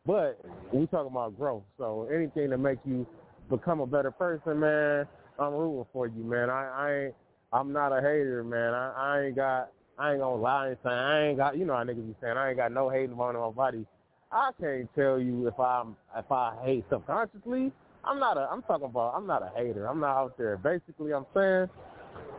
but 0.06 0.40
we 0.74 0.88
talking 0.88 1.12
about 1.12 1.38
growth. 1.38 1.64
So 1.78 2.08
anything 2.14 2.50
to 2.50 2.58
make 2.58 2.80
you 2.86 3.06
become 3.50 3.80
a 3.82 3.88
better 3.88 4.12
person, 4.12 4.60
man, 4.60 5.06
I'm 5.38 5.54
rooting 5.54 5.86
for 5.94 6.08
you, 6.08 6.24
man. 6.24 6.50
I, 6.50 6.70
I 6.70 7.04
ain't 7.06 7.16
I'm 7.54 7.74
not 7.74 7.92
a 7.92 7.98
hater, 7.98 8.44
man. 8.44 8.74
I, 8.74 8.94
I 8.96 9.22
ain't 9.26 9.36
got 9.36 9.72
I 10.02 10.14
ain't 10.14 10.22
gonna 10.22 10.42
lie 10.42 10.68
and 10.70 10.78
say 10.84 10.90
I 10.90 11.28
ain't 11.28 11.38
got 11.38 11.58
you 11.58 11.66
know 11.66 11.76
how 11.76 11.84
niggas 11.84 12.08
be 12.08 12.16
saying 12.20 12.36
I 12.36 12.50
ain't 12.50 12.58
got 12.58 12.72
no 12.72 12.90
hating 12.90 13.12
on 13.12 13.36
my 13.36 13.50
body. 13.52 13.86
I 14.32 14.50
can't 14.60 14.90
tell 14.96 15.20
you 15.20 15.48
if 15.48 15.60
I'm 15.60 15.96
if 16.18 16.32
I 16.32 16.56
hate 16.64 16.86
subconsciously. 16.90 17.72
I'm 18.04 18.20
not 18.20 18.36
a 18.36 18.48
I'm 18.52 18.64
talking 18.64 18.88
about 18.88 19.14
I'm 19.16 19.28
not 19.28 19.44
a 19.44 19.52
hater. 19.56 19.86
I'm 19.86 20.00
not 20.00 20.18
out 20.18 20.38
there. 20.40 20.58
Basically 20.58 21.14
I'm 21.14 21.28
saying 21.36 21.68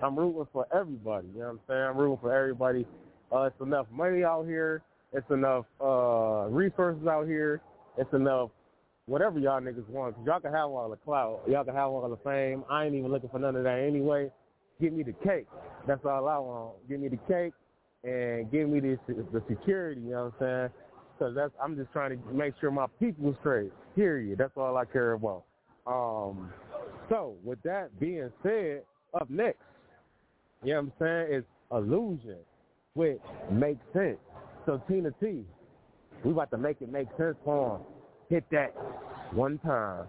I'm 0.03 0.19
rooting 0.19 0.49
for 0.53 0.67
everybody. 0.75 1.29
You 1.29 1.39
know 1.41 1.47
what 1.47 1.51
I'm 1.53 1.61
saying? 1.69 1.83
I'm 1.83 1.97
rooting 1.97 2.19
for 2.21 2.35
everybody. 2.37 2.85
Uh, 3.33 3.43
it's 3.43 3.61
enough 3.61 3.87
money 3.93 4.25
out 4.25 4.45
here. 4.47 4.83
It's 5.13 5.31
enough 5.31 5.65
uh, 5.81 6.49
resources 6.51 7.07
out 7.07 7.29
here. 7.29 7.61
It's 7.97 8.13
enough 8.13 8.51
whatever 9.07 9.39
y'all 9.39 9.61
niggas 9.61 9.89
want. 9.89 10.17
Cause 10.17 10.25
y'all 10.27 10.41
can 10.41 10.53
have 10.53 10.71
all 10.71 10.91
the 10.91 10.97
clout. 10.97 11.43
Y'all 11.49 11.65
can 11.65 11.75
have 11.75 11.91
all 11.91 12.09
the 12.09 12.17
fame. 12.29 12.65
I 12.69 12.87
ain't 12.87 12.97
even 12.97 13.13
looking 13.13 13.29
for 13.29 13.39
none 13.39 13.55
of 13.55 13.63
that 13.63 13.79
anyway. 13.79 14.33
Give 14.83 14.93
me 14.93 15.05
the 15.05 15.13
cake. 15.25 15.47
That's 15.87 16.05
all 16.05 16.29
I 16.29 16.39
want. 16.39 16.89
Give 16.89 16.99
me 16.99 17.09
the 17.09 17.19
cake 17.29 17.53
and 18.03 18.51
give 18.51 18.69
me 18.69 18.81
the 18.81 18.99
the 19.07 19.41
security. 19.49 20.01
You 20.01 20.11
know 20.11 20.33
what 20.39 20.47
I'm 20.47 20.71
saying? 20.71 20.71
Because 21.17 21.35
that's 21.37 21.53
I'm 21.63 21.77
just 21.77 21.93
trying 21.93 22.19
to 22.19 22.35
make 22.35 22.55
sure 22.61 22.73
my 22.73 22.87
people 22.99 23.37
straight. 23.39 23.71
Period. 23.95 24.39
That's 24.39 24.53
all 24.57 24.77
I 24.77 24.85
care 24.85 25.13
about. 25.13 25.45
Um, 25.87 26.53
so 27.09 27.37
with 27.45 27.63
that 27.63 27.99
being 28.01 28.31
said, 28.43 28.83
up 29.15 29.31
next, 29.31 29.59
you 30.65 30.75
know 30.75 30.83
what 30.83 30.93
I'm 31.01 31.27
saying, 31.29 31.39
is 31.39 31.45
Allusion, 31.71 32.39
which 32.95 33.21
makes 33.53 33.81
sense. 33.93 34.19
So 34.67 34.83
Tina 34.89 35.13
T, 35.21 35.45
we 36.25 36.33
about 36.33 36.51
to 36.51 36.59
make 36.59 36.79
it 36.81 36.91
make 36.91 37.09
sense 37.17 37.37
for 37.45 37.77
him. 37.77 37.83
Hit 38.31 38.45
that 38.51 38.75
one 39.33 39.59
time. 39.59 40.07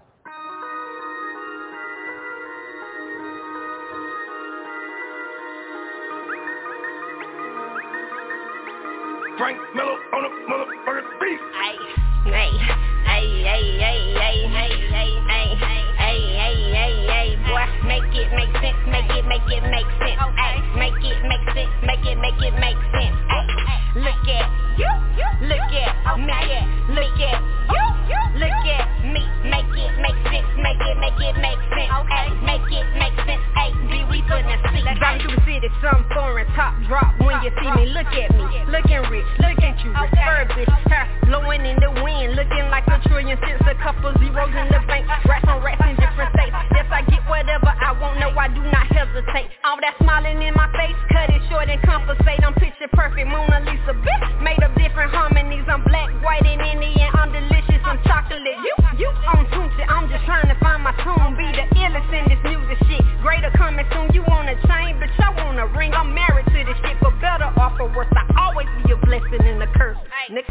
Frank 9.37 9.57
Miller 9.73 9.97
on 10.13 10.21
the 10.23 10.29
motherfucking 10.45 11.09
beat. 11.19 11.39
Ay, 11.57 11.75
ay, 12.29 12.53
ay, 13.09 13.25
ay, 13.49 13.65
ay, 13.81 13.99
ay, 14.13 14.37
ay, 14.53 14.71
ay, 14.93 15.09
ay, 15.27 15.49
ay, 15.97 16.19
ay, 16.37 16.57
ay, 16.77 16.93
ay, 17.09 17.27
boy, 17.49 17.65
make 17.87 18.13
it 18.13 18.29
make 18.37 18.53
sense, 18.61 18.77
make 18.85 19.09
it, 19.09 19.25
make 19.25 19.49
it 19.49 19.63
make 19.73 19.89
sense. 19.97 20.21
Ay, 20.37 20.61
make 20.77 21.01
it 21.01 21.17
make 21.25 21.45
sense, 21.49 21.73
make 21.81 22.05
it, 22.05 22.17
make 22.21 22.41
it 22.45 22.53
make 22.61 22.77
sense. 22.93 23.17
Ay, 23.33 23.45
look 23.97 24.21
at 24.29 24.45
you, 24.77 24.91
look 25.49 25.73
at 25.81 25.97
me, 26.21 26.37
look 26.93 27.17
at 27.17 27.41
you, 27.73 28.21
look 28.37 28.65
at 28.69 28.85
me, 29.01 29.25
make 29.49 29.65
it 29.73 29.91
make 29.97 30.19
sense, 30.29 30.45
make 30.61 30.77
it, 30.77 30.97
make 31.01 31.21
it 31.25 31.35
make 31.41 31.61
sense. 31.73 31.89
Ay, 31.89 32.29
make 32.45 32.69
it 32.69 32.85
make 33.01 33.12
sense. 34.27 34.45
Ay, 34.47 34.57
be 34.71 34.77
we 34.77 34.81
see. 34.81 34.99
Driving 34.99 35.21
through 35.21 35.35
the 35.35 35.43
city, 35.45 35.69
some 35.81 36.01
foreign 36.13 36.47
top 36.55 36.73
drop 36.87 37.15
when 37.19 37.41
you 37.43 37.51
see 37.59 37.71
me. 37.75 37.83
Look 37.93 38.07
at 38.07 38.29
me, 38.33 38.45
looking 38.69 39.01
rich, 39.09 39.27
look 39.39 39.59
at 39.59 39.75
you, 39.83 39.91
refurbished, 39.91 40.71
hair 40.89 41.07
blowing 41.33 41.65
in 41.65 41.77
the 41.81 41.89
wind, 42.05 42.37
looking 42.37 42.69
like 42.69 42.85
a 42.93 43.01
trillion 43.09 43.37
cents, 43.41 43.65
a 43.65 43.73
couple 43.81 44.13
zeros 44.21 44.53
in 44.53 44.67
the 44.69 44.77
bank, 44.85 45.09
rats 45.25 45.49
on 45.49 45.65
rats 45.65 45.81
in 45.81 45.97
different 45.97 46.29
states. 46.37 46.53
Yes, 46.77 46.85
I 46.93 47.01
get 47.09 47.25
whatever 47.25 47.73
I 47.73 47.89
want, 47.97 48.21
no, 48.21 48.29
I 48.37 48.53
do 48.53 48.61
not 48.69 48.85
hesitate. 48.93 49.49
All 49.65 49.81
that 49.81 49.97
smiling 49.97 50.37
in 50.45 50.53
my 50.53 50.69
face, 50.77 50.93
cut 51.09 51.33
it 51.33 51.41
short 51.49 51.73
and 51.73 51.81
compensate. 51.81 52.45
I'm 52.45 52.53
picture 52.53 52.85
perfect, 52.93 53.25
Mona 53.25 53.65
Lisa, 53.65 53.97
bitch, 53.97 54.25
made 54.45 54.61
of 54.61 54.77
different 54.77 55.09
harmonies. 55.09 55.65
I'm 55.65 55.81
black, 55.89 56.13
white, 56.21 56.45
and 56.45 56.61
Indian, 56.61 57.09
I'm 57.17 57.33
delicious, 57.33 57.81
I'm 57.81 57.97
chocolate. 58.05 58.45
You, 58.45 58.73
you 59.01 59.09
on 59.33 59.49
Tunchi, 59.49 59.81
I'm 59.89 60.05
just 60.13 60.25
trying 60.29 60.47
to 60.53 60.57
find 60.61 60.85
my 60.85 60.93
tune, 61.01 61.33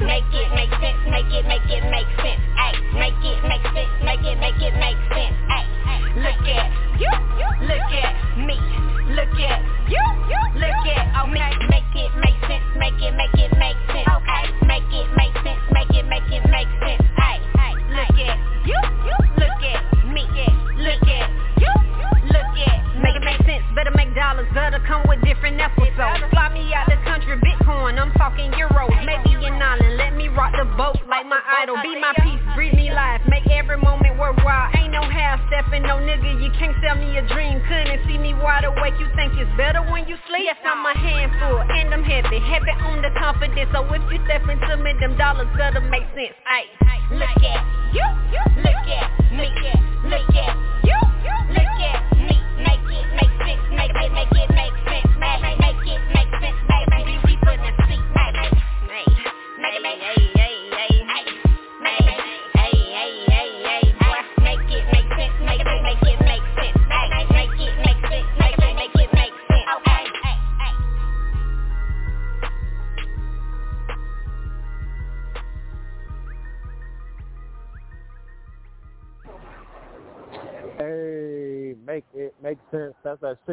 Make 0.01 0.25
it 0.33 0.55
make 0.55 0.71
sense, 0.81 0.99
make 1.11 1.27
it, 1.33 1.47
make 1.47 1.69
it 1.69 1.85
make 1.91 2.22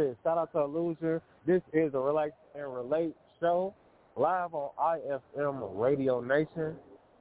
Shit. 0.09 0.17
Shout 0.23 0.37
out 0.37 0.51
to 0.53 0.59
Allusion. 0.59 1.21
This 1.45 1.61
is 1.73 1.93
a 1.93 1.99
Relax 1.99 2.31
and 2.55 2.73
Relate 2.73 3.15
show 3.39 3.73
live 4.15 4.53
on 4.53 4.69
IFM 4.79 5.69
Radio 5.73 6.19
Nation. 6.19 6.75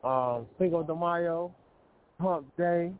Um, 0.04 0.46
Cinco 0.58 0.82
de 0.82 0.94
Mayo, 0.94 1.52
Pump 2.18 2.46
Day. 2.56 2.92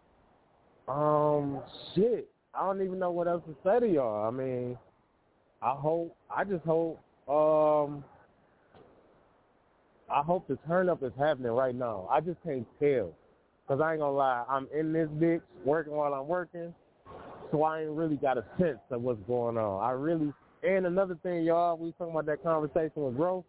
Um, 0.89 1.61
shit. 1.95 2.29
I 2.55 2.63
don't 2.63 2.83
even 2.83 2.99
know 2.99 3.11
what 3.11 3.29
else 3.29 3.43
to 3.47 3.57
say 3.65 3.81
to 3.81 3.89
y'all. 3.89 4.27
I 4.27 4.31
mean, 4.31 4.77
I 5.63 5.73
hope. 5.73 6.17
I 6.35 6.45
just 6.45 6.65
hope. 6.65 7.01
Um, 7.29 8.05
I 10.11 10.23
hope 10.23 10.49
the 10.49 10.59
turn 10.67 10.89
up 10.89 11.03
is 11.03 11.13
happening 11.19 11.53
right 11.53 11.75
now. 11.75 12.09
I 12.11 12.21
just 12.21 12.43
can't 12.43 12.67
tell. 12.81 13.13
Cause 13.69 13.81
I 13.83 13.93
ain't 13.93 14.01
gonna 14.01 14.17
lie, 14.17 14.45
I'm 14.49 14.67
in 14.75 14.95
this 14.95 15.09
bitch 15.11 15.43
working 15.63 15.93
while 15.93 16.15
I'm 16.15 16.27
working, 16.27 16.73
so 17.51 17.63
I 17.63 17.83
ain't 17.83 17.91
really 17.91 18.17
got 18.17 18.39
a 18.39 18.45
sense 18.59 18.79
of 18.91 19.03
what's 19.03 19.21
going 19.27 19.57
on. 19.57 19.83
I 19.83 19.91
really, 19.93 20.33
and 20.63 20.87
another 20.87 21.17
thing, 21.23 21.45
y'all, 21.45 21.77
we 21.77 21.93
talking 21.93 22.13
about 22.13 22.27
that 22.27 22.43
conversation 22.43 23.05
with 23.05 23.17
growth. 23.17 23.45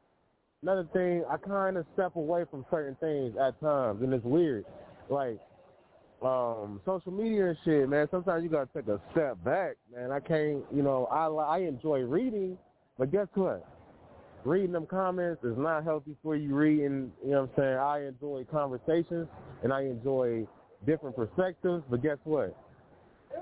Another 0.61 0.87
thing, 0.91 1.23
I 1.29 1.37
kind 1.37 1.77
of 1.77 1.85
step 1.93 2.15
away 2.15 2.43
from 2.51 2.65
certain 2.69 2.95
things 2.99 3.35
at 3.39 3.59
times, 3.61 4.01
and 4.01 4.13
it's 4.13 4.25
weird. 4.25 4.65
Like, 5.09 5.39
um, 6.21 6.81
social 6.85 7.11
media 7.13 7.47
and 7.47 7.57
shit, 7.63 7.87
man. 7.87 8.07
Sometimes 8.11 8.43
you 8.43 8.49
gotta 8.49 8.69
take 8.75 8.87
a 8.87 8.99
step 9.11 9.41
back, 9.43 9.77
man. 9.95 10.11
I 10.11 10.19
can't, 10.19 10.63
you 10.73 10.83
know, 10.83 11.05
I 11.05 11.27
I 11.27 11.59
enjoy 11.59 12.01
reading, 12.01 12.57
but 12.97 13.11
guess 13.11 13.27
what? 13.35 13.65
Reading 14.43 14.73
them 14.73 14.85
comments 14.85 15.43
is 15.43 15.57
not 15.57 15.83
healthy 15.83 16.15
for 16.21 16.35
you. 16.35 16.53
Reading, 16.55 17.11
you 17.23 17.31
know 17.31 17.41
what 17.41 17.51
I'm 17.51 17.63
saying? 17.63 17.77
I 17.77 18.07
enjoy 18.07 18.45
conversations 18.51 19.27
and 19.63 19.71
I 19.71 19.83
enjoy 19.83 20.45
different 20.85 21.15
perspectives, 21.15 21.83
but 21.89 22.01
guess 22.01 22.17
what? 22.23 22.55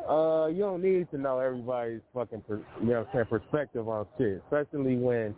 Uh, 0.10 0.48
you 0.48 0.60
don't 0.60 0.82
need 0.82 1.10
to 1.12 1.18
know 1.18 1.40
everybody's 1.40 2.02
fucking, 2.14 2.42
per, 2.48 2.62
you 2.82 2.88
know 2.88 3.08
saying, 3.14 3.26
perspective 3.26 3.88
on 3.88 4.06
shit, 4.18 4.42
especially 4.46 4.98
when 4.98 5.36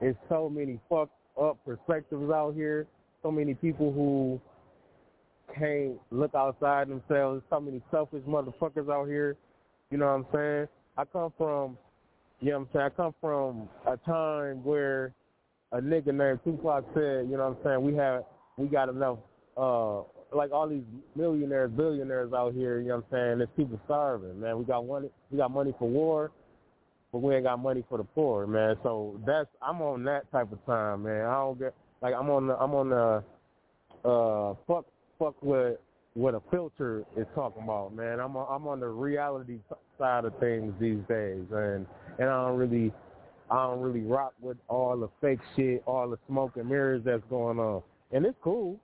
it's 0.00 0.18
so 0.28 0.48
many 0.48 0.78
fucked 0.88 1.12
up 1.40 1.58
perspectives 1.64 2.30
out 2.30 2.54
here, 2.54 2.86
so 3.22 3.30
many 3.30 3.54
people 3.54 3.92
who 3.92 4.40
can't 5.58 6.00
look 6.10 6.34
outside 6.34 6.88
themselves, 6.88 7.42
so 7.50 7.60
many 7.60 7.82
selfish 7.90 8.22
motherfuckers 8.24 8.90
out 8.90 9.06
here, 9.06 9.36
you 9.90 9.98
know 9.98 10.06
what 10.06 10.12
I'm 10.12 10.26
saying? 10.32 10.68
I 10.96 11.04
come 11.04 11.32
from 11.36 11.76
You 12.40 12.50
know 12.50 12.60
what 12.60 12.62
I'm 12.62 12.68
saying? 12.72 12.86
I 12.86 12.90
come 12.90 13.14
from 13.20 13.68
a 13.86 13.96
time 13.98 14.64
where 14.64 15.12
a 15.72 15.80
nigga 15.80 16.14
named 16.14 16.40
Tupac 16.44 16.84
said, 16.94 17.28
you 17.28 17.36
know 17.36 17.50
what 17.50 17.58
I'm 17.58 17.64
saying, 17.64 17.82
we 17.82 17.94
have 17.96 18.24
we 18.56 18.66
got 18.66 18.88
enough 18.88 19.18
uh 19.56 20.02
like 20.32 20.52
all 20.52 20.68
these 20.68 20.82
millionaires, 21.16 21.70
billionaires 21.70 22.32
out 22.32 22.54
here, 22.54 22.80
you 22.80 22.88
know 22.88 22.96
what 22.96 23.18
I'm 23.18 23.28
saying, 23.28 23.38
there's 23.38 23.50
people 23.56 23.80
starving, 23.84 24.40
man. 24.40 24.58
We 24.58 24.64
got 24.64 24.86
money 24.86 25.08
we 25.30 25.38
got 25.38 25.50
money 25.50 25.74
for 25.78 25.88
war, 25.88 26.30
but 27.12 27.18
we 27.18 27.34
ain't 27.34 27.44
got 27.44 27.58
money 27.58 27.84
for 27.88 27.98
the 27.98 28.04
poor, 28.04 28.46
man. 28.46 28.76
So 28.82 29.20
that's 29.26 29.48
I'm 29.62 29.80
on 29.82 30.04
that 30.04 30.30
type 30.30 30.52
of 30.52 30.64
time, 30.66 31.04
man. 31.04 31.26
I 31.26 31.34
don't 31.34 31.58
get 31.58 31.74
like 32.02 32.14
I'm 32.14 32.30
on 32.30 32.46
the 32.46 32.56
I'm 32.56 32.74
on 32.74 32.90
the 32.90 33.24
uh 34.08 34.54
fuck 34.66 34.86
fuck 35.18 35.34
with 35.42 35.78
what 36.14 36.34
a 36.34 36.40
filter 36.50 37.04
is 37.16 37.26
talking 37.34 37.62
about, 37.62 37.94
man. 37.94 38.18
I'm 38.20 38.36
on, 38.36 38.46
I'm 38.50 38.66
on 38.66 38.80
the 38.80 38.88
reality 38.88 39.58
side 39.98 40.24
of 40.24 40.36
things 40.38 40.72
these 40.80 40.98
days, 41.08 41.44
and 41.52 41.86
and 42.18 42.28
I 42.28 42.46
don't 42.46 42.58
really 42.58 42.92
I 43.50 43.66
don't 43.66 43.80
really 43.80 44.02
rock 44.02 44.32
with 44.40 44.56
all 44.68 44.96
the 44.96 45.08
fake 45.20 45.40
shit, 45.56 45.82
all 45.86 46.08
the 46.08 46.18
smoke 46.28 46.56
and 46.56 46.68
mirrors 46.68 47.02
that's 47.04 47.22
going 47.28 47.58
on, 47.58 47.82
and 48.12 48.24
it's 48.24 48.38
cool. 48.42 48.78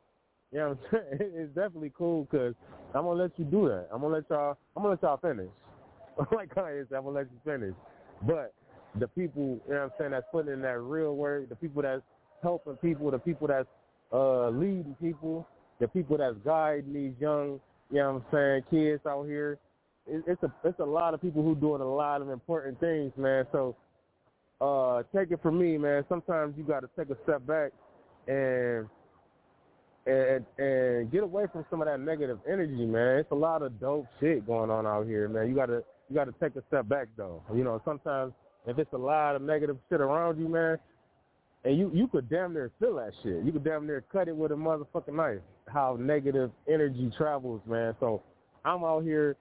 You 0.52 0.58
know 0.58 0.68
what 0.68 0.78
I'm 0.92 1.08
saying? 1.18 1.32
It's 1.34 1.54
definitely 1.54 1.92
cool 1.96 2.26
because 2.30 2.54
I'm 2.94 3.04
gonna 3.04 3.22
let 3.22 3.38
you 3.38 3.44
do 3.44 3.68
that. 3.68 3.88
I'm 3.92 4.00
gonna 4.00 4.14
let 4.14 4.24
y'all. 4.30 4.56
I'm 4.76 4.82
gonna 4.82 4.94
let 4.94 5.02
y'all 5.02 5.16
finish. 5.18 5.50
like 6.34 6.54
Kanye 6.54 6.88
said, 6.88 6.96
I'm 6.96 7.04
gonna 7.04 7.16
let 7.16 7.26
you 7.30 7.38
finish. 7.44 7.74
But 8.26 8.54
the 8.98 9.08
people, 9.08 9.60
you 9.66 9.74
know 9.74 9.80
what 9.80 9.82
I'm 9.82 9.90
saying, 9.98 10.10
that's 10.12 10.26
putting 10.32 10.52
in 10.52 10.62
that 10.62 10.78
real 10.80 11.14
work, 11.16 11.48
the 11.48 11.56
people 11.56 11.82
that's 11.82 12.02
helping 12.42 12.76
people, 12.76 13.10
the 13.10 13.18
people 13.18 13.46
that's 13.48 13.68
uh 14.12 14.48
leading 14.48 14.96
people, 15.00 15.46
the 15.80 15.88
people 15.88 16.16
that's 16.16 16.36
guiding 16.44 16.92
these 16.92 17.12
young, 17.20 17.60
you 17.90 17.98
know 17.98 18.14
what 18.14 18.22
I'm 18.22 18.24
saying, 18.32 18.62
kids 18.70 19.02
out 19.06 19.24
here. 19.24 19.58
It, 20.06 20.22
it's 20.26 20.42
a 20.42 20.52
it's 20.64 20.78
a 20.78 20.84
lot 20.84 21.14
of 21.14 21.20
people 21.20 21.42
who 21.42 21.54
doing 21.54 21.82
a 21.82 21.94
lot 21.94 22.22
of 22.22 22.30
important 22.30 22.78
things, 22.80 23.12
man. 23.16 23.46
So 23.52 23.76
uh 24.60 25.02
take 25.14 25.30
it 25.32 25.42
from 25.42 25.58
me, 25.58 25.76
man. 25.76 26.04
Sometimes 26.08 26.54
you 26.56 26.64
got 26.64 26.80
to 26.80 26.90
take 26.96 27.10
a 27.10 27.18
step 27.24 27.46
back 27.46 27.72
and 28.28 28.88
and 30.06 30.44
and 30.58 31.10
get 31.10 31.22
away 31.22 31.46
from 31.52 31.64
some 31.68 31.82
of 31.82 31.88
that 31.88 32.00
negative 32.00 32.38
energy, 32.50 32.86
man. 32.86 33.18
It's 33.18 33.30
a 33.32 33.36
lot 33.36 33.62
of 33.62 33.78
dope 33.80 34.06
shit 34.20 34.46
going 34.46 34.70
on 34.70 34.86
out 34.86 35.06
here, 35.06 35.28
man. 35.28 35.48
You 35.48 35.54
gotta 35.54 35.82
you 36.08 36.14
gotta 36.14 36.32
take 36.40 36.54
a 36.56 36.62
step 36.68 36.88
back 36.88 37.08
though. 37.16 37.42
You 37.54 37.64
know, 37.64 37.80
sometimes 37.84 38.32
if 38.66 38.78
it's 38.78 38.92
a 38.92 38.98
lot 38.98 39.36
of 39.36 39.42
negative 39.42 39.78
shit 39.88 40.00
around 40.00 40.38
you, 40.38 40.48
man, 40.48 40.78
and 41.64 41.76
you 41.76 41.90
you 41.92 42.06
could 42.06 42.30
damn 42.30 42.52
near 42.52 42.70
feel 42.78 42.96
that 42.96 43.12
shit. 43.22 43.44
You 43.44 43.52
could 43.52 43.64
damn 43.64 43.86
near 43.86 44.04
cut 44.12 44.28
it 44.28 44.36
with 44.36 44.52
a 44.52 44.54
motherfucking 44.54 45.14
knife. 45.14 45.40
How 45.66 45.96
negative 45.98 46.52
energy 46.68 47.10
travels, 47.16 47.60
man. 47.66 47.96
So 47.98 48.22
I'm 48.64 48.84
out 48.84 49.02
here 49.02 49.36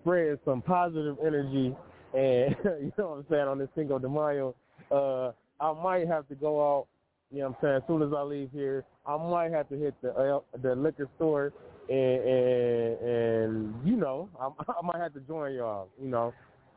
spreading 0.00 0.38
some 0.44 0.62
positive 0.62 1.16
energy, 1.24 1.74
and 2.14 2.56
you 2.64 2.92
know 2.96 3.08
what 3.08 3.18
I'm 3.18 3.26
saying 3.28 3.48
on 3.48 3.58
this 3.58 3.68
Cinco 3.74 3.98
de 3.98 4.08
Mayo. 4.08 4.54
Uh, 4.92 5.32
I 5.60 5.72
might 5.82 6.06
have 6.06 6.28
to 6.28 6.36
go 6.36 6.60
out. 6.60 6.86
You 7.34 7.40
know 7.40 7.48
what 7.48 7.56
I'm 7.56 7.62
saying? 7.62 7.76
As 7.76 7.82
soon 7.88 8.02
as 8.02 8.10
I 8.16 8.22
leave 8.22 8.50
here, 8.52 8.84
I 9.04 9.16
might 9.16 9.50
have 9.50 9.68
to 9.70 9.76
hit 9.76 9.94
the 10.02 10.10
uh, 10.10 10.40
the 10.62 10.76
liquor 10.76 11.08
store 11.16 11.52
and 11.88 11.98
and, 11.98 12.98
and 13.00 13.74
you 13.84 13.96
know 13.96 14.28
I, 14.40 14.46
I 14.46 14.86
might 14.86 15.00
have 15.00 15.14
to 15.14 15.20
join 15.20 15.54
y'all. 15.54 15.88
You 16.00 16.08
know, 16.08 16.32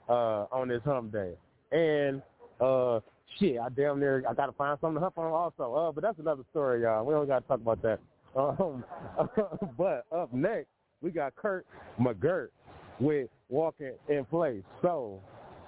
uh, 0.09 0.45
on 0.51 0.69
this 0.69 0.81
hump 0.83 1.11
day. 1.11 1.33
And 1.71 2.23
uh, 2.59 3.01
shit, 3.37 3.59
I 3.59 3.69
damn 3.69 3.99
near 3.99 4.23
I 4.27 4.33
gotta 4.33 4.51
find 4.53 4.79
something 4.81 4.95
to 4.95 5.01
hump 5.01 5.19
on 5.19 5.31
also. 5.31 5.75
Uh, 5.75 5.91
but 5.91 6.01
that's 6.01 6.17
another 6.17 6.43
story, 6.49 6.81
y'all. 6.81 7.05
We 7.05 7.13
don't 7.13 7.27
gotta 7.27 7.45
talk 7.47 7.61
about 7.61 7.81
that. 7.83 7.99
Um, 8.35 8.83
but 9.79 10.05
up 10.11 10.31
next 10.31 10.67
we 11.01 11.09
got 11.09 11.35
Curt 11.35 11.65
McGurt 11.99 12.49
with 12.99 13.29
Walking 13.49 13.93
in 14.09 14.25
Place. 14.25 14.61
So, 14.83 15.21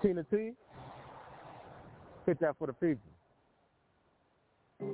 Tina 0.03 0.23
T, 0.23 0.51
hit 2.27 2.39
that 2.41 2.55
for 2.59 2.67
the 2.67 2.73
people. 2.73 3.01
Yeah, 4.79 4.87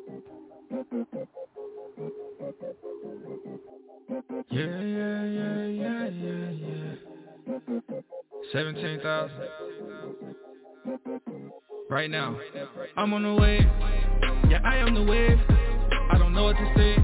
yeah, 4.50 5.24
yeah, 5.26 5.66
yeah, 5.68 6.10
yeah, 6.10 6.50
yeah. 6.50 6.96
Seventeen 8.52 9.00
thousand. 9.02 9.48
Right 11.88 12.10
now, 12.10 12.36
I'm 12.98 13.14
on 13.14 13.22
the 13.22 13.36
wave. 13.36 13.62
Yeah, 14.50 14.62
I 14.64 14.78
am 14.78 14.96
the 14.96 15.04
wave. 15.04 15.38
I 16.12 16.18
don't 16.18 16.34
know 16.34 16.46
what 16.46 16.56
to 16.56 16.74
say. 16.76 16.96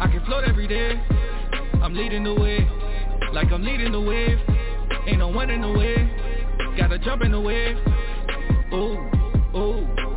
I 0.00 0.06
can 0.06 0.24
float 0.24 0.44
every 0.44 0.66
day. 0.66 0.92
I'm 1.82 1.92
leading 1.92 2.24
the 2.24 2.34
way, 2.34 2.66
like 3.34 3.52
I'm 3.52 3.62
leading 3.62 3.92
the 3.92 4.00
wave. 4.00 4.38
Ain't 5.06 5.18
no 5.18 5.28
one 5.28 5.50
in 5.50 5.60
the 5.60 5.72
way. 5.72 6.74
Gotta 6.78 6.98
jump 6.98 7.22
in 7.22 7.32
the 7.32 7.40
wave. 7.40 7.76
Ooh, 8.72 9.58
ooh. 9.58 10.07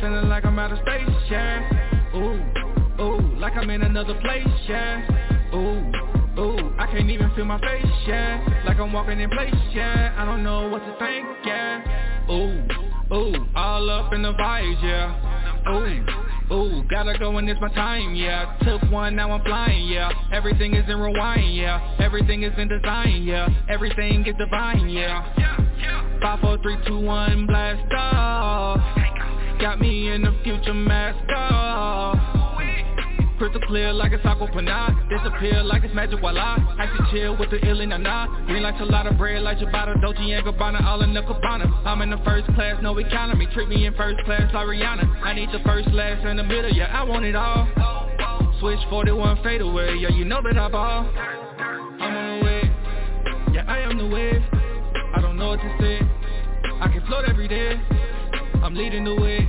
Feeling 0.00 0.28
like 0.28 0.44
I'm 0.44 0.58
out 0.58 0.70
of 0.70 0.78
space, 0.78 1.08
yeah. 1.28 2.14
Ooh, 2.14 3.02
ooh. 3.02 3.28
Like 3.38 3.54
I'm 3.56 3.68
in 3.70 3.82
another 3.82 4.14
place, 4.20 4.46
yeah. 4.68 5.54
Ooh, 5.54 6.40
ooh, 6.40 6.74
I 6.78 6.86
can't 6.86 7.10
even 7.10 7.30
feel 7.34 7.44
my 7.44 7.60
face, 7.60 7.84
yeah. 8.06 8.62
Like 8.64 8.78
I'm 8.78 8.92
walking 8.92 9.18
in 9.18 9.28
place, 9.30 9.54
yeah. 9.72 10.14
I 10.16 10.24
don't 10.24 10.44
know 10.44 10.68
what 10.68 10.80
to 10.80 10.96
think, 10.98 11.26
yeah. 11.44 12.30
Ooh, 12.30 13.14
ooh, 13.14 13.46
all 13.56 13.90
up 13.90 14.12
in 14.12 14.22
the 14.22 14.32
vibes, 14.34 14.82
yeah. 14.82 15.34
Ooh, 15.72 16.54
ooh, 16.54 16.84
gotta 16.88 17.18
go 17.18 17.36
and 17.38 17.48
it's 17.48 17.60
my 17.60 17.72
time, 17.74 18.14
yeah. 18.14 18.56
Took 18.62 18.90
one, 18.92 19.16
now 19.16 19.32
I'm 19.32 19.44
flying, 19.44 19.88
yeah. 19.88 20.10
Everything 20.32 20.74
is 20.74 20.84
in 20.88 20.98
rewind, 20.98 21.56
yeah. 21.56 21.96
Everything 21.98 22.44
is 22.44 22.52
in 22.56 22.68
design, 22.68 23.24
yeah. 23.24 23.48
Everything 23.68 24.24
is 24.26 24.34
divine, 24.36 24.88
yeah. 24.88 26.20
Five, 26.20 26.40
four, 26.40 26.58
three, 26.62 26.76
two, 26.86 27.00
one, 27.00 27.46
blast 27.46 27.92
off 27.94 28.98
Got 29.60 29.80
me 29.80 30.08
in 30.12 30.22
the 30.22 30.32
future 30.44 30.72
mask 30.72 31.18
off 31.34 32.16
Crystal 33.38 33.60
clear 33.66 33.92
like 33.92 34.12
it's 34.12 34.24
Acqua 34.24 34.46
Panna 34.52 34.94
Disappear 35.10 35.64
like 35.64 35.82
it's 35.82 35.92
magic 35.92 36.20
voila 36.20 36.58
I 36.78 36.86
can 36.86 37.06
chill 37.10 37.36
with 37.36 37.50
the 37.50 37.58
ill 37.68 37.80
and 37.80 37.90
nah 37.90 38.28
Green 38.46 38.62
like 38.62 38.78
a 38.78 38.84
lot 38.84 39.08
of 39.08 39.18
bread 39.18 39.42
like 39.42 39.58
Ciabatta 39.58 40.00
Dolce 40.00 40.30
and 40.30 40.46
Gabbana 40.46 40.84
all 40.84 41.02
in 41.02 41.12
the 41.12 41.22
cabana. 41.22 41.66
I'm 41.84 42.02
in 42.02 42.10
the 42.10 42.18
first 42.24 42.46
class, 42.54 42.80
no 42.82 42.96
economy. 42.98 43.48
Treat 43.52 43.68
me 43.68 43.86
in 43.86 43.94
first 43.94 44.24
class 44.24 44.42
like 44.54 44.66
Rihanna 44.66 45.22
I 45.24 45.32
need 45.34 45.48
the 45.50 45.58
first, 45.64 45.88
last, 45.88 46.24
and 46.24 46.38
the 46.38 46.44
middle, 46.44 46.72
yeah 46.72 46.96
I 46.96 47.02
want 47.02 47.24
it 47.24 47.34
all. 47.34 47.66
Switch 48.60 48.78
41 48.88 49.42
fade 49.42 49.60
away, 49.60 49.96
yeah 49.98 50.10
you 50.10 50.24
know 50.24 50.40
that 50.40 50.56
I 50.56 50.68
ball. 50.68 51.02
I'm 51.02 52.16
on 52.16 52.38
the 52.38 52.44
way, 52.44 52.62
yeah 53.54 53.64
I 53.66 53.80
am 53.80 53.98
the 53.98 54.06
wave 54.06 54.42
I 55.16 55.20
don't 55.20 55.36
know 55.36 55.48
what 55.48 55.60
to 55.60 55.76
say. 55.80 55.98
I 56.80 56.86
can 56.92 57.04
float 57.06 57.24
every 57.28 57.48
day 57.48 57.74
I'm 58.62 58.74
leading 58.74 59.04
the 59.04 59.14
way, 59.14 59.48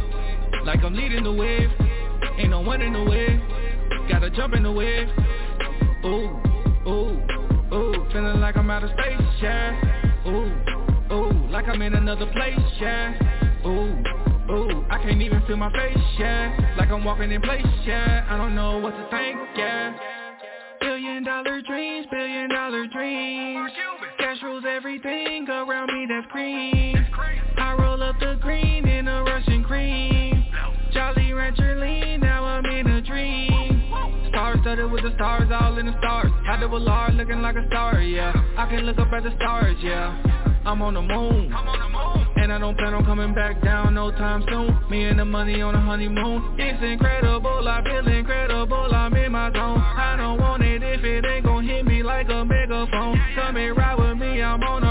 like 0.65 0.83
I'm 0.83 0.93
leading 0.93 1.23
the 1.23 1.33
wave 1.33 1.69
Ain't 2.37 2.49
no 2.49 2.61
one 2.61 2.81
in 2.81 2.93
the 2.93 3.03
way 3.03 3.41
Gotta 4.09 4.31
jump 4.31 4.55
in 4.55 4.63
the 4.63 4.71
wave. 4.71 5.07
Ooh, 6.03 6.35
ooh, 6.87 7.21
ooh. 7.71 8.07
Feeling 8.11 8.41
like 8.41 8.57
I'm 8.57 8.71
out 8.71 8.83
of 8.83 8.89
space, 8.89 9.21
yeah. 9.39 9.79
Ooh, 10.25 11.13
ooh. 11.13 11.47
Like 11.51 11.67
I'm 11.67 11.79
in 11.83 11.93
another 11.93 12.25
place, 12.25 12.57
yeah. 12.81 13.13
Ooh, 13.67 14.51
ooh. 14.51 14.85
I 14.89 14.97
can't 15.03 15.21
even 15.21 15.43
feel 15.45 15.57
my 15.57 15.71
face, 15.71 15.95
yeah. 16.17 16.75
Like 16.75 16.89
I'm 16.89 17.03
walking 17.03 17.31
in 17.31 17.39
place, 17.41 17.61
yeah. 17.85 18.25
I 18.27 18.37
don't 18.37 18.55
know 18.55 18.79
what 18.79 18.91
to 18.91 19.07
think, 19.11 19.37
yeah. 19.55 19.95
Billion 20.81 21.23
dollar 21.23 21.61
dreams, 21.61 22.07
billion 22.09 22.49
dollar 22.49 22.87
dreams. 22.87 23.71
Cash 24.17 24.37
rules 24.41 24.63
everything 24.67 25.47
around 25.47 25.93
me, 25.93 26.07
that's 26.09 26.25
green. 26.31 27.05
I 27.57 27.75
roll 27.77 28.01
up 28.01 28.15
the 28.19 28.39
green 28.41 28.87
cream. 29.79 30.45
Jolly 30.91 31.33
Rancher 31.33 31.79
lean, 31.79 32.19
now 32.21 32.43
I'm 32.43 32.65
in 32.65 32.87
a 32.87 33.01
dream. 33.01 33.83
Stars 34.29 34.59
studded 34.61 34.91
with 34.91 35.03
the 35.03 35.13
stars, 35.15 35.49
all 35.51 35.77
in 35.77 35.85
the 35.85 35.97
stars. 35.99 36.31
Had 36.45 36.59
to 36.59 36.67
large, 36.67 37.13
looking 37.13 37.41
like 37.41 37.55
a 37.55 37.65
star, 37.67 38.01
yeah. 38.01 38.33
I 38.57 38.67
can 38.69 38.81
look 38.85 38.99
up 38.99 39.11
at 39.13 39.23
the 39.23 39.33
stars, 39.37 39.77
yeah. 39.81 40.39
I'm 40.65 40.81
on 40.81 40.93
the 40.93 41.01
moon. 41.01 41.53
And 42.35 42.51
I 42.51 42.59
don't 42.59 42.77
plan 42.77 42.93
on 42.93 43.05
coming 43.05 43.33
back 43.33 43.61
down 43.63 43.93
no 43.95 44.11
time 44.11 44.43
soon. 44.49 44.77
Me 44.89 45.05
and 45.05 45.19
the 45.19 45.25
money 45.25 45.61
on 45.61 45.75
a 45.75 45.81
honeymoon. 45.81 46.55
It's 46.57 46.83
incredible, 46.83 47.67
I 47.67 47.83
feel 47.83 48.07
incredible 48.07 48.89
I'm 48.93 49.13
in 49.15 49.31
my 49.31 49.51
zone. 49.53 49.79
I 49.79 50.15
don't 50.17 50.39
want 50.39 50.63
it 50.63 50.83
if 50.83 51.03
it 51.03 51.25
ain't 51.25 51.45
gon' 51.45 51.65
hit 51.65 51.85
me 51.85 52.03
like 52.03 52.27
a 52.29 52.43
megaphone. 52.43 53.19
Come 53.35 53.55
and 53.57 53.77
ride 53.77 53.95
with 53.95 54.17
me, 54.17 54.41
I'm 54.41 54.61
on 54.63 54.83
a 54.83 54.88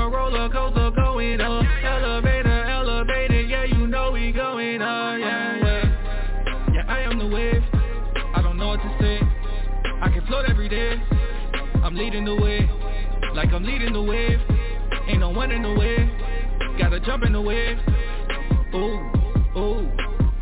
I'm 11.89 11.97
leading 11.97 12.27
the 12.27 12.35
way, 12.35 12.69
like 13.35 13.51
I'm 13.51 13.65
leading 13.65 13.95
the 13.95 14.03
wave. 14.03 14.39
Ain't 15.09 15.21
no 15.21 15.31
one 15.31 15.51
in 15.51 15.63
the 15.63 15.73
way. 15.73 15.97
Gotta 16.79 17.01
jump 17.01 17.25
in 17.25 17.33
the 17.33 17.41
wave. 17.41 17.79
Ooh, 18.75 19.01
ooh, 19.57 19.89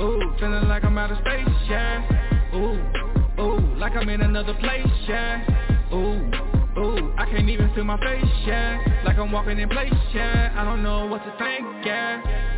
ooh. 0.02 0.34
Feeling 0.40 0.66
like 0.66 0.82
I'm 0.82 0.98
out 0.98 1.12
of 1.12 1.18
space, 1.18 1.46
yeah. 1.68 2.50
Ooh, 2.52 3.40
ooh. 3.40 3.76
Like 3.76 3.92
I'm 3.92 4.08
in 4.08 4.22
another 4.22 4.54
place, 4.54 4.88
yeah. 5.06 5.94
Ooh, 5.94 6.28
ooh. 6.80 7.14
I 7.16 7.26
can't 7.30 7.48
even 7.48 7.72
feel 7.76 7.84
my 7.84 8.00
face, 8.00 8.24
yeah. 8.44 9.02
Like 9.04 9.16
I'm 9.16 9.30
walking 9.30 9.60
in 9.60 9.68
place, 9.68 9.94
yeah. 10.12 10.52
I 10.56 10.64
don't 10.64 10.82
know 10.82 11.06
what 11.06 11.22
to 11.22 11.30
think, 11.38 11.86
yeah. 11.86 12.55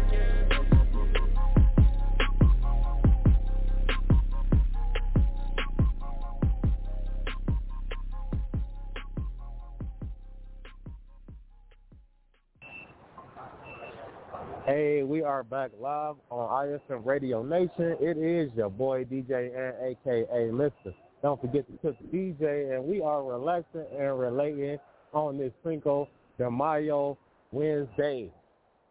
Hey, 14.68 15.02
we 15.02 15.22
are 15.22 15.44
back 15.44 15.70
live 15.80 16.16
on 16.30 16.66
iFM 16.90 17.06
Radio 17.06 17.42
Nation. 17.42 17.96
It 18.02 18.18
is 18.18 18.50
your 18.54 18.68
boy 18.68 19.02
DJ 19.06 19.48
Ant 19.56 19.96
AKA 20.06 20.50
Mister. 20.50 20.94
Don't 21.22 21.40
forget 21.40 21.64
to 21.66 21.78
the 21.82 21.96
DJ, 22.14 22.76
and 22.76 22.84
we 22.84 23.00
are 23.00 23.24
relaxing 23.24 23.86
and 23.98 24.20
relating 24.20 24.76
on 25.14 25.38
this 25.38 25.52
Cinco 25.64 26.06
de 26.36 26.50
Mayo 26.50 27.16
Wednesday. 27.50 28.30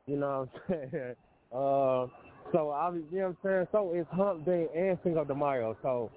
You 0.08 0.18
know 0.18 0.50
what 0.68 0.78
I'm 0.80 0.90
saying? 0.92 1.16
Uh, 1.52 2.08
so 2.52 2.72
I, 2.72 2.92
you 2.96 3.06
know 3.12 3.28
what 3.28 3.28
I'm 3.28 3.38
saying. 3.44 3.68
So 3.72 3.92
it's 3.94 4.10
Hump 4.14 4.48
Day 4.48 4.66
and 4.76 4.98
Cinco 5.04 5.26
de 5.26 5.36
Mayo. 5.36 5.78
So 5.84 6.10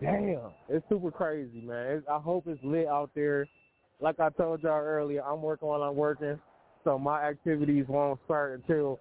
damn, 0.00 0.38
it's 0.70 0.88
super 0.88 1.10
crazy, 1.10 1.60
man. 1.60 1.98
It's, 1.98 2.06
I 2.10 2.18
hope 2.18 2.44
it's 2.46 2.64
lit 2.64 2.86
out 2.86 3.10
there. 3.14 3.46
Like 4.00 4.20
I 4.20 4.30
told 4.30 4.62
y'all 4.62 4.80
earlier, 4.80 5.22
I'm 5.22 5.42
working 5.42 5.68
while 5.68 5.82
I'm 5.82 5.96
working, 5.96 6.40
so 6.86 6.98
my 6.98 7.20
activities 7.24 7.84
won't 7.88 8.20
start 8.26 8.52
until 8.60 9.00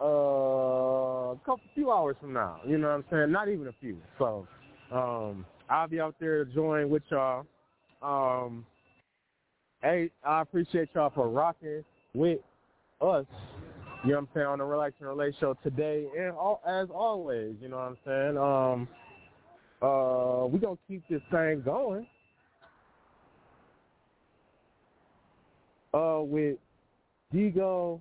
uh, 0.00 1.30
a 1.32 1.36
couple 1.46 1.60
few 1.76 1.92
hours 1.92 2.16
from 2.20 2.32
now. 2.32 2.60
You 2.66 2.76
know 2.76 2.88
what 2.88 2.94
I'm 2.94 3.04
saying? 3.08 3.30
Not 3.30 3.48
even 3.48 3.68
a 3.68 3.74
few. 3.80 3.98
So 4.18 4.48
um, 4.90 5.46
I'll 5.70 5.86
be 5.86 6.00
out 6.00 6.16
there 6.18 6.44
to 6.44 6.52
join 6.52 6.90
with 6.90 7.04
y'all. 7.08 7.46
Um, 8.02 8.66
hey, 9.80 10.10
I 10.26 10.40
appreciate 10.42 10.88
y'all 10.94 11.12
for 11.14 11.28
rocking 11.28 11.84
with 12.14 12.40
us 13.00 13.26
you 14.04 14.10
know 14.10 14.16
what 14.16 14.22
I'm 14.22 14.28
saying, 14.34 14.46
on 14.46 14.58
the 14.58 14.64
Relax 14.64 14.94
and 14.98 15.08
Relate 15.08 15.34
show 15.38 15.56
today 15.62 16.06
and 16.18 16.32
all, 16.32 16.60
as 16.66 16.88
always, 16.92 17.54
you 17.60 17.68
know 17.68 17.76
what 17.76 17.82
I'm 17.82 17.98
saying? 18.04 18.36
Um 18.36 18.88
uh 19.80 20.46
we 20.46 20.58
gonna 20.58 20.76
keep 20.88 21.04
this 21.08 21.20
thing 21.30 21.62
going. 21.64 22.06
Uh 25.94 26.22
with 26.22 26.58
Degoo 27.32 28.00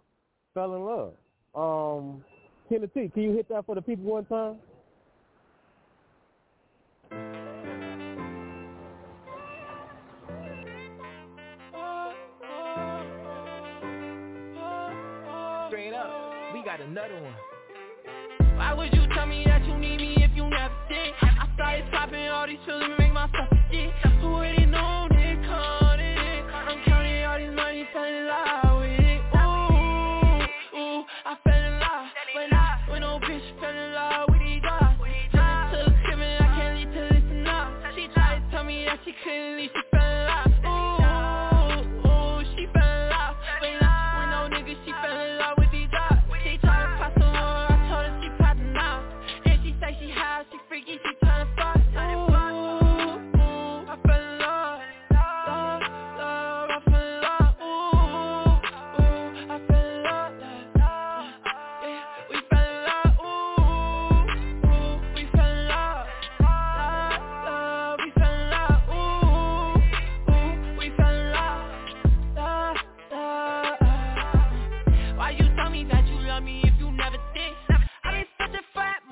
fell 0.54 0.76
in 0.76 0.86
love. 0.86 1.14
Um 1.56 2.24
can 2.70 2.90
you 3.16 3.34
hit 3.34 3.50
that 3.50 3.66
for 3.66 3.76
the 3.76 3.82
people 3.82 4.06
one 4.06 4.26
time? 4.26 4.58
got 16.72 16.80
another 16.80 17.22
one. 17.22 17.36
Why 18.56 18.74
would 18.74 18.94
you 18.94 19.06
tell 19.14 19.26
me 19.26 19.44
that 19.46 19.66
you 19.66 19.78
need 19.78 19.98
me 19.98 20.16
if 20.20 20.32
you 20.36 20.50
never 20.50 20.74
did? 20.88 21.14
I 21.22 21.50
started 21.56 21.92
popping 21.92 22.28
all 22.28 22.48
these 22.48 22.60
and 22.68 22.98
make 22.98 23.12
myself 23.12 23.52
turn 33.74 33.94
it. 33.94 34.11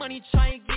money, 0.10 0.24
try 0.32 0.48
and 0.48 0.69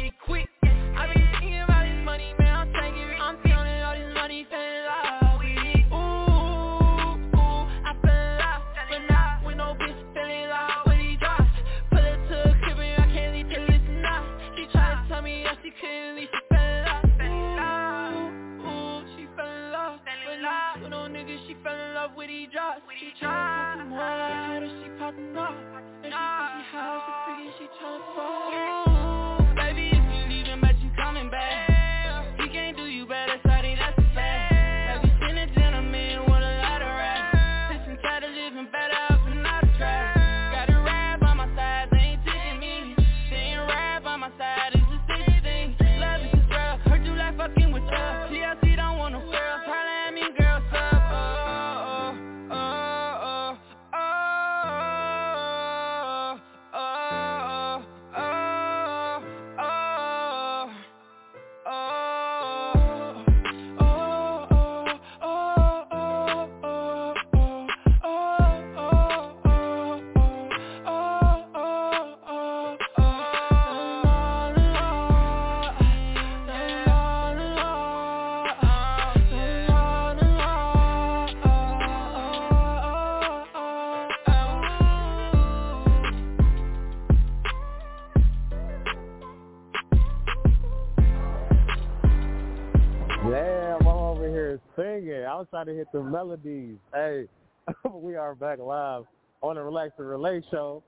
to 95.64 95.74
hit 95.74 95.86
the 95.92 96.02
melodies. 96.02 96.76
Hey, 96.92 97.26
we 97.94 98.16
are 98.16 98.34
back 98.34 98.58
live 98.58 99.04
on 99.42 99.56
the 99.56 99.62
Relax 99.62 99.92
and 99.98 100.08
Relate 100.08 100.44
show 100.50 100.82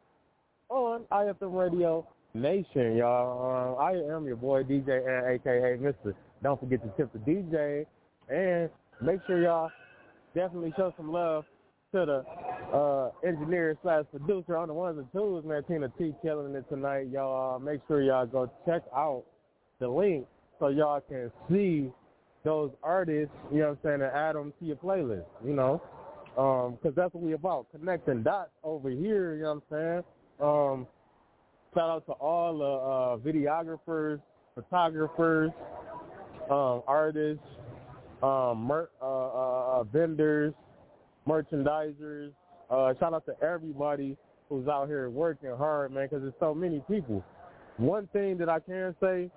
on 0.68 1.02
IFM 1.12 1.56
Radio 1.56 2.06
Nation, 2.34 2.96
y'all. 2.96 3.78
I 3.78 3.92
am 3.92 4.24
your 4.26 4.36
boy 4.36 4.64
DJ 4.64 5.06
Ant 5.06 5.26
AKA 5.26 5.76
Mister. 5.76 6.16
Don't 6.42 6.58
forget 6.58 6.82
to 6.82 6.88
tip 6.96 7.12
the 7.12 7.18
DJ 7.20 7.86
and 8.28 8.68
make 9.00 9.20
sure 9.26 9.40
y'all 9.40 9.70
definitely 10.34 10.72
show 10.76 10.92
some 10.96 11.12
love 11.12 11.44
to 11.92 12.04
the 12.04 12.76
uh, 12.76 13.10
engineer 13.24 13.78
slash 13.82 14.04
producer 14.10 14.56
on 14.56 14.66
the 14.68 14.74
ones 14.74 14.98
and 14.98 15.06
twos, 15.12 15.44
man. 15.44 15.62
Tina 15.68 15.88
T 15.96 16.12
killing 16.22 16.54
it 16.56 16.68
tonight, 16.68 17.06
y'all. 17.12 17.60
Make 17.60 17.80
sure 17.86 18.02
y'all 18.02 18.26
go 18.26 18.50
check 18.66 18.82
out 18.94 19.22
the 19.78 19.86
link 19.86 20.26
so 20.58 20.68
y'all 20.68 21.00
can 21.00 21.30
see 21.48 21.92
those 22.44 22.70
artists, 22.82 23.34
you 23.50 23.58
know 23.60 23.70
what 23.70 23.70
I'm 23.70 23.78
saying, 23.82 24.02
and 24.02 24.12
add 24.12 24.36
them 24.36 24.52
to 24.60 24.64
your 24.64 24.76
playlist, 24.76 25.24
you 25.44 25.54
know, 25.54 25.82
because 26.34 26.94
that's 26.94 27.12
what 27.14 27.22
we 27.22 27.32
about, 27.32 27.66
connecting 27.72 28.22
dots 28.22 28.50
over 28.62 28.90
here, 28.90 29.34
you 29.34 29.42
know 29.42 29.60
what 29.70 29.78
I'm 29.78 30.02
saying. 30.02 30.04
Um, 30.40 30.86
shout 31.74 31.90
out 31.90 32.06
to 32.06 32.12
all 32.12 32.58
the 32.58 32.64
uh, 32.64 33.32
videographers, 33.32 34.20
photographers, 34.54 35.50
um, 36.50 36.82
artists, 36.86 37.44
um, 38.22 38.58
mer- 38.58 38.90
uh, 39.00 39.06
uh, 39.06 39.80
uh, 39.80 39.84
vendors, 39.84 40.52
merchandisers. 41.26 42.30
Uh, 42.70 42.92
shout 43.00 43.14
out 43.14 43.24
to 43.26 43.34
everybody 43.42 44.16
who's 44.48 44.68
out 44.68 44.86
here 44.86 45.08
working 45.08 45.50
hard, 45.56 45.92
man, 45.92 46.06
because 46.06 46.22
there's 46.22 46.34
so 46.40 46.54
many 46.54 46.82
people. 46.90 47.24
One 47.78 48.06
thing 48.12 48.36
that 48.38 48.48
I 48.48 48.60
can 48.60 48.94
say 49.00 49.30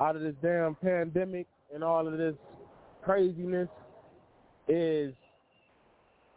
out 0.00 0.16
of 0.16 0.22
this 0.22 0.34
damn 0.42 0.76
pandemic 0.76 1.46
and 1.76 1.84
all 1.84 2.08
of 2.08 2.16
this 2.16 2.34
craziness 3.02 3.68
is 4.66 5.12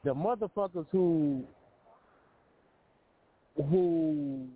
the 0.03 0.13
motherfuckers 0.13 0.85
who 0.91 1.45
who 3.69 4.47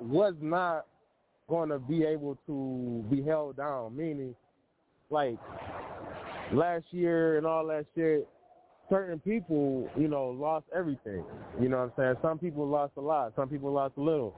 was 0.00 0.32
not 0.40 0.86
to 1.48 1.78
be 1.86 2.04
able 2.04 2.38
to 2.46 3.04
be 3.10 3.22
held 3.22 3.58
down. 3.58 3.94
Meaning, 3.94 4.34
like 5.10 5.36
last 6.52 6.86
year 6.92 7.36
and 7.36 7.46
all 7.46 7.66
that 7.66 7.84
shit, 7.94 8.26
certain 8.88 9.18
people, 9.18 9.86
you 9.98 10.08
know, 10.08 10.28
lost 10.28 10.64
everything. 10.74 11.24
You 11.60 11.68
know 11.68 11.78
what 11.78 11.84
I'm 11.84 11.92
saying? 11.98 12.14
Some 12.22 12.38
people 12.38 12.66
lost 12.66 12.92
a 12.96 13.02
lot. 13.02 13.34
Some 13.36 13.50
people 13.50 13.70
lost 13.70 13.94
a 13.98 14.00
little. 14.00 14.34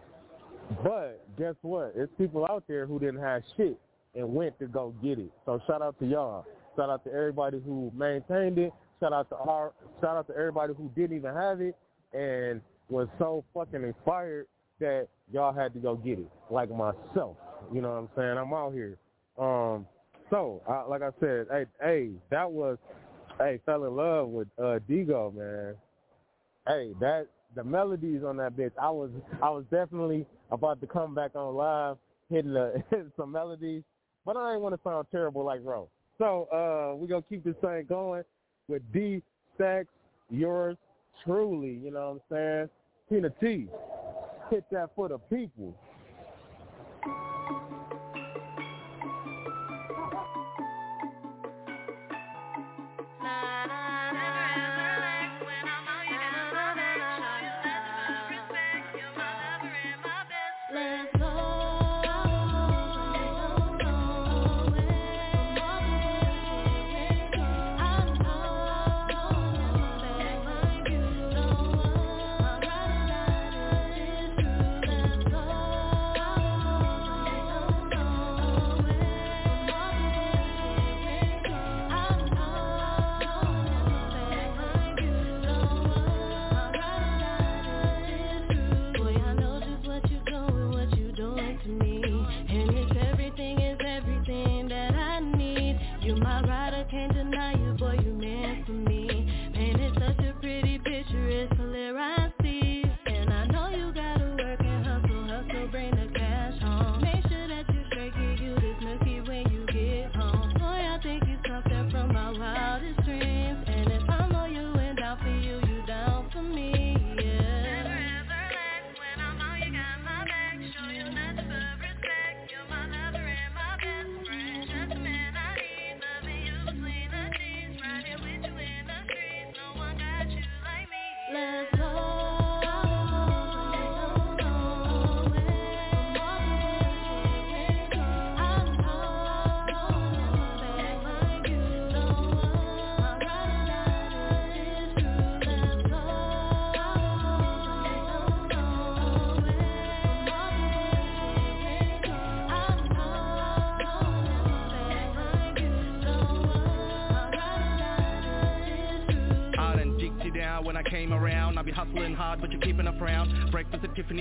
But 0.82 1.24
guess 1.38 1.54
what? 1.62 1.92
It's 1.94 2.12
people 2.18 2.46
out 2.50 2.64
there 2.66 2.84
who 2.84 2.98
didn't 2.98 3.20
have 3.20 3.42
shit 3.56 3.78
and 4.14 4.34
went 4.34 4.58
to 4.58 4.66
go 4.66 4.94
get 5.02 5.18
it. 5.18 5.30
So 5.46 5.60
shout 5.66 5.82
out 5.82 5.98
to 6.00 6.06
y'all. 6.06 6.44
Shout 6.76 6.90
out 6.90 7.04
to 7.04 7.12
everybody 7.12 7.60
who 7.64 7.92
maintained 7.94 8.58
it. 8.58 8.72
Shout 9.00 9.12
out 9.12 9.28
to 9.30 9.36
our 9.36 9.72
shout 10.00 10.16
out 10.16 10.26
to 10.28 10.34
everybody 10.34 10.74
who 10.76 10.90
didn't 10.94 11.16
even 11.16 11.34
have 11.34 11.60
it 11.60 11.76
and 12.12 12.60
was 12.88 13.08
so 13.18 13.44
fucking 13.54 13.82
inspired 13.82 14.46
that 14.80 15.08
y'all 15.32 15.52
had 15.52 15.72
to 15.74 15.78
go 15.78 15.96
get 15.96 16.18
it. 16.18 16.30
Like 16.50 16.70
myself. 16.70 17.36
You 17.72 17.80
know 17.80 17.90
what 17.90 17.96
I'm 17.96 18.08
saying? 18.16 18.38
I'm 18.38 18.52
out 18.52 18.72
here. 18.72 18.98
Um 19.38 19.86
so, 20.32 20.62
I, 20.66 20.84
like 20.84 21.02
I 21.02 21.10
said, 21.20 21.46
hey, 21.50 21.66
hey, 21.82 22.10
that 22.30 22.50
was, 22.50 22.78
hey, 23.36 23.60
fell 23.66 23.84
in 23.84 23.94
love 23.94 24.28
with 24.28 24.48
uh 24.58 24.78
Degoo, 24.88 25.34
man. 25.34 25.74
Hey, 26.66 26.92
that 27.00 27.26
the 27.54 27.62
melodies 27.62 28.22
on 28.24 28.38
that 28.38 28.56
bitch. 28.56 28.72
I 28.80 28.90
was, 28.90 29.10
I 29.42 29.50
was 29.50 29.64
definitely 29.70 30.24
about 30.50 30.80
to 30.80 30.86
come 30.86 31.14
back 31.14 31.36
on 31.36 31.54
live, 31.54 31.98
hitting 32.30 32.54
the, 32.54 32.82
some 33.16 33.30
melodies, 33.30 33.82
but 34.24 34.36
I 34.36 34.52
ain't 34.52 34.60
want 34.60 34.74
to 34.74 34.80
sound 34.82 35.06
terrible 35.10 35.44
like 35.44 35.60
Ro. 35.62 35.88
So, 36.18 36.48
uh, 36.52 36.96
we 36.96 37.08
gonna 37.08 37.22
keep 37.28 37.44
this 37.44 37.56
thing 37.60 37.86
going 37.88 38.22
with 38.68 38.82
Dee 38.92 39.22
Stakz, 39.58 39.86
yours 40.30 40.76
truly. 41.24 41.80
You 41.82 41.90
know 41.90 42.20
what 42.28 42.36
I'm 42.38 42.68
saying? 42.68 42.68
Tina 43.08 43.30
T, 43.40 43.68
hit 44.50 44.64
that 44.70 44.90
for 44.94 45.08
the 45.08 45.18
people. 45.18 45.74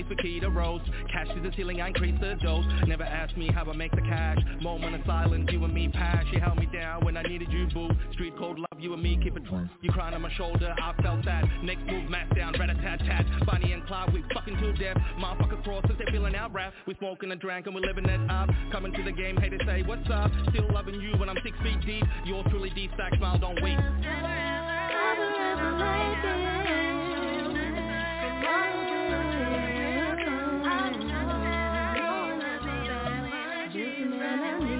Tiffany's 0.02 0.40
to 0.40 0.48
rolls 0.48 0.82
Cash 1.12 1.28
to 1.28 1.40
the 1.40 1.52
ceiling, 1.56 1.80
I 1.80 1.88
increase 1.88 2.18
the 2.20 2.34
dose 2.42 2.64
Never 2.86 3.04
ask 3.04 3.36
me 3.36 3.48
how 3.52 3.64
I 3.64 3.74
make 3.74 3.92
the 3.92 4.00
cash 4.02 4.38
Moment 4.60 4.94
of 4.94 5.02
silence, 5.06 5.48
you 5.52 5.62
and 5.64 5.72
me 5.72 5.88
pass 5.88 6.24
You 6.32 6.40
held 6.40 6.58
me 6.58 6.66
down 6.72 7.04
when 7.04 7.16
I 7.16 7.22
needed 7.22 7.52
you, 7.52 7.66
boo 7.72 7.88
Street 8.12 8.36
code 8.36 8.58
love, 8.58 8.80
you 8.80 8.92
and 8.92 9.02
me 9.02 9.18
keep 9.22 9.36
it 9.36 9.44
true 9.46 9.68
You 9.80 9.90
crying 9.92 10.14
on 10.14 10.22
my 10.22 10.32
shoulder, 10.32 10.74
I 10.78 10.94
felt 11.02 11.24
that 11.24 11.44
Next 11.62 11.82
move, 11.86 12.10
mask 12.10 12.34
down, 12.34 12.54
rat-a-tat-tat 12.58 13.46
Bonnie 13.46 13.72
and 13.72 13.86
Clyde, 13.86 14.12
we 14.12 14.24
fucking 14.34 14.56
to 14.56 14.72
death 14.74 14.96
Motherfuckers 15.18 15.62
crosses, 15.62 15.96
they 15.98 16.10
feeling 16.10 16.34
our 16.34 16.50
rap 16.50 16.72
We 16.86 16.94
smoking 16.96 17.30
and 17.30 17.40
drank 17.40 17.66
and 17.66 17.74
we 17.74 17.82
living 17.82 18.06
it 18.06 18.30
up 18.30 18.48
Coming 18.70 18.92
to 18.92 19.02
the 19.02 19.12
game, 19.12 19.36
hey 19.36 19.50
to 19.50 19.58
say 19.66 19.82
what's 19.82 20.08
up 20.10 20.30
Still 20.50 20.68
loving 20.72 21.00
you 21.00 21.12
when 21.18 21.28
I'm 21.28 21.38
six 21.44 21.56
feet 21.62 21.80
deep 21.86 22.04
Yours 22.26 22.46
truly 22.50 22.70
deep, 22.70 22.90
stack 22.94 23.14
smile, 23.16 23.38
don't 23.38 23.62
wait 23.62 23.78
you. 33.74 34.71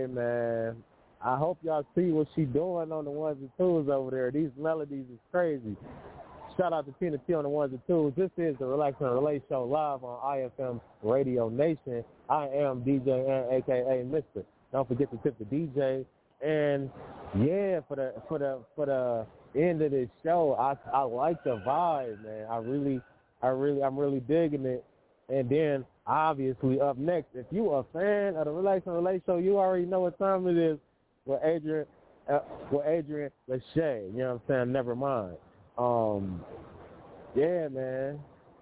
Hey 0.00 0.06
man, 0.06 0.76
I 1.22 1.36
hope 1.36 1.58
y'all 1.62 1.84
see 1.94 2.10
what 2.10 2.26
she 2.34 2.44
doing 2.46 2.90
on 2.90 3.04
the 3.04 3.10
ones 3.10 3.36
and 3.38 3.50
twos 3.58 3.90
over 3.90 4.10
there. 4.10 4.30
These 4.30 4.48
melodies 4.58 5.04
is 5.12 5.18
crazy. 5.30 5.76
Shout 6.56 6.72
out 6.72 6.86
to 6.86 6.94
Tina 6.98 7.18
T 7.26 7.34
on 7.34 7.42
the 7.42 7.50
ones 7.50 7.72
and 7.74 7.82
twos. 7.86 8.14
This 8.16 8.30
is 8.38 8.56
the 8.58 8.64
Relax 8.64 8.96
and 9.00 9.12
Relate 9.12 9.42
Show 9.50 9.64
live 9.64 10.02
on 10.02 10.48
IFM 10.58 10.80
Radio 11.02 11.50
Nation. 11.50 12.02
I 12.30 12.44
am 12.44 12.80
DJ 12.80 13.08
Aaron, 13.08 13.54
aka 13.62 14.02
Mister. 14.04 14.46
Don't 14.72 14.88
forget 14.88 15.10
to 15.10 15.18
tip 15.18 15.36
the 15.38 15.44
DJ. 15.44 16.06
And 16.42 16.88
yeah, 17.36 17.80
for 17.86 17.96
the 17.96 18.14
for 18.26 18.38
the 18.38 18.60
for 18.74 18.86
the 18.86 19.26
end 19.60 19.82
of 19.82 19.90
this 19.90 20.08
show, 20.24 20.56
I 20.58 20.76
I 20.96 21.02
like 21.02 21.44
the 21.44 21.60
vibe, 21.66 22.24
man. 22.24 22.46
I 22.50 22.56
really 22.56 23.02
I 23.42 23.48
really 23.48 23.82
I'm 23.82 23.98
really 23.98 24.20
digging 24.20 24.64
it. 24.64 24.82
And 25.28 25.50
then 25.50 25.84
obviously 26.10 26.80
up 26.80 26.98
next. 26.98 27.28
If 27.34 27.46
you 27.50 27.70
are 27.70 27.80
a 27.80 27.84
fan 27.92 28.36
of 28.36 28.46
the 28.46 28.50
Relation 28.50 28.92
Relate 28.92 29.22
Show, 29.24 29.36
you 29.38 29.58
already 29.58 29.86
know 29.86 30.00
what 30.00 30.18
time 30.18 30.46
it 30.48 30.56
is 30.56 30.78
with 31.24 31.40
Adrienne 31.42 31.86
uh, 32.30 32.40
with 32.70 32.84
Adrienne 32.84 33.30
Lashe. 33.48 34.12
You 34.12 34.18
know 34.18 34.40
what 34.46 34.54
I'm 34.56 34.66
saying? 34.66 34.72
Never 34.72 34.96
mind. 34.96 35.36
Um, 35.78 36.44
yeah, 37.34 37.68
man. 37.68 38.18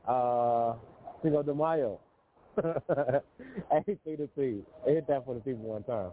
Uh, 0.06 0.74
Cinco 1.22 1.42
de 1.42 1.54
Mayo. 1.54 1.98
I 2.58 3.82
hate 3.86 4.04
to 4.04 4.28
see. 4.36 4.62
Hit 4.86 5.06
that 5.08 5.24
for 5.24 5.34
the 5.34 5.40
people 5.40 5.64
one 5.64 5.82
time. 5.84 6.10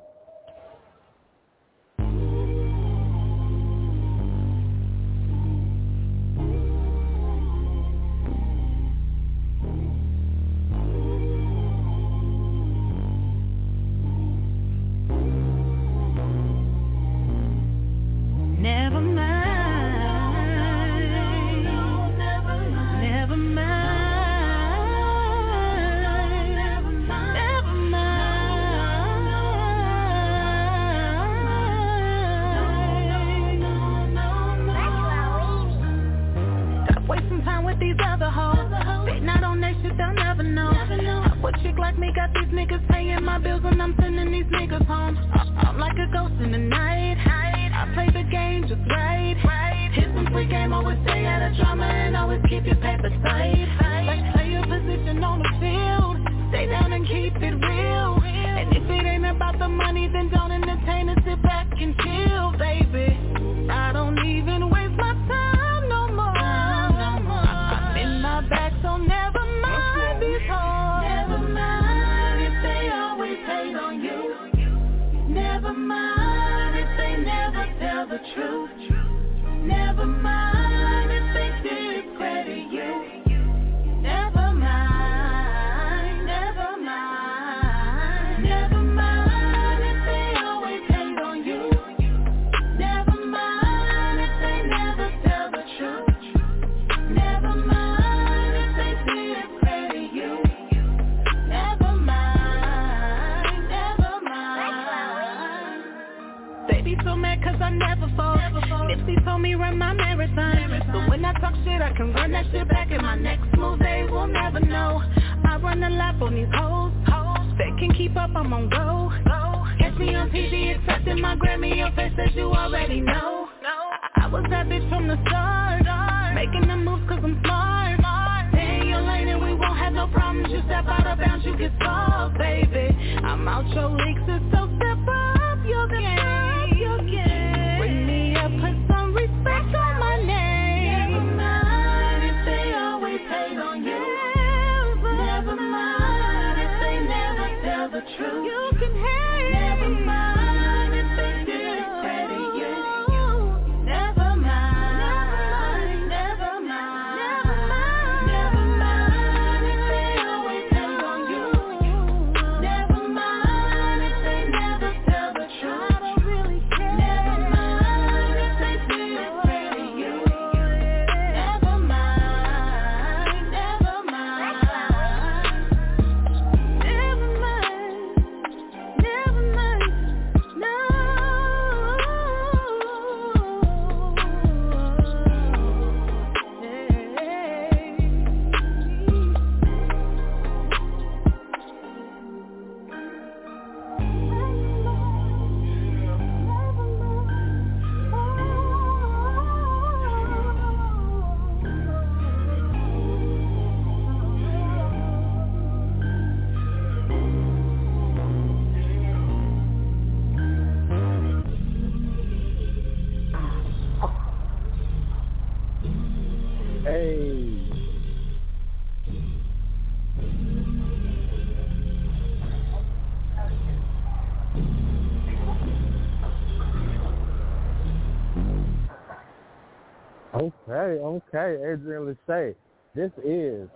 Okay, 230.86 231.02
okay, 231.02 231.64
Adrienne 231.66 232.16
Lashe. 232.28 232.54
This 232.94 233.10
is 233.24 233.68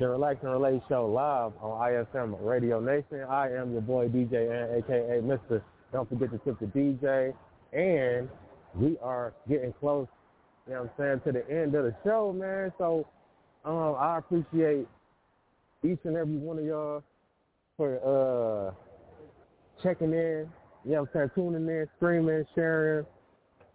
the 0.00 0.08
Relax 0.08 0.38
and 0.42 0.52
Relate 0.52 0.80
Show 0.88 1.04
live 1.06 1.52
on 1.60 1.78
iFM 1.82 2.34
Radio 2.40 2.80
Nation. 2.80 3.26
I 3.28 3.52
am 3.52 3.72
your 3.72 3.82
boy 3.82 4.08
DJ 4.08 4.50
N, 4.50 4.78
aka 4.78 5.20
Mr. 5.20 5.60
Don't 5.92 6.08
forget 6.08 6.30
to 6.30 6.38
tip 6.38 6.58
the 6.58 6.66
DJ. 6.66 7.34
And 7.74 8.30
we 8.74 8.96
are 9.02 9.34
getting 9.46 9.74
close, 9.74 10.06
you 10.66 10.72
know 10.72 10.84
what 10.84 11.04
I'm 11.04 11.20
saying, 11.20 11.34
to 11.34 11.40
the 11.40 11.54
end 11.54 11.74
of 11.74 11.84
the 11.84 11.94
show, 12.02 12.32
man. 12.32 12.72
So 12.78 13.06
um, 13.66 13.94
I 13.98 14.16
appreciate 14.16 14.88
each 15.84 15.98
and 16.04 16.16
every 16.16 16.38
one 16.38 16.58
of 16.58 16.64
y'all 16.64 17.02
for 17.76 18.00
uh, 18.00 19.82
checking 19.82 20.14
in, 20.14 20.48
you 20.86 20.92
know 20.92 21.02
what 21.02 21.10
I'm 21.20 21.28
saying, 21.28 21.30
tuning 21.34 21.68
in, 21.68 21.86
streaming, 21.98 22.46
sharing, 22.54 23.04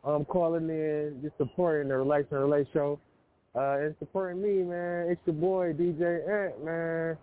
um, 0.04 0.26
calling 0.26 0.70
in, 0.70 1.20
just 1.22 1.38
supporting 1.38 1.90
the 1.90 1.98
Relax 1.98 2.26
and 2.32 2.42
Relate 2.42 2.68
show, 2.74 3.00
uh, 3.56 3.78
and 3.80 3.96
supporting 4.00 4.42
me, 4.42 4.64
man. 4.64 5.08
It's 5.10 5.22
your 5.26 5.36
boy 5.36 5.74
DJ 5.74 6.28
Ant, 6.28 6.64
man. 6.64 7.18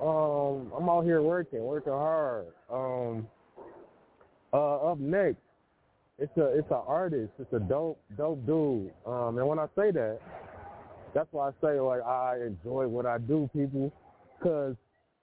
Um, 0.00 0.72
I'm 0.76 0.88
out 0.88 1.04
here 1.04 1.22
working, 1.22 1.62
working 1.62 1.92
hard. 1.92 2.46
Um, 2.72 3.26
uh, 4.52 4.92
up 4.92 4.98
next, 4.98 5.38
it's 6.18 6.36
a 6.36 6.46
it's 6.58 6.70
an 6.70 6.82
artist. 6.86 7.32
It's 7.38 7.52
a 7.52 7.60
dope 7.60 8.00
dope 8.16 8.44
dude. 8.46 8.92
Um, 9.06 9.38
and 9.38 9.46
when 9.46 9.58
I 9.58 9.66
say 9.76 9.90
that, 9.90 10.20
that's 11.12 11.28
why 11.32 11.48
I 11.48 11.52
say 11.60 11.80
like 11.80 12.02
I 12.02 12.38
enjoy 12.46 12.86
what 12.86 13.06
I 13.06 13.18
do, 13.18 13.48
people, 13.52 13.92
because 14.38 14.76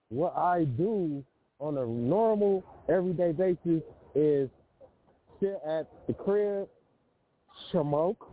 what 0.10 0.36
I 0.36 0.66
do 0.78 1.24
on 1.60 1.78
a 1.78 1.86
normal 1.86 2.64
everyday 2.90 3.32
basis 3.32 3.82
is 4.16 4.50
sit 5.40 5.62
at 5.66 5.88
the 6.08 6.14
crib 6.14 6.68
smoke, 7.72 8.28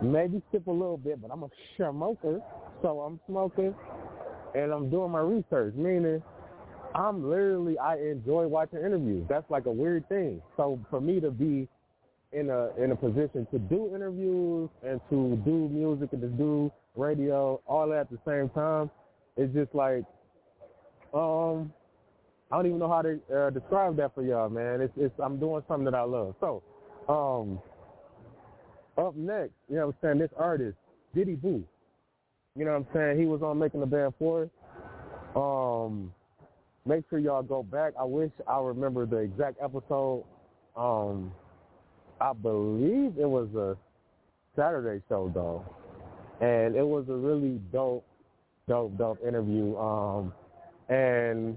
maybe 0.00 0.42
sip 0.52 0.66
a 0.66 0.70
little 0.70 0.96
bit, 0.96 1.20
but 1.20 1.30
I'm 1.30 1.42
a 1.42 1.48
smoker, 1.76 2.40
so 2.82 3.00
I'm 3.00 3.20
smoking 3.26 3.74
and 4.54 4.72
I'm 4.72 4.90
doing 4.90 5.10
my 5.10 5.20
research, 5.20 5.74
meaning 5.74 6.22
I'm 6.94 7.28
literally 7.28 7.78
I 7.78 7.96
enjoy 7.96 8.46
watching 8.46 8.80
interviews. 8.80 9.24
That's 9.28 9.48
like 9.50 9.66
a 9.66 9.70
weird 9.70 10.08
thing. 10.08 10.42
So 10.56 10.78
for 10.90 11.00
me 11.00 11.20
to 11.20 11.30
be 11.30 11.68
in 12.32 12.50
a 12.50 12.70
in 12.82 12.92
a 12.92 12.96
position 12.96 13.46
to 13.50 13.58
do 13.58 13.94
interviews 13.94 14.68
and 14.82 15.00
to 15.10 15.36
do 15.44 15.68
music 15.70 16.10
and 16.12 16.22
to 16.22 16.28
do 16.28 16.72
radio 16.96 17.60
all 17.66 17.92
at 17.92 18.10
the 18.10 18.18
same 18.26 18.48
time, 18.50 18.90
it's 19.36 19.52
just 19.54 19.74
like 19.74 20.04
um 21.14 21.72
I 22.50 22.56
don't 22.56 22.66
even 22.66 22.78
know 22.78 22.88
how 22.88 23.00
to 23.00 23.18
uh, 23.34 23.50
describe 23.50 23.96
that 23.96 24.14
for 24.14 24.22
y'all, 24.22 24.50
man. 24.50 24.82
It's 24.82 24.92
it's 24.96 25.14
I'm 25.18 25.38
doing 25.38 25.62
something 25.68 25.86
that 25.86 25.94
I 25.94 26.02
love. 26.02 26.34
So, 26.40 26.62
um 27.08 27.60
up 28.98 29.16
next, 29.16 29.52
you 29.68 29.76
know 29.76 29.86
what 29.86 29.96
I'm 30.02 30.08
saying, 30.08 30.18
this 30.18 30.30
artist, 30.36 30.76
DiDi 31.16 31.40
Boo. 31.40 31.64
You 32.56 32.64
know 32.64 32.72
what 32.72 32.78
I'm 32.78 32.86
saying? 32.92 33.18
He 33.18 33.26
was 33.26 33.42
on 33.42 33.58
Making 33.58 33.80
the 33.80 33.86
Band 33.86 34.14
for 34.18 34.50
Um 35.34 36.12
make 36.84 37.04
sure 37.08 37.18
y'all 37.18 37.42
go 37.42 37.62
back. 37.62 37.94
I 37.98 38.04
wish 38.04 38.30
I 38.46 38.60
remember 38.60 39.06
the 39.06 39.18
exact 39.18 39.56
episode. 39.62 40.24
Um 40.76 41.32
I 42.20 42.32
believe 42.34 43.14
it 43.18 43.28
was 43.28 43.48
a 43.54 43.76
Saturday 44.54 45.02
show 45.08 45.30
though. 45.34 45.64
And 46.44 46.76
it 46.76 46.86
was 46.86 47.08
a 47.08 47.14
really 47.14 47.60
dope, 47.72 48.04
dope, 48.68 48.98
dope 48.98 49.18
interview. 49.26 49.76
Um 49.78 50.32
and 50.88 51.56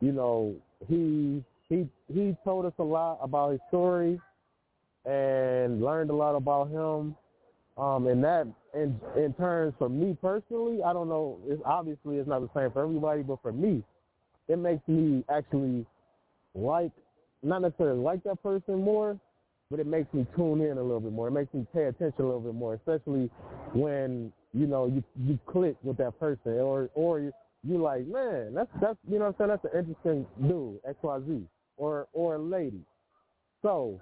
you 0.00 0.12
know, 0.12 0.54
he 0.86 1.42
he 1.68 1.88
he 2.12 2.36
told 2.44 2.66
us 2.66 2.72
a 2.78 2.84
lot 2.84 3.18
about 3.20 3.52
his 3.52 3.60
story 3.68 4.20
and 5.06 5.82
learned 5.82 6.10
a 6.10 6.14
lot 6.14 6.34
about 6.34 6.68
him. 6.68 7.14
Um, 7.78 8.06
and 8.06 8.24
that 8.24 8.46
in 8.74 8.98
in 9.16 9.34
terms 9.34 9.74
for 9.78 9.88
me 9.88 10.16
personally, 10.20 10.82
I 10.82 10.92
don't 10.92 11.08
know. 11.08 11.38
It's 11.46 11.62
obviously 11.64 12.16
it's 12.16 12.28
not 12.28 12.40
the 12.40 12.50
same 12.58 12.70
for 12.70 12.82
everybody, 12.82 13.22
but 13.22 13.40
for 13.42 13.52
me, 13.52 13.82
it 14.48 14.58
makes 14.58 14.86
me 14.88 15.24
actually 15.28 15.84
like 16.54 16.92
not 17.42 17.62
necessarily 17.62 18.00
like 18.00 18.24
that 18.24 18.42
person 18.42 18.82
more, 18.82 19.18
but 19.70 19.78
it 19.78 19.86
makes 19.86 20.12
me 20.14 20.26
tune 20.36 20.62
in 20.62 20.78
a 20.78 20.82
little 20.82 21.00
bit 21.00 21.12
more. 21.12 21.28
It 21.28 21.32
makes 21.32 21.52
me 21.52 21.66
pay 21.74 21.84
attention 21.84 22.20
a 22.20 22.26
little 22.26 22.40
bit 22.40 22.54
more, 22.54 22.74
especially 22.74 23.30
when 23.74 24.32
you 24.54 24.66
know 24.66 24.86
you 24.86 25.04
you 25.22 25.38
click 25.46 25.76
with 25.82 25.98
that 25.98 26.18
person 26.18 26.52
or 26.52 26.88
or 26.94 27.20
you 27.20 27.78
like, 27.78 28.06
man, 28.06 28.54
that's 28.54 28.70
that's 28.80 28.98
you 29.08 29.18
know 29.18 29.26
what 29.26 29.40
I'm 29.40 29.48
saying, 29.48 29.60
that's 29.62 29.74
an 29.74 29.78
interesting 29.78 30.26
dude, 30.48 30.78
XYZ. 31.02 31.44
Or 31.76 32.06
or 32.12 32.36
a 32.36 32.38
lady. 32.38 32.80
So, 33.66 34.00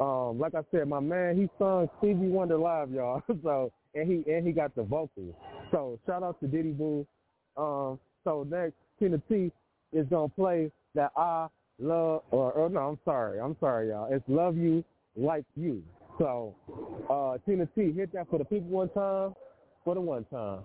um, 0.00 0.38
like 0.38 0.54
I 0.54 0.60
said, 0.70 0.86
my 0.86 1.00
man, 1.00 1.38
he 1.38 1.48
sung 1.58 1.88
Stevie 1.98 2.28
Wonder 2.28 2.58
live, 2.58 2.90
y'all. 2.90 3.22
so 3.42 3.72
and 3.94 4.06
he 4.06 4.30
and 4.30 4.46
he 4.46 4.52
got 4.52 4.74
the 4.74 4.82
vocals. 4.82 5.34
So 5.70 5.98
shout 6.06 6.22
out 6.22 6.38
to 6.40 6.46
DiDi 6.46 6.76
Boo. 6.76 7.06
Um, 7.56 7.98
so 8.22 8.46
next 8.50 8.74
Tina 9.00 9.18
T 9.26 9.50
is 9.94 10.06
gonna 10.10 10.28
play 10.28 10.70
that 10.94 11.12
I 11.16 11.46
love 11.78 12.22
or, 12.30 12.52
or 12.52 12.68
no, 12.68 12.80
I'm 12.80 12.98
sorry, 13.06 13.40
I'm 13.40 13.56
sorry, 13.60 13.88
y'all. 13.88 14.12
It's 14.12 14.24
Love 14.28 14.58
You 14.58 14.84
Like 15.16 15.46
You. 15.56 15.82
So 16.18 16.54
uh 17.08 17.38
Tina 17.48 17.66
T, 17.74 17.92
hit 17.92 18.12
that 18.12 18.28
for 18.28 18.38
the 18.38 18.44
people 18.44 18.68
one 18.68 18.90
time, 18.90 19.34
for 19.86 19.94
the 19.94 20.02
one 20.02 20.24
time. 20.24 20.60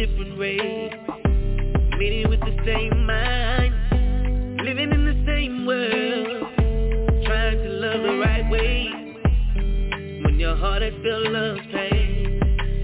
Different 0.00 0.38
race. 0.38 0.94
Meeting 1.98 2.30
with 2.30 2.40
the 2.40 2.56
same 2.64 3.04
mind. 3.04 3.74
Living 4.64 4.90
in 4.92 5.04
the 5.04 5.16
same 5.26 5.66
world. 5.66 6.54
Trying 7.26 7.58
to 7.58 7.68
love 7.68 8.02
the 8.02 8.16
right 8.16 8.50
way. 8.50 8.88
When 10.24 10.38
your 10.38 10.56
heart 10.56 10.80
has 10.80 10.94
felt 11.02 11.22
love's 11.30 11.60
pain 11.70 12.40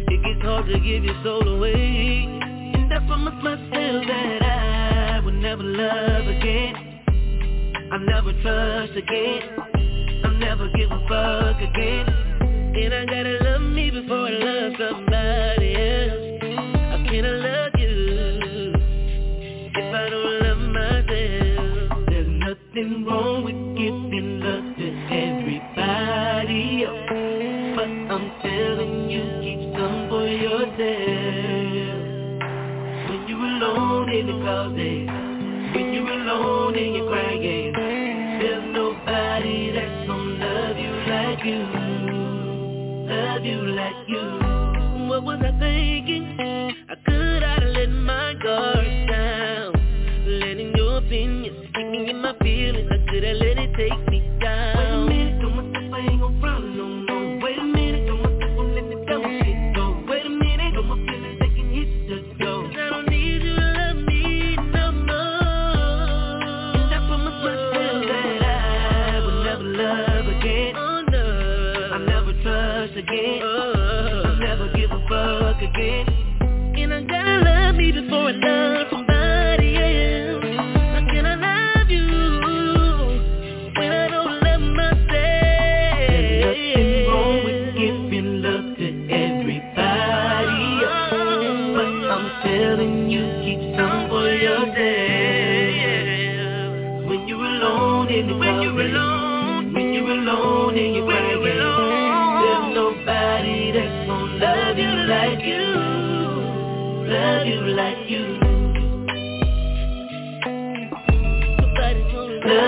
It 0.08 0.22
gets 0.24 0.44
hard 0.44 0.66
to 0.66 0.78
give 0.80 1.04
your 1.04 1.16
soul 1.24 1.48
away 1.56 2.24
And 2.74 2.92
I 2.92 2.98
promised 3.06 3.42
myself 3.42 4.04
that 4.06 4.42
I 4.42 5.20
would 5.24 5.34
never 5.34 5.62
love 5.62 6.26
again 6.26 7.02
I'll 7.92 8.00
never 8.00 8.32
trust 8.42 8.96
again 8.96 9.42
I'll 10.24 10.38
never 10.38 10.68
give 10.76 10.90
a 10.90 11.00
fuck 11.08 11.60
again 11.62 12.06
And 12.76 12.94
I 12.94 13.04
gotta 13.06 13.38
love 13.42 13.62
me 13.62 13.90
before 13.90 14.26
I 14.26 14.30
love 14.32 14.72
somebody 14.78 15.76
else 15.76 16.25
When 17.16 17.24
you're 33.28 33.38
alone 33.38 34.08
in 34.10 34.26
the 34.26 34.32
closet 34.42 35.06
When 35.74 35.94
you're 35.94 36.10
alone 36.10 36.76
and 36.76 36.96
you're 36.96 37.08
crying 37.08 37.35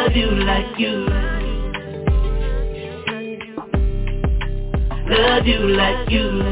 love 0.08 0.16
you 0.16 0.30
like 0.42 0.78
you. 0.78 1.06
Love 5.06 5.46
you 5.46 5.68
like 5.68 6.10
you 6.10 6.47